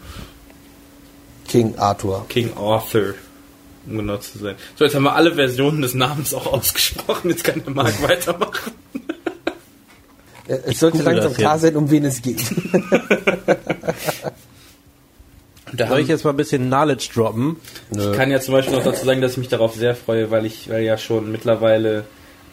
King 1.49 1.77
Arthur. 1.77 2.25
King 2.29 2.57
Arthur. 2.57 3.15
Um 3.89 3.99
genau 3.99 4.17
zu 4.19 4.39
sein. 4.39 4.55
So, 4.77 4.85
jetzt 4.85 4.95
haben 4.95 5.03
wir 5.03 5.17
alle 5.17 5.35
Versionen 5.35 5.83
des 5.83 5.95
Namens 5.95 6.33
auch 6.35 6.47
ausgesprochen. 6.47 7.31
Jetzt 7.31 7.43
kann 7.43 7.65
der 7.65 7.75
Marc 7.75 8.01
weitermachen. 8.09 8.71
Es 10.47 10.79
sollte 10.79 11.03
langsam 11.03 11.35
klar 11.35 11.59
sein, 11.59 11.75
um 11.75 11.91
wen 11.91 12.05
es 12.05 12.23
geht. 12.23 12.45
Da 15.73 15.89
Soll 15.89 15.99
ich 15.99 16.07
jetzt 16.07 16.23
mal 16.23 16.31
ein 16.31 16.37
bisschen 16.37 16.69
Knowledge 16.69 17.09
droppen? 17.13 17.57
ich 17.91 18.13
kann 18.13 18.31
ja 18.31 18.39
zum 18.39 18.55
Beispiel 18.55 18.77
noch 18.77 18.85
dazu 18.85 19.05
sagen, 19.05 19.21
dass 19.21 19.33
ich 19.33 19.39
mich 19.39 19.49
darauf 19.49 19.75
sehr 19.75 19.97
freue, 19.97 20.31
weil 20.31 20.47
ich, 20.47 20.71
weil 20.71 20.85
ja 20.85 20.97
schon 20.97 21.33
mittlerweile 21.33 22.05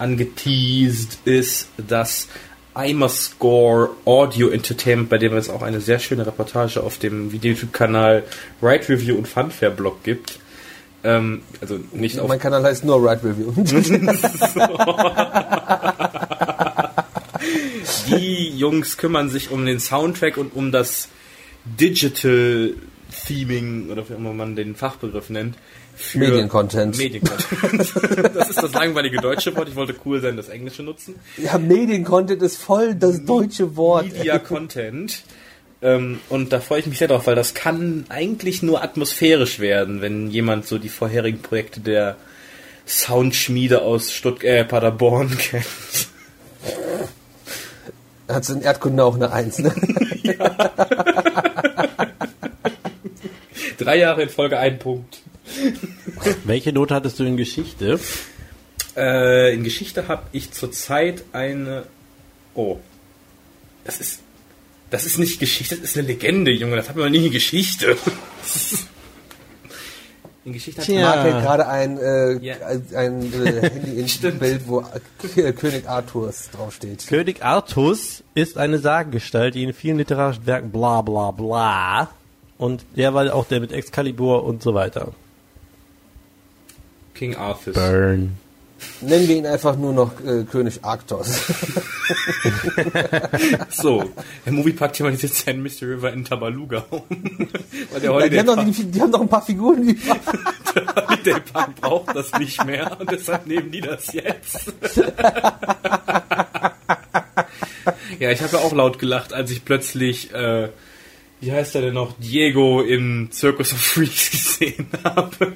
angeteased 0.01 1.19
ist, 1.25 1.69
dass 1.77 2.27
Imerscore 2.75 3.91
Audio 4.05 4.49
Entertainment, 4.49 5.09
bei 5.09 5.17
dem 5.17 5.35
es 5.35 5.49
auch 5.49 5.61
eine 5.61 5.81
sehr 5.81 5.99
schöne 5.99 6.25
Reportage 6.25 6.81
auf 6.81 6.97
dem 6.97 7.29
YouTube-Kanal 7.31 8.23
Ride 8.61 8.89
Review 8.89 9.15
und 9.15 9.27
Funfair 9.27 9.71
Blog 9.71 10.03
gibt. 10.03 10.39
Ähm, 11.03 11.41
also 11.59 11.79
nicht 11.93 12.19
auf 12.19 12.27
mein 12.27 12.39
Kanal 12.39 12.63
heißt 12.63 12.85
nur 12.85 12.97
Ride 12.97 13.21
Review. 13.23 13.51
Die 18.07 18.57
Jungs 18.57 18.97
kümmern 18.97 19.29
sich 19.29 19.51
um 19.51 19.65
den 19.65 19.79
Soundtrack 19.79 20.37
und 20.37 20.55
um 20.55 20.71
das 20.71 21.09
Digital 21.65 22.73
Theming 23.25 23.89
oder 23.89 24.07
wie 24.07 24.13
immer 24.13 24.33
man 24.33 24.55
den 24.55 24.75
Fachbegriff 24.75 25.29
nennt. 25.29 25.57
Mediencontent. 26.13 26.97
Mediencontent. 26.97 28.35
das 28.35 28.49
ist 28.49 28.63
das 28.63 28.73
langweilige 28.73 29.17
deutsche 29.17 29.55
Wort. 29.55 29.69
Ich 29.69 29.75
wollte 29.75 29.95
cool 30.05 30.21
sein, 30.21 30.37
das 30.37 30.49
englische 30.49 30.83
nutzen. 30.83 31.15
Ja, 31.37 31.57
Mediencontent 31.57 32.41
ist 32.41 32.57
voll 32.57 32.95
das 32.95 33.23
deutsche 33.25 33.75
Wort. 33.75 34.11
Media 34.11 34.39
Content. 34.39 35.23
Ähm, 35.81 36.19
und 36.29 36.53
da 36.53 36.59
freue 36.59 36.79
ich 36.79 36.85
mich 36.85 36.99
sehr 36.99 37.07
drauf, 37.07 37.27
weil 37.27 37.35
das 37.35 37.53
kann 37.53 38.05
eigentlich 38.09 38.61
nur 38.61 38.83
atmosphärisch 38.83 39.59
werden, 39.59 40.01
wenn 40.01 40.29
jemand 40.29 40.67
so 40.67 40.77
die 40.77 40.89
vorherigen 40.89 41.41
Projekte 41.41 41.79
der 41.79 42.17
Soundschmiede 42.85 43.81
aus 43.81 44.11
Stuttgart, 44.11 44.51
äh, 44.51 44.65
Paderborn 44.65 45.37
kennt. 45.37 45.65
Hat 48.27 48.47
in 48.49 48.61
Erdkunde 48.61 49.03
auch 49.03 49.15
eine 49.15 49.31
Eins, 49.31 49.59
ne? 49.59 49.73
ja. 50.23 50.71
Drei 53.77 53.97
Jahre 53.97 54.23
in 54.23 54.29
Folge 54.29 54.59
ein 54.59 54.77
Punkt. 54.77 55.20
Welche 56.43 56.73
Note 56.73 56.95
hattest 56.95 57.19
du 57.19 57.23
in 57.23 57.37
Geschichte? 57.37 57.99
Äh, 58.95 59.53
in 59.53 59.63
Geschichte 59.63 60.07
habe 60.07 60.23
ich 60.31 60.51
zurzeit 60.51 61.23
eine. 61.33 61.85
Oh. 62.53 62.77
Das 63.83 63.99
ist 63.99 64.19
das 64.91 65.05
ist 65.05 65.17
nicht 65.17 65.39
Geschichte, 65.39 65.77
das 65.77 65.91
ist 65.91 65.97
eine 65.97 66.07
Legende, 66.07 66.51
Junge. 66.51 66.75
Das 66.75 66.89
hat 66.89 66.97
man 66.97 67.11
nie 67.11 67.25
in 67.25 67.31
Geschichte. 67.31 67.97
In 70.43 70.53
Geschichte 70.53 70.81
hat 70.81 70.89
Mark 70.89 71.43
gerade 71.43 71.67
ein, 71.67 71.99
äh, 71.99 72.33
ja. 72.43 72.55
ein 72.95 73.31
äh, 73.31 73.61
Handy 73.69 74.01
in 74.01 74.39
Bild, 74.39 74.63
wo 74.65 74.83
äh, 75.35 75.53
König 75.53 75.87
Arthurs 75.87 76.49
draufsteht. 76.49 77.05
König 77.05 77.43
Artus 77.43 78.23
ist 78.33 78.57
eine 78.57 78.79
Sagengestalt, 78.79 79.53
die 79.53 79.61
in 79.61 79.71
vielen 79.71 79.99
literarischen 79.99 80.47
Werken 80.47 80.71
bla 80.71 81.03
bla 81.03 81.29
bla. 81.29 82.09
Und 82.57 82.83
der 82.95 83.13
war 83.13 83.31
auch 83.35 83.45
der 83.45 83.59
mit 83.59 83.71
Excalibur 83.71 84.43
und 84.43 84.63
so 84.63 84.73
weiter. 84.73 85.13
King 87.21 87.35
Arthur. 87.35 87.73
Burn. 87.73 88.35
Nennen 89.01 89.27
wir 89.27 89.35
ihn 89.35 89.45
einfach 89.45 89.77
nur 89.77 89.93
noch 89.93 90.19
äh, 90.25 90.43
König 90.43 90.83
Arktos. 90.83 91.39
so, 93.69 94.11
der 94.43 94.53
Moviepark 94.53 94.93
thematisiert 94.93 95.35
seinen 95.35 95.61
Mystery 95.61 95.93
River 95.93 96.13
in 96.13 96.25
Tabaluga 96.25 96.83
um. 96.89 97.03
Weil 97.91 97.99
der 98.01 98.43
die, 98.43 98.49
haben 98.49 98.73
die, 98.73 98.83
die, 98.85 98.99
haben 98.99 99.11
noch 99.11 99.21
ein 99.21 99.29
paar 99.29 99.45
Figuren 99.45 99.87
über. 99.87 100.17
der 100.75 100.95
Holiday 100.95 101.39
Park 101.53 101.75
braucht 101.79 102.15
das 102.15 102.31
nicht 102.39 102.65
mehr 102.65 102.99
und 102.99 103.11
deshalb 103.11 103.45
nehmen 103.45 103.69
die 103.69 103.81
das 103.81 104.11
jetzt. 104.13 104.73
ja, 108.17 108.31
ich 108.31 108.41
habe 108.41 108.57
ja 108.57 108.63
auch 108.63 108.73
laut 108.73 108.97
gelacht, 108.97 109.31
als 109.31 109.51
ich 109.51 109.63
plötzlich, 109.63 110.33
äh, 110.33 110.69
wie 111.39 111.51
heißt 111.51 111.75
er 111.75 111.81
denn 111.81 111.93
noch, 111.93 112.15
Diego 112.17 112.81
im 112.81 113.29
Circus 113.31 113.73
of 113.73 113.79
Freaks 113.79 114.31
gesehen 114.31 114.87
habe. 115.03 115.53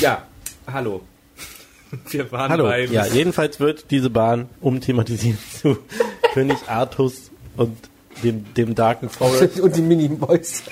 Ja, 0.00 0.26
hallo. 0.66 1.02
Wir 2.10 2.30
waren 2.32 2.50
hallo. 2.50 2.64
beim... 2.64 2.90
Ja, 2.92 3.06
jedenfalls 3.06 3.60
wird 3.60 3.90
diese 3.90 4.10
Bahn 4.10 4.48
umthematisiert 4.60 5.38
zu 5.60 5.78
König 6.32 6.56
Artus 6.66 7.30
und 7.56 7.76
dem, 8.22 8.52
dem 8.54 8.74
Darken 8.74 9.08
Forest. 9.08 9.60
und 9.60 9.76
die 9.76 9.82
Mini-Boys. 9.82 10.62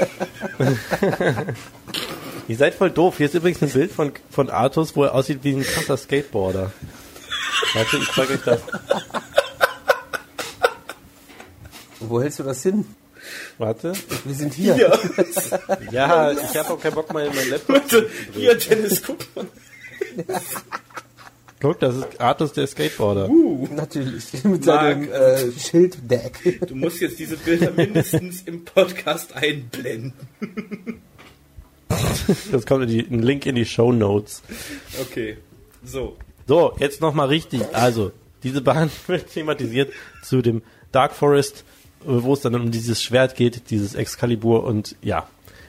Ihr 2.49 2.57
seid 2.57 2.75
voll 2.75 2.91
doof. 2.91 3.17
Hier 3.19 3.27
ist 3.27 3.35
übrigens 3.35 3.63
ein 3.63 3.71
Bild 3.71 3.93
von, 3.93 4.13
von 4.31 4.51
Artus, 4.51 4.97
wo 4.97 5.05
er 5.05 5.15
aussieht 5.15 5.41
wie 5.43 5.55
ein 5.55 5.63
krasser 5.63 5.97
Skateboarder. 5.97 6.73
Warte, 7.75 7.97
ich 7.99 8.11
zeig 8.13 8.31
euch 8.31 8.43
das. 8.45 8.61
Wo 12.01 12.21
hältst 12.21 12.39
du 12.39 12.43
das 12.45 12.63
hin? 12.63 12.85
Warte. 13.59 13.93
Wir 14.25 14.35
sind 14.35 14.55
hier. 14.55 14.75
hier. 14.75 14.99
ja, 15.91 16.33
ich 16.33 16.57
habe 16.57 16.71
auch 16.71 16.81
keinen 16.81 16.95
Bock 16.95 17.13
mal 17.13 17.27
in 17.27 17.35
mein 17.35 17.51
Laptop. 17.51 17.77
Warte, 17.77 18.11
hier, 18.33 18.55
Dennis, 18.57 19.03
guck 19.03 19.19
mal. 19.35 19.47
Guck, 21.61 21.79
das 21.81 21.95
ist 21.95 22.19
Artus 22.19 22.55
der 22.55 22.67
Skateboarder. 22.67 23.29
Uh, 23.29 23.69
Natürlich, 23.71 24.33
mit 24.45 24.65
seinem 24.65 25.13
äh, 25.13 25.53
Schilddeck. 25.53 26.67
Du 26.67 26.75
musst 26.75 27.03
jetzt 27.03 27.19
diese 27.19 27.37
Bilder 27.37 27.71
mindestens 27.71 28.43
im 28.43 28.65
Podcast 28.65 29.35
einblenden. 29.37 30.15
Das 32.51 32.65
kommt 32.65 32.85
in 32.85 32.89
die, 32.89 33.01
ein 33.01 33.21
Link 33.21 33.45
in 33.45 33.57
die 33.57 33.67
Show 33.67 33.93
Notes. 33.93 34.43
Okay, 35.03 35.37
so. 35.85 36.17
So, 36.47 36.75
jetzt 36.79 37.03
nochmal 37.03 37.29
richtig. 37.29 37.63
Also, 37.75 38.13
diese 38.43 38.63
Bahn 38.63 38.91
wird 39.07 39.31
thematisiert 39.31 39.93
zu 40.23 40.41
dem 40.41 40.63
Dark 40.93 41.13
Forest 41.13 41.65
wo 42.05 42.33
es 42.33 42.41
dann 42.41 42.55
um 42.55 42.71
dieses 42.71 43.03
Schwert 43.03 43.37
geht, 43.37 43.71
dieses 43.71 43.95
Excalibur 43.95 44.65
und 44.65 44.97
ja, 45.03 45.27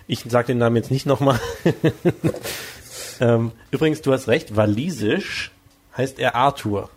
ich 0.07 0.23
sage 0.27 0.47
den 0.47 0.57
Namen 0.57 0.75
jetzt 0.75 0.91
nicht 0.91 1.05
nochmal. 1.05 1.39
ähm, 3.19 3.51
übrigens, 3.71 4.01
du 4.01 4.11
hast 4.11 4.27
recht, 4.27 4.55
walisisch 4.55 5.51
heißt 5.95 6.19
er 6.19 6.35
Arthur. 6.35 6.89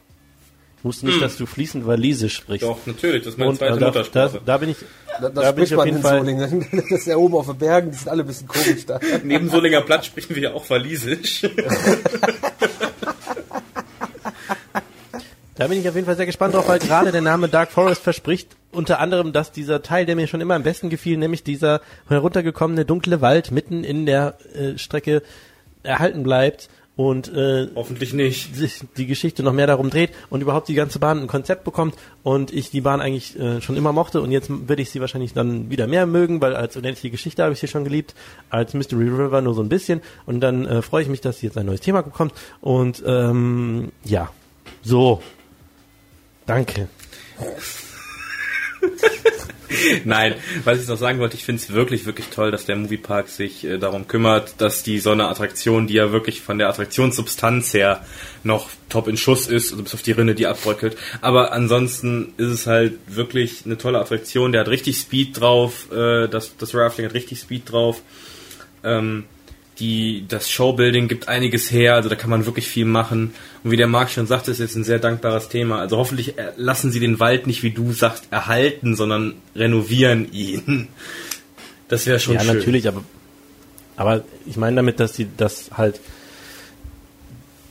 Ich 0.79 0.85
wusste 0.85 1.07
nicht, 1.07 1.15
hm. 1.15 1.23
dass 1.23 1.37
du 1.37 1.47
fließend 1.47 1.87
walisisch 1.87 2.35
sprichst. 2.35 2.67
Doch, 2.67 2.79
natürlich, 2.87 3.23
das 3.23 3.35
ist 3.35 3.39
meine 3.39 3.51
und, 3.51 3.57
zweite 3.57 3.79
da, 3.79 3.87
Muttersprache. 3.87 4.33
Da, 4.35 4.41
da 4.45 4.59
bin 4.59 4.71
ich, 4.71 4.77
da, 5.21 5.29
da, 5.29 5.43
da 5.43 5.53
bin 5.53 5.65
ich 5.65 5.75
auf 5.75 5.87
jeden 5.87 6.03
Fall. 6.03 6.19
Solingen. 6.19 6.67
Das 6.91 7.01
ist 7.01 7.07
ja 7.07 7.17
oben 7.17 7.35
auf 7.35 7.47
den 7.47 7.59
Bergen, 7.59 7.91
die 7.91 7.97
sind 7.97 8.09
alle 8.09 8.23
ein 8.23 8.27
bisschen 8.27 8.49
komisch 8.49 8.87
da. 8.87 9.01
Neben 9.23 9.49
Solinger 9.49 9.81
Platz 9.83 10.07
sprechen 10.07 10.35
wir 10.35 10.43
ja 10.43 10.53
auch 10.53 10.69
walisisch. 10.69 11.47
Da 15.57 15.69
bin 15.69 15.79
ich 15.79 15.89
auf 15.89 15.95
jeden 15.95 16.07
Fall 16.07 16.17
sehr 16.17 16.27
gespannt 16.27 16.55
drauf, 16.55 16.67
weil 16.69 16.81
gerade 16.81 17.13
der 17.13 17.21
Name 17.21 17.49
Dark 17.49 17.71
Forest 17.71 18.03
verspricht 18.03 18.57
unter 18.75 19.01
anderem, 19.01 19.33
dass 19.33 19.53
dieser 19.53 19.83
Teil, 19.83 20.07
der 20.07 20.17
mir 20.17 20.27
schon 20.27 20.41
immer 20.41 20.55
am 20.55 20.63
besten 20.63 20.91
gefiel, 20.91 21.17
nämlich 21.17 21.43
dieser 21.43 21.81
heruntergekommene 22.09 22.85
dunkle 22.85 23.21
Wald 23.21 23.51
mitten 23.51 23.85
in 23.85 24.07
der 24.07 24.39
äh, 24.55 24.79
Strecke 24.79 25.23
erhalten 25.83 26.23
bleibt 26.23 26.69
und 26.97 27.33
äh, 27.33 27.69
hoffentlich 27.75 28.13
nicht 28.13 28.55
sich 28.55 28.81
die 28.97 29.07
Geschichte 29.07 29.43
noch 29.43 29.53
mehr 29.53 29.67
darum 29.67 29.91
dreht 29.91 30.11
und 30.31 30.43
überhaupt 30.43 30.69
die 30.69 30.75
ganze 30.75 31.01
Bahn 31.01 31.23
ein 31.23 31.27
Konzept 31.27 31.65
bekommt 31.65 31.97
und 32.23 32.53
ich 32.53 32.71
die 32.71 32.81
Bahn 32.81 33.01
eigentlich 33.01 33.39
äh, 33.39 33.61
schon 33.61 33.77
immer 33.77 33.93
mochte 33.93 34.23
und 34.23 34.31
jetzt 34.31 34.49
würde 34.49 34.81
ich 34.81 34.91
sie 34.91 35.01
wahrscheinlich 35.01 35.33
dann 35.33 35.71
wieder 35.71 35.89
mehr 35.89 36.07
mögen, 36.07 36.41
weil 36.41 36.55
als 36.55 36.77
unendliche 36.77 37.11
Geschichte 37.11 37.43
habe 37.43 37.53
ich 37.53 37.59
sie 37.59 37.67
schon 37.67 37.83
geliebt, 37.83 38.15
als 38.49 38.75
Mystery 38.75 39.09
River 39.09 39.41
nur 39.41 39.55
so 39.55 39.63
ein 39.63 39.69
bisschen 39.69 40.03
und 40.25 40.41
dann 40.41 40.67
äh, 40.67 40.83
freue 40.83 41.03
ich 41.03 41.09
mich, 41.09 41.21
dass 41.21 41.41
sie 41.41 41.47
jetzt 41.47 41.59
ein 41.59 41.67
neues 41.67 41.81
Thema 41.81 42.03
bekommt 42.03 42.33
und 42.61 43.03
ähm, 43.05 43.91
ja, 44.05 44.31
so 44.83 45.21
Danke. 46.47 46.89
Nein, 50.05 50.35
was 50.65 50.81
ich 50.81 50.89
noch 50.89 50.97
sagen 50.97 51.19
wollte, 51.19 51.37
ich 51.37 51.45
finde 51.45 51.61
es 51.61 51.73
wirklich, 51.73 52.07
wirklich 52.07 52.29
toll, 52.29 52.51
dass 52.51 52.65
der 52.65 52.77
Moviepark 52.77 53.29
sich 53.29 53.65
äh, 53.65 53.79
darum 53.79 54.07
kümmert, 54.07 54.55
dass 54.59 54.83
die 54.83 54.99
so 54.99 55.11
eine 55.11 55.29
Attraktion, 55.29 55.87
die 55.87 55.95
ja 55.95 56.13
wirklich 56.13 56.41
von 56.41 56.59
der 56.59 56.69
Attraktionssubstanz 56.69 57.75
her 57.75 58.05
noch 58.43 58.69
top 58.89 59.09
in 59.09 59.17
Schuss 59.17 59.47
ist, 59.47 59.73
also 59.73 59.83
bis 59.83 59.95
auf 59.95 60.03
die 60.03 60.13
Rinne, 60.13 60.35
die 60.35 60.47
abbröckelt. 60.47 60.97
Aber 61.21 61.53
ansonsten 61.53 62.35
ist 62.37 62.51
es 62.51 62.67
halt 62.67 62.99
wirklich 63.07 63.63
eine 63.65 63.79
tolle 63.79 63.99
Attraktion, 63.99 64.53
der 64.53 64.63
hat 64.63 64.69
richtig 64.69 64.97
Speed 64.97 65.41
drauf, 65.41 65.91
äh, 65.93 66.29
das, 66.29 66.57
das 66.57 66.75
Rafting 66.75 67.07
hat 67.07 67.15
richtig 67.15 67.41
Speed 67.41 67.71
drauf. 67.71 68.03
Ähm, 68.83 69.25
die, 69.79 70.25
das 70.29 70.51
Showbuilding 70.51 71.09
gibt 71.09 71.29
einiges 71.29 71.71
her, 71.71 71.95
also 71.95 72.09
da 72.09 72.15
kann 72.15 72.31
man 72.31 72.47
wirklich 72.47 72.69
viel 72.69 72.85
machen. 72.85 73.35
Und 73.63 73.71
wie 73.71 73.77
der 73.77 73.89
Marc 73.89 74.11
schon 74.11 74.27
sagte, 74.27 74.51
ist 74.51 74.61
jetzt 74.61 74.77
ein 74.77 74.85
sehr 74.85 74.99
dankbares 74.99 75.49
Thema. 75.49 75.81
Also 75.81 75.97
hoffentlich 75.97 76.39
äh, 76.39 76.53
lassen 76.57 76.91
sie 76.91 77.01
den 77.01 77.19
Wald 77.21 77.47
nicht, 77.47 77.63
wie 77.63 77.71
du 77.71 77.93
sagst, 77.93 78.29
erhalten, 78.31 78.95
sondern 78.95 79.35
renovieren 79.55 80.33
ihn. 80.33 80.89
Das 81.89 82.07
wäre 82.07 82.19
schon 82.19 82.35
ja, 82.35 82.41
schön. 82.41 82.49
Ja, 82.49 82.55
natürlich, 82.55 82.89
aber, 82.89 83.05
aber 83.97 84.25
ich 84.47 84.57
meine 84.57 84.77
damit, 84.77 85.01
dass 85.01 85.15
sie 85.15 85.29
das 85.37 85.71
halt 85.77 86.01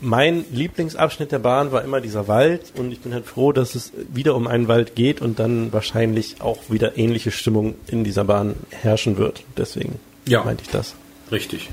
mein 0.03 0.43
Lieblingsabschnitt 0.51 1.31
der 1.31 1.39
Bahn 1.39 1.71
war 1.71 1.81
immer 1.81 2.01
dieser 2.01 2.27
Wald 2.27 2.73
und 2.75 2.91
ich 2.91 2.99
bin 2.99 3.13
halt 3.13 3.25
froh, 3.25 3.53
dass 3.53 3.73
es 3.73 3.93
wieder 4.13 4.35
um 4.35 4.47
einen 4.47 4.67
Wald 4.67 4.95
geht 4.95 5.21
und 5.21 5.39
dann 5.39 5.71
wahrscheinlich 5.71 6.41
auch 6.41 6.69
wieder 6.69 6.97
ähnliche 6.97 7.31
Stimmung 7.31 7.75
in 7.87 8.03
dieser 8.03 8.25
Bahn 8.25 8.55
herrschen 8.69 9.17
wird. 9.17 9.43
Deswegen 9.55 9.99
ja. 10.27 10.43
meinte 10.43 10.63
ich 10.65 10.69
das. 10.69 10.93
Richtig. 11.31 11.69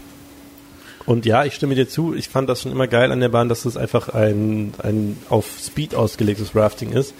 Und 1.10 1.26
ja, 1.26 1.44
ich 1.44 1.56
stimme 1.56 1.74
dir 1.74 1.88
zu. 1.88 2.14
Ich 2.14 2.28
fand 2.28 2.48
das 2.48 2.62
schon 2.62 2.70
immer 2.70 2.86
geil 2.86 3.10
an 3.10 3.18
der 3.18 3.30
Bahn, 3.30 3.48
dass 3.48 3.64
es 3.64 3.76
einfach 3.76 4.10
ein, 4.10 4.74
ein 4.78 5.18
auf 5.28 5.58
Speed 5.58 5.96
ausgelegtes 5.96 6.54
Rafting 6.54 6.92
ist. 6.92 7.14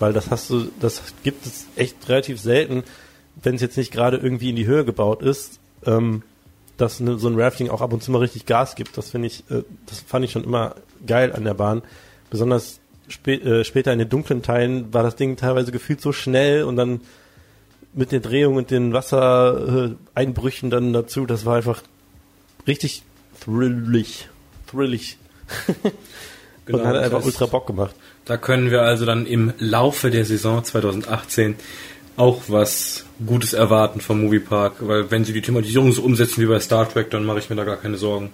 Weil 0.00 0.12
das 0.12 0.32
hast 0.32 0.50
du, 0.50 0.72
das 0.80 1.00
gibt 1.22 1.46
es 1.46 1.66
echt 1.76 2.08
relativ 2.08 2.40
selten, 2.40 2.82
wenn 3.40 3.54
es 3.54 3.60
jetzt 3.60 3.76
nicht 3.76 3.92
gerade 3.92 4.16
irgendwie 4.16 4.50
in 4.50 4.56
die 4.56 4.66
Höhe 4.66 4.84
gebaut 4.84 5.22
ist, 5.22 5.60
ähm, 5.86 6.24
dass 6.78 6.98
ne, 6.98 7.16
so 7.20 7.28
ein 7.28 7.40
Rafting 7.40 7.70
auch 7.70 7.80
ab 7.80 7.92
und 7.92 8.02
zu 8.02 8.10
mal 8.10 8.18
richtig 8.18 8.44
Gas 8.44 8.74
gibt. 8.74 8.98
Das 8.98 9.10
finde 9.10 9.28
ich, 9.28 9.48
äh, 9.52 9.62
das 9.86 10.00
fand 10.00 10.24
ich 10.24 10.32
schon 10.32 10.42
immer 10.42 10.74
geil 11.06 11.32
an 11.32 11.44
der 11.44 11.54
Bahn. 11.54 11.82
Besonders 12.30 12.80
spä 13.06 13.34
äh, 13.34 13.62
später 13.62 13.92
in 13.92 14.00
den 14.00 14.08
dunklen 14.08 14.42
Teilen 14.42 14.92
war 14.92 15.04
das 15.04 15.14
Ding 15.14 15.36
teilweise 15.36 15.70
gefühlt 15.70 16.00
so 16.00 16.10
schnell 16.10 16.64
und 16.64 16.74
dann 16.74 17.02
mit 17.94 18.10
den 18.10 18.20
Drehungen 18.20 18.56
und 18.56 18.72
den 18.72 18.92
Wassereinbrüchen 18.92 20.70
dann 20.70 20.92
dazu, 20.92 21.24
das 21.24 21.46
war 21.46 21.54
einfach 21.54 21.84
richtig 22.66 23.04
thrillig. 23.44 24.28
Thrillig. 24.70 25.16
und 26.68 26.84
hat 26.84 26.96
einfach 26.96 27.18
das- 27.18 27.26
ultra 27.26 27.46
Bock 27.46 27.66
gemacht. 27.66 27.94
Da 28.24 28.36
können 28.36 28.70
wir 28.70 28.82
also 28.82 29.06
dann 29.06 29.24
im 29.26 29.54
Laufe 29.58 30.10
der 30.10 30.24
Saison 30.26 30.62
2018 30.62 31.56
auch 32.16 32.42
was 32.48 33.04
Gutes 33.24 33.52
erwarten 33.54 34.00
vom 34.00 34.20
Moviepark, 34.22 34.74
weil 34.86 35.10
wenn 35.10 35.24
sie 35.24 35.32
die 35.32 35.40
Thematisierung 35.40 35.92
so 35.92 36.02
umsetzen 36.02 36.42
wie 36.42 36.46
bei 36.46 36.60
Star 36.60 36.86
Trek, 36.88 37.10
dann 37.10 37.24
mache 37.24 37.38
ich 37.38 37.48
mir 37.48 37.56
da 37.56 37.64
gar 37.64 37.76
keine 37.76 37.96
Sorgen. 37.96 38.30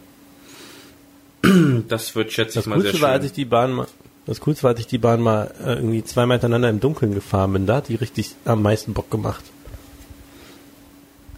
Das 1.88 2.14
wird, 2.16 2.32
schätze 2.32 2.50
ich 2.58 2.64
Das 2.64 2.66
mal, 2.66 2.80
sehr 2.80 2.90
Coolste 2.90 3.02
war, 3.02 3.10
als 3.10 3.20
schön. 3.22 3.26
ich 3.26 3.32
die 3.32 3.44
Bahn 3.44 3.72
mal, 3.72 3.86
das 4.26 4.40
Coolste 4.40 4.62
war, 4.64 4.70
als 4.70 4.80
ich 4.80 4.86
die 4.86 4.96
Bahn 4.98 5.20
mal 5.20 5.52
äh, 5.62 5.74
irgendwie 5.74 6.02
zweimal 6.02 6.36
hintereinander 6.38 6.70
im 6.70 6.80
Dunkeln 6.80 7.14
gefahren 7.14 7.52
bin. 7.52 7.66
Da 7.66 7.76
hat 7.76 7.88
die 7.88 7.94
richtig 7.96 8.34
am 8.46 8.62
meisten 8.62 8.94
Bock 8.94 9.10
gemacht. 9.10 9.44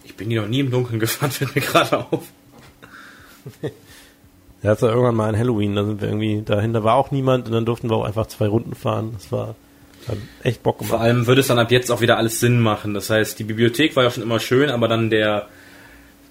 Ich 0.05 0.15
bin 0.15 0.29
die 0.29 0.37
noch 0.37 0.47
nie 0.47 0.61
im 0.61 0.71
Dunkeln 0.71 0.99
gefahren, 1.01 1.31
fällt 1.31 1.53
mir 1.53 1.61
gerade 1.61 1.97
auf. 2.11 2.23
Ja, 4.63 4.71
das 4.71 4.81
war 4.81 4.89
irgendwann 4.89 5.15
mal 5.15 5.29
an 5.29 5.37
Halloween, 5.37 5.75
da 5.75 5.85
sind 5.85 6.01
wir 6.01 6.07
irgendwie 6.07 6.41
dahin, 6.41 6.73
da 6.73 6.83
war 6.83 6.95
auch 6.95 7.11
niemand 7.11 7.45
und 7.45 7.53
dann 7.53 7.65
durften 7.65 7.89
wir 7.89 7.95
auch 7.95 8.05
einfach 8.05 8.25
zwei 8.27 8.47
Runden 8.47 8.73
fahren. 8.73 9.11
Das 9.13 9.31
war 9.31 9.55
hat 10.07 10.17
echt 10.43 10.63
Bock 10.63 10.77
Vor 10.77 10.87
gemacht. 10.87 11.01
allem 11.01 11.27
würde 11.27 11.41
es 11.41 11.47
dann 11.47 11.59
ab 11.59 11.71
jetzt 11.71 11.91
auch 11.91 12.01
wieder 12.01 12.17
alles 12.17 12.39
Sinn 12.39 12.59
machen. 12.59 12.93
Das 12.93 13.09
heißt, 13.09 13.37
die 13.39 13.43
Bibliothek 13.43 13.95
war 13.95 14.03
ja 14.03 14.09
schon 14.09 14.23
immer 14.23 14.39
schön, 14.39 14.69
aber 14.69 14.87
dann 14.87 15.09
der 15.09 15.47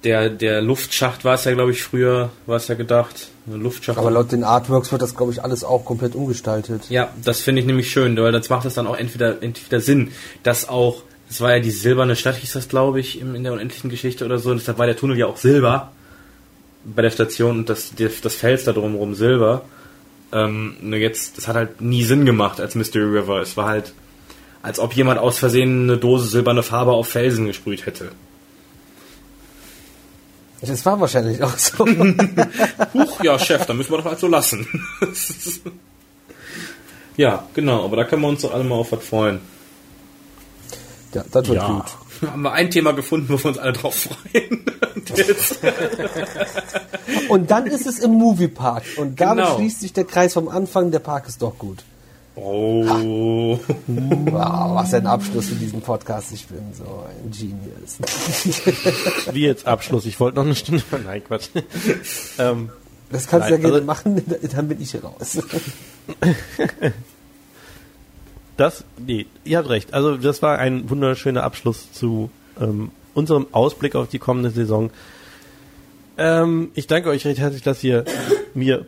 der 0.03 0.29
der 0.31 0.63
Luftschacht 0.63 1.25
war 1.25 1.35
es 1.35 1.45
ja, 1.45 1.53
glaube 1.53 1.73
ich, 1.73 1.83
früher 1.83 2.31
war 2.47 2.57
es 2.57 2.69
ja 2.69 2.75
gedacht. 2.75 3.29
Ein 3.47 3.61
Luftschacht. 3.61 3.99
Aber 3.99 4.11
laut 4.11 4.33
den 4.33 4.45
Artworks 4.45 4.93
wird 4.93 5.03
das, 5.03 5.15
glaube 5.15 5.33
ich, 5.33 5.43
alles 5.43 5.63
auch 5.63 5.85
komplett 5.85 6.15
umgestaltet. 6.15 6.89
Ja, 6.91 7.11
das 7.23 7.41
finde 7.41 7.61
ich 7.61 7.67
nämlich 7.67 7.91
schön, 7.91 8.17
weil 8.17 8.33
das 8.33 8.49
macht 8.49 8.67
es 8.67 8.75
dann 8.75 8.87
auch 8.87 8.97
entweder, 8.97 9.43
entweder 9.43 9.81
Sinn, 9.81 10.11
dass 10.43 10.69
auch, 10.69 11.03
das 11.29 11.41
war 11.41 11.55
ja 11.55 11.61
die 11.61 11.71
silberne 11.71 12.17
Stadt, 12.17 12.37
hieß 12.37 12.55
das, 12.55 12.69
glaube 12.69 12.99
ich, 12.99 13.21
in 13.21 13.43
der 13.45 13.53
unendlichen 13.53 13.91
Geschichte 13.91 14.25
oder 14.25 14.39
so, 14.39 14.51
und 14.51 14.59
deshalb 14.59 14.79
war 14.79 14.87
der 14.87 14.97
Tunnel 14.97 15.17
ja 15.19 15.27
auch 15.27 15.37
silber 15.37 15.93
bei 16.95 17.03
der 17.03 17.11
Station 17.11 17.59
und 17.59 17.69
das, 17.69 17.93
das, 18.23 18.35
Fels 18.35 18.65
da 18.65 18.73
drumherum 18.73 19.15
silber. 19.15 19.63
Ähm, 20.33 20.77
nur 20.81 20.99
jetzt, 20.99 21.37
das 21.37 21.49
hat 21.49 21.57
halt 21.57 21.81
nie 21.81 22.05
Sinn 22.05 22.25
gemacht 22.25 22.61
als 22.61 22.75
Mystery 22.75 23.05
River. 23.05 23.41
Es 23.41 23.57
war 23.57 23.67
halt, 23.67 23.93
als 24.63 24.79
ob 24.79 24.95
jemand 24.95 25.19
aus 25.21 25.39
Versehen 25.39 25.85
eine 25.85 25.99
Dose 25.99 26.27
silberne 26.29 26.63
Farbe 26.63 26.93
auf 26.93 27.09
Felsen 27.09 27.47
gesprüht 27.47 27.87
hätte. 27.87 28.11
Das 30.61 30.87
war 30.87 30.99
wahrscheinlich 31.01 31.43
auch 31.43 31.57
so. 31.57 31.87
Huch, 32.95 33.23
ja, 33.23 33.39
Chef, 33.39 33.67
dann 33.67 33.77
müssen 33.77 33.93
wir 33.93 33.99
doch 33.99 34.07
halt 34.07 34.19
so 34.19 34.27
lassen. 34.27 34.67
ja, 37.17 37.47
genau, 37.55 37.85
aber 37.85 37.97
da 37.97 38.05
können 38.05 38.23
wir 38.23 38.29
uns 38.29 38.43
doch 38.43 38.55
alle 38.55 38.65
mal 38.65 38.77
auf 38.77 38.91
was 38.91 39.05
freuen. 39.05 39.41
ja, 41.13 41.25
das 41.31 41.47
wird 41.49 41.59
Ja. 41.59 41.67
gut. 41.69 42.06
haben 42.31 42.43
wir 42.43 42.53
ein 42.53 42.71
Thema 42.71 42.93
gefunden, 42.93 43.29
wo 43.29 43.39
wir 43.39 43.47
uns 43.47 43.59
alle 43.59 43.73
drauf 43.73 43.95
freuen. 43.95 44.65
Und 47.29 47.51
dann 47.51 47.67
ist 47.67 47.87
es 47.87 47.99
im 48.01 48.13
Moviepark. 48.13 48.83
Und 48.97 49.21
damit 49.21 49.45
Genau. 49.45 49.57
schließt 49.57 49.81
sich 49.81 49.93
der 49.93 50.05
Kreis 50.05 50.35
vom 50.35 50.49
Anfang. 50.49 50.91
Der 50.91 50.99
Park 50.99 51.29
ist 51.29 51.41
doch 51.43 51.57
gut. 51.59 51.85
oh. 52.35 53.59
Wow, 53.87 54.75
was 54.75 54.95
ein 54.95 55.07
Abschluss 55.07 55.49
für 55.49 55.55
diesen 55.55 55.81
Podcast. 55.81 56.33
Ich 56.33 56.47
bin 56.47 56.59
so 56.77 56.85
ein 56.85 57.31
Genius. 57.31 57.99
Wie 59.33 59.43
jetzt 59.47 59.67
Abschluss. 59.67 60.07
Ich 60.07 60.19
wollte 60.21 60.37
noch 60.37 60.45
eine 60.45 60.55
Stunde. 60.55 60.83
Nein, 61.05 61.23
Quatsch. 61.25 61.49
ähm, 62.39 62.71
Das 63.11 63.27
kannst 63.29 63.49
du 63.49 63.53
ja 63.53 63.59
gerne 63.59 63.75
also- 63.75 63.87
machen, 63.87 64.23
dann 64.53 64.69
bin 64.69 64.81
ich 64.81 64.95
raus. 65.03 65.39
Das, 68.57 68.85
nee, 68.99 69.27
ihr 69.45 69.59
habt 69.59 69.69
recht. 69.69 69.93
Also 69.93 70.17
das 70.17 70.43
war 70.43 70.59
ein 70.59 70.89
wunderschöner 70.89 71.43
Abschluss 71.43 71.93
zu 71.93 72.31
ähm, 72.61 72.91
unserem 73.15 73.47
Ausblick 73.53 73.95
auf 73.95 74.09
die 74.09 74.19
kommende 74.19 74.51
Saison. 74.51 74.91
Ähm, 76.19 76.71
ich 76.75 76.87
danke 76.87 77.11
euch 77.11 77.27
recht 77.27 77.39
herzlich, 77.39 77.63
dass 77.63 77.85
ihr 77.85 78.05
mir, 78.55 78.87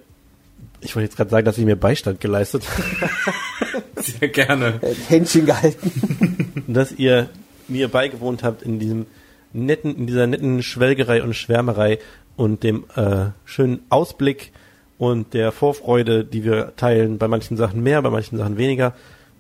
ich 0.81 0.97
wollte 0.97 1.05
jetzt 1.05 1.17
gerade 1.17 1.31
sagen, 1.31 1.45
dass 1.45 1.59
ihr 1.59 1.67
mir 1.67 1.77
Beistand 1.77 2.21
geleistet 2.21 2.65
habt, 2.67 4.05
Sehr 4.05 4.29
gerne. 4.29 4.81
Händchen 5.09 5.45
gehalten. 5.47 6.65
dass 6.67 6.93
ihr 6.93 7.29
mir 7.67 7.89
beigewohnt 7.89 8.43
habt 8.43 8.63
in 8.63 8.79
diesem 8.79 9.07
netten, 9.53 9.97
in 9.97 10.07
dieser 10.07 10.27
netten 10.27 10.63
Schwelgerei 10.63 11.23
und 11.23 11.35
Schwärmerei 11.35 11.99
und 12.37 12.63
dem 12.63 12.85
äh, 12.97 13.27
schönen 13.45 13.81
Ausblick 13.91 14.53
und 14.97 15.35
der 15.35 15.53
Vorfreude, 15.53 16.25
die 16.25 16.45
wir 16.45 16.75
teilen, 16.77 17.19
bei 17.19 17.29
manchen 17.29 17.57
Sachen 17.57 17.83
mehr, 17.83 18.01
bei 18.03 18.11
manchen 18.11 18.39
Sachen 18.39 18.57
weniger. 18.57 18.95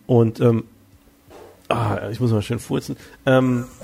Und 0.09 0.41
ähm, 0.41 0.65
ah, 1.69 2.09
ich 2.11 2.19
muss 2.19 2.33
mal 2.33 2.43
schön 2.43 2.59
furzen. 2.59 2.97
Ähm, 3.27 3.67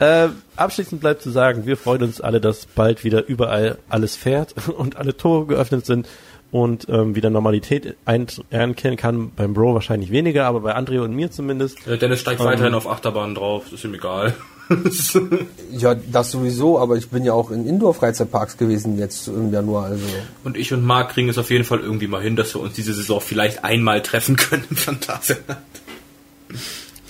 Äh, 0.00 0.28
abschließend 0.56 1.00
bleibt 1.00 1.22
zu 1.22 1.30
sagen, 1.30 1.66
wir 1.66 1.76
freuen 1.76 2.02
uns 2.02 2.20
alle, 2.20 2.40
dass 2.40 2.66
bald 2.66 3.04
wieder 3.04 3.26
überall 3.26 3.78
alles 3.88 4.16
fährt 4.16 4.54
und 4.76 4.96
alle 4.96 5.16
Tore 5.16 5.46
geöffnet 5.46 5.86
sind 5.86 6.08
und 6.50 6.88
ähm, 6.88 7.14
wieder 7.14 7.30
Normalität 7.30 7.96
einkehren 8.04 8.96
kann. 8.96 9.30
Beim 9.34 9.54
Bro 9.54 9.74
wahrscheinlich 9.74 10.10
weniger, 10.10 10.46
aber 10.46 10.60
bei 10.60 10.76
André 10.76 11.00
und 11.00 11.14
mir 11.14 11.30
zumindest. 11.30 11.86
Äh, 11.86 11.96
Dennis 11.96 12.20
steigt 12.20 12.40
Ähm. 12.40 12.46
weiterhin 12.46 12.74
auf 12.74 12.88
Achterbahn 12.88 13.34
drauf, 13.34 13.64
das 13.70 13.74
ist 13.74 13.84
ihm 13.84 13.94
egal. 13.94 14.34
Ja, 15.72 15.94
das 15.94 16.30
sowieso, 16.30 16.78
aber 16.78 16.96
ich 16.96 17.08
bin 17.10 17.24
ja 17.24 17.32
auch 17.32 17.50
in 17.50 17.66
Indoor-Freizeitparks 17.66 18.56
gewesen 18.56 18.98
jetzt 18.98 19.28
im 19.28 19.52
Januar. 19.52 19.86
Also 19.86 20.04
Und 20.44 20.56
ich 20.56 20.72
und 20.72 20.84
Marc 20.84 21.10
kriegen 21.12 21.28
es 21.28 21.36
auf 21.38 21.50
jeden 21.50 21.64
Fall 21.64 21.80
irgendwie 21.80 22.06
mal 22.06 22.22
hin, 22.22 22.36
dass 22.36 22.54
wir 22.54 22.60
uns 22.60 22.74
diese 22.74 22.94
Saison 22.94 23.20
vielleicht 23.20 23.64
einmal 23.64 24.02
treffen 24.02 24.36
können 24.36 24.64
im 24.70 24.76
Phantasialand. 24.76 25.58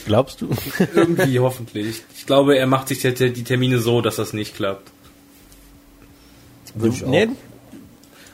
Glaubst 0.07 0.41
du? 0.43 0.51
Irgendwie 0.95 1.39
hoffentlich. 1.41 2.03
Ich 2.17 2.27
glaube, 2.27 2.57
er 2.59 2.67
macht 2.67 2.89
sich 2.89 3.01
die 3.01 3.45
Termine 3.45 3.79
so, 3.79 4.01
dass 4.01 4.17
das 4.17 4.33
nicht 4.33 4.55
klappt. 4.57 4.91
würde 6.75 6.95
ich 6.97 7.05
auch. 7.05 7.09
Nee, 7.09 7.29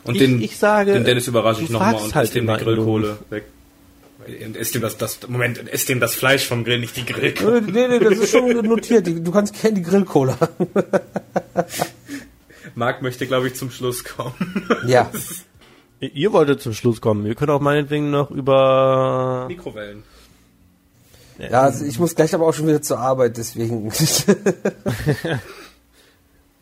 Und 0.05 0.14
Ich- 0.14 0.20
den, 0.20 0.40
ich 0.42 0.56
sage, 0.56 0.94
den 0.94 1.05
Dennis 1.05 1.28
überrasche 1.28 1.62
ich 1.62 1.70
nochmal 1.70 1.94
und 1.97 2.14
halt 2.14 2.34
in 2.34 2.47
Grillkohle 2.47 3.18
weg. 3.30 3.44
Und 4.44 4.57
isst 4.57 4.74
dem 4.74 4.82
das, 4.82 4.97
das, 4.97 5.28
Moment, 5.28 5.59
und 5.59 5.69
isst 5.69 5.89
dem 5.89 6.01
das 6.01 6.15
Fleisch 6.15 6.47
vom 6.47 6.65
Grill, 6.65 6.81
nicht 6.81 6.97
die 6.97 7.05
Grillkohle. 7.05 7.59
Äh, 7.59 7.61
Nee, 7.61 7.89
nee, 7.89 7.98
das 7.98 8.19
ist 8.19 8.31
schon 8.31 8.66
notiert. 8.66 9.07
Du 9.07 9.31
kannst 9.31 9.61
gerne 9.61 9.77
die 9.77 9.82
Grillkohle 9.82 10.39
haben. 10.40 10.66
Marc 12.74 13.02
möchte, 13.02 13.27
glaube 13.27 13.48
ich, 13.48 13.55
zum 13.55 13.70
Schluss 13.70 14.05
kommen. 14.05 14.66
Ja. 14.86 15.11
ihr 16.01 16.32
wolltet 16.32 16.61
zum 16.61 16.73
Schluss 16.73 17.01
kommen. 17.01 17.24
Wir 17.24 17.35
können 17.35 17.51
auch 17.51 17.61
meinetwegen 17.61 18.11
noch 18.11 18.31
über... 18.31 19.47
Mikrowellen. 19.48 20.02
Ja, 21.39 21.62
also 21.62 21.85
ich 21.85 21.98
muss 21.98 22.15
gleich 22.15 22.35
aber 22.35 22.47
auch 22.47 22.55
schon 22.55 22.66
wieder 22.66 22.82
zur 22.82 22.98
Arbeit, 22.98 23.36
deswegen. 23.36 23.90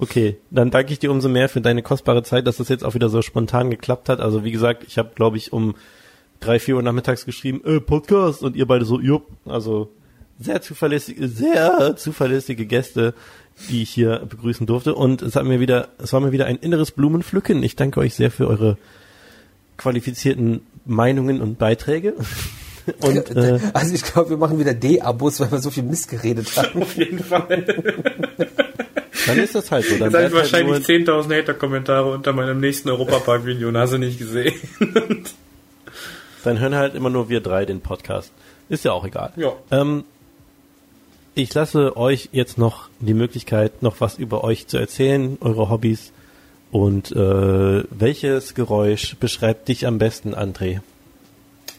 Okay, 0.01 0.39
dann 0.51 0.70
danke 0.70 0.93
ich 0.93 1.01
dir 1.01 1.11
umso 1.11 1.28
mehr 1.28 1.49
für 1.49 1.61
deine 1.61 1.82
kostbare 1.82 2.23
Zeit, 2.23 2.47
dass 2.47 2.59
das 2.59 2.69
jetzt 2.69 2.85
auch 2.85 2.95
wieder 2.95 3.09
so 3.09 3.20
spontan 3.20 3.69
geklappt 3.69 4.09
hat. 4.09 4.20
Also 4.20 4.45
wie 4.45 4.53
gesagt, 4.53 4.85
ich 4.86 4.97
habe, 4.97 5.11
glaube 5.15 5.36
ich, 5.36 5.53
um 5.53 5.74
drei, 6.40 6.59
vier 6.59 6.77
Uhr 6.77 6.82
nachmittags 6.82 7.24
geschrieben, 7.24 7.62
äh, 7.65 7.81
Podcast 7.81 8.43
und 8.43 8.56
ihr 8.56 8.66
beide 8.66 8.85
so, 8.85 9.01
jupp. 9.01 9.27
Also 9.44 9.90
sehr 10.39 10.62
zuverlässige, 10.62 11.28
sehr 11.28 11.97
zuverlässige 11.97 12.66
Gäste, 12.66 13.15
die 13.69 13.82
ich 13.82 13.90
hier 13.90 14.20
begrüßen 14.28 14.66
durfte. 14.66 14.94
Und 14.94 15.23
es 15.23 15.36
hat 15.36 15.44
mir 15.44 15.60
wieder, 15.60 15.89
es 15.98 16.12
war 16.12 16.20
mir 16.20 16.32
wieder 16.32 16.47
ein 16.47 16.56
inneres 16.56 16.93
Blumenpflücken. 16.93 17.62
Ich 17.62 17.77
danke 17.77 18.01
euch 18.01 18.15
sehr 18.15 18.31
für 18.31 18.47
eure 18.47 18.77
qualifizierten 19.77 20.60
Meinungen 20.85 21.40
und 21.40 21.59
Beiträge. 21.59 22.15
Und 23.02 23.36
äh, 23.36 23.59
also 23.74 23.94
ich 23.94 24.02
glaube, 24.02 24.31
wir 24.31 24.39
machen 24.39 24.59
wieder 24.59 24.73
D-Abos, 24.73 25.40
weil 25.40 25.52
wir 25.52 25.59
so 25.59 25.69
viel 25.69 25.82
Mist 25.82 26.09
geredet 26.09 26.56
haben. 26.56 26.81
Auf 26.81 26.97
jeden 26.97 27.19
Fall. 27.19 27.66
dann 29.27 29.39
ist 29.39 29.55
das 29.55 29.70
halt 29.70 29.85
so. 29.85 29.98
Dann 29.98 30.10
Jetzt 30.10 30.15
habe 30.15 30.27
ich 30.47 30.55
halt 30.55 30.66
wahrscheinlich 30.66 31.06
10.000 31.06 31.39
Hater-Kommentare 31.39 32.10
unter 32.10 32.32
meinem 32.32 32.60
nächsten 32.60 32.89
Europapark-Video 32.89 33.69
und 33.69 33.77
hast 33.77 33.93
du 33.93 33.98
nicht 33.98 34.19
gesehen. 34.19 34.55
Dann 36.44 36.59
hören 36.59 36.74
halt 36.74 36.94
immer 36.94 37.10
nur 37.10 37.28
wir 37.28 37.40
drei 37.40 37.65
den 37.65 37.81
Podcast. 37.81 38.32
Ist 38.69 38.85
ja 38.85 38.93
auch 38.93 39.05
egal. 39.05 39.32
Ja. 39.36 39.52
Ähm, 39.70 40.05
ich 41.35 41.52
lasse 41.55 41.97
euch 41.97 42.31
jetzt 42.32 42.59
noch 42.59 42.89
die 43.01 43.15
Möglichkeit, 43.15 43.82
noch 43.82 44.01
was 44.01 44.19
über 44.19 44.44
euch 44.44 44.66
zu 44.66 44.77
erzählen, 44.77 45.39
eure 45.40 45.70
Hobbys. 45.70 46.12
Und 46.70 47.12
äh, 47.12 47.85
welches 47.90 48.55
Geräusch 48.55 49.16
beschreibt 49.16 49.69
dich 49.69 49.86
am 49.86 49.98
besten, 49.98 50.35
André? 50.35 50.81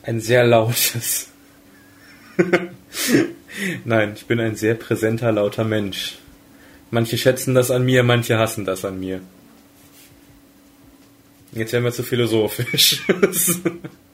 Ein 0.03 0.19
sehr 0.19 0.45
lautes. 0.45 1.30
Nein, 3.86 4.14
ich 4.15 4.26
bin 4.26 4.40
ein 4.40 4.56
sehr 4.56 4.76
präsenter, 4.76 5.31
lauter 5.31 5.64
Mensch. 5.64 6.18
Manche 6.91 7.18
schätzen 7.18 7.53
das 7.53 7.69
an 7.69 7.84
mir, 7.84 8.03
manche 8.03 8.40
hassen 8.40 8.65
das 8.65 8.86
an 8.86 8.99
mir. 8.99 9.22
Jetzt 11.52 11.73
werden 11.73 11.84
wir 11.84 11.91
zu 11.91 12.03
philosophisch. 12.03 13.03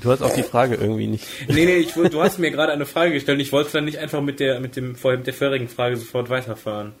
Du 0.00 0.10
hast 0.10 0.22
auch 0.22 0.32
die 0.32 0.42
Frage 0.42 0.76
irgendwie 0.76 1.06
nicht. 1.06 1.26
nee, 1.48 1.66
nee, 1.66 1.76
ich, 1.76 1.92
du 1.92 2.22
hast 2.22 2.38
mir 2.38 2.50
gerade 2.50 2.72
eine 2.72 2.86
Frage 2.86 3.12
gestellt 3.12 3.36
und 3.36 3.42
ich 3.42 3.52
wollte 3.52 3.72
dann 3.72 3.84
nicht 3.84 3.98
einfach 3.98 4.22
mit 4.22 4.40
der, 4.40 4.60
mit 4.60 4.76
dem, 4.76 4.96
vorher 4.96 5.18
mit 5.18 5.26
der 5.26 5.34
vorherigen 5.34 5.68
Frage 5.68 5.96
sofort 5.96 6.30
weiterfahren. 6.30 6.92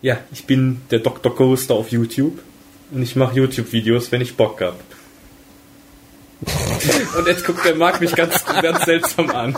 Ja, 0.00 0.18
ich 0.32 0.44
bin 0.44 0.80
der 0.90 0.98
Dr. 0.98 1.34
Coaster 1.34 1.74
auf 1.74 1.90
YouTube 1.90 2.40
und 2.90 3.02
ich 3.02 3.14
mache 3.14 3.36
YouTube-Videos, 3.36 4.10
wenn 4.10 4.20
ich 4.20 4.36
Bock 4.36 4.60
hab. 4.60 4.80
und 7.16 7.26
jetzt 7.28 7.46
guckt 7.46 7.64
der 7.64 7.76
Marc 7.76 8.00
mich 8.00 8.14
ganz, 8.16 8.44
ganz 8.44 8.84
seltsam 8.84 9.30
an. 9.30 9.56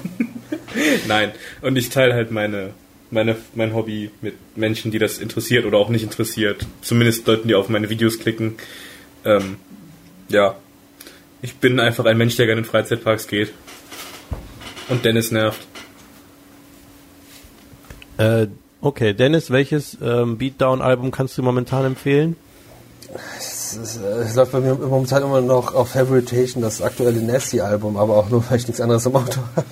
Nein, 1.09 1.33
und 1.63 1.77
ich 1.77 1.89
teile 1.89 2.13
halt 2.15 2.31
meine, 2.31 2.75
meine, 3.11 3.37
mein 3.55 3.75
Hobby 3.75 4.11
mit 4.21 4.35
Menschen, 4.57 4.91
die 4.91 4.99
das 4.99 5.19
interessiert 5.19 5.65
oder 5.65 5.79
auch 5.79 5.89
nicht 5.89 6.03
interessiert. 6.03 6.67
Zumindest 6.83 7.27
Leuten, 7.27 7.49
die 7.49 7.55
auf 7.55 7.71
meine 7.71 7.89
Videos 7.89 8.19
klicken. 8.19 8.57
Ähm, 9.25 9.57
ja. 10.29 10.57
Ich 11.45 11.57
bin 11.57 11.79
einfach 11.79 12.07
ein 12.07 12.17
Mensch, 12.17 12.37
der 12.37 12.47
gerne 12.47 12.61
in 12.63 12.65
Freizeitparks 12.65 13.27
geht. 13.29 13.53
Und 14.89 15.05
Dennis 15.05 15.31
nervt. 15.31 15.61
Äh, 18.17 18.47
okay, 18.81 19.13
Dennis, 19.13 19.51
welches 19.51 19.99
ähm, 20.03 20.39
Beatdown-Album 20.39 21.11
kannst 21.11 21.37
du 21.37 21.43
momentan 21.43 21.85
empfehlen? 21.85 22.37
Es, 23.37 23.77
ist, 23.77 23.97
äh, 24.03 24.23
es 24.23 24.35
läuft 24.37 24.53
bei 24.53 24.61
mir 24.61 24.73
momentan 24.75 25.23
immer 25.23 25.43
noch 25.43 25.75
auf 25.75 25.91
Favoritation, 25.91 26.63
das 26.63 26.81
aktuelle 26.81 27.21
Nasty-Album, 27.21 27.99
aber 27.99 28.17
auch 28.17 28.31
nur, 28.31 28.43
weil 28.49 28.57
ich 28.57 28.67
nichts 28.67 28.81
anderes 28.81 29.05
im 29.05 29.15
Auto 29.15 29.41
habe. 29.55 29.67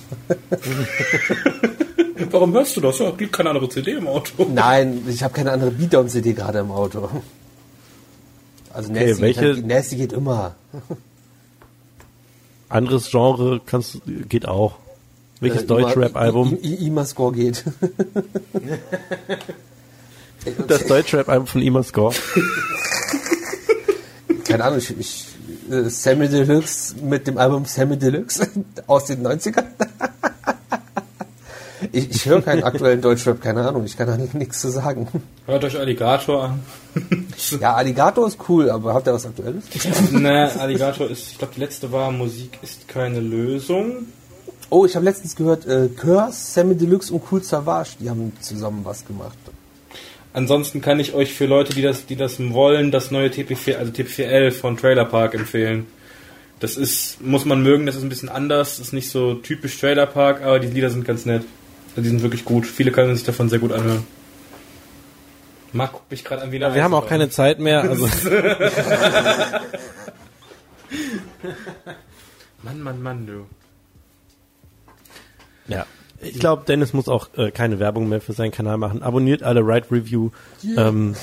Warum 2.33 2.53
hörst 2.53 2.77
du 2.77 2.83
das? 2.83 2.99
Ja, 2.99 3.13
gibt 3.13 3.33
keine 3.33 3.49
andere 3.49 3.71
CD 3.71 3.93
im 3.93 4.09
Auto. 4.09 4.45
Nein, 4.53 5.05
ich 5.09 5.23
habe 5.23 5.33
keine 5.33 5.53
andere 5.53 5.71
Beatdown-CD 5.71 6.35
gerade 6.35 6.59
im 6.59 6.71
Auto. 6.71 7.09
Also 8.75 8.91
Okay, 8.91 9.07
Nasty, 9.07 9.23
welche- 9.23 9.55
geht, 9.55 9.67
Nasty 9.67 9.97
geht 9.97 10.13
immer. 10.13 10.55
Anderes 12.73 13.11
Genre 13.11 13.61
kannst, 13.65 14.01
geht 14.29 14.47
auch. 14.49 14.75
Welches 15.41 15.63
Äh, 15.63 15.67
Deutschrap-Album? 15.67 16.59
Ima-Score 16.63 17.33
geht. 17.33 17.65
Das 20.67 20.85
Deutschrap-Album 20.87 21.47
von 21.47 21.63
Ima 21.63 21.85
Score. 21.85 22.13
Keine 24.45 24.65
Ahnung, 24.65 24.79
ich, 24.79 24.99
ich 24.99 25.27
äh, 25.71 25.89
Sammy 25.89 26.29
Deluxe 26.29 26.97
mit 26.97 27.29
dem 27.29 27.39
Album 27.39 27.65
Sammy 27.65 27.97
Deluxe 27.97 28.49
aus 28.89 29.05
den 29.05 29.25
90ern. 29.25 29.67
Ich 31.91 32.11
ich 32.11 32.27
höre 32.27 32.43
keinen 32.43 32.63
aktuellen 32.63 33.01
Deutschrap, 33.01 33.41
keine 33.41 33.67
Ahnung, 33.67 33.85
ich 33.85 33.97
kann 33.97 34.07
da 34.07 34.17
nichts 34.39 34.61
zu 34.61 34.71
sagen. 34.71 35.09
Hört 35.47 35.65
euch 35.65 35.79
Alligator 35.79 36.45
an. 36.45 36.61
Ja, 37.61 37.75
Alligator 37.75 38.27
ist 38.27 38.39
cool, 38.49 38.71
aber 38.71 38.95
habt 38.95 39.07
ihr 39.07 39.15
was 39.15 39.27
Aktuelles? 39.27 39.65
ne, 40.13 40.51
Alligator 40.59 41.11
ist, 41.11 41.33
ich 41.33 41.39
glaube, 41.39 41.55
die 41.55 41.61
letzte 41.61 41.91
war 41.91 42.11
Musik 42.13 42.59
ist 42.63 42.87
keine 42.89 43.21
Lösung. 43.21 44.07
Oh, 44.71 44.87
ich 44.87 44.95
habe 44.95 45.05
letztens 45.05 45.37
gehört, 45.37 45.67
äh, 45.67 45.89
Curse, 45.89 46.53
Sammy 46.53 46.75
Deluxe 46.75 47.13
und 47.13 47.23
Cool 47.31 47.43
Savage, 47.43 47.91
die 48.01 48.09
haben 48.09 48.33
zusammen 48.41 48.81
was 48.85 49.05
gemacht. 49.05 49.37
Ansonsten 50.35 50.81
kann 50.81 50.99
ich 50.99 51.13
euch 51.13 51.35
für 51.35 51.45
Leute, 51.45 51.75
die 51.75 51.83
das, 51.83 52.07
die 52.07 52.17
das 52.17 52.39
wollen, 52.39 52.91
das 52.91 53.11
neue 53.11 53.29
TP4, 53.29 53.75
also 53.75 53.93
TP4L 53.93 54.51
von 54.51 54.79
Trailer 54.79 55.05
Park 55.05 55.35
empfehlen. 55.35 55.87
Das 56.59 56.77
ist, 56.77 57.21
muss 57.21 57.45
man 57.45 57.63
mögen, 57.63 57.87
das 57.87 57.97
ist 57.97 58.03
ein 58.03 58.09
bisschen 58.09 58.29
anders, 58.29 58.79
ist 58.79 58.93
nicht 58.93 59.11
so 59.11 59.35
typisch 59.35 59.79
Trailer 59.79 60.07
Park, 60.07 60.43
aber 60.43 60.59
die 60.59 60.69
Lieder 60.69 60.91
sind 60.91 61.05
ganz 61.05 61.27
nett. 61.27 61.43
Also 61.93 62.03
die 62.03 62.09
sind 62.09 62.23
wirklich 62.23 62.45
gut. 62.45 62.67
Viele 62.67 62.91
können 62.91 63.15
sich 63.15 63.25
davon 63.25 63.49
sehr 63.49 63.59
gut 63.59 63.73
anhören. 63.73 64.07
Marc 65.73 65.93
guckt 65.93 66.11
mich 66.11 66.25
gerade 66.25 66.43
an 66.43 66.53
wie 66.53 66.63
eine 66.63 66.75
Wir 66.75 66.85
haben 66.85 66.95
auch 66.95 67.07
keine 67.07 67.31
Zeit 67.31 67.59
mehr. 67.59 67.83
Also 67.83 68.07
Mann, 72.63 72.81
Mann, 72.83 73.03
Mann, 73.03 73.27
du. 73.27 73.47
ja. 75.67 75.87
Ich 76.25 76.39
glaube, 76.39 76.63
Dennis 76.67 76.93
muss 76.93 77.09
auch 77.09 77.31
äh, 77.37 77.51
keine 77.51 77.81
Werbung 77.81 78.09
mehr 78.09 78.21
für 78.21 78.33
seinen 78.33 78.53
Kanal 78.53 78.79
machen. 78.79 79.03
Abonniert 79.03 79.43
alle 79.43 79.67
Right 79.67 79.91
Review. 79.91 80.31
Ähm, 80.77 81.17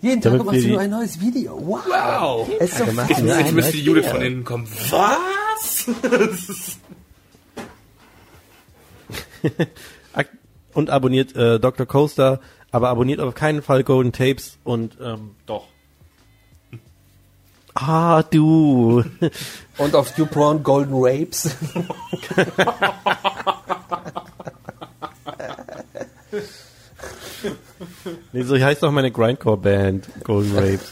Jeden 0.00 0.22
Tag 0.22 0.42
machst 0.44 0.64
du 0.64 0.78
ein 0.78 0.90
neues 0.90 1.20
Video. 1.20 1.60
Wow! 1.60 1.84
Wow! 1.86 2.48
Es 2.60 2.70
ist 2.70 2.78
so 2.78 2.84
fett. 2.86 3.18
Ja, 3.26 3.40
Jetzt 3.40 3.52
müsste 3.52 3.72
die 3.72 3.82
Judith 3.82 4.06
ja. 4.06 4.12
von 4.12 4.22
innen 4.22 4.44
kommen. 4.44 4.66
Was? 4.90 5.86
und 10.74 10.90
abonniert 10.90 11.34
äh, 11.36 11.58
Dr. 11.58 11.86
Coaster, 11.86 12.40
aber 12.70 12.88
abonniert 12.88 13.20
auf 13.20 13.34
keinen 13.34 13.62
Fall 13.62 13.84
Golden 13.84 14.12
Tapes 14.12 14.58
und 14.64 14.96
ähm, 15.00 15.34
Doch. 15.46 15.66
ah 17.74 18.22
du. 18.22 19.04
Und 19.78 19.94
auf 19.94 20.18
YouPorn 20.18 20.64
Golden 20.64 20.94
Rapes. 20.94 21.56
nee, 28.32 28.42
so 28.42 28.56
heißt 28.56 28.82
doch 28.82 28.90
meine 28.90 29.10
Grindcore 29.10 29.56
Band 29.56 30.08
Golden 30.24 30.56
Rapes. 30.56 30.90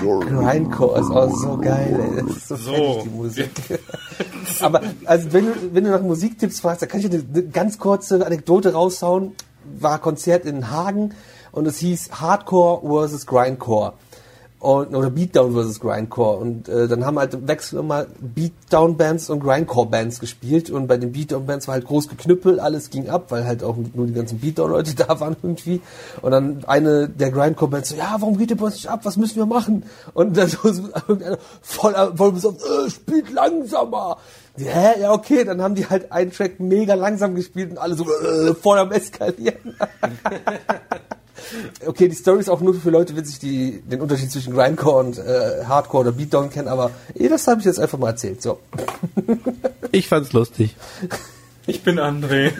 Grindcore 0.00 1.00
ist 1.00 1.10
auch 1.10 1.34
so 1.34 1.56
geil, 1.58 2.00
ey. 2.00 2.22
Das 2.26 2.36
ist 2.36 2.48
so, 2.48 2.56
So. 2.56 3.02
die 3.04 3.08
Musik. 3.10 3.50
Aber 4.60 4.82
also 5.04 5.32
wenn 5.32 5.46
du, 5.46 5.52
wenn 5.72 5.84
du 5.84 5.90
nach 5.90 6.02
Musiktipps 6.02 6.60
fragst, 6.60 6.82
da 6.82 6.86
kann 6.86 7.00
ich 7.00 7.08
dir 7.08 7.18
eine, 7.18 7.24
eine 7.32 7.48
ganz 7.48 7.78
kurze 7.78 8.24
Anekdote 8.24 8.72
raushauen. 8.72 9.32
War 9.78 9.98
Konzert 9.98 10.46
in 10.46 10.70
Hagen 10.70 11.14
und 11.52 11.66
es 11.66 11.78
hieß 11.78 12.10
Hardcore 12.20 12.80
versus 12.88 13.26
Grindcore. 13.26 13.92
Und, 14.60 14.94
oder 14.94 15.08
Beatdown 15.08 15.54
versus 15.54 15.80
Grindcore. 15.80 16.36
Und 16.36 16.68
äh, 16.68 16.86
dann 16.86 17.06
haben 17.06 17.18
halt 17.18 17.48
Wechsel 17.48 17.78
immer 17.78 18.04
Beatdown-Bands 18.20 19.30
und 19.30 19.40
Grindcore-Bands 19.40 20.20
gespielt. 20.20 20.68
Und 20.68 20.86
bei 20.86 20.98
den 20.98 21.12
Beatdown-Bands 21.12 21.66
war 21.66 21.74
halt 21.74 21.86
groß 21.86 22.08
geknüppelt, 22.08 22.60
alles 22.60 22.90
ging 22.90 23.08
ab, 23.08 23.30
weil 23.30 23.46
halt 23.46 23.64
auch 23.64 23.76
nur 23.94 24.06
die 24.06 24.12
ganzen 24.12 24.38
Beatdown-Leute 24.38 24.94
da 24.96 25.18
waren 25.18 25.34
irgendwie. 25.42 25.80
Und 26.20 26.32
dann 26.32 26.62
eine 26.66 27.08
der 27.08 27.30
Grindcore-Bands 27.30 27.88
so, 27.88 27.96
ja, 27.96 28.16
warum 28.18 28.36
geht 28.36 28.50
ihr 28.50 28.56
bei 28.58 28.66
uns 28.66 28.74
nicht 28.74 28.90
ab? 28.90 29.00
Was 29.04 29.16
müssen 29.16 29.36
wir 29.36 29.46
machen? 29.46 29.84
Und 30.12 30.36
dann 30.36 30.48
so 30.62 30.68
irgendeiner 30.68 31.38
voll, 31.62 31.94
voll 32.14 32.32
besoffen, 32.32 32.60
äh, 32.60 32.90
spielt 32.90 33.32
langsamer. 33.32 34.18
Hä? 34.58 35.00
Ja, 35.00 35.12
okay, 35.12 35.44
dann 35.44 35.62
haben 35.62 35.74
die 35.74 35.86
halt 35.86 36.12
einen 36.12 36.32
Track 36.32 36.60
mega 36.60 36.92
langsam 36.94 37.34
gespielt 37.34 37.70
und 37.70 37.78
alle 37.78 37.94
so 37.94 38.04
äh, 38.04 38.54
voll 38.54 38.78
am 38.78 38.92
Eskalieren. 38.92 39.74
Okay, 41.84 42.08
die 42.08 42.14
Story 42.14 42.40
ist 42.40 42.48
auch 42.48 42.60
nur 42.60 42.74
für 42.74 42.90
Leute 42.90 43.16
witzig, 43.16 43.40
die 43.40 43.82
den 43.82 44.00
Unterschied 44.00 44.30
zwischen 44.30 44.54
Grindcore 44.54 45.04
und 45.04 45.18
äh, 45.18 45.64
Hardcore 45.66 46.08
oder 46.08 46.12
Beatdown 46.12 46.50
kennen, 46.50 46.68
aber 46.68 46.92
eh, 47.14 47.28
das 47.28 47.46
habe 47.46 47.60
ich 47.60 47.66
jetzt 47.66 47.80
einfach 47.80 47.98
mal 47.98 48.10
erzählt. 48.10 48.42
So. 48.42 48.60
Ich 49.92 50.06
fand's 50.06 50.32
lustig. 50.32 50.76
Ich 51.66 51.82
bin 51.82 51.98
André. 51.98 52.52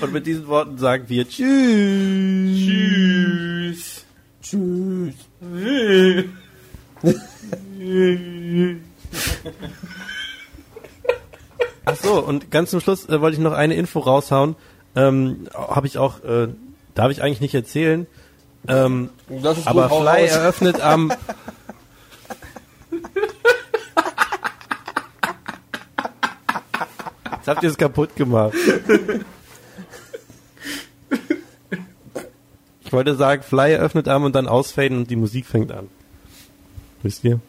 Und 0.00 0.14
mit 0.14 0.26
diesen 0.26 0.46
Worten 0.46 0.78
sagen 0.78 1.04
wir 1.08 1.28
Tschüss. 1.28 1.44
Tschüss. 4.42 4.42
Tschüss. 4.42 5.14
Ach 11.86 11.96
so, 11.96 12.20
und 12.20 12.50
ganz 12.50 12.70
zum 12.70 12.80
Schluss 12.80 13.08
äh, 13.08 13.20
wollte 13.20 13.36
ich 13.36 13.42
noch 13.42 13.52
eine 13.52 13.74
Info 13.74 14.00
raushauen. 14.00 14.56
Ähm, 14.96 15.48
Habe 15.54 15.86
ich 15.86 15.98
auch, 15.98 16.22
äh, 16.24 16.48
darf 16.94 17.10
ich 17.10 17.22
eigentlich 17.22 17.40
nicht 17.40 17.54
erzählen. 17.54 18.06
Ähm, 18.68 19.10
Das 19.42 19.58
ist 19.58 19.66
aber 19.66 19.88
gut, 19.88 20.00
Fly 20.00 20.26
eröffnet 20.26 20.80
am. 20.80 21.12
Jetzt 27.36 27.48
habt 27.48 27.62
ihr 27.62 27.68
es 27.70 27.76
kaputt 27.76 28.16
gemacht. 28.16 28.54
Ich 32.84 32.92
wollte 32.92 33.14
sagen, 33.16 33.42
Fly 33.42 33.72
eröffnet 33.72 34.08
am 34.08 34.24
und 34.24 34.34
dann 34.34 34.46
ausfaden 34.48 34.96
und 34.98 35.10
die 35.10 35.16
Musik 35.16 35.44
fängt 35.46 35.70
an. 35.72 35.88
Wisst 37.02 37.22
ihr? 37.24 37.40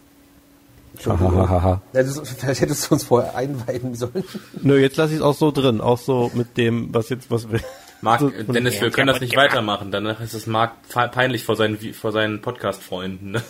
Hahaha. 1.05 1.81
Ja, 1.93 2.03
das, 2.03 2.19
vielleicht 2.38 2.61
hättest 2.61 2.89
du 2.89 2.95
uns 2.95 3.03
vorher 3.03 3.35
einweiden 3.35 3.95
sollen. 3.95 4.23
Nö, 4.61 4.77
jetzt 4.80 4.97
lasse 4.97 5.11
ich 5.13 5.17
es 5.19 5.23
auch 5.23 5.35
so 5.35 5.51
drin. 5.51 5.81
Auch 5.81 5.97
so 5.97 6.31
mit 6.34 6.57
dem, 6.57 6.93
was 6.93 7.09
jetzt, 7.09 7.30
was 7.31 7.51
wir. 7.51 7.59
Marc, 8.01 8.19
So- 8.19 8.30
Dennis, 8.30 8.80
wir 8.81 8.91
können 8.91 9.07
das 9.07 9.19
nicht 9.22 9.35
weitermachen. 9.35 9.89
Danach 9.91 10.19
ist 10.22 10.34
es 10.34 10.45
Marc 10.47 10.73
peinlich 11.11 11.43
vor 11.43 11.55
seinen, 11.55 11.77
vor 11.93 12.11
seinen 12.11 12.41
Podcast-Freunden. 12.41 13.31
ne? 13.31 13.41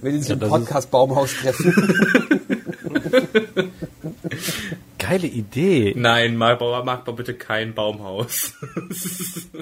Wenn 0.00 0.12
die 0.12 0.18
sich 0.18 0.28
Ja, 0.28 0.34
im 0.34 0.40
das 0.40 0.50
Podcast 0.50 0.90
Baumhaus 0.90 1.32
treffen. 1.34 1.72
Geile 4.98 5.26
Idee. 5.26 5.92
Nein, 5.96 6.36
Marc, 6.36 6.58
bau, 6.58 6.82
Marc, 6.82 7.04
bau 7.04 7.12
bitte 7.12 7.34
kein 7.34 7.74
Baumhaus. 7.74 8.52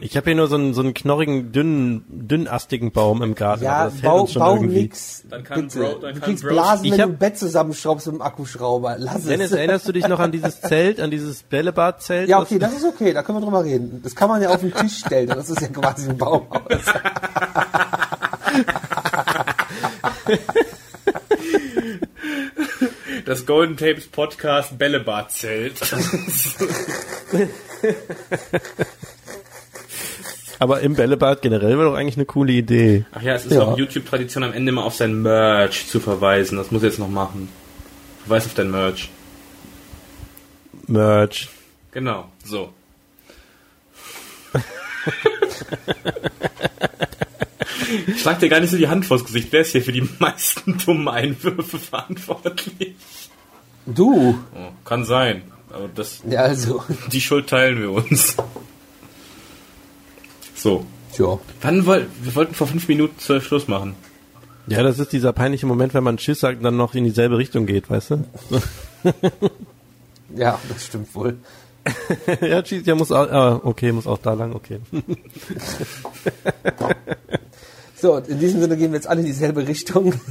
Ich 0.00 0.16
habe 0.16 0.26
hier 0.30 0.34
nur 0.36 0.48
so 0.48 0.56
einen, 0.56 0.74
so 0.74 0.80
einen 0.82 0.92
knorrigen, 0.92 1.50
dünnen, 1.52 2.04
dünnastigen 2.08 2.92
Baum 2.92 3.22
im 3.22 3.34
Garten. 3.34 3.64
Ja, 3.64 3.90
bau, 4.02 4.22
uns 4.22 4.32
schon 4.32 4.40
bau 4.40 4.56
irgendwie. 4.56 4.82
nix. 4.82 5.24
Dann 5.30 5.42
kann 5.42 5.62
bitte. 5.62 5.78
Bro- 5.78 5.98
dann 6.00 6.14
du 6.14 6.20
kann 6.20 6.28
kriegst 6.28 6.42
Bros- 6.44 6.52
Blasen, 6.52 6.84
Ich 6.84 6.90
wenn 6.92 6.98
du 6.98 7.04
ein 7.04 7.18
Bett 7.18 7.38
zusammenschraubst 7.38 8.06
mit 8.06 8.16
dem 8.16 8.22
Akkuschrauber. 8.22 8.96
Lass 8.98 9.24
Dennis, 9.24 9.50
es. 9.52 9.56
erinnerst 9.56 9.88
du 9.88 9.92
dich 9.92 10.06
noch 10.06 10.18
an 10.20 10.30
dieses 10.32 10.60
Zelt, 10.60 11.00
an 11.00 11.10
dieses 11.10 11.42
Bällebadzelt? 11.44 12.28
Ja, 12.28 12.40
okay, 12.40 12.58
das 12.58 12.74
ist 12.74 12.84
okay, 12.84 13.12
da 13.12 13.22
können 13.22 13.38
wir 13.38 13.42
drüber 13.44 13.64
reden. 13.64 14.00
Das 14.02 14.14
kann 14.14 14.28
man 14.28 14.42
ja 14.42 14.50
auf 14.50 14.60
den 14.60 14.74
Tisch 14.74 14.98
stellen, 14.98 15.28
das 15.28 15.48
ist 15.48 15.60
ja 15.62 15.68
quasi 15.68 16.10
ein 16.10 16.18
Baumhaus. 16.18 16.60
Das 23.24 23.46
Golden 23.46 23.76
Tapes 23.76 24.06
Podcast 24.06 24.76
Bällebad-Zelt. 24.78 25.80
Aber 30.58 30.80
im 30.80 30.94
Bällebad 30.94 31.42
generell 31.42 31.76
wäre 31.78 31.90
doch 31.90 31.96
eigentlich 31.96 32.16
eine 32.16 32.26
coole 32.26 32.52
Idee. 32.52 33.04
Ach 33.12 33.22
ja, 33.22 33.34
es 33.34 33.46
ist 33.46 33.52
Ja. 33.52 33.62
auch 33.62 33.76
YouTube-Tradition, 33.78 34.44
am 34.44 34.52
Ende 34.52 34.72
mal 34.72 34.82
auf 34.82 34.94
sein 34.94 35.22
Merch 35.22 35.86
zu 35.88 36.00
verweisen. 36.00 36.58
Das 36.58 36.70
muss 36.70 36.82
ich 36.82 36.90
jetzt 36.90 36.98
noch 36.98 37.08
machen. 37.08 37.48
Verweis 38.24 38.46
auf 38.46 38.54
dein 38.54 38.70
Merch. 38.70 39.10
Merch. 40.86 41.48
Genau, 41.92 42.28
so. 42.44 42.72
Ich 48.06 48.20
schlag 48.20 48.38
dir 48.40 48.48
gar 48.48 48.60
nicht 48.60 48.70
so 48.70 48.76
die 48.76 48.88
Hand 48.88 49.04
vors 49.06 49.24
Gesicht. 49.24 49.48
Wer 49.50 49.60
ist 49.62 49.72
hier 49.72 49.82
für 49.82 49.92
die 49.92 50.08
meisten 50.18 50.78
dummen 50.84 51.08
Einwürfe 51.08 51.78
verantwortlich? 51.78 52.94
Du. 53.86 54.38
Oh, 54.54 54.68
kann 54.84 55.04
sein. 55.04 55.42
Aber 55.70 55.88
das, 55.94 56.22
Ja, 56.28 56.40
also. 56.42 56.82
die 57.12 57.20
Schuld 57.20 57.48
teilen 57.48 57.80
wir 57.80 57.90
uns. 57.92 58.36
So. 60.54 60.86
Tja. 61.12 61.38
Wann 61.60 61.84
woll, 61.86 62.06
wir 62.22 62.34
wollten 62.34 62.54
vor 62.54 62.66
fünf 62.66 62.88
Minuten 62.88 63.18
zwölf 63.18 63.44
Schluss 63.46 63.68
machen. 63.68 63.94
Ja, 64.66 64.82
das 64.82 64.98
ist 64.98 65.12
dieser 65.12 65.32
peinliche 65.32 65.66
Moment, 65.66 65.92
wenn 65.94 66.02
man 66.02 66.16
Tschüss 66.16 66.40
sagt 66.40 66.58
und 66.58 66.64
dann 66.64 66.76
noch 66.76 66.94
in 66.94 67.04
dieselbe 67.04 67.36
Richtung 67.36 67.66
geht, 67.66 67.90
weißt 67.90 68.10
du? 68.12 68.24
Ja, 70.34 70.58
das 70.68 70.86
stimmt 70.86 71.14
wohl. 71.14 71.36
ja, 72.40 72.62
Tschüss, 72.62 72.86
ja, 72.86 72.94
muss 72.94 73.12
auch, 73.12 73.30
ah, 73.30 73.60
okay, 73.62 73.92
muss 73.92 74.06
auch 74.06 74.16
da 74.18 74.32
lang, 74.32 74.54
okay. 74.54 74.80
So, 78.04 78.18
in 78.18 78.38
diesem 78.38 78.60
Sinne 78.60 78.76
gehen 78.76 78.92
wir 78.92 78.98
jetzt 78.98 79.06
alle 79.06 79.20
in 79.20 79.26
dieselbe 79.26 79.66
Richtung. 79.66 80.12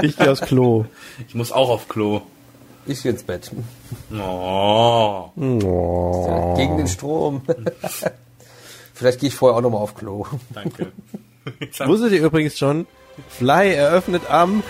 Ich 0.00 0.16
gehe 0.16 0.32
aufs 0.32 0.40
Klo. 0.40 0.86
Ich 1.28 1.34
muss 1.34 1.52
auch 1.52 1.68
auf 1.68 1.86
Klo. 1.86 2.22
Ich 2.86 3.02
gehe 3.02 3.12
ins 3.12 3.22
Bett. 3.22 3.50
Oh. 4.10 5.28
Oh. 5.36 6.54
Gegen 6.56 6.78
den 6.78 6.88
Strom. 6.88 7.42
Vielleicht 8.94 9.20
gehe 9.20 9.28
ich 9.28 9.34
vorher 9.34 9.58
auch 9.58 9.60
nochmal 9.60 9.82
auf 9.82 9.94
Klo. 9.94 10.24
Danke. 10.54 10.92
Wusstet 11.84 12.12
ihr 12.12 12.24
übrigens 12.24 12.56
schon, 12.56 12.86
Fly 13.28 13.74
eröffnet 13.74 14.30
am 14.30 14.62